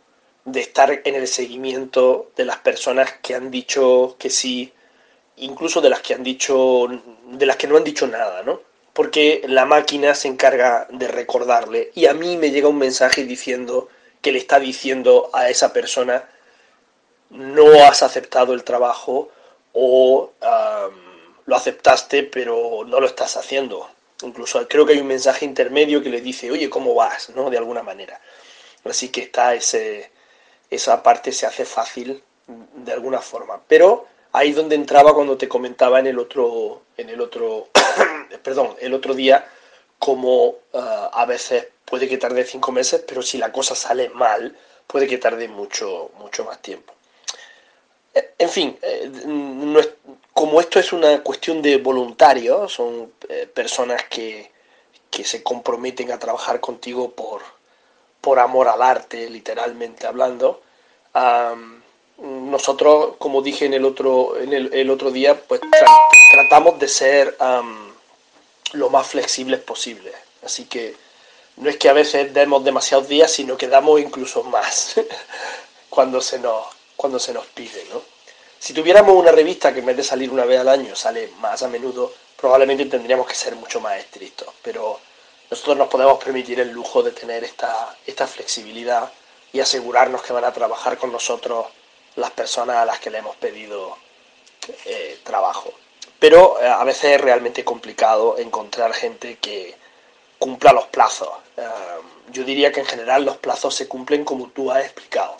de 0.45 0.61
estar 0.61 1.01
en 1.03 1.15
el 1.15 1.27
seguimiento 1.27 2.31
de 2.35 2.45
las 2.45 2.57
personas 2.57 3.13
que 3.21 3.35
han 3.35 3.51
dicho 3.51 4.15
que 4.17 4.29
sí, 4.29 4.73
incluso 5.37 5.81
de 5.81 5.89
las 5.89 6.01
que 6.01 6.13
han 6.13 6.23
dicho, 6.23 6.87
de 7.25 7.45
las 7.45 7.57
que 7.57 7.67
no 7.67 7.77
han 7.77 7.83
dicho 7.83 8.07
nada, 8.07 8.43
¿no? 8.43 8.61
Porque 8.93 9.41
la 9.47 9.65
máquina 9.65 10.15
se 10.15 10.27
encarga 10.27 10.87
de 10.91 11.07
recordarle 11.07 11.91
y 11.95 12.07
a 12.07 12.13
mí 12.13 12.37
me 12.37 12.51
llega 12.51 12.67
un 12.67 12.77
mensaje 12.77 13.23
diciendo 13.23 13.87
que 14.21 14.31
le 14.31 14.39
está 14.39 14.59
diciendo 14.59 15.29
a 15.33 15.49
esa 15.49 15.73
persona 15.73 16.25
no 17.29 17.85
has 17.85 18.03
aceptado 18.03 18.53
el 18.53 18.63
trabajo 18.63 19.29
o 19.73 20.31
lo 21.45 21.55
aceptaste 21.55 22.23
pero 22.23 22.83
no 22.85 22.99
lo 22.99 23.07
estás 23.07 23.37
haciendo. 23.37 23.89
Incluso 24.23 24.67
creo 24.67 24.85
que 24.85 24.93
hay 24.93 24.99
un 24.99 25.07
mensaje 25.07 25.45
intermedio 25.45 26.03
que 26.03 26.09
le 26.09 26.21
dice, 26.21 26.51
oye, 26.51 26.69
¿cómo 26.69 26.93
vas? 26.93 27.29
¿no? 27.29 27.49
De 27.49 27.57
alguna 27.57 27.81
manera. 27.81 28.21
Así 28.83 29.09
que 29.09 29.21
está 29.21 29.55
ese, 29.55 30.11
esa 30.69 31.01
parte 31.01 31.31
se 31.31 31.45
hace 31.45 31.65
fácil 31.65 32.21
de 32.47 32.91
alguna 32.91 33.19
forma. 33.19 33.61
Pero 33.67 34.07
ahí 34.33 34.51
donde 34.51 34.75
entraba 34.75 35.13
cuando 35.13 35.37
te 35.37 35.47
comentaba 35.47 35.99
en 35.99 36.07
el 36.07 36.19
otro, 36.19 36.81
en 36.97 37.09
el 37.09 37.21
otro, 37.21 37.69
perdón, 38.43 38.75
el 38.79 38.93
otro 38.93 39.13
día, 39.13 39.45
como 39.99 40.55
a 40.73 41.25
veces 41.25 41.67
puede 41.85 42.07
que 42.07 42.17
tarde 42.17 42.45
cinco 42.45 42.71
meses, 42.71 43.03
pero 43.07 43.21
si 43.21 43.37
la 43.37 43.51
cosa 43.51 43.75
sale 43.75 44.09
mal, 44.09 44.55
puede 44.87 45.07
que 45.07 45.17
tarde 45.17 45.47
mucho, 45.47 46.11
mucho 46.17 46.45
más 46.45 46.61
tiempo. 46.61 46.93
En 48.13 48.49
fin, 48.49 48.77
eh, 48.81 49.09
como 50.33 50.59
esto 50.59 50.79
es 50.79 50.91
una 50.91 51.21
cuestión 51.23 51.61
de 51.61 51.77
voluntarios, 51.77 52.73
son 52.73 53.13
eh, 53.29 53.47
personas 53.53 54.03
que, 54.09 54.49
se 55.23 55.43
comprometen 55.43 56.11
a 56.11 56.17
trabajar 56.17 56.59
contigo 56.59 57.11
por, 57.11 57.41
por 58.21 58.39
amor 58.39 58.67
al 58.67 58.81
arte, 58.81 59.29
literalmente 59.29 60.07
hablando. 60.07 60.61
Nosotros, 62.21 63.15
como 63.17 63.41
dije 63.41 63.65
en 63.65 63.73
el 63.73 63.83
otro, 63.83 64.37
en 64.39 64.53
el, 64.53 64.89
otro 64.89 65.09
día, 65.09 65.41
pues 65.41 65.59
tratamos 66.31 66.79
de 66.79 66.87
ser 66.87 67.35
lo 68.73 68.89
más 68.89 69.07
flexibles 69.07 69.59
posible. 69.61 70.11
Así 70.43 70.65
que 70.65 70.95
no 71.57 71.69
es 71.69 71.77
que 71.77 71.89
a 71.89 71.93
veces 71.93 72.33
demos 72.33 72.63
demasiados 72.63 73.07
días, 73.07 73.31
sino 73.31 73.57
que 73.57 73.67
damos 73.67 73.99
incluso 73.99 74.43
más 74.43 74.95
cuando 75.89 76.21
se 76.21 76.39
nos, 76.39 76.65
cuando 76.95 77.19
se 77.19 77.33
nos 77.33 77.45
pide, 77.47 77.85
¿no? 77.91 78.01
Si 78.59 78.73
tuviéramos 78.73 79.15
una 79.15 79.31
revista 79.31 79.73
que 79.73 79.79
en 79.79 79.87
vez 79.87 79.97
de 79.97 80.03
salir 80.03 80.29
una 80.29 80.45
vez 80.45 80.59
al 80.59 80.69
año 80.69 80.95
sale 80.95 81.31
más 81.39 81.63
a 81.63 81.67
menudo, 81.67 82.13
probablemente 82.37 82.85
tendríamos 82.85 83.27
que 83.27 83.33
ser 83.33 83.55
mucho 83.55 83.81
más 83.81 83.97
estrictos. 83.97 84.49
Pero 84.61 84.99
nosotros 85.49 85.77
nos 85.77 85.87
podemos 85.87 86.23
permitir 86.23 86.59
el 86.59 86.69
lujo 86.69 87.01
de 87.01 87.11
tener 87.11 87.43
esta, 87.43 87.97
esta 88.05 88.27
flexibilidad 88.27 89.11
y 89.51 89.59
asegurarnos 89.59 90.21
que 90.21 90.33
van 90.33 90.45
a 90.45 90.53
trabajar 90.53 90.99
con 90.99 91.11
nosotros 91.11 91.65
las 92.15 92.31
personas 92.31 92.77
a 92.77 92.85
las 92.85 92.99
que 92.99 93.09
le 93.09 93.19
hemos 93.19 93.35
pedido 93.37 93.97
eh, 94.85 95.19
trabajo. 95.23 95.73
Pero 96.19 96.61
eh, 96.61 96.67
a 96.67 96.83
veces 96.83 97.15
es 97.15 97.21
realmente 97.21 97.63
complicado 97.63 98.37
encontrar 98.37 98.93
gente 98.93 99.37
que 99.37 99.75
cumpla 100.37 100.71
los 100.73 100.85
plazos. 100.87 101.29
Eh, 101.57 101.63
yo 102.31 102.43
diría 102.43 102.71
que 102.71 102.81
en 102.81 102.85
general 102.85 103.25
los 103.25 103.37
plazos 103.37 103.75
se 103.75 103.87
cumplen 103.87 104.23
como 104.23 104.49
tú 104.49 104.71
has 104.71 104.83
explicado. 104.83 105.37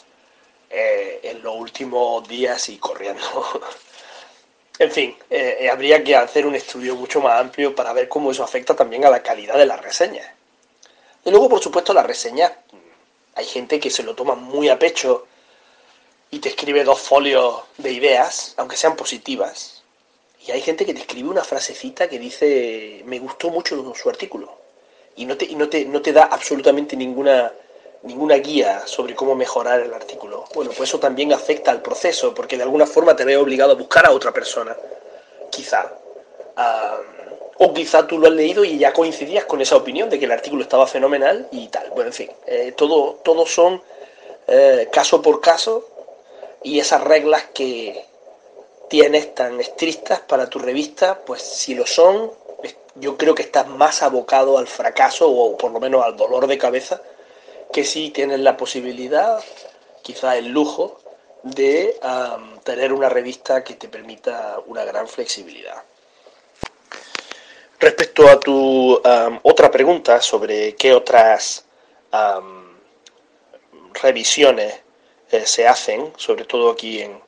En 0.74 1.44
los 1.44 1.54
últimos 1.58 2.26
días 2.30 2.70
y 2.70 2.78
corriendo. 2.78 3.22
en 4.80 4.90
fin, 4.90 5.18
habría 5.70 6.02
que 6.02 6.16
hacer 6.16 6.46
un 6.46 6.56
estudio 6.56 6.96
mucho 6.96 7.20
más 7.20 7.42
amplio 7.42 7.76
para 7.76 7.92
ver 7.92 8.08
cómo 8.08 8.32
eso 8.32 8.42
afecta 8.42 8.74
también 8.74 9.04
a 9.04 9.10
la 9.10 9.22
calidad 9.22 9.58
de 9.58 9.66
las 9.66 9.82
reseñas. 9.82 10.26
Y 11.26 11.30
luego, 11.30 11.50
por 11.50 11.60
supuesto, 11.60 11.94
las 11.94 12.06
reseñas, 12.06 12.54
hay 13.36 13.46
gente 13.46 13.82
que 13.82 13.90
se 13.90 14.04
lo 14.04 14.16
toma 14.16 14.36
muy 14.36 14.70
a 14.70 14.80
pecho 14.80 15.28
y 16.32 16.40
te 16.40 16.50
escribe 16.50 16.84
dos 16.84 17.00
folios 17.00 17.62
de 17.78 17.92
ideas, 17.92 18.54
aunque 18.58 18.78
sean 18.78 18.96
positivas. 18.96 19.84
Y 20.48 20.52
hay 20.52 20.62
gente 20.62 20.86
que 20.86 20.94
te 20.94 21.02
escribe 21.02 21.30
una 21.30 21.44
frasecita 21.44 22.08
que 22.08 22.18
dice, 22.18 23.04
me 23.06 23.20
gustó 23.20 23.50
mucho 23.50 23.94
su 23.94 24.10
artículo. 24.10 24.58
Y 25.18 25.26
no 25.26 25.38
te, 25.38 25.46
y 25.46 25.56
no 25.56 25.70
te, 25.70 25.86
no 25.86 26.02
te 26.02 26.14
da 26.14 26.24
absolutamente 26.24 26.96
ninguna 26.96 27.52
ninguna 28.04 28.36
guía 28.36 28.82
sobre 28.88 29.16
cómo 29.16 29.36
mejorar 29.36 29.82
el 29.82 29.94
artículo. 29.94 30.46
Bueno, 30.56 30.72
pues 30.76 30.90
eso 30.90 31.00
también 31.00 31.34
afecta 31.34 31.72
al 31.72 31.82
proceso, 31.82 32.34
porque 32.34 32.58
de 32.58 32.64
alguna 32.64 32.88
forma 32.88 33.16
te 33.16 33.26
ve 33.26 33.38
obligado 33.38 33.74
a 33.74 33.76
buscar 33.76 34.06
a 34.06 34.12
otra 34.12 34.32
persona, 34.32 34.76
quizá. 35.52 35.94
o 37.58 37.74
quizá 37.74 38.08
tú 38.08 38.18
lo 38.18 38.28
has 38.28 38.34
leído 38.34 38.66
y 38.66 38.80
ya 38.80 38.92
coincidías 38.92 39.46
con 39.46 39.62
esa 39.62 39.76
opinión 39.76 40.10
de 40.10 40.18
que 40.18 40.26
el 40.26 40.32
artículo 40.32 40.64
estaba 40.64 40.88
fenomenal 40.88 41.48
y 41.52 41.68
tal. 41.68 41.92
Bueno, 41.92 42.08
en 42.08 42.14
fin, 42.14 42.32
eh, 42.48 42.74
todo, 42.76 43.20
todos 43.24 43.54
son 43.54 43.82
eh, 44.48 44.90
caso 44.92 45.22
por 45.22 45.40
caso 45.40 45.88
y 46.64 46.80
esas 46.80 47.04
reglas 47.04 47.46
que 47.54 48.06
tienes 48.90 49.34
tan 49.34 49.60
estrictas 49.60 50.20
para 50.20 50.50
tu 50.50 50.60
revista, 50.60 51.20
pues 51.26 51.42
si 51.42 51.76
lo 51.76 51.86
son, 51.86 52.32
yo 52.96 53.18
creo 53.18 53.34
que 53.34 53.44
estás 53.44 53.68
más 53.68 54.04
abocado 54.04 54.58
al 54.58 54.68
fracaso 54.68 55.30
o 55.30 55.58
por 55.58 55.72
lo 55.72 55.80
menos 55.80 56.04
al 56.04 56.18
dolor 56.18 56.46
de 56.48 56.58
cabeza 56.58 57.02
que 57.72 57.86
sí 57.86 58.12
tienen 58.12 58.44
la 58.44 58.58
posibilidad, 58.58 59.42
quizá 60.02 60.38
el 60.38 60.50
lujo, 60.50 61.00
de 61.44 61.98
tener 62.64 62.94
una 62.94 63.10
revista 63.10 63.64
que 63.64 63.76
te 63.76 63.88
permita 63.88 64.60
una 64.68 64.84
gran 64.84 65.08
flexibilidad. 65.08 65.82
Respecto 67.80 68.28
a 68.28 68.40
tu 68.40 69.02
otra 69.42 69.72
pregunta 69.72 70.22
sobre 70.22 70.76
qué 70.76 70.94
otras 70.94 71.66
revisiones 74.04 74.81
eh, 75.32 75.46
se 75.46 75.66
hacen, 75.66 76.12
sobre 76.18 76.44
todo 76.46 76.70
aquí 76.70 77.02
en, 77.02 77.22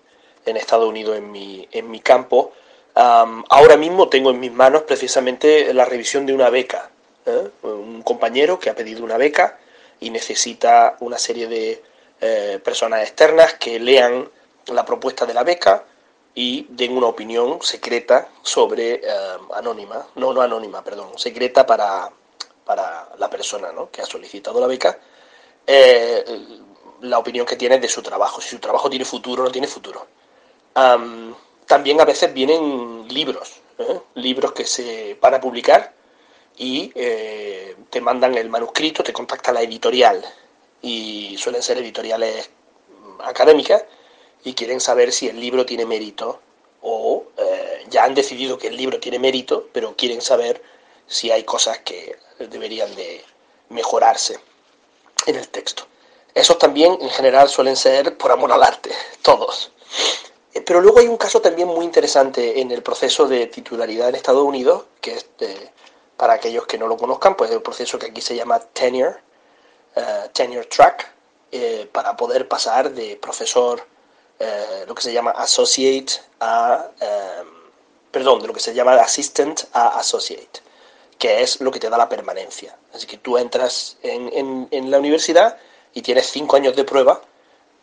Estados 0.46 0.90
Unidos, 0.90 1.18
en 1.18 1.32
mi, 1.32 1.68
en 1.72 1.90
mi 1.90 2.02
campo, 2.02 2.52
ahora 2.96 3.78
mismo 3.78 4.10
tengo 4.10 4.30
en 4.30 4.42
mis 4.42 4.52
manos 4.52 4.82
precisamente 4.84 5.74
la 5.74 5.86
revisión 5.86 6.26
de 6.26 6.34
una 6.34 6.50
beca. 6.50 6.90
¿eh? 7.26 7.50
Un 7.62 8.02
compañero 8.04 8.60
que 8.60 8.70
ha 8.70 8.76
pedido 8.76 9.06
una 9.06 9.16
beca 9.16 9.58
y 10.02 10.10
necesita 10.10 10.98
una 11.00 11.18
serie 11.18 11.48
de 11.48 11.82
eh, 12.20 12.60
personas 12.62 13.04
externas 13.04 13.54
que 13.54 13.80
lean 13.80 14.30
la 14.68 14.84
propuesta 14.84 15.26
de 15.26 15.34
la 15.34 15.44
beca 15.44 15.86
y 16.36 16.68
den 16.70 16.98
una 16.98 17.08
opinión 17.08 17.62
secreta 17.62 18.28
sobre 18.42 19.02
anónima, 19.54 20.08
no, 20.16 20.34
no 20.34 20.42
anónima, 20.42 20.84
perdón, 20.84 21.18
secreta 21.18 21.66
para, 21.66 22.10
para 22.66 23.10
la 23.18 23.30
persona 23.30 23.70
que 23.92 24.02
ha 24.02 24.06
solicitado 24.06 24.60
la 24.60 24.68
beca, 24.68 24.98
la 27.04 27.20
opinión 27.20 27.46
que 27.46 27.58
tiene 27.58 27.80
de 27.80 27.90
su 27.90 28.02
trabajo, 28.02 28.42
si 28.42 28.50
su 28.50 28.60
trabajo 28.60 28.90
tiene 28.90 29.06
futuro 29.06 29.44
o 29.44 29.46
no 29.46 29.52
tiene 29.52 29.68
futuro. 29.68 30.08
también 31.66 32.00
a 32.02 32.06
veces 32.06 32.34
vienen 32.34 33.08
libros, 33.10 33.62
libros 34.16 34.54
que 34.54 34.66
se 34.66 35.18
van 35.22 35.34
a 35.34 35.42
publicar 35.42 35.94
y 36.58 36.92
eh, 36.96 37.76
te 37.90 38.00
mandan 38.00 38.36
el 38.36 38.50
manuscrito, 38.50 39.04
te 39.04 39.12
contacta 39.12 39.52
la 39.52 39.62
editorial 39.62 40.24
y 40.82 41.36
suelen 41.38 41.62
ser 41.62 41.78
editoriales 41.78 42.50
académicas 43.24 43.84
y 44.44 44.54
quieren 44.54 44.80
saber 44.80 45.12
si 45.12 45.28
el 45.28 45.40
libro 45.40 45.66
tiene 45.66 45.86
mérito 45.86 46.40
o 46.82 47.26
eh, 47.38 47.86
ya 47.90 48.06
han 48.06 48.14
decidido 48.14 48.58
que 48.58 48.68
el 48.68 48.78
libro 48.78 49.00
tiene 49.00 49.20
mérito, 49.20 49.68
pero 49.74 49.96
quieren 49.96 50.22
saber 50.22 50.62
si 51.08 51.32
hay 51.32 51.44
cosas 51.44 51.80
que 51.80 52.18
deberían 52.40 52.94
de 52.96 53.24
mejorarse 53.70 54.40
en 55.26 55.36
el 55.36 55.50
texto. 55.50 55.86
Esos 56.34 56.58
también 56.58 56.98
en 57.00 57.10
general 57.10 57.48
suelen 57.48 57.76
ser 57.76 58.18
por 58.18 58.32
amor 58.32 58.52
al 58.52 58.64
arte, 58.64 58.92
todos. 59.22 59.72
Eh, 60.54 60.62
pero 60.62 60.82
luego 60.82 61.00
hay 61.00 61.08
un 61.08 61.18
caso 61.18 61.42
también 61.42 61.68
muy 61.68 61.86
interesante 61.86 62.60
en 62.60 62.72
el 62.72 62.82
proceso 62.82 63.28
de 63.28 63.48
titularidad 63.48 64.10
en 64.10 64.16
Estados 64.16 64.44
Unidos, 64.44 64.86
que 65.00 65.14
es 65.14 65.28
de, 65.38 65.72
para 66.18 66.34
aquellos 66.34 66.66
que 66.66 66.78
no 66.78 66.88
lo 66.88 66.98
conozcan, 66.98 67.36
pues 67.36 67.52
el 67.52 67.62
proceso 67.62 68.00
que 68.00 68.08
aquí 68.08 68.22
se 68.22 68.36
llama 68.36 68.60
tenure, 68.60 69.16
eh, 69.96 70.30
tenure 70.34 70.66
track 70.66 71.12
para 71.92 72.18
poder 72.18 72.48
pasar 72.48 72.92
de 72.92 73.16
profesor, 73.18 73.86
lo 74.88 74.96
que 74.96 75.04
se 75.04 75.14
llama 75.14 75.30
associate 75.32 76.14
a, 76.40 76.88
perdón, 78.10 78.42
de 78.42 78.48
lo 78.48 78.54
que 78.56 78.60
se 78.60 78.74
llama 78.74 78.96
assistant 78.96 79.66
a 79.72 80.00
associate, 80.00 80.62
que 81.20 81.44
es 81.44 81.62
lo 81.62 81.70
que 81.70 81.80
te 81.80 81.92
da 81.92 81.98
la 82.00 82.10
permanencia. 82.10 82.76
Así 82.92 83.06
que 83.06 83.18
tú 83.18 83.38
entras 83.38 83.98
en, 84.02 84.68
en 84.72 84.90
la 84.90 84.98
universidad 84.98 85.60
y 85.94 86.02
tienes 86.02 86.28
cinco 86.28 86.56
años 86.56 86.76
de 86.76 86.84
prueba 86.84 87.22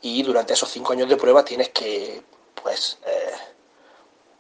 y 0.02 0.22
durante 0.22 0.54
esos 0.54 0.70
cinco 0.70 0.92
años 0.92 1.08
de 1.08 1.16
prueba 1.16 1.44
tienes 1.44 1.70
que 1.70 2.22
pues 2.62 2.98
eh, 3.06 3.32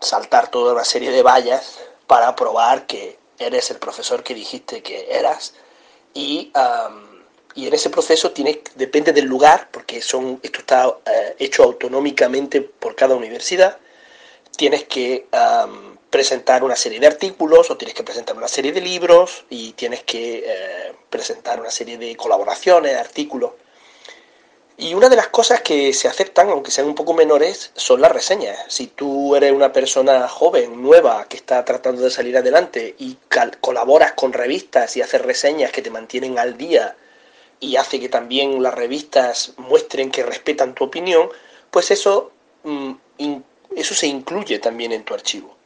saltar 0.00 0.50
toda 0.50 0.74
una 0.74 0.84
serie 0.84 1.10
de 1.10 1.22
vallas 1.22 1.78
para 2.06 2.34
probar 2.34 2.86
que 2.86 3.18
eres 3.38 3.70
el 3.70 3.78
profesor 3.78 4.22
que 4.22 4.34
dijiste 4.34 4.82
que 4.82 5.08
eras. 5.10 5.54
Y, 6.12 6.52
y 7.54 7.66
en 7.68 7.74
ese 7.74 7.88
proceso 7.88 8.32
tiene, 8.32 8.62
depende 8.74 9.12
del 9.12 9.26
lugar 9.26 9.68
porque 9.70 10.02
son 10.02 10.40
esto 10.42 10.58
está 10.58 10.96
eh, 11.06 11.36
hecho 11.38 11.62
autonómicamente 11.62 12.60
por 12.60 12.96
cada 12.96 13.14
universidad 13.14 13.78
tienes 14.56 14.84
que 14.84 15.26
presentar 16.10 16.64
una 16.64 16.76
serie 16.76 17.00
de 17.00 17.06
artículos 17.06 17.70
o 17.70 17.76
tienes 17.76 17.94
que 17.94 18.02
presentar 18.02 18.36
una 18.36 18.48
serie 18.48 18.72
de 18.72 18.80
libros 18.80 19.44
y 19.48 19.72
tienes 19.72 20.02
que 20.02 20.42
eh, 20.44 20.92
presentar 21.08 21.60
una 21.60 21.70
serie 21.70 21.98
de 21.98 22.16
colaboraciones 22.16 22.96
artículos 22.96 23.52
y 24.80 24.94
una 24.94 25.10
de 25.10 25.16
las 25.16 25.28
cosas 25.28 25.60
que 25.60 25.92
se 25.92 26.08
aceptan, 26.08 26.48
aunque 26.48 26.70
sean 26.70 26.86
un 26.86 26.94
poco 26.94 27.12
menores, 27.12 27.70
son 27.74 28.00
las 28.00 28.12
reseñas. 28.12 28.58
Si 28.68 28.86
tú 28.86 29.36
eres 29.36 29.52
una 29.52 29.74
persona 29.74 30.26
joven, 30.26 30.80
nueva, 30.82 31.26
que 31.28 31.36
está 31.36 31.62
tratando 31.66 32.00
de 32.00 32.10
salir 32.10 32.34
adelante 32.38 32.94
y 32.98 33.18
colaboras 33.60 34.12
con 34.12 34.32
revistas 34.32 34.96
y 34.96 35.02
haces 35.02 35.20
reseñas 35.20 35.70
que 35.70 35.82
te 35.82 35.90
mantienen 35.90 36.38
al 36.38 36.56
día 36.56 36.96
y 37.60 37.76
hace 37.76 38.00
que 38.00 38.08
también 38.08 38.62
las 38.62 38.72
revistas 38.72 39.52
muestren 39.58 40.10
que 40.10 40.22
respetan 40.22 40.74
tu 40.74 40.84
opinión, 40.84 41.28
pues 41.70 41.90
eso, 41.90 42.32
mm, 42.64 42.92
eso 43.76 43.94
se 43.94 44.06
incluye 44.06 44.58
también 44.60 44.92
en 44.92 45.04
tu 45.04 45.12
archivo. 45.12 45.59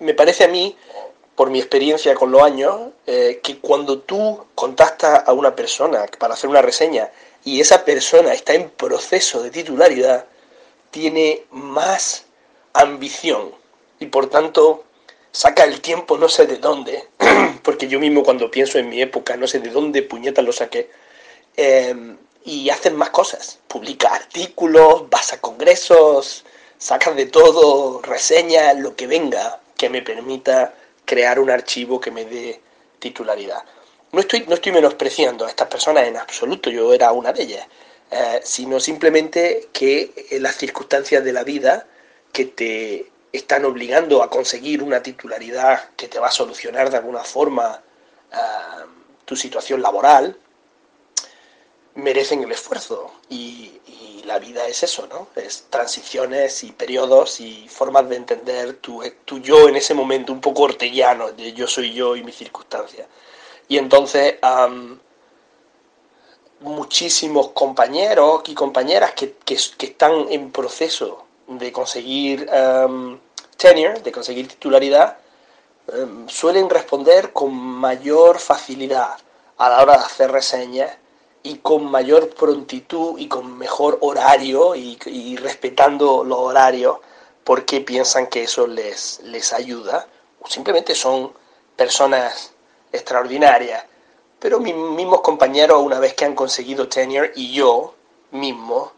Me 0.00 0.14
parece 0.14 0.44
a 0.44 0.48
mí, 0.48 0.76
por 1.34 1.50
mi 1.50 1.58
experiencia 1.58 2.14
con 2.14 2.32
los 2.32 2.42
años, 2.42 2.88
eh, 3.06 3.40
que 3.42 3.58
cuando 3.58 3.98
tú 4.00 4.46
contactas 4.54 5.24
a 5.26 5.32
una 5.34 5.54
persona 5.54 6.06
para 6.18 6.34
hacer 6.34 6.48
una 6.48 6.62
reseña 6.62 7.10
y 7.44 7.60
esa 7.60 7.84
persona 7.84 8.32
está 8.32 8.54
en 8.54 8.70
proceso 8.70 9.42
de 9.42 9.50
titularidad, 9.50 10.24
tiene 10.90 11.44
más 11.50 12.24
ambición 12.72 13.54
y 13.98 14.06
por 14.06 14.30
tanto 14.30 14.84
saca 15.32 15.64
el 15.64 15.82
tiempo 15.82 16.16
no 16.16 16.30
sé 16.30 16.46
de 16.46 16.56
dónde, 16.56 17.08
porque 17.62 17.88
yo 17.88 18.00
mismo 18.00 18.22
cuando 18.22 18.50
pienso 18.50 18.78
en 18.78 18.88
mi 18.88 19.02
época 19.02 19.36
no 19.36 19.46
sé 19.46 19.60
de 19.60 19.68
dónde 19.68 20.02
puñetas 20.02 20.44
lo 20.44 20.52
saqué, 20.52 20.90
em, 21.56 22.16
y 22.44 22.70
hacen 22.70 22.96
más 22.96 23.10
cosas, 23.10 23.58
publica 23.68 24.08
artículos, 24.14 25.10
vas 25.10 25.34
a 25.34 25.40
congresos, 25.42 26.44
sacas 26.78 27.14
de 27.16 27.26
todo, 27.26 28.00
reseñas, 28.00 28.78
lo 28.78 28.96
que 28.96 29.06
venga 29.06 29.59
que 29.80 29.88
me 29.88 30.02
permita 30.02 30.74
crear 31.06 31.40
un 31.40 31.48
archivo 31.48 31.98
que 31.98 32.10
me 32.10 32.26
dé 32.26 32.60
titularidad. 32.98 33.64
No 34.12 34.20
estoy, 34.20 34.44
no 34.46 34.56
estoy 34.56 34.72
menospreciando 34.72 35.46
a 35.46 35.48
estas 35.48 35.68
personas 35.68 36.06
en 36.06 36.18
absoluto, 36.18 36.68
yo 36.68 36.92
era 36.92 37.12
una 37.12 37.32
de 37.32 37.44
ellas, 37.44 37.66
eh, 38.10 38.42
sino 38.44 38.78
simplemente 38.78 39.70
que 39.72 40.12
las 40.38 40.56
circunstancias 40.56 41.24
de 41.24 41.32
la 41.32 41.44
vida 41.44 41.86
que 42.30 42.44
te 42.44 43.10
están 43.32 43.64
obligando 43.64 44.22
a 44.22 44.28
conseguir 44.28 44.82
una 44.82 45.02
titularidad 45.02 45.88
que 45.96 46.08
te 46.08 46.18
va 46.18 46.28
a 46.28 46.30
solucionar 46.30 46.90
de 46.90 46.98
alguna 46.98 47.24
forma 47.24 47.80
eh, 48.30 48.84
tu 49.24 49.34
situación 49.34 49.80
laboral, 49.80 50.36
merecen 51.94 52.42
el 52.42 52.52
esfuerzo. 52.52 53.14
Y, 53.30 53.80
la 54.30 54.38
vida 54.38 54.64
es 54.68 54.84
eso, 54.84 55.08
¿no? 55.08 55.26
Es 55.34 55.64
transiciones 55.70 56.62
y 56.62 56.70
periodos 56.70 57.40
y 57.40 57.66
formas 57.68 58.08
de 58.08 58.14
entender 58.14 58.74
tu, 58.74 59.02
tu 59.24 59.40
yo 59.40 59.68
en 59.68 59.74
ese 59.74 59.92
momento 59.92 60.32
un 60.32 60.40
poco 60.40 60.62
ortellano, 60.62 61.32
de 61.32 61.52
yo 61.52 61.66
soy 61.66 61.92
yo 61.92 62.14
y 62.14 62.22
mis 62.22 62.36
circunstancias. 62.36 63.08
Y 63.66 63.76
entonces 63.76 64.36
muchísimos 66.60 67.48
compañeros 67.48 68.42
y 68.46 68.54
compañeras 68.54 69.14
que, 69.14 69.34
están 69.48 70.26
en 70.30 70.52
proceso 70.52 71.24
de 71.48 71.72
conseguir 71.72 72.46
tenure, 73.56 74.00
de 74.00 74.12
conseguir 74.12 74.46
titularidad, 74.46 75.16
suelen 76.28 76.70
responder 76.70 77.32
con 77.32 77.52
mayor 77.52 78.38
facilidad 78.38 79.16
a 79.58 79.68
la 79.68 79.82
hora 79.82 79.98
de 79.98 80.04
hacer 80.04 80.30
reseñas 80.30 80.96
y 81.42 81.56
con 81.58 81.90
mayor 81.90 82.30
prontitud 82.30 83.18
y 83.18 83.28
con 83.28 83.56
mejor 83.56 83.98
horario 84.02 84.74
y, 84.74 85.36
respetando 85.36 86.24
los 86.24 86.38
horarios 86.38 86.98
porque 87.44 87.80
piensan 87.80 88.26
que 88.26 88.42
eso 88.44 88.66
les, 88.66 89.20
les 89.24 89.52
ayuda. 89.52 90.06
O 90.40 90.48
simplemente 90.48 90.94
son 90.94 91.32
personas 91.76 92.52
extraordinaria. 92.92 93.86
Pero 94.38 94.60
mis 94.60 94.74
mismos 94.74 95.20
compañeros, 95.20 95.82
una 95.82 95.98
vez 95.98 96.14
que 96.14 96.24
han 96.24 96.34
conseguido 96.34 96.88
tenure, 96.88 97.32
y 97.34 97.52
yo 97.52 97.94
mismo, 98.30 98.92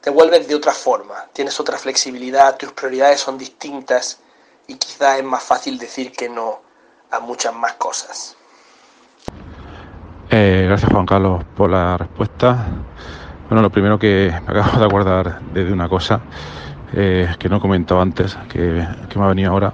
te 0.00 0.10
vuelves 0.10 0.46
de 0.48 0.54
otra 0.54 0.72
forma. 0.72 1.28
Tienes 1.32 1.58
otra 1.60 1.78
flexibilidad, 1.78 2.56
tus 2.56 2.72
prioridades 2.72 3.20
son 3.20 3.36
distintas 3.36 4.18
y 4.66 4.76
quizás 4.76 5.18
es 5.18 5.24
más 5.24 5.42
fácil 5.42 5.78
decir 5.78 6.12
que 6.12 6.28
no 6.28 6.60
a 7.10 7.20
muchas 7.20 7.54
más 7.54 7.74
cosas. 7.74 8.37
Eh, 10.30 10.64
gracias 10.66 10.92
Juan 10.92 11.06
Carlos 11.06 11.42
por 11.56 11.70
la 11.70 11.96
respuesta. 11.96 12.66
Bueno, 13.48 13.62
lo 13.62 13.70
primero 13.70 13.98
que 13.98 14.32
me 14.46 14.58
acabo 14.58 14.78
de 14.78 14.84
acordar 14.84 15.40
de 15.54 15.72
una 15.72 15.88
cosa 15.88 16.20
eh, 16.92 17.28
que 17.38 17.48
no 17.48 17.56
he 17.56 17.60
comentado 17.60 18.00
antes, 18.00 18.36
que, 18.48 18.86
que 19.08 19.18
me 19.18 19.24
ha 19.24 19.28
venido 19.28 19.52
ahora. 19.52 19.72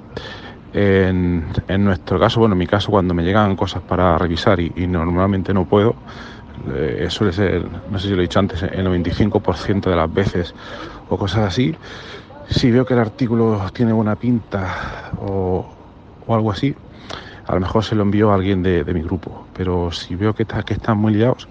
En, 0.76 1.44
nuestro 1.84 2.18
caso, 2.18 2.40
bueno, 2.40 2.54
en 2.54 2.58
mi 2.58 2.66
caso, 2.66 2.90
cuando 2.90 3.14
me 3.14 3.22
llegan 3.22 3.54
cosas 3.54 3.80
para 3.82 4.18
revisar 4.18 4.58
y, 4.58 4.72
normalmente 4.88 5.54
no 5.54 5.66
puedo, 5.66 5.94
eh, 6.74 7.06
suele 7.10 7.32
ser, 7.32 7.64
no 7.90 7.98
sé 8.00 8.08
si 8.08 8.14
lo 8.14 8.18
he 8.18 8.22
dicho 8.22 8.40
antes, 8.40 8.60
el 8.64 8.84
95% 8.84 9.88
de 9.88 9.94
las 9.94 10.12
veces 10.12 10.52
o 11.08 11.16
cosas 11.16 11.46
así. 11.46 11.76
Si 12.48 12.72
veo 12.72 12.84
que 12.84 12.94
el 12.94 13.00
artículo 13.00 13.62
tiene 13.72 13.92
buena 13.92 14.16
pinta 14.16 15.12
o, 15.20 15.64
algo 16.28 16.50
así, 16.50 16.74
a 17.46 17.54
lo 17.54 17.60
mejor 17.60 17.84
se 17.84 17.94
lo 17.94 18.02
envío 18.02 18.30
a 18.30 18.34
alguien 18.34 18.62
de, 18.62 18.84
mi 18.84 19.02
grupo. 19.02 19.46
Pero 19.54 19.90
si 19.92 20.14
veo 20.14 20.34
que, 20.34 20.42
está, 20.44 20.62
que 20.62 20.74
están 20.74 20.98
muy 20.98 21.14
liados, 21.14 21.48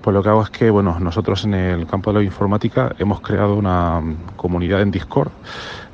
pues 0.00 0.14
lo 0.14 0.22
que 0.22 0.28
hago 0.28 0.42
es 0.42 0.50
que, 0.50 0.70
bueno, 0.70 0.98
nosotros 1.00 1.44
en 1.44 1.54
el 1.54 1.86
campo 1.86 2.12
de 2.12 2.18
la 2.18 2.24
informática 2.24 2.94
hemos 2.98 3.20
creado 3.20 3.54
una 3.54 4.02
comunidad 4.36 4.82
en 4.82 4.90
Discord 4.90 5.30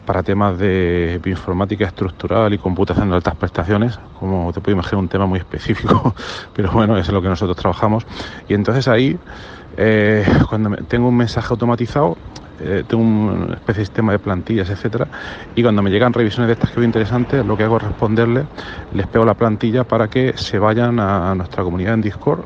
para 0.04 0.22
temas 0.22 0.58
de 0.58 1.20
bioinformática 1.22 1.86
estructural 1.86 2.52
y 2.52 2.58
computación 2.58 3.10
de 3.10 3.16
altas 3.16 3.36
prestaciones, 3.36 3.98
como 4.18 4.52
te 4.52 4.60
puedo 4.60 4.74
imaginar 4.74 4.96
un 4.96 5.08
tema 5.08 5.26
muy 5.26 5.38
específico, 5.38 6.14
pero 6.54 6.72
bueno, 6.72 6.96
es 6.96 7.08
lo 7.10 7.22
que 7.22 7.28
nosotros 7.28 7.56
trabajamos. 7.56 8.04
Y 8.48 8.54
entonces 8.54 8.88
ahí, 8.88 9.18
eh, 9.80 10.24
cuando 10.48 10.76
tengo 10.84 11.08
un 11.08 11.16
mensaje 11.16 11.48
automatizado, 11.50 12.16
eh, 12.60 12.84
tengo 12.86 13.02
una 13.02 13.54
especie 13.54 13.80
de 13.80 13.86
sistema 13.86 14.12
de 14.12 14.18
plantillas, 14.18 14.68
etcétera, 14.68 15.08
y 15.56 15.62
cuando 15.62 15.82
me 15.82 15.90
llegan 15.90 16.12
revisiones 16.12 16.48
de 16.48 16.52
estas 16.52 16.70
que 16.70 16.76
veo 16.76 16.84
interesantes, 16.84 17.44
lo 17.44 17.56
que 17.56 17.64
hago 17.64 17.78
es 17.78 17.84
responderle, 17.84 18.44
les 18.92 19.06
pego 19.06 19.24
la 19.24 19.34
plantilla 19.34 19.84
para 19.84 20.08
que 20.08 20.34
se 20.36 20.58
vayan 20.58 21.00
a 21.00 21.34
nuestra 21.34 21.64
comunidad 21.64 21.94
en 21.94 22.02
Discord 22.02 22.44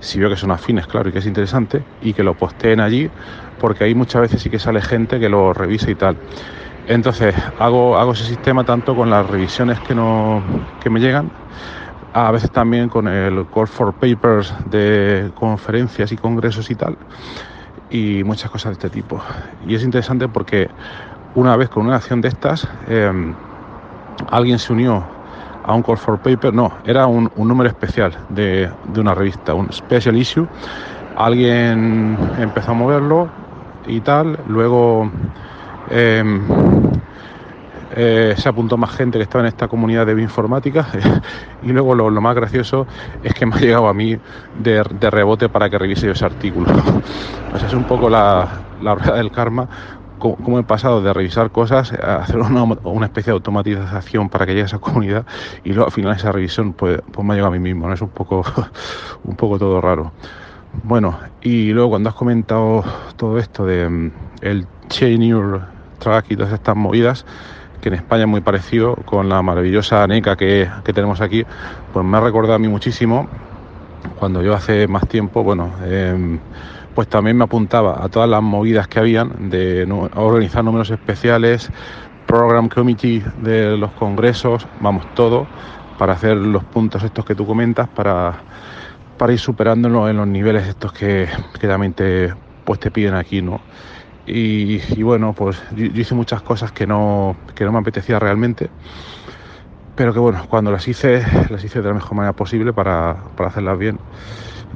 si 0.00 0.18
veo 0.18 0.30
que 0.30 0.36
son 0.36 0.50
afines, 0.50 0.86
claro, 0.86 1.08
y 1.08 1.12
que 1.12 1.18
es 1.18 1.26
interesante, 1.26 1.82
y 2.02 2.12
que 2.12 2.22
lo 2.22 2.34
posteen 2.34 2.80
allí, 2.80 3.10
porque 3.58 3.84
ahí 3.84 3.94
muchas 3.94 4.22
veces 4.22 4.42
sí 4.42 4.50
que 4.50 4.58
sale 4.58 4.80
gente 4.80 5.18
que 5.18 5.28
lo 5.28 5.52
revisa 5.52 5.90
y 5.90 5.94
tal. 5.94 6.16
Entonces 6.86 7.34
hago, 7.58 7.98
hago 7.98 8.12
ese 8.12 8.24
sistema 8.24 8.64
tanto 8.64 8.94
con 8.94 9.10
las 9.10 9.26
revisiones 9.28 9.78
que, 9.80 9.94
no, 9.94 10.42
que 10.80 10.88
me 10.90 11.00
llegan, 11.00 11.30
a 12.12 12.30
veces 12.30 12.50
también 12.50 12.88
con 12.88 13.08
el 13.08 13.46
Call 13.54 13.68
for 13.68 13.92
Papers 13.94 14.52
de 14.66 15.30
conferencias 15.34 16.12
y 16.12 16.16
congresos 16.16 16.70
y 16.70 16.74
tal, 16.74 16.96
y 17.90 18.24
muchas 18.24 18.50
cosas 18.50 18.70
de 18.70 18.72
este 18.86 18.90
tipo. 18.90 19.20
Y 19.66 19.74
es 19.74 19.82
interesante 19.82 20.28
porque 20.28 20.68
una 21.34 21.56
vez 21.56 21.68
con 21.68 21.86
una 21.86 21.96
acción 21.96 22.20
de 22.20 22.28
estas, 22.28 22.68
em, 22.88 23.34
alguien 24.30 24.58
se 24.58 24.72
unió 24.72 25.04
a 25.64 25.74
un 25.74 25.82
Call 25.82 25.98
for 25.98 26.18
Paper, 26.18 26.54
no, 26.54 26.72
era 26.84 27.06
un, 27.06 27.30
número 27.36 27.68
especial 27.68 28.16
de, 28.30 28.70
de, 28.92 29.00
una 29.00 29.14
revista, 29.14 29.54
un 29.54 29.70
special 29.72 30.16
issue. 30.16 30.46
Alguien 31.16 32.16
empezó 32.38 32.70
a 32.70 32.74
moverlo 32.74 33.28
y 33.86 34.00
tal, 34.00 34.38
luego 34.46 35.10
Em, 35.90 36.42
eh, 38.00 38.34
se 38.36 38.48
apuntó 38.48 38.76
más 38.76 38.92
gente 38.92 39.18
que 39.18 39.24
estaba 39.24 39.42
en 39.42 39.48
esta 39.48 39.66
comunidad 39.66 40.06
de 40.06 40.14
bioinformática 40.14 40.86
y 41.64 41.72
luego 41.72 41.96
lo, 41.96 42.20
más 42.20 42.36
gracioso 42.36 42.86
es 43.24 43.34
que 43.34 43.44
me 43.44 43.56
ha 43.56 43.58
llegado 43.58 43.88
a 43.88 43.92
mí 43.92 44.16
de, 44.56 44.84
rebote 45.10 45.48
para 45.48 45.68
que 45.68 45.78
revise 45.78 46.08
ese 46.08 46.24
artículo. 46.24 46.68
es 47.66 47.74
un 47.74 47.82
poco 47.82 48.08
la, 48.08 48.48
la 48.80 48.94
rueda 48.94 49.16
del 49.16 49.32
karma 49.32 49.68
cómo, 50.20 50.60
he 50.60 50.62
pasado 50.62 51.02
de 51.02 51.12
revisar 51.12 51.50
cosas 51.50 51.92
a 51.92 52.18
hacer 52.18 52.38
una, 52.38 52.62
una, 52.62 53.06
especie 53.06 53.32
de 53.32 53.34
automatización 53.34 54.28
para 54.28 54.46
que 54.46 54.52
llegue 54.52 54.62
a 54.62 54.66
esa 54.66 54.78
comunidad 54.78 55.26
y 55.64 55.70
luego 55.70 55.86
al 55.86 55.92
final 55.92 56.14
esa 56.14 56.30
revisión 56.30 56.74
pues, 56.74 57.00
pues 57.10 57.26
me 57.26 57.32
ha 57.32 57.36
llegado 57.36 57.52
a 57.52 57.56
mí 57.56 57.62
mismo, 57.62 57.88
¿no? 57.88 57.94
Es 57.94 58.00
un 58.00 58.10
poco, 58.10 58.44
un 59.24 59.34
poco 59.34 59.58
todo 59.58 59.80
raro. 59.80 60.12
Bueno, 60.84 61.18
y 61.42 61.72
luego 61.72 61.90
cuando 61.90 62.10
has 62.10 62.14
comentado 62.14 62.84
todo 63.16 63.38
esto 63.38 63.66
de 63.66 63.88
mm, 63.88 64.12
el 64.42 64.68
Track 65.98 66.26
y 66.30 66.36
todas 66.36 66.52
estas 66.52 66.76
movidas, 66.76 67.26
que 67.80 67.88
en 67.88 67.94
España 67.94 68.22
es 68.22 68.28
muy 68.28 68.40
parecido 68.40 68.96
con 68.96 69.28
la 69.28 69.42
maravillosa 69.42 70.06
NECA 70.06 70.36
que, 70.36 70.68
que 70.84 70.92
tenemos 70.92 71.20
aquí, 71.20 71.44
pues 71.92 72.04
me 72.04 72.16
ha 72.16 72.20
recordado 72.20 72.54
a 72.54 72.58
mí 72.58 72.68
muchísimo 72.68 73.28
cuando 74.18 74.42
yo 74.42 74.54
hace 74.54 74.86
más 74.88 75.06
tiempo, 75.08 75.42
bueno, 75.42 75.72
em, 75.84 76.38
pues 76.94 77.08
también 77.08 77.36
me 77.36 77.44
apuntaba 77.44 78.02
a 78.02 78.08
todas 78.08 78.28
las 78.28 78.42
movidas 78.42 78.88
que 78.88 78.98
habían 78.98 79.50
de 79.50 79.86
organizar 80.14 80.64
números 80.64 80.90
especiales, 80.90 81.70
program 82.26 82.68
committee 82.68 83.22
de 83.42 83.76
los 83.76 83.92
congresos, 83.92 84.66
vamos, 84.80 85.06
todo, 85.14 85.46
para 85.98 86.14
hacer 86.14 86.36
los 86.36 86.64
puntos 86.64 87.02
estos 87.02 87.24
que 87.24 87.34
tú 87.34 87.46
comentas, 87.46 87.88
para, 87.88 88.34
para 89.16 89.32
ir 89.32 89.38
superándolo 89.38 90.08
en 90.08 90.16
los 90.16 90.26
niveles 90.26 90.66
estos 90.66 90.92
que, 90.92 91.28
que 91.60 91.68
también 91.68 91.94
pues 92.64 92.80
te 92.80 92.90
piden 92.90 93.14
aquí, 93.14 93.42
¿no? 93.42 93.60
Y, 94.30 95.02
bueno, 95.02 95.32
pues 95.32 95.60
yo, 95.74 95.86
hice 95.86 96.14
muchas 96.14 96.42
cosas 96.42 96.70
que 96.72 96.86
no, 96.86 97.36
que 97.54 97.64
no 97.64 97.72
me 97.72 97.78
apetecía 97.78 98.18
realmente 98.18 98.68
pero 99.98 100.12
que 100.12 100.20
bueno, 100.20 100.46
cuando 100.48 100.70
las 100.70 100.86
hice, 100.86 101.24
las 101.50 101.64
hice 101.64 101.82
de 101.82 101.88
la 101.88 101.94
mejor 101.94 102.14
manera 102.14 102.32
posible 102.32 102.72
para, 102.72 103.16
para 103.34 103.50
hacerlas 103.50 103.76
bien. 103.76 103.98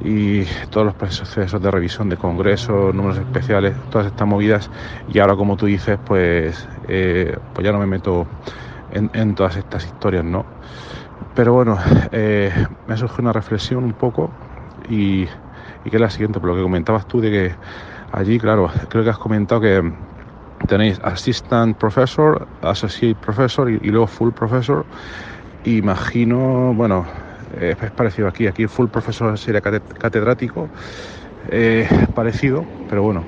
Y 0.03 0.43
todos 0.69 0.85
los 0.85 0.95
procesos 0.95 1.61
de 1.61 1.71
revisión 1.71 2.09
de 2.09 2.17
congresos, 2.17 2.93
números 2.93 3.19
especiales, 3.19 3.73
todas 3.89 4.07
estas 4.07 4.27
movidas. 4.27 4.69
Y 5.07 5.19
ahora, 5.19 5.37
como 5.37 5.55
tú 5.55 5.65
dices, 5.65 5.97
pues, 6.03 6.67
eh, 6.89 7.37
pues 7.53 7.65
ya 7.65 7.71
no 7.71 7.79
me 7.79 7.85
meto 7.85 8.27
en, 8.91 9.33
todas 9.33 9.55
estas 9.55 9.85
historias, 9.85 10.25
¿no? 10.25 10.45
Pero 11.33 11.53
bueno, 11.53 11.77
eh, 12.11 12.51
me 12.85 12.97
surge 12.97 13.21
una 13.21 13.31
reflexión 13.31 13.85
un 13.85 13.93
poco 13.93 14.29
y, 14.89 15.21
y 15.85 15.89
que 15.89 15.95
es 15.95 16.01
la 16.01 16.09
siguiente, 16.09 16.41
por 16.41 16.49
lo 16.49 16.55
que 16.57 16.63
comentabas 16.63 17.07
tú 17.07 17.21
de 17.21 17.31
que 17.31 17.55
allí, 18.13 18.39
claro, 18.39 18.71
creo 18.89 19.03
que 19.03 19.09
has 19.09 19.17
comentado 19.17 19.59
que 19.59 19.91
tenéis 20.67 20.99
assistant 21.03 21.77
professor, 21.77 22.47
associate 22.61 23.15
professor 23.15 23.69
y, 23.69 23.79
luego 23.89 24.07
full 24.07 24.31
professor. 24.31 24.85
Imagino, 25.65 26.73
bueno, 26.73 27.05
es 27.59 27.75
parecido 27.91 28.27
aquí, 28.27 28.47
aquí 28.47 28.67
full 28.67 28.87
professor 28.87 29.37
sería 29.37 29.61
catedrático, 29.61 30.69
eh, 31.49 31.87
parecido, 32.13 32.63
pero 32.89 33.03
bueno. 33.03 33.23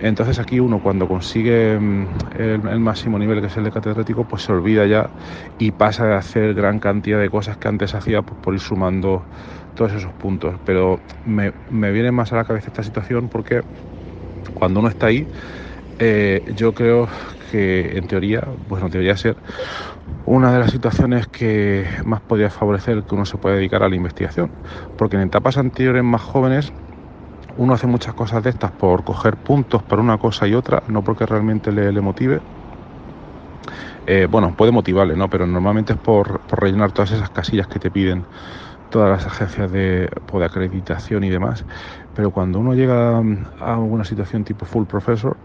Entonces 0.00 0.40
aquí 0.40 0.58
uno 0.58 0.80
cuando 0.80 1.06
consigue 1.06 1.78
mm, 1.78 2.06
el, 2.36 2.80
máximo 2.80 3.20
nivel 3.20 3.40
que 3.40 3.46
es 3.46 3.56
el 3.56 3.64
de 3.64 3.70
catedrático, 3.70 4.24
pues 4.24 4.42
se 4.42 4.52
olvida 4.52 4.84
ya 4.86 5.08
y 5.60 5.70
pasa 5.70 6.14
a 6.14 6.18
hacer 6.18 6.54
gran 6.54 6.80
cantidad 6.80 7.20
de 7.20 7.30
cosas 7.30 7.56
que 7.56 7.68
antes 7.68 7.94
hacía 7.94 8.22
por 8.22 8.52
ir 8.52 8.58
sumando 8.60 9.22
todos 9.76 9.92
esos 9.92 10.12
puntos. 10.14 10.56
Pero 10.64 10.98
me, 11.24 11.52
me 11.70 11.92
viene 11.92 12.10
más 12.10 12.32
a 12.32 12.36
la 12.36 12.44
cabeza 12.44 12.68
esta 12.68 12.82
situación 12.82 13.28
porque 13.28 13.62
cuando 14.54 14.80
uno 14.80 14.88
está 14.88 15.06
ahí, 15.06 15.28
eh, 15.98 16.42
yo 16.54 16.74
creo 16.74 17.08
que 17.50 17.96
en 17.98 18.06
teoría, 18.06 18.42
bueno, 18.66 18.88
debería 18.88 19.16
ser 19.16 19.36
una 20.24 20.52
de 20.52 20.58
las 20.60 20.70
situaciones 20.70 21.26
que 21.28 21.86
más 22.04 22.22
podría 22.22 22.50
favorecer 22.50 23.04
que 23.04 23.14
uno 23.14 23.26
se 23.26 23.38
pueda 23.38 23.56
dedicar 23.56 23.82
a 23.82 23.88
la 23.88 23.96
investigación. 23.96 24.52
Porque 24.96 25.16
en 25.16 25.22
etapas 25.22 25.58
anteriores 25.58 26.04
más 26.04 26.22
jóvenes 26.22 26.72
uno 27.56 27.74
hace 27.74 27.86
muchas 27.86 28.14
cosas 28.14 28.42
de 28.42 28.50
estas 28.50 28.72
por 28.72 29.04
coger 29.04 29.36
puntos 29.36 29.82
para 29.84 30.02
una 30.02 30.18
cosa 30.18 30.46
y 30.48 30.54
otra, 30.54 30.82
no 30.88 31.02
porque 31.04 31.26
realmente 31.26 31.72
le, 31.72 32.00
motive. 32.00 32.42
Eh, 34.06 34.26
bueno, 34.28 34.54
puede 34.56 34.72
motivarle, 34.72 35.16
¿no? 35.16 35.28
Pero 35.28 35.46
normalmente 35.46 35.92
es 35.94 35.98
por, 35.98 36.42
rellenar 36.48 36.92
todas 36.92 37.12
esas 37.12 37.30
casillas 37.30 37.68
que 37.68 37.78
te 37.78 37.90
piden 37.90 38.26
todas 38.88 39.10
las 39.10 39.26
agencias 39.26 39.72
de, 39.72 40.08
pues, 40.26 40.40
de 40.40 40.46
acreditación 40.46 41.24
y 41.24 41.30
demás. 41.30 41.64
Pero 42.14 42.30
cuando 42.30 42.58
uno 42.58 42.74
llega 42.74 43.16
a 43.16 43.78
una 43.78 44.04
situación 44.04 44.44
tipo 44.44 44.66
full 44.66 44.84
professor, 44.84 45.36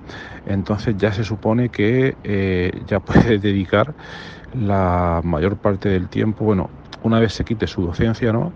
entonces 0.46 0.96
ya 0.98 1.14
se 1.14 1.24
supone 1.24 1.70
que 1.70 2.16
eh, 2.24 2.72
ya 2.88 3.00
puede 3.02 3.40
dedicar 3.40 3.94
la 4.54 5.22
mayor 5.24 5.58
parte 5.58 5.90
del 5.90 6.08
tiempo, 6.08 6.46
bueno, 6.46 6.70
una 7.04 7.20
vez 7.20 7.34
se 7.34 7.46
quite 7.46 7.68
su 7.68 7.82
docencia, 7.82 8.34
¿no? 8.34 8.52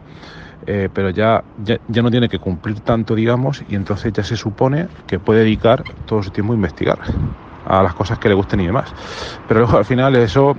Eh, 0.68 0.90
pero 0.94 1.10
ya, 1.10 1.44
ya, 1.64 1.80
ya, 1.88 2.02
no 2.02 2.12
tiene 2.12 2.30
que 2.30 2.38
cumplir 2.38 2.82
tanto, 2.82 3.16
digamos, 3.16 3.64
y 3.68 3.76
entonces 3.76 4.14
ya 4.14 4.24
se 4.24 4.36
supone 4.36 4.88
que 5.08 5.20
puede 5.20 5.40
dedicar 5.40 5.84
todo 6.06 6.22
su 6.22 6.30
tiempo 6.30 6.54
a 6.54 6.56
investigar 6.56 7.00
a 7.66 7.82
las 7.82 7.96
cosas 7.96 8.20
que 8.20 8.30
le 8.30 8.36
gusten 8.36 8.60
y 8.60 8.68
demás. 8.68 8.94
Pero 9.48 9.62
luego 9.62 9.78
al 9.78 9.86
final 9.86 10.16
eso 10.16 10.56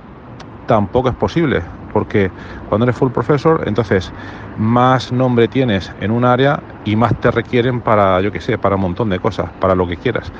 tampoco 0.67 1.09
es 1.09 1.15
posible, 1.15 1.61
porque 1.93 2.31
cuando 2.67 2.85
eres 2.85 2.97
full 2.97 3.11
professor, 3.11 3.63
entonces 3.67 4.11
más 4.57 5.11
nombre 5.11 5.47
tienes 5.47 5.91
en 6.01 6.11
un 6.11 6.25
área 6.25 6.61
y 6.85 6.95
más 6.95 7.17
te 7.21 7.31
requieren 7.31 7.81
para, 7.81 8.19
yo 8.21 8.31
qué 8.31 8.41
sé, 8.41 8.57
para 8.57 8.75
un 8.75 8.81
montón 8.81 9.09
de 9.09 9.19
cosas, 9.19 9.49
para 9.59 9.75
lo 9.75 9.87
que 9.87 9.97
quieras. 9.97 10.31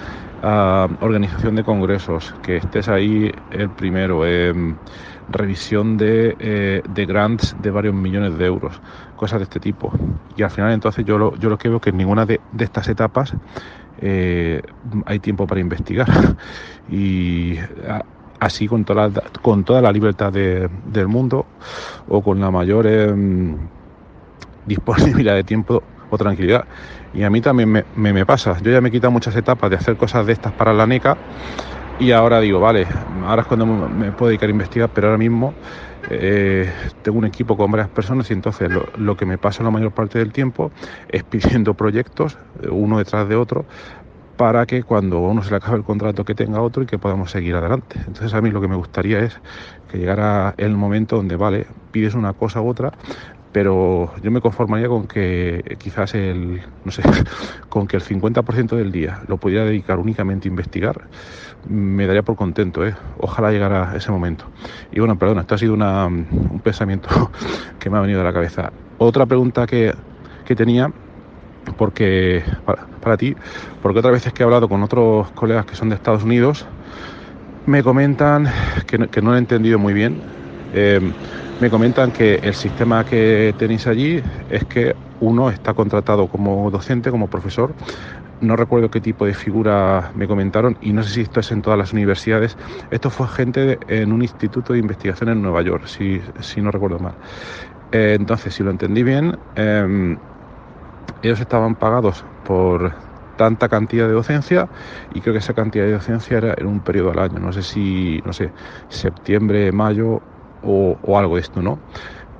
Ah, 0.45 0.89
organización 0.99 1.55
de 1.55 1.63
congresos, 1.63 2.33
que 2.41 2.57
estés 2.57 2.89
ahí 2.89 3.31
el 3.51 3.69
primero, 3.69 4.25
em, 4.25 4.75
revisión 5.29 5.95
de, 5.95 6.35
eh, 6.37 6.81
de, 6.89 7.05
grants 7.05 7.55
de 7.61 7.71
varios 7.71 7.95
millones 7.95 8.37
de 8.37 8.45
euros, 8.45 8.81
cosas 9.15 9.39
de 9.39 9.43
este 9.43 9.61
tipo. 9.61 9.93
Y 10.35 10.43
al 10.43 10.51
final 10.51 10.73
entonces 10.73 11.05
yo 11.05 11.17
lo, 11.17 11.33
yo 11.37 11.49
lo 11.49 11.57
que 11.57 11.69
veo 11.69 11.79
que 11.79 11.91
en 11.91 11.97
ninguna 11.97 12.25
de, 12.25 12.41
estas 12.59 12.89
etapas 12.89 13.33
eh, 14.01 14.61
hay 15.05 15.19
tiempo 15.19 15.47
para 15.47 15.61
investigar. 15.61 16.09
y 16.89 17.55
así 18.43 18.67
con 18.67 18.83
toda 18.83 19.07
la, 19.07 19.21
con 19.41 19.63
toda 19.63 19.81
la 19.81 19.91
libertad 19.91 20.31
del 20.31 21.07
mundo 21.07 21.45
o 22.07 22.21
con 22.21 22.39
la 22.39 22.51
mayor 22.51 22.87
em, 22.87 23.57
disponibilidad 24.65 25.35
de 25.35 25.43
tiempo 25.43 25.83
o 26.09 26.17
tranquilidad. 26.17 26.65
Y 27.13 27.23
a 27.23 27.29
mí 27.29 27.41
también 27.41 27.71
me, 27.71 27.83
me, 27.95 28.25
pasa, 28.25 28.57
yo 28.61 28.71
ya 28.71 28.81
me 28.81 28.89
he 28.89 28.91
quitado 28.91 29.11
muchas 29.11 29.35
etapas 29.35 29.69
de 29.69 29.77
hacer 29.77 29.97
cosas 29.97 30.25
de 30.25 30.33
estas 30.33 30.51
para 30.53 30.73
la 30.73 30.85
NECA 30.85 31.17
y 31.99 32.11
ahora 32.11 32.39
digo, 32.39 32.59
vale, 32.59 32.87
ahora 33.25 33.43
es 33.43 33.47
cuando 33.47 33.65
me 33.65 34.11
puedo 34.11 34.29
dedicar 34.29 34.49
a 34.49 34.51
investigar, 34.51 34.89
pero 34.93 35.07
ahora 35.07 35.17
mismo 35.17 35.53
eh, 36.09 36.69
tengo 37.01 37.17
un 37.17 37.25
equipo 37.25 37.55
con 37.55 37.71
varias 37.71 37.89
personas 37.89 38.29
y 38.29 38.33
entonces 38.33 38.69
lo, 38.69 38.87
lo, 38.97 39.15
que 39.15 39.25
me 39.25 39.37
pasa 39.37 39.63
la 39.63 39.71
mayor 39.71 39.91
parte 39.91 40.19
del 40.19 40.33
tiempo 40.33 40.71
es 41.07 41.23
pidiendo 41.29 41.75
proyectos 41.75 42.37
eh, 42.61 42.67
uno 42.69 42.97
detrás 42.97 43.29
de 43.29 43.35
otro 43.35 43.65
para 44.43 44.65
que 44.65 44.83
cuando 44.83 45.21
uno 45.21 45.41
se 45.41 45.51
le 45.51 45.55
acabe 45.55 45.77
el 45.77 45.85
contrato 45.85 46.25
que 46.25 46.35
tenga 46.35 46.61
otro 46.61 46.83
y 46.83 46.85
que 46.85 46.97
podamos 46.97 47.31
seguir 47.31 47.55
adelante. 47.55 47.97
Entonces 47.99 48.33
a 48.33 48.41
mí 48.41 48.51
lo 48.51 48.59
que 48.59 48.67
me 48.67 48.75
gustaría 48.75 49.19
es 49.19 49.39
que 49.89 49.97
llegara 49.97 50.53
el 50.57 50.75
momento 50.75 51.15
donde, 51.15 51.37
vale, 51.37 51.65
pides 51.93 52.13
una 52.13 52.33
cosa 52.33 52.59
u 52.59 52.67
otra, 52.67 52.91
pero 53.53 54.11
yo 54.21 54.31
me 54.31 54.41
conformaría 54.41 54.89
con 54.89 55.07
que 55.07 55.77
quizás 55.79 56.13
el, 56.15 56.61
no 56.83 56.91
sé, 56.91 57.03
con 57.69 57.87
que 57.87 57.95
el 57.95 58.03
50% 58.03 58.75
del 58.75 58.91
día 58.91 59.21
lo 59.29 59.37
pudiera 59.37 59.63
dedicar 59.63 59.97
únicamente 59.97 60.49
a 60.49 60.51
investigar, 60.51 61.07
me 61.65 62.05
daría 62.05 62.23
por 62.23 62.35
contento, 62.35 62.85
¿eh? 62.85 62.93
Ojalá 63.19 63.49
llegara 63.49 63.95
ese 63.95 64.11
momento. 64.11 64.43
Y 64.91 64.99
bueno, 64.99 65.17
perdona, 65.17 65.39
esto 65.39 65.55
ha 65.55 65.57
sido 65.57 65.75
un 65.75 66.59
pensamiento 66.61 67.31
que 67.79 67.89
me 67.89 67.97
ha 67.97 68.01
venido 68.01 68.19
a 68.19 68.25
la 68.25 68.33
cabeza. 68.33 68.73
Otra 68.97 69.25
pregunta 69.25 69.65
que, 69.65 69.93
que 70.43 70.53
tenía 70.53 70.91
porque 71.77 72.43
para, 73.01 73.17
ti, 73.17 73.35
porque 73.81 73.99
otras 73.99 74.13
veces 74.13 74.33
que 74.33 74.43
he 74.43 74.45
hablado 74.45 74.69
con 74.69 74.83
otros 74.83 75.31
colegas 75.31 75.65
que 75.65 75.75
son 75.75 75.89
de 75.89 75.95
Estados 75.95 76.23
Unidos, 76.23 76.65
me 77.65 77.83
comentan 77.83 78.49
que 78.87 78.97
no, 78.97 79.09
que 79.09 79.21
no 79.21 79.31
lo 79.31 79.35
he 79.35 79.39
entendido 79.39 79.79
muy 79.79 79.93
bien. 79.93 80.21
Eh, 80.73 80.99
me 81.59 81.69
comentan 81.69 82.11
que 82.11 82.39
el 82.41 82.55
sistema 82.55 83.03
que 83.03 83.53
tenéis 83.57 83.87
allí 83.87 84.21
es 84.49 84.65
que 84.65 84.95
uno 85.19 85.49
está 85.49 85.73
contratado 85.73 86.27
como 86.27 86.69
docente, 86.71 87.11
como 87.11 87.27
profesor. 87.27 87.73
No 88.41 88.57
recuerdo 88.57 88.89
qué 88.89 88.99
tipo 88.99 89.25
de 89.25 89.33
figura 89.33 90.11
me 90.15 90.27
comentaron 90.27 90.77
y 90.81 90.91
no 90.91 91.03
sé 91.03 91.13
si 91.13 91.21
esto 91.21 91.39
es 91.39 91.51
en 91.51 91.61
todas 91.61 91.79
las 91.79 91.93
universidades. 91.93 92.57
Esto 92.91 93.09
fue 93.09 93.27
gente 93.29 93.79
en 93.87 94.11
un 94.11 94.21
instituto 94.21 94.73
de 94.73 94.79
investigación 94.79 95.29
en 95.29 95.41
Nueva 95.41 95.61
York, 95.61 95.85
si, 95.85 96.21
si 96.41 96.61
no 96.61 96.71
recuerdo 96.71 96.99
mal. 96.99 97.13
Eh, 97.93 98.17
entonces, 98.19 98.53
si 98.53 98.63
lo 98.63 98.71
entendí 98.71 99.03
bien, 99.03 99.37
eh, 99.55 100.17
ellos 101.21 101.39
estaban 101.39 101.75
pagados 101.75 102.25
por 102.43 102.93
tanta 103.37 103.67
cantidad 103.69 104.07
de 104.07 104.13
docencia 104.13 104.69
y 105.13 105.21
creo 105.21 105.33
que 105.33 105.39
esa 105.39 105.53
cantidad 105.53 105.85
de 105.85 105.93
docencia 105.93 106.37
era 106.37 106.53
en 106.57 106.67
un 106.67 106.79
periodo 106.81 107.11
al 107.11 107.19
año, 107.19 107.39
no 107.39 107.51
sé 107.51 107.63
si, 107.63 108.21
no 108.25 108.33
sé, 108.33 108.51
septiembre, 108.89 109.71
mayo 109.71 110.21
o, 110.61 110.97
algo 111.17 111.35
de 111.35 111.41
esto, 111.41 111.61
¿no? 111.61 111.79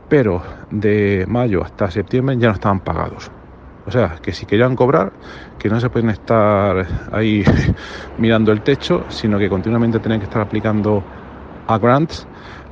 Pero 0.10 0.41
de 0.69 1.26
mayo 1.27 1.64
hasta 1.64 1.90
septiembre 1.90 2.38
ya 2.38 2.48
no 2.49 2.53
estaban 2.53 2.80
pagados. 2.80 3.31
O 3.85 3.91
sea, 3.91 4.18
que 4.22 4.31
si 4.31 4.45
querían 4.45 4.76
cobrar, 4.76 5.11
que 5.60 5.69
no 5.69 5.80
se 5.80 5.90
pueden 5.90 6.10
estar 6.10 6.85
ahí 7.11 7.44
mirando 8.18 8.52
el 8.52 8.61
techo, 8.61 9.03
sino 9.10 9.38
que 9.38 9.49
continuamente 9.49 9.99
tienen 9.99 10.19
que 10.19 10.26
estar 10.26 10.41
aplicando 10.41 11.03
a 11.68 11.77
grants 11.77 12.27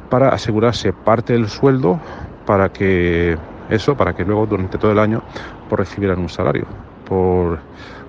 para 0.10 0.30
asegurarse 0.30 0.94
parte 0.94 1.34
del 1.34 1.50
sueldo 1.50 2.00
para 2.46 2.70
que 2.70 3.38
eso, 3.70 3.96
para 3.96 4.14
que 4.14 4.24
luego 4.26 4.46
durante 4.46 4.78
todo 4.78 4.92
el 4.92 5.00
año 5.00 5.22
por 5.72 5.80
recibir 5.80 6.10
un 6.10 6.28
salario, 6.28 6.68
por, 7.08 7.58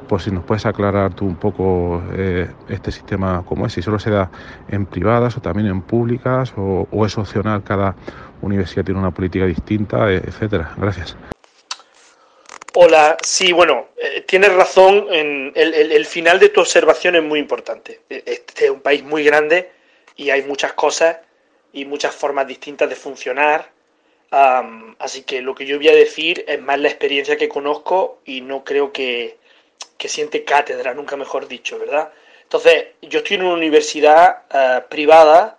por 0.09 0.21
si 0.21 0.33
nos 0.33 0.43
puedes 0.43 0.67
aclarar 0.67 1.15
tú 1.15 1.27
un 1.27 1.37
poco 1.37 2.03
eh, 2.13 2.51
este 2.69 2.91
sistema 2.91 3.45
cómo 3.47 3.67
es, 3.67 3.73
si 3.75 3.83
solo 3.83 4.01
se 4.01 4.11
da 4.11 4.33
en 4.69 4.85
privadas 4.85 5.37
o 5.37 5.41
también 5.41 5.69
en 5.69 5.81
públicas 5.81 6.53
o, 6.57 7.07
es 7.07 7.17
opcional, 7.17 7.63
cada 7.63 7.95
universidad 8.41 8.85
tiene 8.85 8.99
una 8.99 9.13
política 9.13 9.47
distinta, 9.47 10.13
eh, 10.13 10.21
etcétera. 10.27 10.75
Gracias. 10.77 11.17
Hola, 12.75 13.17
sí, 13.23 13.53
bueno, 13.53 13.91
eh, 13.97 14.23
tienes 14.23 14.53
razón, 14.53 15.07
en 15.13 15.53
el, 15.55 16.05
final 16.05 16.41
de 16.41 16.49
tu 16.49 16.63
observación 16.63 17.15
es 17.15 17.23
muy 17.23 17.39
importante. 17.39 18.01
Este 18.09 18.65
es 18.65 18.71
un 18.73 18.81
país 18.81 19.05
muy 19.05 19.23
grande 19.23 19.71
y 20.17 20.31
hay 20.31 20.43
muchas 20.43 20.73
cosas 20.73 21.19
y 21.73 21.85
muchas 21.85 22.13
formas 22.13 22.45
distintas 22.49 22.89
de 22.89 22.97
funcionar. 22.97 23.71
Así 25.03 25.23
que 25.25 25.43
lo 25.43 25.57
que 25.57 25.67
yo 25.67 25.79
voy 25.79 25.89
a 25.89 25.95
decir 25.95 26.45
es 26.47 26.63
más 26.63 26.79
la 26.79 26.87
experiencia 26.87 27.37
que 27.37 27.49
conozco 27.49 28.21
y 28.25 28.41
no 28.41 28.63
creo 28.63 28.93
que, 28.93 29.37
que 29.99 30.09
siente 30.09 30.45
cátedra, 30.45 30.95
nunca 30.95 31.17
mejor 31.17 31.49
dicho, 31.49 31.77
¿verdad? 31.77 32.13
Entonces, 32.45 32.87
yo 33.03 33.19
estoy 33.19 33.37
en 33.37 33.43
una 33.43 33.55
universidad 33.55 34.45
eh, 34.55 34.83
privada, 34.89 35.59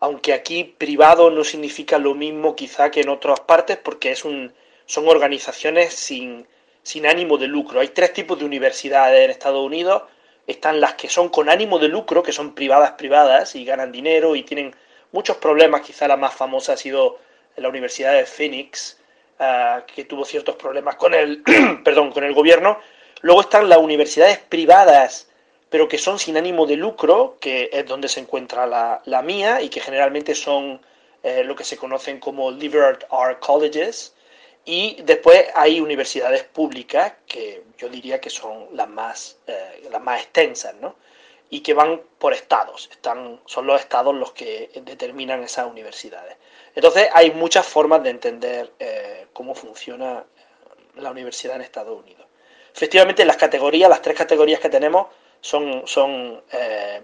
aunque 0.00 0.32
aquí 0.32 0.64
privado 0.64 1.30
no 1.30 1.44
significa 1.44 1.98
lo 1.98 2.14
mismo 2.14 2.56
quizá 2.56 2.90
que 2.90 3.02
en 3.02 3.10
otras 3.10 3.40
partes, 3.40 3.76
porque 3.76 4.10
es 4.10 4.24
un, 4.24 4.54
son 4.86 5.06
organizaciones 5.06 5.92
sin, 5.92 6.46
sin 6.82 7.06
ánimo 7.06 7.36
de 7.36 7.46
lucro. 7.46 7.80
Hay 7.80 7.88
tres 7.88 8.14
tipos 8.14 8.38
de 8.38 8.46
universidades 8.46 9.22
en 9.22 9.30
Estados 9.30 9.66
Unidos. 9.66 10.04
Están 10.46 10.80
las 10.80 10.94
que 10.94 11.10
son 11.10 11.28
con 11.28 11.50
ánimo 11.50 11.78
de 11.78 11.88
lucro, 11.88 12.22
que 12.22 12.32
son 12.32 12.54
privadas 12.54 12.92
privadas 12.92 13.54
y 13.54 13.66
ganan 13.66 13.92
dinero 13.92 14.34
y 14.34 14.44
tienen 14.44 14.74
muchos 15.12 15.36
problemas. 15.36 15.82
Quizá 15.82 16.08
la 16.08 16.16
más 16.16 16.34
famosa 16.34 16.72
ha 16.72 16.76
sido 16.78 17.18
la 17.58 17.68
Universidad 17.68 18.14
de 18.14 18.26
Phoenix, 18.26 18.98
eh, 19.38 19.82
que 19.94 20.04
tuvo 20.04 20.24
ciertos 20.24 20.56
problemas 20.56 20.96
con 20.96 21.14
el, 21.14 21.42
perdón, 21.84 22.12
con 22.12 22.24
el 22.24 22.34
gobierno. 22.34 22.78
Luego 23.22 23.40
están 23.40 23.68
las 23.68 23.78
universidades 23.78 24.38
privadas, 24.38 25.28
pero 25.70 25.88
que 25.88 25.98
son 25.98 26.18
sin 26.18 26.36
ánimo 26.36 26.66
de 26.66 26.76
lucro, 26.76 27.36
que 27.40 27.70
es 27.72 27.86
donde 27.86 28.08
se 28.08 28.20
encuentra 28.20 28.66
la, 28.66 29.22
mía 29.22 29.60
y 29.60 29.68
que 29.68 29.80
generalmente 29.80 30.34
son 30.34 30.80
eh, 31.22 31.44
lo 31.44 31.54
que 31.56 31.64
se 31.64 31.76
conocen 31.76 32.20
como 32.20 32.50
liberal 32.50 32.98
arts 33.10 33.38
colleges. 33.44 34.14
Y 34.64 35.00
después 35.02 35.46
hay 35.54 35.80
universidades 35.80 36.44
públicas, 36.44 37.14
que 37.26 37.62
yo 37.78 37.88
diría 37.88 38.20
que 38.20 38.30
son 38.30 38.68
las 38.72 38.88
más, 38.88 39.38
eh, 39.46 39.88
las 39.90 40.02
más 40.02 40.20
extensas, 40.20 40.74
¿no? 40.74 40.94
y 41.50 41.60
que 41.60 41.74
van 41.74 42.00
por 42.18 42.32
estados. 42.32 42.88
Están, 42.90 43.40
son 43.46 43.66
los 43.66 43.80
estados 43.80 44.14
los 44.14 44.32
que 44.32 44.70
determinan 44.84 45.42
esas 45.42 45.66
universidades. 45.66 46.36
Entonces 46.78 47.08
hay 47.12 47.32
muchas 47.32 47.66
formas 47.66 48.04
de 48.04 48.10
entender 48.10 48.70
eh, 48.78 49.26
cómo 49.32 49.52
funciona 49.52 50.24
la 50.94 51.10
universidad 51.10 51.56
en 51.56 51.62
Estados 51.62 52.00
Unidos. 52.00 52.24
Efectivamente, 52.72 53.24
las 53.24 53.36
categorías, 53.36 53.90
las 53.90 54.00
tres 54.00 54.16
categorías 54.16 54.60
que 54.60 54.68
tenemos 54.68 55.08
son, 55.40 55.88
son 55.88 56.40
eh, 56.52 57.02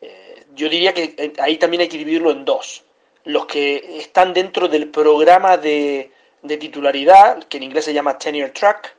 eh, 0.00 0.46
yo 0.54 0.68
diría 0.68 0.94
que 0.94 1.32
ahí 1.40 1.58
también 1.58 1.80
hay 1.80 1.88
que 1.88 1.98
dividirlo 1.98 2.30
en 2.30 2.44
dos. 2.44 2.84
Los 3.24 3.46
que 3.46 3.98
están 3.98 4.32
dentro 4.32 4.68
del 4.68 4.88
programa 4.90 5.56
de, 5.56 6.12
titularidad, 6.46 7.42
que 7.48 7.56
en 7.56 7.64
inglés 7.64 7.86
se 7.86 7.94
llama 7.94 8.16
tenure 8.16 8.50
track, 8.50 8.94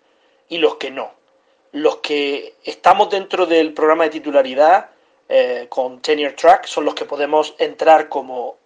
y 0.49 0.57
los 0.57 0.76
que 0.76 0.91
no 0.91 1.13
los 1.72 1.97
que 1.97 2.55
estamos 2.65 3.09
dentro 3.09 3.45
del 3.45 3.73
programa 3.73 4.03
de 4.03 4.09
titularidad 4.09 4.89
con 5.69 6.01
Tenure 6.01 6.34
Track 6.34 6.65
son 6.65 6.85
los 6.85 6.93
que 6.95 7.03
podemos 7.03 7.55
entrar 7.57 8.07
como 8.07 8.57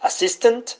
assistant. 0.00 0.70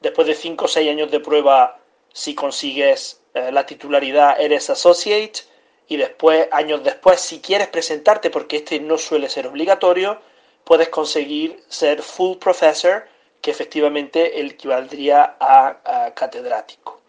Después 0.00 0.26
de 0.26 0.34
5 0.34 0.64
o 0.64 0.68
6 0.68 0.90
años 0.90 1.10
de 1.10 1.20
prueba, 1.20 1.80
si 2.12 2.34
consigues 2.34 3.20
eh, 3.34 3.52
la 3.52 3.66
titularidad, 3.66 4.40
eres 4.40 4.70
associate. 4.70 5.40
Y 5.88 5.96
después, 5.96 6.48
años 6.52 6.82
después, 6.82 7.20
si 7.20 7.40
quieres 7.40 7.68
presentarte, 7.68 8.30
porque 8.30 8.58
este 8.58 8.80
no 8.80 8.98
suele 8.98 9.28
ser 9.28 9.46
obligatorio, 9.46 10.20
puedes 10.64 10.88
conseguir 10.88 11.62
ser 11.68 12.02
full 12.02 12.38
professor, 12.38 13.06
que 13.40 13.50
efectivamente 13.50 14.40
equivaldría 14.40 15.36
a 15.40 16.12
catedrático. 16.14 17.02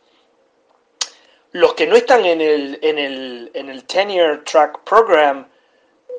Los 1.53 1.75
que 1.75 1.85
no 1.85 1.95
están 1.95 2.25
en 2.25 2.41
el, 2.41 2.79
en 2.81 2.97
el, 2.97 3.51
en 3.53 3.69
el 3.69 3.85
Tenure 3.85 4.39
Track 4.39 4.79
Program 4.83 5.47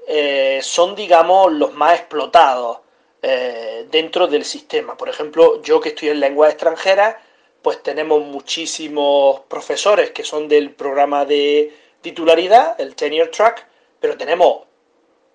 eh, 0.07 0.61
son, 0.63 0.95
digamos, 0.95 1.53
los 1.53 1.75
más 1.75 1.99
explotados 1.99 2.79
eh, 3.27 3.87
dentro 3.91 4.27
del 4.27 4.45
sistema. 4.45 4.99
Por 4.99 5.09
ejemplo, 5.09 5.63
yo 5.63 5.81
que 5.81 5.89
estoy 5.89 6.11
en 6.11 6.21
lengua 6.21 6.51
extranjera, 6.51 7.19
pues 7.63 7.83
tenemos 7.83 8.23
muchísimos 8.23 9.41
profesores 9.49 10.11
que 10.11 10.25
son 10.25 10.47
del 10.47 10.75
programa 10.75 11.25
de 11.25 11.75
titularidad, 12.03 12.79
el 12.79 12.95
Tenure 12.95 13.31
Track, 13.31 13.67
pero 13.99 14.19
tenemos 14.19 14.65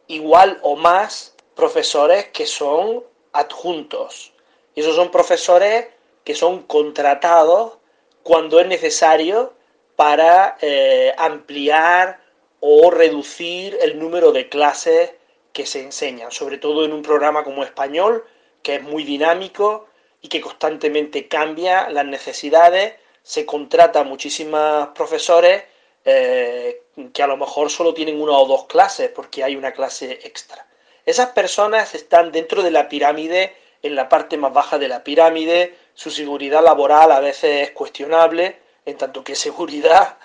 igual 0.05 0.59
o 0.61 0.75
más 0.75 1.35
profesores 1.55 2.27
que 2.27 2.45
son 2.45 3.03
adjuntos. 3.33 4.33
Y 4.75 4.81
esos 4.81 4.95
son 4.95 5.09
profesores 5.09 5.87
que 6.23 6.35
son 6.35 6.61
contratados 6.67 7.79
cuando 8.21 8.59
es 8.59 8.67
necesario 8.67 9.55
para 9.95 10.59
eh, 10.61 11.11
ampliar 11.17 12.21
o 12.59 12.91
reducir 12.91 13.79
el 13.81 13.97
número 13.97 14.31
de 14.31 14.47
clases 14.47 15.09
que 15.53 15.65
se 15.65 15.81
enseñan, 15.81 16.31
sobre 16.31 16.57
todo 16.57 16.85
en 16.85 16.93
un 16.93 17.01
programa 17.01 17.43
como 17.43 17.63
español, 17.63 18.25
que 18.61 18.75
es 18.75 18.83
muy 18.83 19.03
dinámico 19.03 19.87
y 20.21 20.27
que 20.27 20.41
constantemente 20.41 21.27
cambia 21.27 21.89
las 21.89 22.05
necesidades, 22.05 22.95
se 23.23 23.45
contrata 23.45 24.01
a 24.01 24.03
muchísimos 24.03 24.89
profesores 24.89 25.63
eh, 26.05 26.83
que 27.13 27.23
a 27.23 27.27
lo 27.27 27.37
mejor 27.37 27.69
solo 27.69 27.93
tienen 27.93 28.21
una 28.21 28.33
o 28.33 28.47
dos 28.47 28.65
clases 28.65 29.09
porque 29.09 29.43
hay 29.43 29.55
una 29.55 29.71
clase 29.71 30.19
extra. 30.23 30.65
Esas 31.05 31.29
personas 31.29 31.95
están 31.95 32.31
dentro 32.31 32.61
de 32.63 32.71
la 32.71 32.89
pirámide, 32.89 33.55
en 33.81 33.95
la 33.95 34.09
parte 34.09 34.37
más 34.37 34.53
baja 34.53 34.77
de 34.77 34.87
la 34.87 35.03
pirámide, 35.03 35.75
su 35.93 36.11
seguridad 36.11 36.63
laboral 36.63 37.11
a 37.11 37.19
veces 37.19 37.69
es 37.69 37.71
cuestionable, 37.71 38.59
en 38.85 38.97
tanto 38.97 39.23
que 39.23 39.35
seguridad 39.47 40.17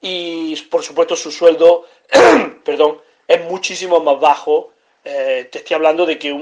y 0.00 0.56
por 0.62 0.82
supuesto 0.82 1.16
su 1.16 1.30
sueldo, 1.30 1.86
perdón, 2.64 3.00
es 3.30 3.44
muchísimo 3.44 4.00
más 4.00 4.18
bajo. 4.18 4.72
Eh, 5.04 5.48
te 5.52 5.58
estoy 5.58 5.76
hablando 5.76 6.04
de 6.04 6.18
que 6.18 6.32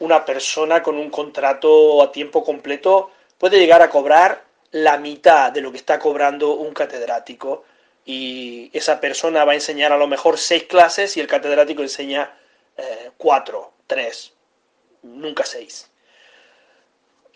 una 0.00 0.24
persona 0.24 0.82
con 0.82 0.96
un 0.96 1.08
contrato 1.08 2.02
a 2.02 2.10
tiempo 2.10 2.42
completo 2.42 3.12
puede 3.38 3.60
llegar 3.60 3.80
a 3.80 3.88
cobrar 3.88 4.44
la 4.72 4.98
mitad 4.98 5.52
de 5.52 5.60
lo 5.60 5.70
que 5.70 5.76
está 5.76 6.00
cobrando 6.00 6.54
un 6.54 6.74
catedrático 6.74 7.64
y 8.04 8.70
esa 8.72 9.00
persona 9.00 9.44
va 9.44 9.52
a 9.52 9.54
enseñar 9.54 9.92
a 9.92 9.96
lo 9.96 10.08
mejor 10.08 10.36
seis 10.36 10.64
clases 10.64 11.16
y 11.16 11.20
el 11.20 11.28
catedrático 11.28 11.82
enseña 11.82 12.36
eh, 12.76 13.12
cuatro, 13.16 13.72
tres, 13.86 14.32
nunca 15.02 15.44
seis. 15.44 15.92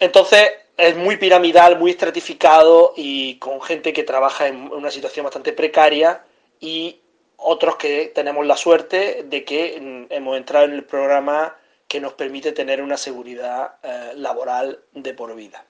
Entonces, 0.00 0.50
es 0.76 0.96
muy 0.96 1.16
piramidal, 1.16 1.78
muy 1.78 1.92
estratificado 1.92 2.92
y 2.96 3.36
con 3.38 3.62
gente 3.62 3.92
que 3.92 4.02
trabaja 4.02 4.48
en 4.48 4.72
una 4.72 4.90
situación 4.90 5.22
bastante 5.22 5.52
precaria 5.52 6.24
y 6.58 6.98
otros 7.36 7.76
que 7.76 8.12
tenemos 8.14 8.46
la 8.46 8.56
suerte 8.56 9.24
de 9.24 9.44
que 9.44 10.06
hemos 10.10 10.36
entrado 10.36 10.66
en 10.66 10.72
el 10.72 10.84
programa 10.84 11.56
que 11.88 12.00
nos 12.00 12.14
permite 12.14 12.52
tener 12.52 12.82
una 12.82 12.96
seguridad 12.96 13.76
eh, 13.82 14.12
laboral 14.16 14.80
de 14.92 15.14
por 15.14 15.34
vida. 15.34 15.64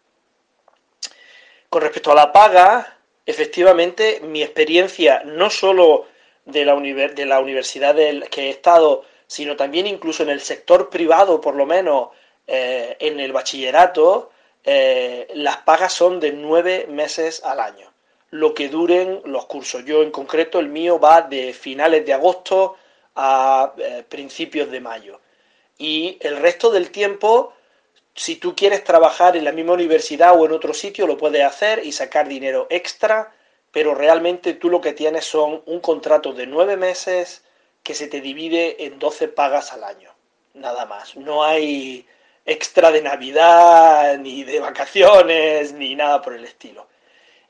Con 1.68 1.82
respecto 1.82 2.12
a 2.12 2.14
la 2.14 2.32
paga, 2.32 2.98
efectivamente 3.26 4.20
mi 4.22 4.42
experiencia 4.42 5.22
no 5.24 5.50
solo 5.50 6.06
de 6.44 6.64
la, 6.64 6.76
de 6.76 7.26
la 7.26 7.40
universidad 7.40 7.94
del 7.94 8.28
que 8.28 8.46
he 8.46 8.50
estado, 8.50 9.04
sino 9.26 9.56
también 9.56 9.86
incluso 9.86 10.22
en 10.22 10.30
el 10.30 10.40
sector 10.40 10.90
privado, 10.90 11.40
por 11.40 11.54
lo 11.56 11.66
menos 11.66 12.10
eh, 12.46 12.96
en 13.00 13.20
el 13.20 13.32
bachillerato, 13.32 14.30
eh, 14.64 15.28
las 15.34 15.58
pagas 15.58 15.92
son 15.92 16.20
de 16.20 16.32
nueve 16.32 16.86
meses 16.88 17.42
al 17.44 17.60
año, 17.60 17.92
lo 18.34 18.52
que 18.52 18.68
duren 18.68 19.20
los 19.26 19.46
cursos. 19.46 19.84
Yo 19.84 20.02
en 20.02 20.10
concreto, 20.10 20.58
el 20.58 20.68
mío 20.68 20.98
va 20.98 21.22
de 21.22 21.52
finales 21.52 22.04
de 22.04 22.14
agosto 22.14 22.76
a 23.14 23.72
eh, 23.78 24.04
principios 24.08 24.72
de 24.72 24.80
mayo. 24.80 25.20
Y 25.78 26.18
el 26.20 26.38
resto 26.38 26.72
del 26.72 26.90
tiempo, 26.90 27.52
si 28.12 28.34
tú 28.34 28.56
quieres 28.56 28.82
trabajar 28.82 29.36
en 29.36 29.44
la 29.44 29.52
misma 29.52 29.74
universidad 29.74 30.36
o 30.36 30.46
en 30.46 30.50
otro 30.50 30.74
sitio, 30.74 31.06
lo 31.06 31.16
puedes 31.16 31.44
hacer 31.44 31.86
y 31.86 31.92
sacar 31.92 32.26
dinero 32.26 32.66
extra, 32.70 33.32
pero 33.70 33.94
realmente 33.94 34.54
tú 34.54 34.68
lo 34.68 34.80
que 34.80 34.94
tienes 34.94 35.24
son 35.24 35.62
un 35.66 35.78
contrato 35.78 36.32
de 36.32 36.48
nueve 36.48 36.76
meses 36.76 37.44
que 37.84 37.94
se 37.94 38.08
te 38.08 38.20
divide 38.20 38.84
en 38.84 38.98
12 38.98 39.28
pagas 39.28 39.72
al 39.72 39.84
año. 39.84 40.10
Nada 40.54 40.86
más. 40.86 41.16
No 41.16 41.44
hay 41.44 42.04
extra 42.44 42.90
de 42.90 43.00
Navidad, 43.00 44.18
ni 44.18 44.42
de 44.42 44.58
vacaciones, 44.58 45.72
ni 45.72 45.94
nada 45.94 46.20
por 46.20 46.34
el 46.34 46.44
estilo. 46.44 46.88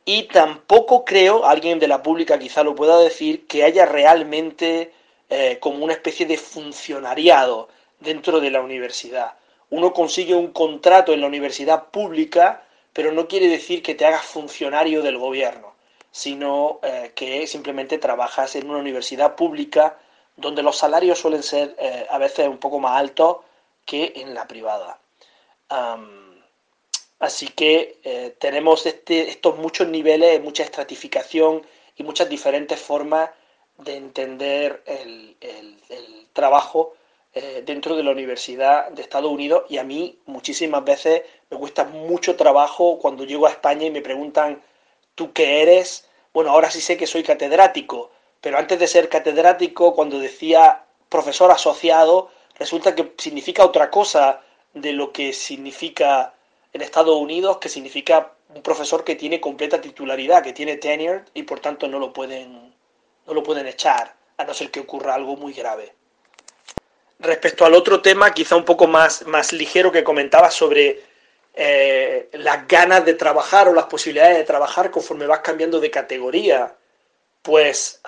Y 0.04 0.24
tampoco 0.24 1.04
creo, 1.04 1.46
alguien 1.46 1.78
de 1.78 1.88
la 1.88 2.02
pública 2.02 2.38
quizá 2.38 2.62
lo 2.62 2.74
pueda 2.74 2.98
decir, 2.98 3.46
que 3.46 3.64
haya 3.64 3.86
realmente 3.86 4.92
eh, 5.30 5.58
como 5.60 5.84
una 5.84 5.94
especie 5.94 6.26
de 6.26 6.36
funcionariado 6.36 7.68
dentro 8.00 8.40
de 8.40 8.50
la 8.50 8.60
universidad. 8.60 9.34
Uno 9.70 9.92
consigue 9.92 10.34
un 10.34 10.52
contrato 10.52 11.12
en 11.12 11.20
la 11.22 11.26
universidad 11.26 11.86
pública, 11.86 12.62
pero 12.92 13.12
no 13.12 13.26
quiere 13.26 13.48
decir 13.48 13.82
que 13.82 13.94
te 13.94 14.04
hagas 14.04 14.24
funcionario 14.24 15.02
del 15.02 15.18
gobierno. 15.18 15.74
sino 16.10 16.78
eh, 16.84 17.10
que 17.16 17.44
simplemente 17.48 17.98
trabajas 17.98 18.54
en 18.54 18.70
una 18.70 18.78
universidad 18.78 19.34
pública 19.34 19.98
donde 20.36 20.62
los 20.62 20.78
salarios 20.78 21.18
suelen 21.18 21.42
ser 21.42 21.74
eh, 21.76 22.06
a 22.08 22.18
veces 22.18 22.46
un 22.46 22.58
poco 22.58 22.78
más 22.78 23.00
altos 23.00 23.38
que 23.84 24.12
en 24.16 24.32
la 24.32 24.46
privada. 24.46 25.00
Así 27.18 27.48
que 27.48 27.98
eh, 28.04 28.34
tenemos 28.38 28.86
este, 28.86 29.28
estos 29.30 29.56
muchos 29.56 29.88
niveles, 29.88 30.42
mucha 30.42 30.62
estratificación 30.62 31.66
y 31.96 32.02
muchas 32.02 32.28
diferentes 32.28 32.80
formas 32.80 33.30
de 33.78 33.96
entender 33.96 34.82
el, 34.86 35.36
trabajo 36.32 36.94
eh, 37.32 37.62
dentro 37.64 37.94
de 37.94 38.02
la 38.02 38.10
Universidad 38.10 38.90
de 38.90 39.02
Estados 39.02 39.30
Unidos 39.30 39.64
y 39.68 39.78
a 39.78 39.84
mí 39.84 40.18
muchísimas 40.26 40.84
veces 40.84 41.22
me 41.48 41.56
cuesta 41.56 41.84
mucho 41.84 42.34
trabajo 42.34 42.98
cuando 42.98 43.24
llego 43.24 43.46
a 43.46 43.50
España 43.50 43.86
y 43.86 43.92
me 43.92 44.02
preguntan, 44.02 44.60
¿tú 45.14 45.32
qué 45.32 45.62
eres? 45.62 46.08
Bueno, 46.32 46.50
ahora 46.50 46.72
sí 46.72 46.80
sé 46.80 46.96
que 46.96 47.06
soy 47.06 47.22
catedrático, 47.22 48.10
pero 48.40 48.58
antes 48.58 48.80
de 48.80 48.88
ser 48.88 49.08
catedrático, 49.08 49.94
cuando 49.94 50.18
decía 50.18 50.84
profesor 51.08 51.52
asociado, 51.52 52.30
resulta 52.58 52.96
que 52.96 53.12
significa 53.18 53.64
otra 53.64 53.90
cosa 53.90 54.42
de 54.72 54.92
lo 54.92 55.12
que 55.12 55.32
significa 55.32 56.33
en 56.74 56.82
Estados 56.82 57.16
Unidos, 57.16 57.56
que 57.56 57.70
significa 57.70 58.32
un 58.54 58.62
profesor 58.62 59.02
que 59.02 59.14
tiene 59.14 59.40
completa 59.40 59.80
titularidad, 59.80 60.42
que 60.42 60.52
tiene 60.52 60.76
tenure 60.76 61.24
y 61.32 61.44
por 61.44 61.60
tanto 61.60 61.88
no 61.88 61.98
lo 61.98 62.12
pueden, 62.12 62.74
no 63.26 63.34
lo 63.34 63.42
pueden 63.42 63.66
echar, 63.66 64.14
a 64.36 64.44
no 64.44 64.52
ser 64.52 64.70
que 64.70 64.80
ocurra 64.80 65.14
algo 65.14 65.36
muy 65.36 65.54
grave. 65.54 65.94
Respecto 67.20 67.64
al 67.64 67.74
otro 67.74 68.02
tema, 68.02 68.34
quizá 68.34 68.56
un 68.56 68.66
poco 68.66 68.86
más, 68.86 69.26
más 69.26 69.54
ligero 69.54 69.90
que 69.90 70.04
comentaba 70.04 70.50
sobre 70.50 71.02
eh, 71.54 72.28
las 72.32 72.68
ganas 72.68 73.06
de 73.06 73.14
trabajar 73.14 73.68
o 73.68 73.72
las 73.72 73.86
posibilidades 73.86 74.36
de 74.36 74.44
trabajar 74.44 74.90
conforme 74.90 75.26
vas 75.26 75.40
cambiando 75.40 75.80
de 75.80 75.90
categoría 75.90 76.76
pues 77.44 78.00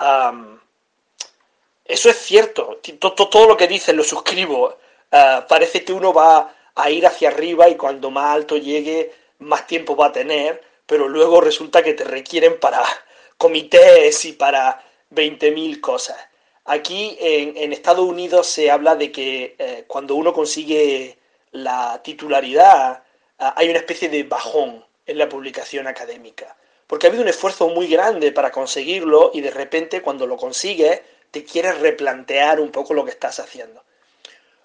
eso 1.84 2.10
es 2.10 2.16
cierto. 2.16 2.80
Todo, 2.98 3.46
lo 3.46 3.56
que 3.56 3.68
dices 3.68 3.94
lo 3.94 4.02
suscribo. 4.02 4.78
Ah, 5.12 5.44
parece 5.46 5.84
que 5.84 5.92
uno 5.92 6.14
va 6.14 6.55
a 6.76 6.90
ir 6.90 7.06
hacia 7.06 7.28
arriba 7.30 7.68
y 7.68 7.76
cuando 7.76 8.10
más 8.10 8.34
alto 8.34 8.56
llegue, 8.56 9.12
más 9.40 9.66
tiempo 9.66 9.96
va 9.96 10.06
a 10.06 10.12
tener, 10.12 10.62
pero 10.86 11.08
luego 11.08 11.40
resulta 11.40 11.82
que 11.82 11.94
te 11.94 12.04
requieren 12.04 12.60
para 12.60 12.84
comités 13.36 14.24
y 14.24 14.32
para 14.32 14.84
20.000 15.12 15.80
cosas. 15.80 16.16
Aquí 16.64 17.16
en, 17.20 17.72
Estados 17.72 18.06
Unidos 18.06 18.46
se 18.46 18.70
habla 18.70 18.96
de 18.96 19.12
que 19.12 19.56
eh, 19.58 19.84
cuando 19.86 20.14
uno 20.14 20.32
consigue 20.32 21.18
la 21.52 22.00
titularidad, 22.02 23.02
ah, 23.38 23.54
hay 23.56 23.70
una 23.70 23.78
especie 23.78 24.08
de 24.08 24.22
bajón 24.22 24.84
en 25.06 25.18
la 25.18 25.28
publicación 25.28 25.86
académica 25.86 26.56
porque 26.86 27.06
ha 27.06 27.08
habido 27.08 27.22
un 27.22 27.28
esfuerzo 27.28 27.68
muy 27.68 27.88
grande 27.88 28.32
para 28.32 28.50
conseguirlo 28.50 29.30
y 29.34 29.40
de 29.40 29.50
repente 29.50 30.02
cuando 30.02 30.26
lo 30.26 30.36
consigues 30.36 31.00
te 31.30 31.44
quieres 31.44 31.78
replantear 31.80 32.60
un 32.60 32.70
poco 32.70 32.94
lo 32.94 33.04
que 33.04 33.10
estás 33.10 33.40
haciendo. 33.40 33.82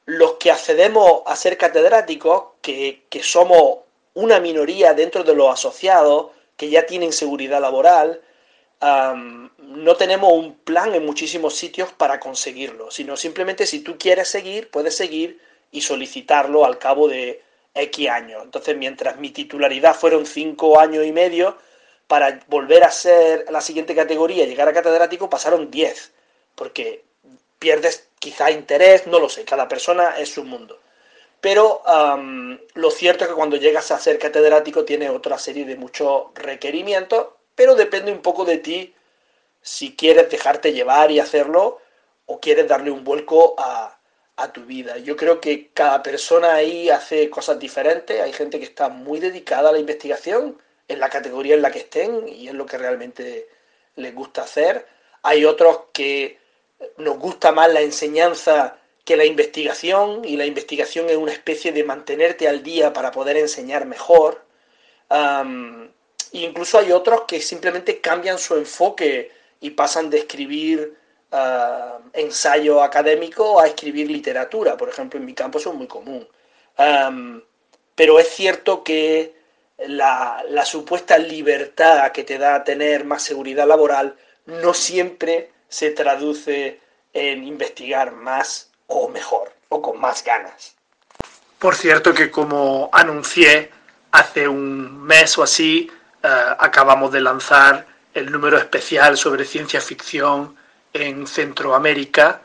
Los 0.05 0.33
que 0.33 0.51
accedemos 0.51 1.21
a 1.25 1.35
ser 1.35 1.57
catedráticos, 1.57 2.43
que, 2.61 3.03
somos 3.23 3.79
una 4.13 4.39
minoría 4.39 4.93
dentro 4.93 5.23
de 5.23 5.35
los 5.35 5.53
asociados, 5.53 6.31
que 6.57 6.69
ya 6.69 6.85
tienen 6.85 7.13
seguridad 7.13 7.61
laboral, 7.61 8.21
no 8.81 9.95
tenemos 9.95 10.33
un 10.33 10.55
plan 10.55 10.93
en 10.95 11.05
muchísimos 11.05 11.55
sitios 11.55 11.91
para 11.93 12.19
conseguirlo, 12.19 12.89
sino 12.89 13.15
simplemente 13.15 13.65
si 13.65 13.81
tú 13.81 13.97
quieres 13.97 14.27
seguir, 14.27 14.69
puedes 14.71 14.95
seguir 14.95 15.39
y 15.71 15.81
solicitarlo 15.81 16.65
al 16.65 16.77
cabo 16.79 17.07
de 17.07 17.41
X 17.73 18.09
años. 18.09 18.43
Entonces, 18.43 18.75
mientras 18.75 19.17
mi 19.17 19.29
titularidad 19.29 19.95
fueron 19.95 20.25
cinco 20.25 20.79
años 20.79 21.05
y 21.05 21.11
medio, 21.11 21.57
para 22.11 22.41
volver 22.47 22.83
a 22.83 22.91
ser 22.91 23.45
la 23.49 23.61
siguiente 23.61 23.95
categoría, 23.95 24.45
llegar 24.45 24.67
a 24.67 24.73
catedrático, 24.73 25.29
pasaron 25.29 25.71
10, 25.71 26.11
porque 26.55 27.05
pierdes 27.57 28.09
quizá 28.21 28.51
interés, 28.51 29.07
no 29.07 29.19
lo 29.19 29.27
sé, 29.27 29.43
cada 29.43 29.67
persona 29.67 30.15
es 30.19 30.29
su 30.31 30.43
mundo. 30.45 30.79
Pero 31.41 31.81
lo 32.75 32.91
cierto 32.91 33.23
es 33.23 33.29
que 33.31 33.35
cuando 33.35 33.57
llegas 33.57 33.89
a 33.89 33.99
ser 33.99 34.19
catedrático 34.19 34.85
tiene 34.85 35.09
otra 35.09 35.39
serie 35.39 35.65
de 35.65 35.75
muchos 35.75 36.25
requerimientos, 36.35 37.29
pero 37.55 37.73
depende 37.73 38.11
un 38.11 38.21
poco 38.21 38.45
de 38.45 38.59
ti 38.59 38.93
si 39.61 39.95
quieres 39.95 40.29
dejarte 40.29 40.71
llevar 40.71 41.09
y 41.09 41.19
hacerlo 41.19 41.79
o 42.27 42.39
quieres 42.39 42.67
darle 42.67 42.91
un 42.91 43.03
vuelco 43.03 43.55
a, 43.57 43.99
a 44.35 44.53
tu 44.53 44.65
vida. 44.65 44.99
Yo 44.99 45.15
creo 45.15 45.41
que 45.41 45.71
cada 45.73 46.03
persona 46.03 46.53
ahí 46.53 46.91
hace 46.91 47.27
cosas 47.31 47.57
diferentes, 47.57 48.21
hay 48.21 48.33
gente 48.33 48.59
que 48.59 48.65
está 48.65 48.89
muy 48.89 49.19
dedicada 49.19 49.69
a 49.69 49.73
la 49.73 49.79
investigación, 49.79 50.61
en 50.87 50.99
la 50.99 51.09
categoría 51.09 51.55
en 51.55 51.63
la 51.63 51.71
que 51.71 51.79
estén 51.79 52.27
y 52.29 52.47
es 52.49 52.53
lo 52.53 52.67
que 52.67 52.77
realmente 52.77 53.49
les 53.95 54.13
gusta 54.13 54.43
hacer. 54.43 54.85
Hay 55.23 55.43
otros 55.45 55.85
que 55.91 56.40
nos 56.97 57.17
gusta 57.17 57.51
más 57.51 57.71
la 57.71 57.81
enseñanza 57.81 58.77
que 59.05 59.17
la 59.17 59.25
investigación 59.25 60.23
y 60.25 60.37
la 60.37 60.45
investigación 60.45 61.09
es 61.09 61.17
una 61.17 61.31
especie 61.31 61.71
de 61.71 61.83
mantenerte 61.83 62.47
al 62.47 62.63
día 62.63 62.93
para 62.93 63.11
poder 63.11 63.37
enseñar 63.37 63.85
mejor. 63.85 64.43
incluso 66.33 66.77
hay 66.77 66.91
otros 66.91 67.23
que 67.27 67.41
simplemente 67.41 67.99
cambian 67.99 68.37
su 68.37 68.55
enfoque 68.55 69.31
y 69.59 69.71
pasan 69.71 70.09
de 70.09 70.19
escribir 70.19 70.95
ensayo 72.13 72.81
académico 72.81 73.59
a 73.59 73.67
escribir 73.67 74.09
literatura. 74.09 74.77
Por 74.77 74.89
ejemplo, 74.89 75.19
en 75.19 75.25
mi 75.25 75.33
campo 75.33 75.59
eso 75.59 75.71
es 75.71 75.75
muy 75.75 75.87
común. 75.87 76.27
pero 77.95 78.19
es 78.19 78.27
cierto 78.29 78.83
que 78.83 79.33
la, 79.87 80.43
supuesta 80.65 81.17
libertad 81.17 82.11
que 82.11 82.23
te 82.23 82.37
da 82.37 82.63
tener 82.63 83.05
más 83.05 83.23
seguridad 83.23 83.67
laboral 83.67 84.15
no 84.45 84.73
siempre 84.73 85.51
se 85.71 85.89
traduce 85.91 86.79
en 87.13 87.45
investigar 87.45 88.11
más 88.11 88.69
o 88.87 89.07
mejor 89.07 89.51
o 89.69 89.81
con 89.81 89.99
más 89.99 90.23
ganas. 90.23 90.75
Por 91.57 91.75
cierto 91.75 92.13
que 92.13 92.29
como 92.29 92.89
anuncié 92.91 93.71
hace 94.11 94.47
un 94.47 95.01
mes 95.01 95.37
o 95.37 95.43
así, 95.43 95.89
eh, 96.21 96.27
acabamos 96.59 97.11
de 97.11 97.21
lanzar 97.21 97.87
el 98.13 98.31
número 98.31 98.57
especial 98.57 99.17
sobre 99.17 99.45
ciencia 99.45 99.79
ficción 99.79 100.57
en 100.93 101.25
Centroamérica 101.25 102.41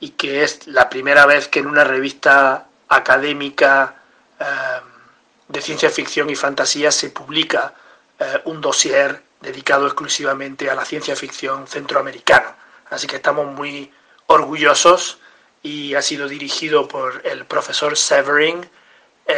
y 0.00 0.10
que 0.10 0.42
es 0.42 0.66
la 0.66 0.88
primera 0.88 1.26
vez 1.26 1.48
que 1.48 1.58
en 1.58 1.66
una 1.66 1.84
revista 1.84 2.66
académica 2.88 3.94
eh, 4.40 4.44
de 5.48 5.60
ciencia 5.60 5.90
ficción 5.90 6.30
y 6.30 6.34
fantasía 6.34 6.90
se 6.90 7.10
publica 7.10 7.74
eh, 8.18 8.40
un 8.46 8.62
dossier 8.62 9.22
dedicado 9.42 9.84
exclusivamente 9.86 10.70
a 10.70 10.74
la 10.74 10.86
ciencia 10.86 11.14
ficción 11.14 11.66
centroamericana. 11.66 12.56
Así 12.90 13.06
que 13.06 13.16
estamos 13.16 13.46
muy 13.46 13.90
orgullosos 14.26 15.18
y 15.62 15.94
ha 15.94 16.02
sido 16.02 16.28
dirigido 16.28 16.88
por 16.88 17.22
el 17.24 17.44
profesor 17.46 17.96
Severin 17.96 18.66
eh, 19.26 19.34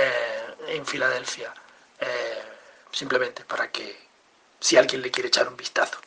en 0.69 0.85
Filadelfia. 0.87 1.53
Eh, 2.01 2.07
simplemente 2.91 3.45
para 3.45 3.71
que 3.71 3.97
si 4.61 4.77
alguien 4.77 5.03
le 5.03 5.11
quiere 5.11 5.29
echar 5.29 5.49
un 5.49 5.57
vistazo. 5.57 5.99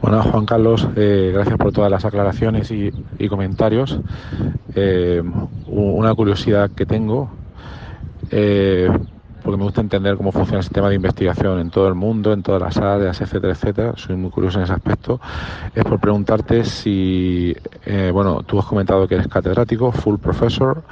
Bueno, 0.00 0.22
Juan 0.22 0.46
Carlos, 0.46 0.86
gracias 0.94 1.56
por 1.56 1.72
todas 1.72 1.90
las 1.90 2.04
aclaraciones 2.04 2.70
y, 2.70 2.92
comentarios. 3.28 3.98
una 5.66 6.14
curiosidad 6.14 6.70
que 6.76 6.86
tengo 6.86 7.30
eh, 8.30 8.88
porque 9.46 9.58
me 9.58 9.64
gusta 9.64 9.80
entender 9.80 10.16
cómo 10.16 10.32
funciona 10.32 10.58
el 10.58 10.64
sistema 10.64 10.88
de 10.88 10.96
investigación 10.96 11.60
en 11.60 11.70
todo 11.70 11.86
el 11.86 11.94
mundo, 11.94 12.32
en 12.32 12.42
todas 12.42 12.60
las 12.60 12.76
áreas, 12.78 13.20
etcétera, 13.20 13.52
etcétera. 13.52 13.92
Soy 13.94 14.16
muy 14.16 14.28
curioso 14.28 14.58
en 14.58 14.64
ese 14.64 14.72
aspecto. 14.72 15.20
Es 15.72 15.84
por 15.84 16.00
preguntarte 16.00 16.64
si, 16.64 17.56
eh, 17.84 18.10
bueno, 18.12 18.42
tú 18.42 18.58
has 18.58 18.66
comentado 18.66 19.06
que 19.06 19.14
eres 19.14 19.28
catedrático, 19.28 19.92
full 19.92 20.16
professor. 20.16 20.82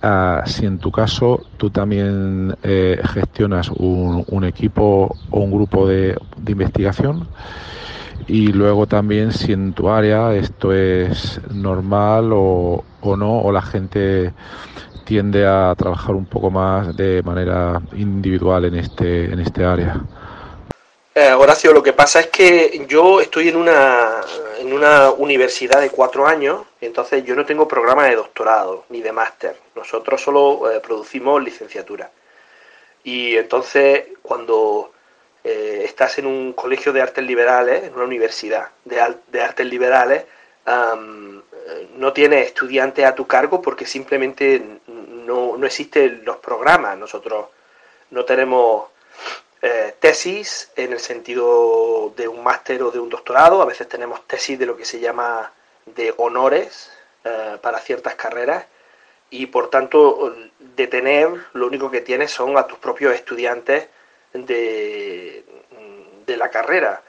Ah, 0.00 0.42
si 0.46 0.64
en 0.64 0.78
tu 0.78 0.90
caso 0.90 1.44
tú 1.58 1.68
también 1.68 2.56
eh, 2.62 2.98
gestionas 3.12 3.68
un, 3.68 4.42
equipo 4.44 5.14
o 5.30 5.40
un 5.40 5.50
grupo 5.50 5.86
de, 5.86 6.16
investigación 6.48 7.28
y 8.26 8.46
luego 8.52 8.86
también 8.86 9.32
si 9.32 9.52
en 9.52 9.74
tu 9.74 9.90
área 9.90 10.34
esto 10.34 10.72
es 10.72 11.42
normal 11.52 12.30
o, 12.32 12.84
o 13.02 13.16
no, 13.18 13.38
o 13.38 13.52
la 13.52 13.60
gente 13.60 14.32
tiende 15.02 15.46
a 15.46 15.74
trabajar 15.76 16.14
un 16.14 16.26
poco 16.26 16.50
más 16.50 16.96
de 16.96 17.22
manera 17.22 17.80
individual 17.92 18.64
en 18.64 18.76
este, 18.76 19.24
en 19.24 19.40
este 19.40 19.64
área. 19.64 20.00
Eh, 21.14 21.30
Horacio, 21.32 21.74
lo 21.74 21.82
que 21.82 21.92
pasa 21.92 22.20
es 22.20 22.28
que 22.28 22.86
yo 22.88 23.20
estoy 23.20 23.48
en 23.48 23.56
una, 23.56 24.22
en 24.58 24.72
una 24.72 25.10
universidad 25.10 25.82
de 25.82 25.90
cuatro 25.90 26.26
años, 26.26 26.62
entonces 26.80 27.22
yo 27.24 27.34
no 27.34 27.44
tengo 27.44 27.68
programa 27.68 28.06
de 28.06 28.16
doctorado 28.16 28.86
ni 28.88 29.02
de 29.02 29.12
máster. 29.12 29.54
Nosotros 29.76 30.22
solo 30.22 30.70
eh, 30.70 30.80
producimos 30.80 31.42
licenciatura. 31.42 32.10
Y 33.04 33.36
entonces, 33.36 34.04
cuando 34.22 34.92
eh, 35.44 35.82
estás 35.84 36.18
en 36.18 36.24
un 36.24 36.54
colegio 36.54 36.94
de 36.94 37.02
artes 37.02 37.24
liberales, 37.24 37.84
en 37.84 37.92
una 37.94 38.04
universidad 38.04 38.68
de, 38.86 39.16
de 39.26 39.42
artes 39.42 39.66
liberales, 39.66 40.24
no 41.96 42.12
tienes 42.12 42.46
estudiantes 42.46 43.04
a 43.04 43.14
tu 43.14 43.26
cargo 43.26 43.60
porque 43.60 43.84
simplemente 43.84 44.62
no, 45.26 45.56
no 45.56 45.66
existen 45.66 46.22
los 46.24 46.36
programas. 46.36 46.98
Nosotros 46.98 47.46
no 48.10 48.24
tenemos 48.24 48.88
eh, 49.64 49.94
tesis 50.00 50.70
en 50.74 50.92
el 50.92 50.98
sentido 50.98 52.12
de 52.16 52.26
un 52.26 52.42
máster 52.42 52.82
o 52.82 52.90
de 52.90 52.98
un 52.98 53.08
doctorado, 53.08 53.62
a 53.62 53.64
veces 53.64 53.88
tenemos 53.88 54.26
tesis 54.26 54.58
de 54.58 54.66
lo 54.66 54.76
que 54.76 54.84
se 54.84 54.98
llama 54.98 55.52
de 55.86 56.12
honores 56.16 56.90
eh, 57.24 57.58
para 57.60 57.78
ciertas 57.78 58.16
carreras 58.16 58.66
y 59.30 59.46
por 59.46 59.70
tanto 59.70 60.34
detener 60.58 61.28
lo 61.52 61.68
único 61.68 61.90
que 61.92 62.00
tienes 62.00 62.32
son 62.32 62.58
a 62.58 62.66
tus 62.66 62.78
propios 62.78 63.14
estudiantes 63.14 63.86
de, 64.32 65.44
de 66.26 66.36
la 66.36 66.50
carrera, 66.50 67.00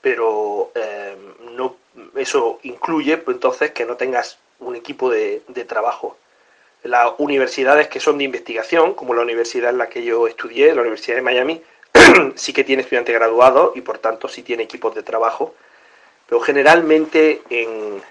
pero 0.00 0.72
eh, 0.74 1.16
no, 1.52 1.76
eso 2.16 2.58
incluye 2.64 3.18
pues, 3.18 3.36
entonces 3.36 3.70
que 3.70 3.86
no 3.86 3.96
tengas 3.96 4.38
un 4.58 4.74
equipo 4.74 5.10
de, 5.10 5.42
de 5.46 5.64
trabajo. 5.64 6.16
Las 6.82 7.12
universidades 7.18 7.88
que 7.88 8.00
son 8.00 8.18
de 8.18 8.24
investigación, 8.24 8.94
como 8.94 9.14
la 9.14 9.22
universidad 9.22 9.70
en 9.70 9.78
la 9.78 9.88
que 9.88 10.02
yo 10.02 10.26
estudié, 10.26 10.74
la 10.74 10.80
Universidad 10.80 11.16
de 11.16 11.22
Miami, 11.22 11.62
sí 12.36 12.52
que 12.52 12.64
tiene 12.64 12.82
estudiantes 12.82 13.14
graduados 13.14 13.76
y 13.76 13.82
por 13.82 13.98
tanto 13.98 14.28
sí 14.28 14.42
tiene 14.42 14.62
equipos 14.62 14.94
de 14.94 15.02
trabajo, 15.02 15.54
pero 16.26 16.40
generalmente 16.40 17.42
en, 17.50 18.02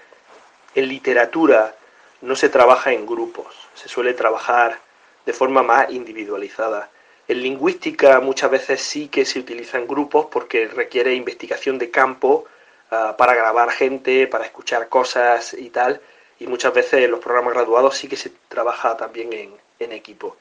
en 0.74 0.88
literatura 0.88 1.74
no 2.20 2.36
se 2.36 2.48
trabaja 2.48 2.92
en 2.92 3.06
grupos, 3.06 3.46
se 3.74 3.88
suele 3.88 4.12
trabajar 4.14 4.78
de 5.26 5.32
forma 5.32 5.62
más 5.62 5.90
individualizada. 5.90 6.90
En 7.28 7.42
lingüística 7.42 8.20
muchas 8.20 8.50
veces 8.50 8.82
sí 8.82 9.08
que 9.08 9.24
se 9.24 9.38
utilizan 9.38 9.86
grupos 9.86 10.26
porque 10.30 10.66
requiere 10.68 11.14
investigación 11.14 11.78
de 11.78 11.90
campo 11.90 12.44
uh, 12.90 13.16
para 13.16 13.34
grabar 13.34 13.70
gente, 13.70 14.26
para 14.26 14.44
escuchar 14.44 14.88
cosas 14.88 15.54
y 15.54 15.70
tal. 15.70 16.00
Y 16.40 16.46
muchas 16.46 16.74
veces 16.74 17.04
en 17.04 17.10
los 17.10 17.20
programas 17.20 17.54
graduados 17.54 17.96
sí 17.96 18.08
que 18.08 18.16
se 18.16 18.32
trabaja 18.48 18.96
también 18.96 19.32
en, 19.32 19.50
en 19.78 19.92
equipo. 19.92 20.36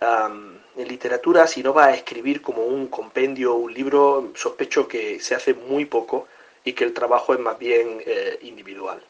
En 0.00 0.88
literatura, 0.88 1.46
si 1.48 1.62
no 1.62 1.74
va 1.74 1.86
a 1.86 1.94
escribir 1.94 2.40
como 2.40 2.62
un 2.62 2.86
compendio, 2.86 3.54
un 3.54 3.74
libro, 3.74 4.30
sospecho 4.34 4.86
que 4.86 5.18
se 5.18 5.34
hace 5.34 5.54
muy 5.54 5.86
poco 5.86 6.28
y 6.64 6.72
que 6.72 6.84
el 6.84 6.92
trabajo 6.92 7.34
es 7.34 7.40
más 7.40 7.58
bien 7.58 8.00
eh, 8.06 8.38
individual. 8.42 9.02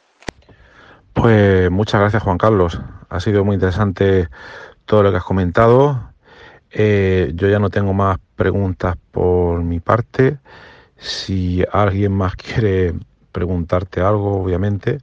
Pues 1.13 1.71
muchas 1.71 2.01
gracias 2.01 2.23
Juan 2.23 2.39
Carlos. 2.39 2.81
Ha 3.11 3.21
sido 3.21 3.45
muy 3.45 3.55
interesante 3.55 4.29
todo 4.87 5.03
lo 5.03 5.11
que 5.11 5.19
has 5.19 5.25
comentado. 5.25 6.13
Eh, 6.71 7.33
yo 7.35 7.49
ya 7.49 7.59
no 7.59 7.69
tengo 7.69 7.93
más 7.93 8.19
preguntas 8.37 8.97
por 9.11 9.63
mi 9.63 9.81
parte. 9.81 10.39
Si 10.97 11.63
alguien 11.71 12.13
más 12.13 12.35
quiere 12.37 12.95
preguntarte 13.33 14.01
algo, 14.01 14.41
obviamente. 14.41 15.01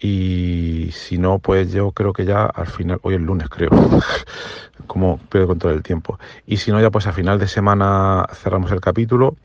Y 0.00 0.90
si 0.92 1.18
no, 1.18 1.38
pues 1.38 1.72
yo 1.72 1.90
creo 1.92 2.12
que 2.12 2.24
ya 2.24 2.44
al 2.44 2.66
final, 2.66 2.98
hoy 3.02 3.14
es 3.14 3.20
lunes 3.20 3.48
creo, 3.48 3.70
como 4.86 5.18
pierdo 5.28 5.48
con 5.48 5.58
todo 5.58 5.72
el 5.72 5.82
tiempo. 5.82 6.18
Y 6.46 6.58
si 6.58 6.70
no, 6.70 6.80
ya 6.80 6.90
pues 6.90 7.06
a 7.06 7.12
final 7.12 7.38
de 7.38 7.48
semana 7.48 8.26
cerramos 8.32 8.70
el 8.72 8.80
capítulo 8.80 9.36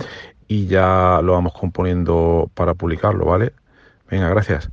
y 0.48 0.68
ya 0.68 1.20
lo 1.24 1.34
vamos 1.34 1.54
componiendo 1.54 2.50
para 2.54 2.76
publicarlo, 2.76 3.26
¿vale? 3.26 3.54
Venga, 4.10 4.30
gracias. 4.30 4.70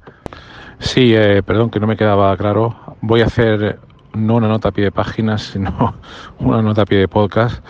Sí, 0.79 1.15
eh, 1.15 1.43
perdón 1.43 1.71
que 1.71 1.81
no 1.81 1.87
me 1.87 1.97
quedaba 1.97 2.37
claro. 2.37 2.77
Voy 3.01 3.23
a 3.23 3.27
hacer 3.27 3.79
no 4.15 4.37
una 4.37 4.49
nota 4.49 4.69
a 4.69 4.73
pie 4.73 4.85
de 4.85 4.93
página, 4.93 5.39
sino 5.39 5.95
una 6.39 6.63
nota 6.63 6.83
a 6.83 6.87
pie 6.87 6.99
de 6.99 7.09
podcast. 7.09 7.65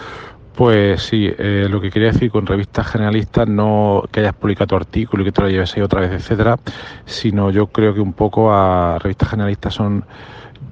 Pues 0.60 1.04
sí, 1.04 1.26
eh, 1.38 1.68
lo 1.70 1.80
que 1.80 1.90
quería 1.90 2.12
decir 2.12 2.30
con 2.30 2.44
revistas 2.44 2.86
generalistas, 2.86 3.48
no 3.48 4.04
que 4.12 4.20
hayas 4.20 4.34
publicado 4.34 4.66
tu 4.66 4.76
artículo 4.76 5.22
y 5.22 5.24
que 5.24 5.32
te 5.32 5.40
lo 5.40 5.48
lleves 5.48 5.74
ahí 5.74 5.80
otra 5.80 6.02
vez, 6.02 6.12
etcétera, 6.12 6.58
sino 7.06 7.50
yo 7.50 7.68
creo 7.68 7.94
que 7.94 8.00
un 8.02 8.12
poco 8.12 8.52
a 8.52 8.98
revistas 8.98 9.30
generalistas 9.30 9.72
son, 9.72 10.04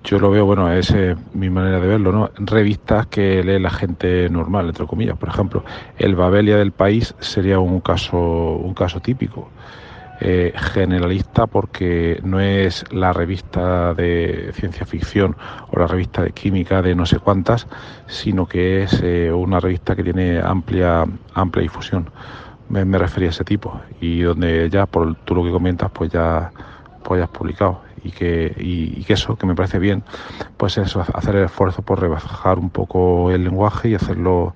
yo 0.04 0.18
lo 0.18 0.30
veo, 0.30 0.44
bueno, 0.44 0.70
es 0.70 0.90
eh, 0.90 1.16
mi 1.32 1.48
manera 1.48 1.80
de 1.80 1.86
verlo, 1.86 2.12
¿no? 2.12 2.30
Revistas 2.36 3.06
que 3.06 3.42
lee 3.42 3.58
la 3.58 3.70
gente 3.70 4.28
normal, 4.28 4.66
entre 4.66 4.86
comillas. 4.86 5.16
Por 5.16 5.30
ejemplo, 5.30 5.64
el 5.96 6.14
Babelia 6.14 6.58
del 6.58 6.72
País 6.72 7.14
sería 7.20 7.58
un 7.58 7.80
caso, 7.80 8.18
un 8.18 8.74
caso 8.74 9.00
típico 9.00 9.48
eh, 10.20 10.52
generalista 10.56 11.46
porque 11.46 12.20
no 12.24 12.40
es 12.40 12.84
la 12.90 13.12
revista 13.12 13.94
de 13.94 14.50
ciencia 14.52 14.84
ficción 14.84 15.36
o 15.70 15.78
la 15.78 15.86
revista 15.86 16.22
de 16.22 16.32
química 16.32 16.82
de 16.82 16.96
no 16.96 17.06
sé 17.06 17.20
cuántas, 17.20 17.68
sino 18.08 18.46
que 18.46 18.82
es 18.82 19.00
eh, 19.02 19.32
una 19.32 19.60
revista 19.60 19.94
que 19.94 20.02
tiene 20.02 20.40
amplia, 20.40 21.04
amplia 21.34 21.62
difusión. 21.62 22.10
Me, 22.68 22.84
refería 22.98 23.28
a 23.28 23.30
ese 23.30 23.44
tipo 23.44 23.80
y 24.00 24.20
donde 24.22 24.68
ya 24.68 24.84
por 24.84 25.14
tú 25.24 25.34
lo 25.34 25.42
que 25.42 25.50
comentas 25.50 25.90
pues 25.90 26.10
ya 26.10 26.50
pues 27.02 27.18
ya 27.18 27.24
has 27.24 27.30
publicado 27.30 27.80
y 28.04 28.10
que, 28.10 28.54
y, 28.58 29.00
y 29.00 29.04
que 29.04 29.14
eso 29.14 29.36
que 29.36 29.46
me 29.46 29.54
parece 29.54 29.78
bien 29.78 30.02
pues 30.58 30.76
eso 30.76 31.00
hacer 31.14 31.36
el 31.36 31.44
esfuerzo 31.44 31.80
por 31.80 31.98
rebajar 31.98 32.58
un 32.58 32.68
poco 32.68 33.30
el 33.30 33.44
lenguaje 33.44 33.88
y 33.88 33.94
hacerlo 33.94 34.54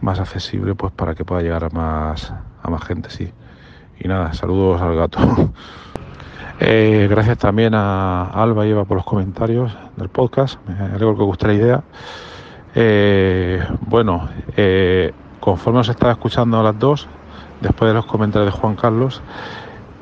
más 0.00 0.18
accesible 0.18 0.74
pues 0.74 0.94
para 0.94 1.14
que 1.14 1.26
pueda 1.26 1.42
llegar 1.42 1.64
a 1.64 1.68
más 1.68 2.32
a 2.62 2.70
más 2.70 2.82
gente 2.84 3.10
sí 3.10 3.30
y 4.02 4.08
nada, 4.08 4.32
saludos 4.32 4.80
al 4.80 4.96
gato. 4.96 5.18
Eh, 6.64 7.08
gracias 7.10 7.38
también 7.38 7.74
a 7.74 8.24
Alba 8.26 8.64
y 8.64 8.70
Eva 8.70 8.84
por 8.84 8.96
los 8.96 9.04
comentarios 9.04 9.76
del 9.96 10.08
podcast. 10.08 10.60
Me 10.68 10.74
alegro 10.74 11.16
que 11.16 11.22
os 11.22 11.26
guste 11.26 11.46
la 11.48 11.54
idea. 11.54 11.82
Eh, 12.76 13.60
bueno, 13.80 14.28
eh, 14.56 15.12
conforme 15.40 15.80
os 15.80 15.88
estaba 15.88 16.12
escuchando 16.12 16.60
a 16.60 16.62
las 16.62 16.78
dos, 16.78 17.08
después 17.60 17.88
de 17.88 17.94
los 17.94 18.06
comentarios 18.06 18.54
de 18.54 18.60
Juan 18.60 18.76
Carlos, 18.76 19.22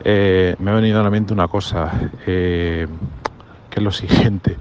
me 0.05 0.71
ha 0.71 0.75
venido 0.75 1.01
a 1.01 1.03
la 1.03 1.09
mente 1.09 1.33
una 1.33 1.49
cosa, 1.49 1.91
que 2.27 2.87
es 3.75 3.83
lo 3.83 3.93
siguiente. 3.93 4.59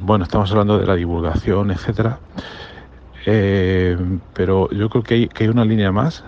bueno, 0.00 0.24
estamos 0.24 0.50
hablando 0.50 0.78
de 0.78 0.86
la 0.86 0.96
divulgación, 0.96 1.70
etcétera. 1.70 2.18
pero 3.24 4.70
yo 4.70 4.90
creo 4.90 5.02
que 5.02 5.14
hay, 5.14 5.28
que 5.28 5.44
hay 5.44 5.48
una 5.48 5.64
línea 5.64 5.92
más 5.92 6.24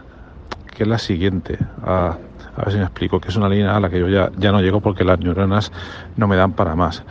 que 0.74 0.82
es 0.82 0.88
la 0.88 0.98
siguiente. 0.98 1.58
A, 1.82 2.18
a, 2.56 2.64
ver 2.64 2.72
si 2.72 2.78
me 2.78 2.84
explico, 2.84 3.20
que 3.20 3.28
es 3.28 3.36
una 3.36 3.48
línea 3.48 3.76
a 3.76 3.80
la 3.80 3.88
que 3.88 3.98
yo 3.98 4.08
ya, 4.08 4.30
ya 4.36 4.52
no 4.52 4.60
llego 4.60 4.80
porque 4.80 5.04
las 5.04 5.18
neuronas 5.18 5.72
no 6.16 6.28
me 6.28 6.36
dan 6.36 6.52
para 6.52 6.74
más. 6.74 7.04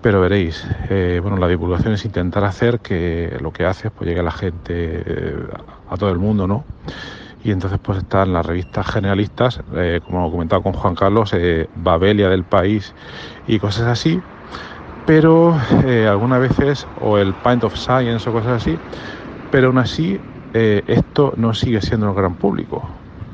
Pero 0.00 0.20
veréis, 0.20 0.64
eh, 0.90 1.18
bueno, 1.20 1.38
la 1.38 1.48
divulgación 1.48 1.92
es 1.94 2.04
intentar 2.04 2.44
hacer 2.44 2.78
que 2.78 3.36
lo 3.40 3.52
que 3.52 3.64
haces 3.64 3.90
pues 3.90 4.06
llegue 4.08 4.20
a 4.20 4.24
la 4.24 4.30
gente, 4.30 4.62
eh, 5.04 5.36
a 5.90 5.96
todo 5.96 6.10
el 6.10 6.18
mundo, 6.18 6.46
¿no? 6.46 6.64
Y 7.42 7.50
entonces 7.50 7.80
pues 7.82 7.98
están 7.98 8.32
las 8.32 8.46
revistas 8.46 8.86
generalistas, 8.86 9.60
eh, 9.74 10.00
como 10.04 10.28
he 10.28 10.30
comentado 10.30 10.62
con 10.62 10.72
Juan 10.72 10.94
Carlos, 10.94 11.34
Babelia 11.76 12.28
del 12.28 12.44
País 12.44 12.94
y 13.46 13.58
cosas 13.58 13.86
así, 13.86 14.20
pero 15.06 15.58
algunas 16.08 16.40
veces, 16.40 16.86
o 17.00 17.18
el 17.18 17.32
Pint 17.34 17.64
of 17.64 17.76
Science 17.76 18.28
o 18.28 18.32
cosas 18.32 18.62
así, 18.62 18.78
pero 19.50 19.68
aún 19.68 19.78
así 19.78 20.20
esto 20.52 21.32
no 21.36 21.54
sigue 21.54 21.80
siendo 21.80 22.08
el 22.08 22.14
gran 22.14 22.34
público, 22.34 22.88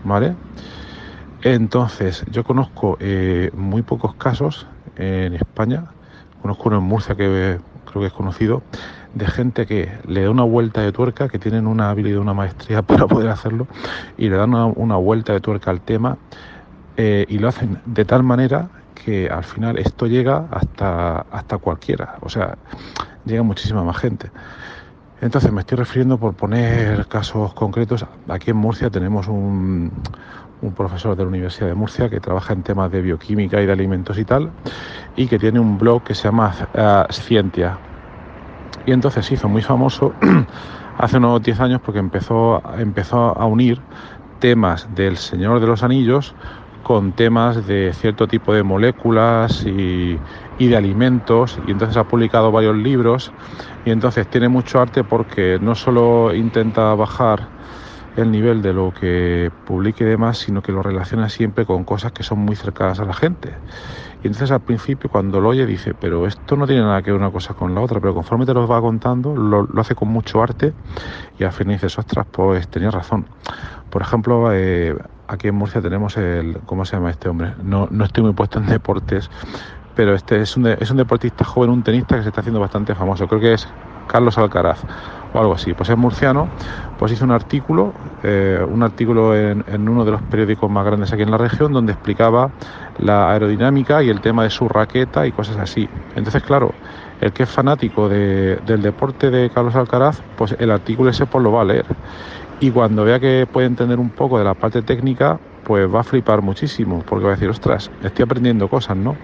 ¿vale? 0.04 0.36
Entonces, 1.42 2.24
yo 2.30 2.44
conozco 2.44 2.96
eh, 3.00 3.50
muy 3.54 3.82
pocos 3.82 4.14
casos 4.14 4.66
en 4.96 5.34
España, 5.34 5.84
conozco 6.40 6.68
uno 6.68 6.78
en 6.78 6.84
Murcia 6.84 7.14
que 7.14 7.58
creo 7.84 8.00
que 8.00 8.06
es 8.06 8.12
conocido, 8.12 8.62
de 9.14 9.26
gente 9.26 9.66
que 9.66 9.90
le 10.06 10.22
da 10.22 10.30
una 10.30 10.42
vuelta 10.42 10.80
de 10.80 10.92
tuerca, 10.92 11.28
que 11.28 11.38
tienen 11.38 11.66
una 11.66 11.90
habilidad, 11.90 12.20
una 12.20 12.34
maestría 12.34 12.82
para 12.90 13.06
poder 13.06 13.28
hacerlo, 13.28 13.66
y 14.16 14.28
le 14.28 14.36
dan 14.36 14.54
una, 14.54 14.96
vuelta 14.96 15.32
de 15.32 15.40
tuerca 15.40 15.70
al 15.70 15.80
tema 15.80 16.16
eh, 16.96 17.26
y 17.28 17.38
lo 17.38 17.48
hacen 17.48 17.80
de 17.84 18.04
tal 18.04 18.22
manera 18.22 18.70
que 18.94 19.28
al 19.28 19.44
final 19.44 19.78
esto 19.78 20.06
llega 20.06 20.46
hasta, 20.50 21.26
hasta 21.30 21.58
cualquiera, 21.58 22.16
o 22.20 22.28
sea, 22.28 22.56
llega 23.24 23.42
muchísima 23.42 23.82
más 23.84 23.98
gente. 23.98 24.30
Entonces 25.20 25.52
me 25.52 25.60
estoy 25.60 25.78
refiriendo 25.78 26.18
por 26.18 26.34
poner 26.34 27.06
casos 27.06 27.54
concretos. 27.54 28.04
Aquí 28.28 28.50
en 28.50 28.56
Murcia 28.56 28.90
tenemos 28.90 29.28
un, 29.28 29.90
profesor 30.76 31.16
de 31.16 31.22
la 31.22 31.28
Universidad 31.28 31.68
de 31.68 31.74
Murcia 31.74 32.08
que 32.08 32.20
trabaja 32.20 32.52
en 32.52 32.62
temas 32.62 32.90
de 32.90 33.02
bioquímica 33.02 33.60
y 33.60 33.66
de 33.66 33.72
alimentos 33.72 34.18
y 34.18 34.24
tal, 34.24 34.50
y 35.16 35.26
que 35.26 35.38
tiene 35.38 35.60
un 35.60 35.78
blog 35.78 36.02
que 36.02 36.14
se 36.14 36.24
llama 36.24 36.54
uh. 36.74 37.12
Y 38.86 38.92
entonces 38.92 39.26
se 39.26 39.34
hizo 39.34 39.48
muy 39.48 39.62
famoso 39.62 40.14
hace 40.98 41.16
unos 41.18 41.42
10 41.42 41.60
años 41.60 41.80
porque 41.84 42.00
empezó, 42.00 42.62
empezó 42.78 43.38
a 43.38 43.46
unir 43.46 43.80
temas 44.40 44.88
del 44.94 45.16
Señor 45.16 45.60
de 45.60 45.66
los 45.66 45.82
Anillos 45.82 46.34
con 46.84 47.12
temas 47.14 47.66
de 47.66 47.92
cierto 47.94 48.28
tipo 48.28 48.54
de 48.54 48.62
moléculas 48.62 49.64
y, 49.66 50.20
y, 50.58 50.68
de 50.68 50.76
alimentos 50.76 51.58
y 51.66 51.72
entonces 51.72 51.96
ha 51.96 52.04
publicado 52.04 52.52
varios 52.52 52.76
libros 52.76 53.32
y 53.84 53.90
entonces 53.90 54.28
tiene 54.28 54.48
mucho 54.48 54.80
arte 54.80 55.02
porque 55.02 55.58
no 55.60 55.74
solo 55.74 56.32
intenta 56.34 56.94
bajar 56.94 57.48
el 58.16 58.30
nivel 58.30 58.62
de 58.62 58.72
lo 58.72 58.92
que 58.92 59.50
publique 59.64 60.04
y 60.04 60.06
demás, 60.06 60.38
sino 60.38 60.62
que 60.62 60.72
lo 60.72 60.82
relaciona 60.82 61.28
siempre 61.28 61.66
con 61.66 61.84
cosas 61.84 62.12
que 62.12 62.22
son 62.22 62.38
muy 62.38 62.54
cercanas 62.54 63.00
a 63.00 63.04
la 63.04 63.14
gente. 63.14 63.54
Y 64.22 64.28
entonces 64.28 64.50
al 64.52 64.60
principio 64.60 65.10
cuando 65.10 65.40
lo 65.40 65.48
oye 65.48 65.66
dice, 65.66 65.94
pero 65.94 66.26
esto 66.26 66.56
no 66.56 66.66
tiene 66.66 66.82
nada 66.82 67.02
que 67.02 67.10
ver 67.10 67.20
una 67.20 67.32
cosa 67.32 67.54
con 67.54 67.74
la 67.74 67.80
otra, 67.80 68.00
pero 68.00 68.14
conforme 68.14 68.46
te 68.46 68.54
lo 68.54 68.68
va 68.68 68.80
contando, 68.80 69.34
lo, 69.34 69.64
lo 69.64 69.80
hace 69.80 69.94
con 69.94 70.08
mucho 70.08 70.42
arte 70.42 70.74
y 71.38 71.44
al 71.44 71.52
final 71.52 71.74
dices, 71.74 71.98
ostras, 71.98 72.26
pues 72.30 72.68
tenía 72.68 72.90
razón. 72.90 73.28
Por 73.90 74.02
ejemplo, 74.02 74.52
eh, 74.52 74.94
aquí 75.28 75.48
en 75.48 75.54
Murcia 75.54 75.80
tenemos 75.80 76.16
el, 76.16 76.58
¿cómo 76.66 76.84
se 76.84 76.96
llama 76.96 77.10
este 77.10 77.28
hombre? 77.28 77.54
No, 77.62 77.88
no 77.90 78.04
estoy 78.04 78.22
muy 78.22 78.32
puesto 78.32 78.58
en 78.58 78.66
deportes, 78.66 79.30
pero 79.94 80.14
este 80.14 80.40
es 80.40 80.56
un, 80.56 80.66
es 80.66 80.90
un 80.90 80.96
deportista 80.96 81.44
joven, 81.44 81.70
un 81.70 81.82
tenista 81.82 82.16
que 82.16 82.22
se 82.22 82.28
está 82.28 82.40
haciendo 82.40 82.60
bastante 82.60 82.94
famoso. 82.94 83.26
Creo 83.26 83.40
que 83.40 83.54
es 83.54 83.68
Carlos 84.06 84.38
Alcaraz. 84.38 84.82
o 85.32 85.38
algo 85.38 85.54
así. 85.54 85.74
Pues 85.74 85.88
es 85.90 85.96
murciano, 85.96 86.48
pues 86.98 87.12
hizo 87.12 87.24
un 87.24 87.32
artículo, 87.32 87.92
eh, 88.22 88.64
un 88.68 88.82
artículo 88.82 89.36
en, 89.36 89.64
uno 89.88 90.04
de 90.04 90.12
los 90.12 90.22
periódicos 90.22 90.70
más 90.70 90.84
grandes 90.84 91.12
aquí 91.12 91.22
en 91.22 91.30
la 91.30 91.38
región, 91.38 91.72
donde 91.72 91.92
explicaba 91.92 92.50
la 92.98 93.32
aerodinámica 93.32 94.02
y 94.02 94.10
el 94.10 94.20
tema 94.20 94.44
de 94.44 94.50
su 94.50 94.68
raqueta 94.68 95.26
y 95.26 95.32
cosas 95.32 95.56
así. 95.56 95.88
Entonces, 96.14 96.42
claro, 96.42 96.72
el 97.20 97.32
que 97.32 97.44
es 97.44 97.50
fanático 97.50 98.08
del 98.08 98.82
deporte 98.82 99.30
de 99.30 99.50
Carlos 99.50 99.74
Alcaraz, 99.74 100.22
pues 100.36 100.54
el 100.58 100.70
artículo 100.70 101.10
ese 101.10 101.26
pues 101.26 101.42
lo 101.42 101.52
va 101.52 101.62
a 101.62 101.64
leer. 101.64 101.86
Y 102.64 102.70
cuando 102.70 103.04
vea 103.04 103.20
que 103.20 103.46
puede 103.46 103.66
entender 103.66 103.98
un 103.98 104.08
poco 104.08 104.38
de 104.38 104.44
la 104.44 104.54
parte 104.54 104.80
técnica, 104.80 105.38
pues 105.64 105.86
va 105.86 106.00
a 106.00 106.02
flipar 106.02 106.40
muchísimo, 106.40 107.02
porque 107.04 107.26
va 107.26 107.32
a 107.32 107.34
decir, 107.34 107.50
ostras, 107.50 107.90
estoy 108.02 108.22
aprendiendo 108.22 108.70
cosas, 108.70 108.96
¿no? 108.96 109.18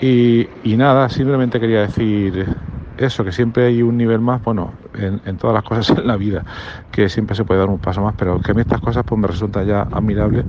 Y, 0.00 0.48
nada, 0.76 1.08
simplemente 1.08 1.60
quería 1.60 1.82
decir 1.82 2.48
eso, 2.96 3.22
que 3.22 3.30
siempre 3.30 3.66
hay 3.66 3.82
un 3.82 3.96
nivel 3.96 4.18
más, 4.18 4.42
bueno, 4.42 4.74
en, 4.94 5.36
todas 5.36 5.54
las 5.54 5.62
cosas 5.62 5.90
en 5.96 6.08
la 6.08 6.16
vida, 6.16 6.44
que 6.90 7.08
siempre 7.08 7.36
se 7.36 7.44
puede 7.44 7.60
dar 7.60 7.68
un 7.68 7.78
paso 7.78 8.02
más, 8.02 8.14
pero 8.16 8.40
que 8.40 8.50
a 8.50 8.54
mí 8.54 8.62
estas 8.62 8.80
cosas 8.80 9.04
pues 9.06 9.20
me 9.20 9.28
resulta 9.28 9.62
ya 9.62 9.82
admirable 9.82 10.46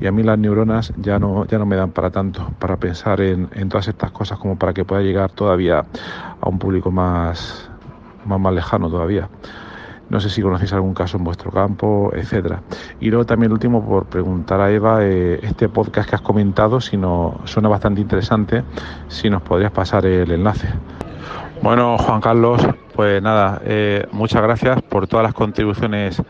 y 0.00 0.08
a 0.08 0.10
mí 0.10 0.24
las 0.24 0.40
neuronas 0.40 0.92
ya 0.96 1.20
no, 1.20 1.46
ya 1.46 1.58
no 1.58 1.66
me 1.66 1.76
dan 1.76 1.92
para 1.92 2.10
tanto, 2.10 2.52
para 2.58 2.78
pensar 2.78 3.20
en, 3.20 3.48
en 3.52 3.68
todas 3.68 3.86
estas 3.86 4.10
cosas 4.10 4.40
como 4.40 4.56
para 4.56 4.74
que 4.74 4.84
pueda 4.84 5.02
llegar 5.02 5.30
todavía 5.30 5.86
a 6.40 6.48
un 6.48 6.58
público 6.58 6.90
más, 6.90 7.70
más, 8.24 8.40
más 8.40 8.54
lejano 8.54 8.90
todavía. 8.90 9.30
No 10.10 10.18
sé 10.20 10.28
si 10.28 10.42
conocéis 10.42 10.72
algún 10.72 10.92
caso 10.92 11.16
en 11.16 11.24
vuestro 11.24 11.52
campo, 11.52 12.10
etcétera. 12.12 12.60
Y 13.00 13.10
luego 13.10 13.24
también 13.24 13.50
el 13.50 13.54
último 13.54 13.84
por 13.84 14.06
preguntar 14.06 14.60
a 14.60 14.70
Eva 14.70 15.04
eh, 15.04 15.38
este 15.42 15.68
podcast 15.68 16.10
que 16.10 16.16
has 16.16 16.20
comentado, 16.20 16.80
si 16.80 16.96
no 16.96 17.40
suena 17.44 17.68
bastante 17.68 18.00
interesante, 18.00 18.64
si 19.06 19.30
nos 19.30 19.40
podrías 19.42 19.70
pasar 19.70 20.04
el 20.06 20.30
enlace. 20.32 20.68
Bueno, 21.62 21.96
Juan 21.96 22.20
Carlos, 22.20 22.60
pues 22.96 23.22
nada, 23.22 23.62
eh, 23.64 24.04
muchas 24.10 24.42
gracias 24.42 24.82
por 24.82 25.06
todas 25.06 25.22
las 25.22 25.34
contribuciones 25.34 26.20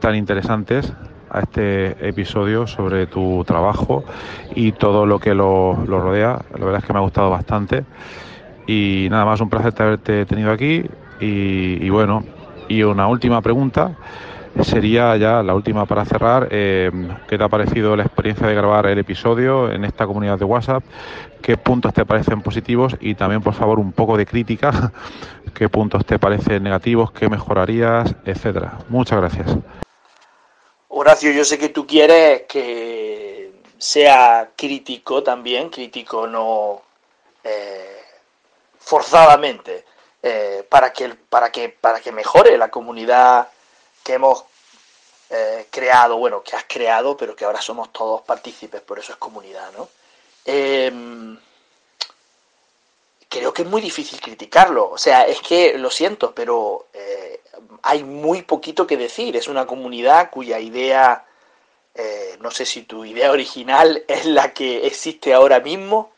tan 0.00 0.14
interesantes 0.14 0.90
a 1.28 1.40
este 1.40 2.08
episodio 2.08 2.66
sobre 2.66 3.06
tu 3.06 3.44
trabajo 3.44 4.02
y 4.54 4.72
todo 4.72 5.04
lo 5.04 5.18
que 5.18 5.34
lo, 5.34 5.74
rodea. 5.74 6.40
La 6.58 6.64
verdad 6.64 6.80
es 6.80 6.86
que 6.86 6.92
me 6.94 7.00
ha 7.00 7.02
gustado 7.02 7.28
bastante. 7.28 7.84
Y 8.66 9.08
nada 9.10 9.26
más, 9.26 9.40
un 9.42 9.50
placer 9.50 9.74
haberte 9.76 10.24
tenido 10.24 10.50
aquí. 10.50 10.86
y 11.20 11.90
bueno, 11.90 12.22
y 12.68 12.82
una 12.82 13.08
última 13.08 13.40
pregunta 13.42 13.96
sería 14.64 15.16
ya 15.16 15.42
la 15.42 15.54
última 15.54 15.86
para 15.86 16.04
cerrar. 16.04 16.48
Eh, 16.50 16.90
¿Qué 17.28 17.36
te 17.36 17.44
ha 17.44 17.48
parecido 17.48 17.96
la 17.96 18.04
experiencia 18.04 18.46
de 18.46 18.54
grabar 18.54 18.86
el 18.86 18.98
episodio 18.98 19.70
en 19.70 19.84
esta 19.84 20.06
comunidad 20.06 20.38
de 20.38 20.44
WhatsApp? 20.44 20.82
¿Qué 21.42 21.56
puntos 21.56 21.92
te 21.92 22.04
parecen 22.04 22.42
positivos? 22.42 22.96
Y 23.00 23.14
también, 23.14 23.42
por 23.42 23.54
favor, 23.54 23.78
un 23.78 23.92
poco 23.92 24.16
de 24.16 24.26
crítica. 24.26 24.92
¿Qué 25.54 25.68
puntos 25.68 26.04
te 26.06 26.18
parecen 26.18 26.62
negativos? 26.62 27.12
¿Qué 27.12 27.28
mejorarías? 27.28 28.14
Etcétera. 28.24 28.78
Muchas 28.88 29.18
gracias. 29.20 29.56
Horacio, 30.88 31.30
yo 31.32 31.44
sé 31.44 31.58
que 31.58 31.68
tú 31.68 31.86
quieres 31.86 32.42
que 32.48 33.52
sea 33.78 34.50
crítico 34.56 35.22
también, 35.22 35.68
crítico 35.68 36.26
no 36.26 36.80
eh, 37.44 38.00
forzadamente, 38.78 39.84
eh, 40.28 40.66
para, 40.68 40.92
que, 40.92 41.10
para, 41.10 41.52
que, 41.52 41.68
para 41.68 42.00
que 42.00 42.10
mejore 42.10 42.58
la 42.58 42.68
comunidad 42.68 43.48
que 44.02 44.14
hemos 44.14 44.44
eh, 45.30 45.68
creado, 45.70 46.16
bueno, 46.16 46.42
que 46.42 46.56
has 46.56 46.64
creado, 46.66 47.16
pero 47.16 47.36
que 47.36 47.44
ahora 47.44 47.62
somos 47.62 47.92
todos 47.92 48.22
partícipes, 48.22 48.80
por 48.80 48.98
eso 48.98 49.12
es 49.12 49.18
comunidad, 49.18 49.70
¿no? 49.78 49.88
Em, 50.44 51.38
creo 53.28 53.54
que 53.54 53.62
es 53.62 53.68
muy 53.68 53.80
difícil 53.80 54.20
criticarlo. 54.20 54.90
O 54.90 54.98
sea, 54.98 55.28
es 55.28 55.40
que 55.40 55.78
lo 55.78 55.92
siento, 55.92 56.34
pero 56.34 56.88
eh, 56.92 57.42
hay 57.82 58.02
muy 58.02 58.42
poquito 58.42 58.84
que 58.84 58.96
decir. 58.96 59.36
Es 59.36 59.46
una 59.46 59.64
comunidad 59.64 60.30
cuya 60.30 60.58
idea, 60.58 61.24
no 62.40 62.50
sé 62.50 62.66
si 62.66 62.82
tu 62.82 63.04
idea 63.04 63.30
original 63.30 64.02
es 64.08 64.26
la 64.26 64.52
que 64.52 64.88
existe 64.88 65.32
ahora 65.32 65.60
mismo. 65.60 66.10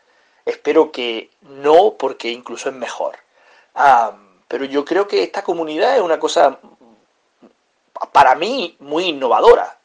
Espero 0.47 0.93
que 0.93 1.28
no, 1.43 1.97
porque 1.98 2.30
incluso 2.30 2.70
es 2.70 2.74
mejor. 2.74 3.27
Pero 4.48 4.64
yo 4.64 4.84
creo 4.84 5.06
que 5.06 5.22
esta 5.22 5.42
comunidad 5.42 5.96
es 5.96 6.02
una 6.02 6.18
cosa 6.18 6.59
para 8.12 8.34
mí, 8.34 8.76
muy 8.80 9.05
innovadora. 9.05 9.78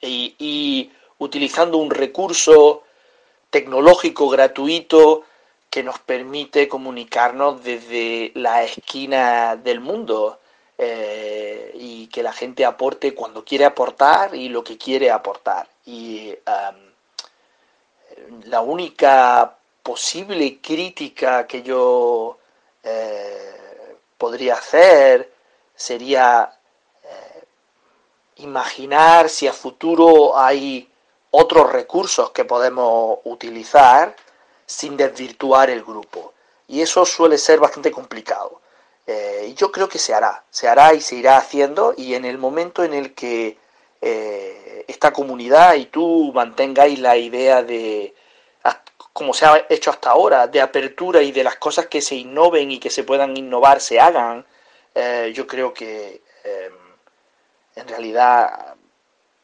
Y, 0.00 0.90
utilizando 1.20 1.78
un 1.78 1.90
recurso 1.90 2.84
tecnológico 3.50 4.28
gratuito 4.28 5.24
que 5.68 5.82
nos 5.82 5.98
permite 5.98 6.68
comunicarnos 6.68 7.64
desde 7.64 8.30
la 8.36 8.62
esquina 8.62 9.56
del 9.56 9.80
mundo 9.80 10.38
eh, 10.78 11.72
y 11.74 12.06
que 12.06 12.22
la 12.22 12.32
gente 12.32 12.64
aporte 12.64 13.14
cuando 13.14 13.44
quiere 13.44 13.64
aportar 13.64 14.36
y 14.36 14.48
lo 14.48 14.62
que 14.62 14.78
quiere 14.78 15.10
aportar. 15.10 15.68
Y 15.86 16.32
la 18.44 18.60
única 18.60 19.56
posible 19.82 20.58
crítica 20.60 21.46
que 21.46 21.62
yo 21.62 22.38
eh, 22.82 23.96
podría 24.16 24.54
hacer 24.54 25.32
sería 25.74 26.52
imaginar 28.38 29.28
si 29.28 29.46
a 29.46 29.52
futuro 29.52 30.38
hay 30.38 30.88
otros 31.30 31.72
recursos 31.72 32.30
que 32.30 32.44
podemos 32.44 33.18
utilizar 33.24 34.14
sin 34.66 34.96
desvirtuar 34.96 35.70
el 35.70 35.82
grupo. 35.82 36.34
Y 36.66 36.80
eso 36.82 37.04
suele 37.06 37.38
ser 37.38 37.58
bastante 37.58 37.90
complicado. 37.90 38.60
Eh, 39.06 39.46
y 39.48 39.54
yo 39.54 39.72
creo 39.72 39.88
que 39.88 39.98
se 39.98 40.12
hará, 40.14 40.44
se 40.50 40.68
hará 40.68 40.92
y 40.92 41.00
se 41.00 41.16
irá 41.16 41.38
haciendo 41.38 41.94
y 41.96 42.14
en 42.14 42.26
el 42.26 42.36
momento 42.36 42.84
en 42.84 42.92
el 42.92 43.14
que 43.14 43.56
eh, 44.02 44.84
esta 44.86 45.12
comunidad 45.12 45.74
y 45.74 45.86
tú 45.86 46.30
mantengáis 46.34 46.98
la 46.98 47.16
idea 47.16 47.62
de, 47.62 48.14
como 49.18 49.34
se 49.34 49.46
ha 49.46 49.66
hecho 49.68 49.90
hasta 49.90 50.10
ahora, 50.10 50.46
de 50.46 50.60
apertura 50.60 51.20
y 51.22 51.32
de 51.32 51.42
las 51.42 51.56
cosas 51.56 51.86
que 51.88 52.00
se 52.00 52.14
innoven 52.14 52.70
y 52.70 52.78
que 52.78 52.88
se 52.88 53.02
puedan 53.02 53.36
innovar, 53.36 53.80
se 53.80 53.98
hagan, 53.98 54.46
eh, 54.94 55.32
yo 55.34 55.44
creo 55.44 55.74
que 55.74 56.22
en 57.74 57.88
realidad 57.88 58.76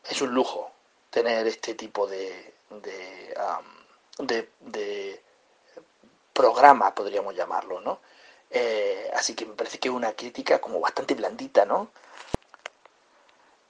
es 0.09 0.23
un 0.23 0.33
lujo 0.33 0.71
tener 1.11 1.45
este 1.49 1.75
tipo 1.75 2.07
de, 2.07 2.55
de, 4.19 5.21
programa, 6.33 6.95
podríamos 6.95 7.35
llamarlo, 7.35 7.81
¿no? 7.81 8.01
Eh, 8.51 9.11
así 9.15 9.35
que 9.35 9.47
me 9.47 9.55
parece 9.55 9.79
que 9.79 9.89
es 9.89 9.95
una 9.95 10.13
crítica 10.13 10.61
como 10.61 10.81
bastante 10.81 11.15
blandita, 11.15 11.65
¿no? 11.65 11.91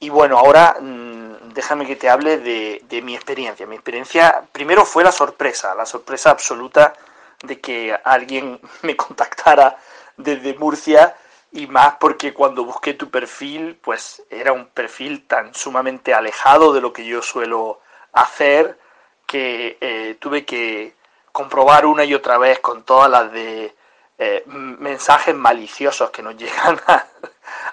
Y 0.01 0.10
bueno, 0.10 0.39
ahora 0.39 0.76
mm, 0.81 1.23
déjame 1.55 1.86
que 1.86 1.97
te 1.97 2.09
hable 2.09 2.39
de, 2.39 2.82
de, 2.89 3.02
mi 3.02 3.15
experiencia. 3.15 3.66
Mi 3.66 3.74
experiencia 3.77 4.43
primero 4.52 4.85
fue 4.85 5.05
la 5.05 5.12
sorpresa, 5.12 5.74
la 5.74 5.86
sorpresa 5.86 6.31
absoluta 6.31 6.94
de 7.43 7.61
que 7.61 7.98
alguien 8.05 8.61
me 8.82 8.97
contactara 8.97 9.77
desde 10.16 10.55
Murcia 10.55 11.16
y 11.52 11.66
más 11.66 11.97
porque 12.01 12.35
cuando 12.35 12.65
busqué 12.65 12.94
tu 12.94 13.11
perfil, 13.11 13.78
pues 13.81 14.23
era 14.28 14.52
un 14.52 14.66
perfil 14.66 15.27
tan 15.27 15.55
sumamente 15.55 16.12
alejado 16.12 16.73
de 16.73 16.81
lo 16.81 16.93
que 16.93 17.05
yo 17.05 17.23
suelo 17.23 17.81
hacer 18.12 18.78
que 19.27 19.78
eh, 19.81 20.16
tuve 20.20 20.44
que 20.44 20.94
comprobar 21.32 21.86
una 21.86 22.05
y 22.05 22.15
otra 22.15 22.39
vez 22.39 22.61
con 22.61 22.85
todas 22.85 23.11
las 23.11 23.32
de 23.32 23.74
eh, 24.19 24.44
mensajes 24.47 25.35
maliciosos 25.35 26.11
que 26.11 26.23
nos 26.23 26.36
llegan 26.39 26.81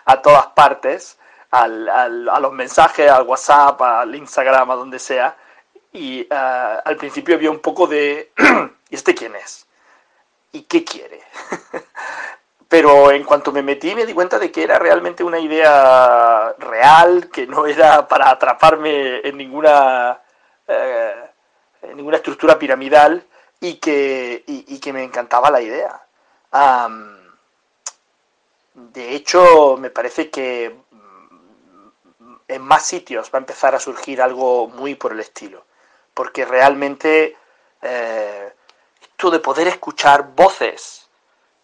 a, 0.06 0.22
todas 0.22 0.48
partes, 0.48 1.18
al, 1.52 1.90
a 1.90 2.40
los 2.40 2.54
mensajes, 2.54 3.12
al 3.12 3.24
WhatsApp, 3.24 3.82
al 3.82 4.16
Instagram, 4.16 4.72
a 4.72 4.76
donde 4.76 5.00
sea. 5.00 5.36
Y 5.94 6.26
ah, 6.32 6.82
al 6.86 6.96
principio 6.96 7.36
había 7.36 7.52
un 7.52 7.60
poco 7.60 7.88
de, 7.88 8.32
¿y 8.90 8.96
este 8.96 9.14
quién 9.14 9.36
es? 9.36 9.68
¿Y 10.54 10.64
qué 10.64 10.84
quiere? 10.84 11.22
Pero 12.70 13.12
en 13.12 13.26
cuanto 13.26 13.52
me 13.52 13.62
metí 13.62 13.94
me 13.96 14.06
di 14.06 14.14
cuenta 14.14 14.40
de 14.40 14.50
que 14.50 14.64
era 14.64 14.80
realmente 14.80 15.26
una 15.26 15.40
idea 15.40 16.56
real, 16.58 17.30
que 17.30 17.46
no 17.46 17.66
era 17.66 18.08
para 18.08 18.30
atraparme 18.30 19.20
en 19.28 19.36
ninguna, 19.36 20.22
eh, 20.68 21.14
en 21.82 21.98
ninguna 21.98 22.18
estructura 22.18 22.58
piramidal 22.58 23.26
y 23.60 23.76
que, 23.76 24.44
y, 24.48 24.80
que 24.80 24.94
me 24.94 25.04
encantaba 25.04 25.52
la 25.52 25.62
idea. 25.62 26.02
de 28.74 29.16
hecho, 29.16 29.76
me 29.78 29.90
parece 29.90 30.30
que 30.30 30.74
en 32.52 32.62
más 32.62 32.86
sitios 32.86 33.32
va 33.34 33.38
a 33.38 33.46
empezar 33.46 33.74
a 33.76 33.80
surgir 33.80 34.22
algo 34.22 34.68
muy 34.68 34.96
por 34.96 35.14
el 35.14 35.20
estilo, 35.20 35.66
porque 36.14 36.46
realmente 36.46 37.38
eh, 37.82 38.54
esto 39.02 39.32
de 39.32 39.40
poder 39.40 39.68
escuchar 39.68 40.36
voces 40.36 41.08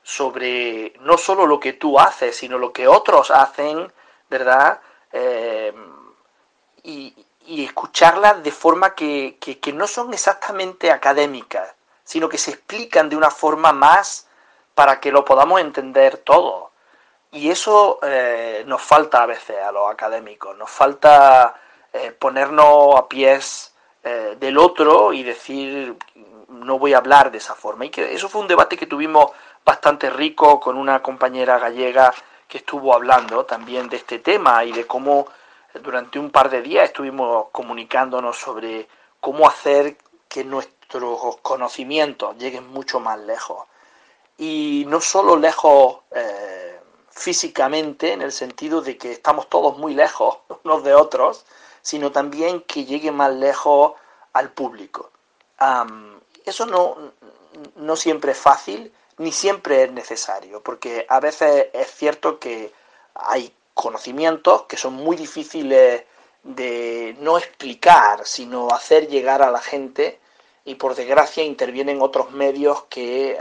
sobre 0.03 0.93
no 1.01 1.17
solo 1.17 1.45
lo 1.45 1.59
que 1.59 1.73
tú 1.73 1.99
haces, 1.99 2.37
sino 2.37 2.57
lo 2.57 2.71
que 2.71 2.87
otros 2.87 3.29
hacen, 3.29 3.91
¿verdad? 4.29 4.79
Eh, 5.11 5.73
y, 6.83 7.13
escucharlas 7.47 8.43
de 8.43 8.51
forma 8.51 8.93
que, 8.93 9.37
no 9.73 9.87
son 9.87 10.13
exactamente 10.13 10.91
académicas, 10.91 11.73
sino 12.03 12.27
que 12.29 12.37
se 12.37 12.51
explican 12.51 13.09
de 13.09 13.15
una 13.15 13.31
forma 13.31 13.71
más 13.71 14.27
para 14.75 14.99
que 14.99 15.11
lo 15.11 15.25
podamos 15.25 15.61
entender 15.61 16.17
todo. 16.17 16.71
Y 17.31 17.49
eso 17.49 17.99
eh, 18.03 18.63
nos 18.65 18.81
falta 18.81 19.23
a 19.23 19.25
veces 19.25 19.57
a 19.61 19.71
los 19.71 19.91
académicos, 19.91 20.57
nos 20.57 20.69
falta 20.69 21.55
eh, 21.91 22.11
ponernos 22.11 22.95
a 22.95 23.07
pies 23.07 23.73
eh, 24.03 24.37
del 24.39 24.57
otro 24.57 25.11
y 25.11 25.23
decir 25.23 25.97
no 26.47 26.79
voy 26.79 26.93
a 26.93 26.99
hablar 26.99 27.31
de 27.31 27.39
esa 27.39 27.55
forma. 27.55 27.85
Y 27.85 27.89
que 27.89 28.13
eso 28.13 28.29
fue 28.29 28.41
un 28.41 28.47
debate 28.47 28.77
que 28.77 28.87
tuvimos 28.87 29.31
bastante 29.65 30.09
rico 30.09 30.59
con 30.59 30.77
una 30.77 31.01
compañera 31.01 31.59
gallega 31.59 32.13
que 32.47 32.59
estuvo 32.59 32.93
hablando 32.93 33.45
también 33.45 33.89
de 33.89 33.97
este 33.97 34.19
tema 34.19 34.63
y 34.63 34.71
de 34.71 34.87
cómo 34.87 35.27
durante 35.83 36.19
un 36.19 36.31
par 36.31 36.49
de 36.49 36.61
días 36.61 36.85
estuvimos 36.85 37.47
comunicándonos 37.51 38.37
sobre 38.37 38.87
cómo 39.19 39.47
hacer 39.47 39.97
que 40.29 40.45
nuestros 40.45 41.37
conocimientos 41.41 42.37
lleguen 42.37 42.67
mucho 42.69 43.01
más 43.01 43.19
lejos. 43.19 43.65
Y 44.37 44.85
no 44.87 45.01
solo 45.01 45.35
lejos 45.35 45.99
físicamente, 47.17 48.13
en 48.13 48.21
el 48.21 48.31
sentido 48.31 48.81
de 48.81 48.97
que 48.97 49.11
estamos 49.11 49.49
todos 49.49 49.77
muy 49.77 49.93
lejos 49.93 50.37
unos 50.63 50.83
de 50.83 50.93
otros, 50.93 51.45
sino 51.81 52.11
también 52.11 52.61
que 52.61 52.85
llegue 52.85 53.11
más 53.11 53.33
lejos 53.33 53.93
al 54.33 54.51
público. 54.51 55.11
eso 56.45 56.65
no, 56.65 57.13
no 57.75 57.95
siempre 57.95 58.33
es 58.33 58.37
fácil, 58.37 58.93
ni 59.17 59.31
siempre 59.31 59.83
es 59.83 59.91
necesario, 59.91 60.61
porque 60.61 61.05
a 61.09 61.19
veces 61.19 61.67
es 61.73 61.87
cierto 61.91 62.39
que 62.39 62.71
hay 63.15 63.51
conocimientos 63.73 64.63
que 64.63 64.77
son 64.77 64.93
muy 64.93 65.15
difíciles 65.15 66.03
de 66.43 67.15
no 67.19 67.37
explicar, 67.37 68.25
sino 68.25 68.69
hacer 68.69 69.07
llegar 69.07 69.41
a 69.41 69.49
la 69.49 69.59
gente 69.59 70.19
y 70.65 70.75
por 70.75 70.93
desgracia 70.93 71.43
intervienen 71.43 72.01
otros 72.01 72.31
medios 72.31 72.83
que 72.89 73.39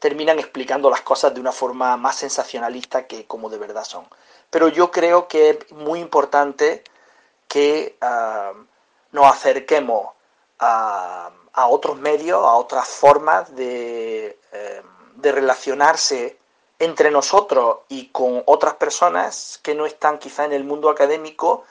terminan 0.00 0.38
explicando 0.38 0.90
las 0.90 1.02
cosas 1.02 1.32
de 1.34 1.40
una 1.40 1.52
forma 1.52 1.96
más 1.96 2.16
sensacionalista 2.16 3.06
que 3.06 3.26
como 3.26 3.50
de 3.50 3.58
verdad 3.58 3.84
son. 3.84 4.06
Pero 4.50 4.68
yo 4.68 4.90
creo 4.90 5.28
que 5.28 5.50
es 5.50 5.72
muy 5.72 6.00
importante 6.00 6.82
que 7.46 7.96
em, 8.00 8.66
nos 9.12 9.26
acerquemos 9.26 10.08
a, 10.58 11.30
otros 11.68 11.98
medios, 11.98 12.38
a 12.42 12.54
otras 12.54 12.88
formas 12.88 13.54
de, 13.54 14.38
em, 14.52 14.84
de 15.16 15.32
relacionarse 15.32 16.38
entre 16.78 17.10
nosotros 17.10 17.80
y 17.88 18.08
con 18.08 18.42
otras 18.46 18.74
personas 18.74 19.60
que 19.62 19.74
no 19.74 19.84
están 19.86 20.18
quizá 20.18 20.46
en 20.46 20.54
el 20.54 20.64
mundo 20.64 20.88
académico 20.88 21.64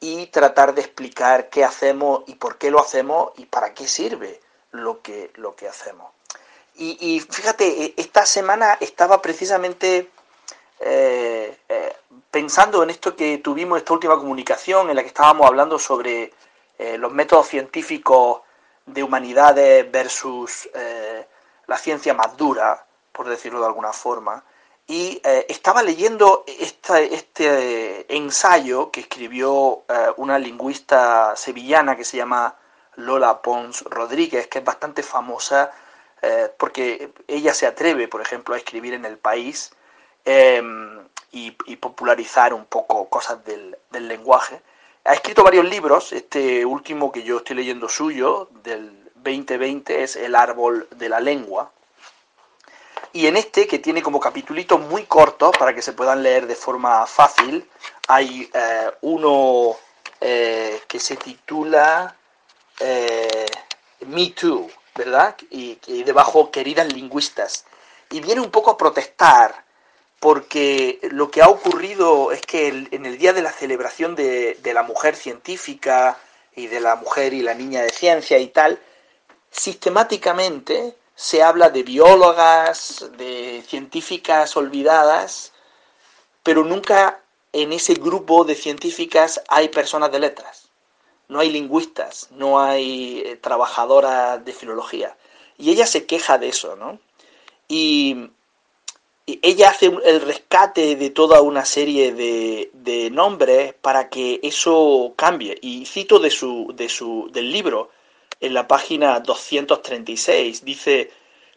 y 0.00 0.26
tratar 0.28 0.74
de 0.74 0.80
explicar 0.80 1.50
qué 1.50 1.64
hacemos 1.64 2.22
y 2.26 2.34
por 2.36 2.58
qué 2.58 2.70
lo 2.70 2.80
hacemos 2.80 3.32
y 3.36 3.46
para 3.46 3.74
qué 3.74 3.86
sirve 3.86 4.40
lo 4.72 5.02
que, 5.02 5.30
lo 5.34 5.54
que 5.54 5.68
hacemos. 5.68 6.10
Y, 6.74 7.20
fíjate, 7.20 7.84
e, 7.84 7.94
esta 7.96 8.24
semana 8.24 8.78
estaba 8.80 9.20
precisamente 9.20 10.10
eh, 10.80 11.58
eh, 11.68 11.96
pensando 12.30 12.82
en 12.82 12.90
esto 12.90 13.14
que 13.14 13.38
tuvimos, 13.38 13.78
esta 13.78 13.92
última 13.92 14.18
comunicación 14.18 14.88
en 14.88 14.96
la 14.96 15.02
que 15.02 15.08
estábamos 15.08 15.46
hablando 15.46 15.78
sobre 15.78 16.32
eh, 16.78 16.96
los 16.98 17.12
métodos 17.12 17.48
científicos 17.48 18.40
de 18.86 19.02
humanidades 19.02 19.90
versus 19.92 20.68
la 21.68 21.78
ciencia 21.78 22.14
más 22.14 22.36
dura 22.36 22.84
por 23.12 23.28
decirlo 23.28 23.60
de 23.60 23.66
alguna 23.66 23.92
forma, 23.92 24.42
y 24.88 25.20
estaba 25.22 25.84
leyendo 25.84 26.44
este 26.48 28.12
ensayo 28.12 28.90
que 28.90 29.00
escribió 29.00 29.84
una 30.16 30.38
lingüista 30.40 31.36
sevillana 31.36 31.96
que 31.96 32.04
se 32.04 32.16
llama 32.16 32.56
Lola 32.96 33.40
Pons 33.40 33.82
Rodríguez, 33.82 34.48
que 34.48 34.58
es 34.58 34.64
bastante 34.64 35.04
famosa 35.04 35.70
eh, 36.22 36.52
porque 36.56 37.10
ella 37.26 37.52
se 37.52 37.66
atreve, 37.66 38.06
por 38.06 38.20
ejemplo, 38.20 38.54
a 38.54 38.58
escribir 38.58 38.94
en 38.94 39.04
el 39.04 39.18
país 39.18 39.72
em, 40.24 41.00
y, 41.32 41.50
popularizar 41.76 42.54
un 42.54 42.64
poco 42.64 43.08
cosas 43.08 43.44
del, 43.44 43.76
lenguaje. 43.90 44.62
Ha 45.04 45.14
escrito 45.14 45.42
varios 45.42 45.64
libros, 45.64 46.12
este 46.12 46.64
último 46.64 47.10
que 47.10 47.24
yo 47.24 47.38
estoy 47.38 47.56
leyendo 47.56 47.88
suyo, 47.88 48.48
del 48.62 49.10
2020, 49.16 50.04
es 50.04 50.14
El 50.14 50.36
árbol 50.36 50.86
de 50.96 51.08
la 51.08 51.18
lengua, 51.18 51.72
y 53.12 53.26
en 53.26 53.36
este, 53.36 53.66
que 53.66 53.80
tiene 53.80 54.00
como 54.00 54.20
capitulitos 54.20 54.80
muy 54.80 55.04
cortos 55.04 55.56
para 55.58 55.74
que 55.74 55.82
se 55.82 55.92
puedan 55.92 56.22
leer 56.22 56.46
de 56.46 56.54
forma 56.54 57.04
fácil, 57.06 57.68
hay 58.06 58.48
eh, 58.54 58.90
uno 59.00 59.76
eh, 60.20 60.80
que 60.86 61.00
se 61.00 61.16
titula 61.16 62.14
Me 64.06 64.30
Too, 64.30 64.70
¿verdad? 64.94 65.36
Y, 65.50 65.78
debajo, 66.04 66.50
queridas 66.50 66.92
lingüistas. 66.92 67.64
Y 68.10 68.20
viene 68.20 68.40
un 68.40 68.50
poco 68.50 68.70
a 68.70 68.76
protestar 68.76 69.64
porque 70.20 71.00
lo 71.10 71.30
que 71.30 71.42
ha 71.42 71.48
ocurrido 71.48 72.30
es 72.30 72.42
que 72.42 72.68
en 72.68 73.06
el 73.06 73.18
día 73.18 73.32
de 73.32 73.42
la 73.42 73.50
celebración 73.50 74.14
de, 74.14 74.58
de 74.62 74.74
la 74.74 74.82
mujer 74.82 75.16
científica 75.16 76.18
y 76.54 76.68
de 76.68 76.80
la 76.80 76.96
mujer 76.96 77.34
y 77.34 77.42
la 77.42 77.54
niña 77.54 77.82
de 77.82 77.90
ciencia 77.90 78.38
y 78.38 78.48
tal, 78.48 78.78
sistemáticamente 79.50 80.96
se 81.14 81.42
habla 81.42 81.70
de 81.70 81.82
biólogas, 81.82 83.06
de 83.16 83.62
científicas 83.66 84.56
olvidadas, 84.56 85.52
pero 86.42 86.64
nunca 86.64 87.20
en 87.52 87.72
ese 87.72 87.94
grupo 87.94 88.44
de 88.44 88.54
científicas 88.54 89.42
hay 89.48 89.68
personas 89.68 90.10
de 90.10 90.20
letras. 90.20 90.61
No 91.32 91.40
hay 91.40 91.50
lingüistas, 91.50 92.28
no 92.32 92.60
hay 92.60 93.22
eh, 93.24 93.36
trabajadoras 93.36 94.44
de 94.44 94.52
filología. 94.52 95.16
Y 95.58 95.70
ella 95.70 95.86
se 95.86 96.06
queja 96.06 96.38
de 96.38 96.48
eso, 96.48 96.76
¿no? 96.76 97.00
Y, 97.68 98.30
ella 99.40 99.70
hace 99.70 99.86
el 99.86 100.20
rescate 100.20 100.96
de 100.96 101.10
toda 101.10 101.40
una 101.42 101.64
serie 101.64 102.12
de, 102.12 102.70
de, 102.74 103.08
nombres 103.10 103.72
para 103.80 104.10
que 104.10 104.40
eso 104.42 105.14
cambie. 105.16 105.56
Y 105.62 105.86
cito 105.86 106.18
de 106.18 106.30
su, 106.30 106.72
de 106.74 106.88
su, 106.88 107.30
del 107.32 107.50
libro, 107.50 107.90
en 108.40 108.52
la 108.52 108.68
página 108.68 109.20
236. 109.20 110.64
Dice, 110.64 111.10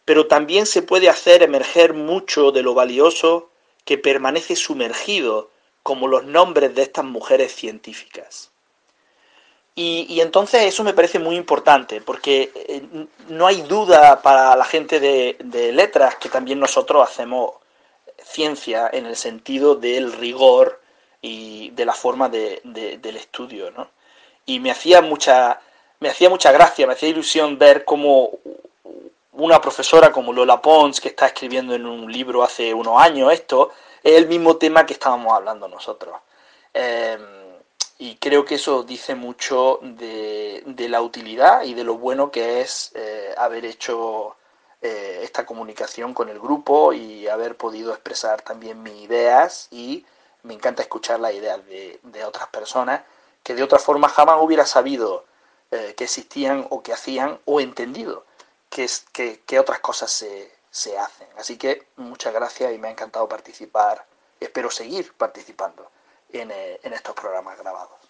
pero 0.05 0.27
también 0.27 0.67
se 0.67 0.83
puede 0.83 1.09
hacer 1.09 1.43
emerger 1.43 1.93
mucho 1.93 2.51
de 2.51 2.61
lo 2.61 2.75
valioso 2.75 3.49
que 3.83 3.97
permanece 3.97 4.55
sumergido, 4.55 5.49
como 5.83 6.07
los 6.07 6.23
nombres 6.25 6.73
de 6.75 6.83
estas 6.83 7.05
mujeres 7.05 7.53
científicas. 7.53 8.51
Y, 9.77 10.21
entonces 10.21 10.63
eso 10.63 10.85
me 10.85 10.93
parece 10.93 11.19
muy 11.19 11.35
importante, 11.35 11.99
porque 11.99 12.51
eh, 12.55 13.07
no 13.27 13.45
hay 13.45 13.61
duda 13.63 14.21
para 14.21 14.55
la 14.55 14.63
gente 14.63 15.01
de, 15.01 15.71
letras 15.73 16.15
que 16.15 16.29
también 16.29 16.59
nosotros 16.59 17.03
hacemos 17.03 17.55
ciencia 18.23 18.89
en 18.91 19.05
el 19.05 19.17
sentido 19.17 19.75
del 19.75 20.13
rigor 20.13 20.81
y 21.21 21.71
de 21.71 21.85
la 21.85 21.93
forma 21.93 22.29
del 22.29 23.15
estudio. 23.17 23.69
¿no? 23.71 23.89
Y 24.45 24.59
me 24.61 24.71
hacía 24.71 25.01
mucha 25.01 25.59
me 25.99 26.09
hacía 26.09 26.29
mucha 26.29 26.51
gracia, 26.51 26.87
me 26.87 26.93
hacía 26.93 27.09
ilusión 27.09 27.57
ver 27.57 27.85
cómo 27.85 28.31
una 29.33 29.59
profesora 29.59 30.11
como 30.11 30.33
Lola 30.33 30.61
Pons, 30.61 31.01
que 31.01 31.09
está 31.09 31.27
escribiendo 31.27 31.73
en 31.75 31.85
un 31.85 32.11
libro 32.11 32.43
hace 32.43 32.73
unos 32.73 33.01
años 33.01 33.33
esto, 33.33 33.71
es 34.03 34.13
el 34.15 34.27
mismo 34.27 34.57
tema 34.57 34.85
que 34.85 34.93
estábamos 34.93 35.33
hablando 35.33 35.67
nosotros. 35.67 36.15
Em, 36.73 37.19
y 37.97 38.17
creo 38.17 38.45
que 38.45 38.55
eso 38.55 38.83
dice 38.83 39.15
mucho 39.15 39.79
de, 39.81 40.63
la 40.89 41.01
utilidad 41.01 41.63
y 41.63 41.73
de 41.73 41.83
lo 41.83 41.97
bueno 41.97 42.31
que 42.31 42.61
es 42.61 42.91
eh, 42.95 43.33
haber 43.37 43.65
hecho 43.65 44.35
eh, 44.81 45.21
esta 45.23 45.45
comunicación 45.45 46.13
con 46.13 46.29
el 46.29 46.39
grupo 46.39 46.93
y 46.93 47.27
haber 47.27 47.55
podido 47.57 47.93
expresar 47.93 48.41
también 48.41 48.83
mis 48.83 49.01
ideas 49.01 49.67
y 49.71 50.05
me 50.43 50.53
encanta 50.53 50.83
escuchar 50.83 51.19
las 51.19 51.33
ideas 51.33 51.65
de, 51.65 51.99
de 52.03 52.25
otras 52.25 52.47
personas 52.49 53.01
que 53.43 53.55
de 53.55 53.63
otra 53.63 53.79
forma 53.79 54.09
jamás 54.09 54.37
hubiera 54.41 54.65
sabido 54.65 55.25
eh, 55.71 55.93
que 55.95 56.03
existían 56.05 56.67
o 56.69 56.83
que 56.83 56.93
hacían 56.93 57.39
o 57.45 57.59
entendido 57.59 58.25
que, 58.69 58.89
que, 59.45 59.59
otras 59.59 59.79
cosas 59.79 60.11
se, 60.11 60.51
se, 60.69 60.97
hacen. 60.97 61.27
Así 61.37 61.57
que 61.57 61.87
muchas 61.95 62.33
gracias 62.33 62.73
y 62.73 62.77
me 62.77 62.87
ha 62.87 62.91
encantado 62.91 63.27
participar. 63.27 64.05
Espero 64.39 64.69
seguir 64.69 65.13
participando 65.13 65.89
en, 66.39 66.51
estos 66.93 67.13
programas 67.15 67.57
grabados. 67.57 68.04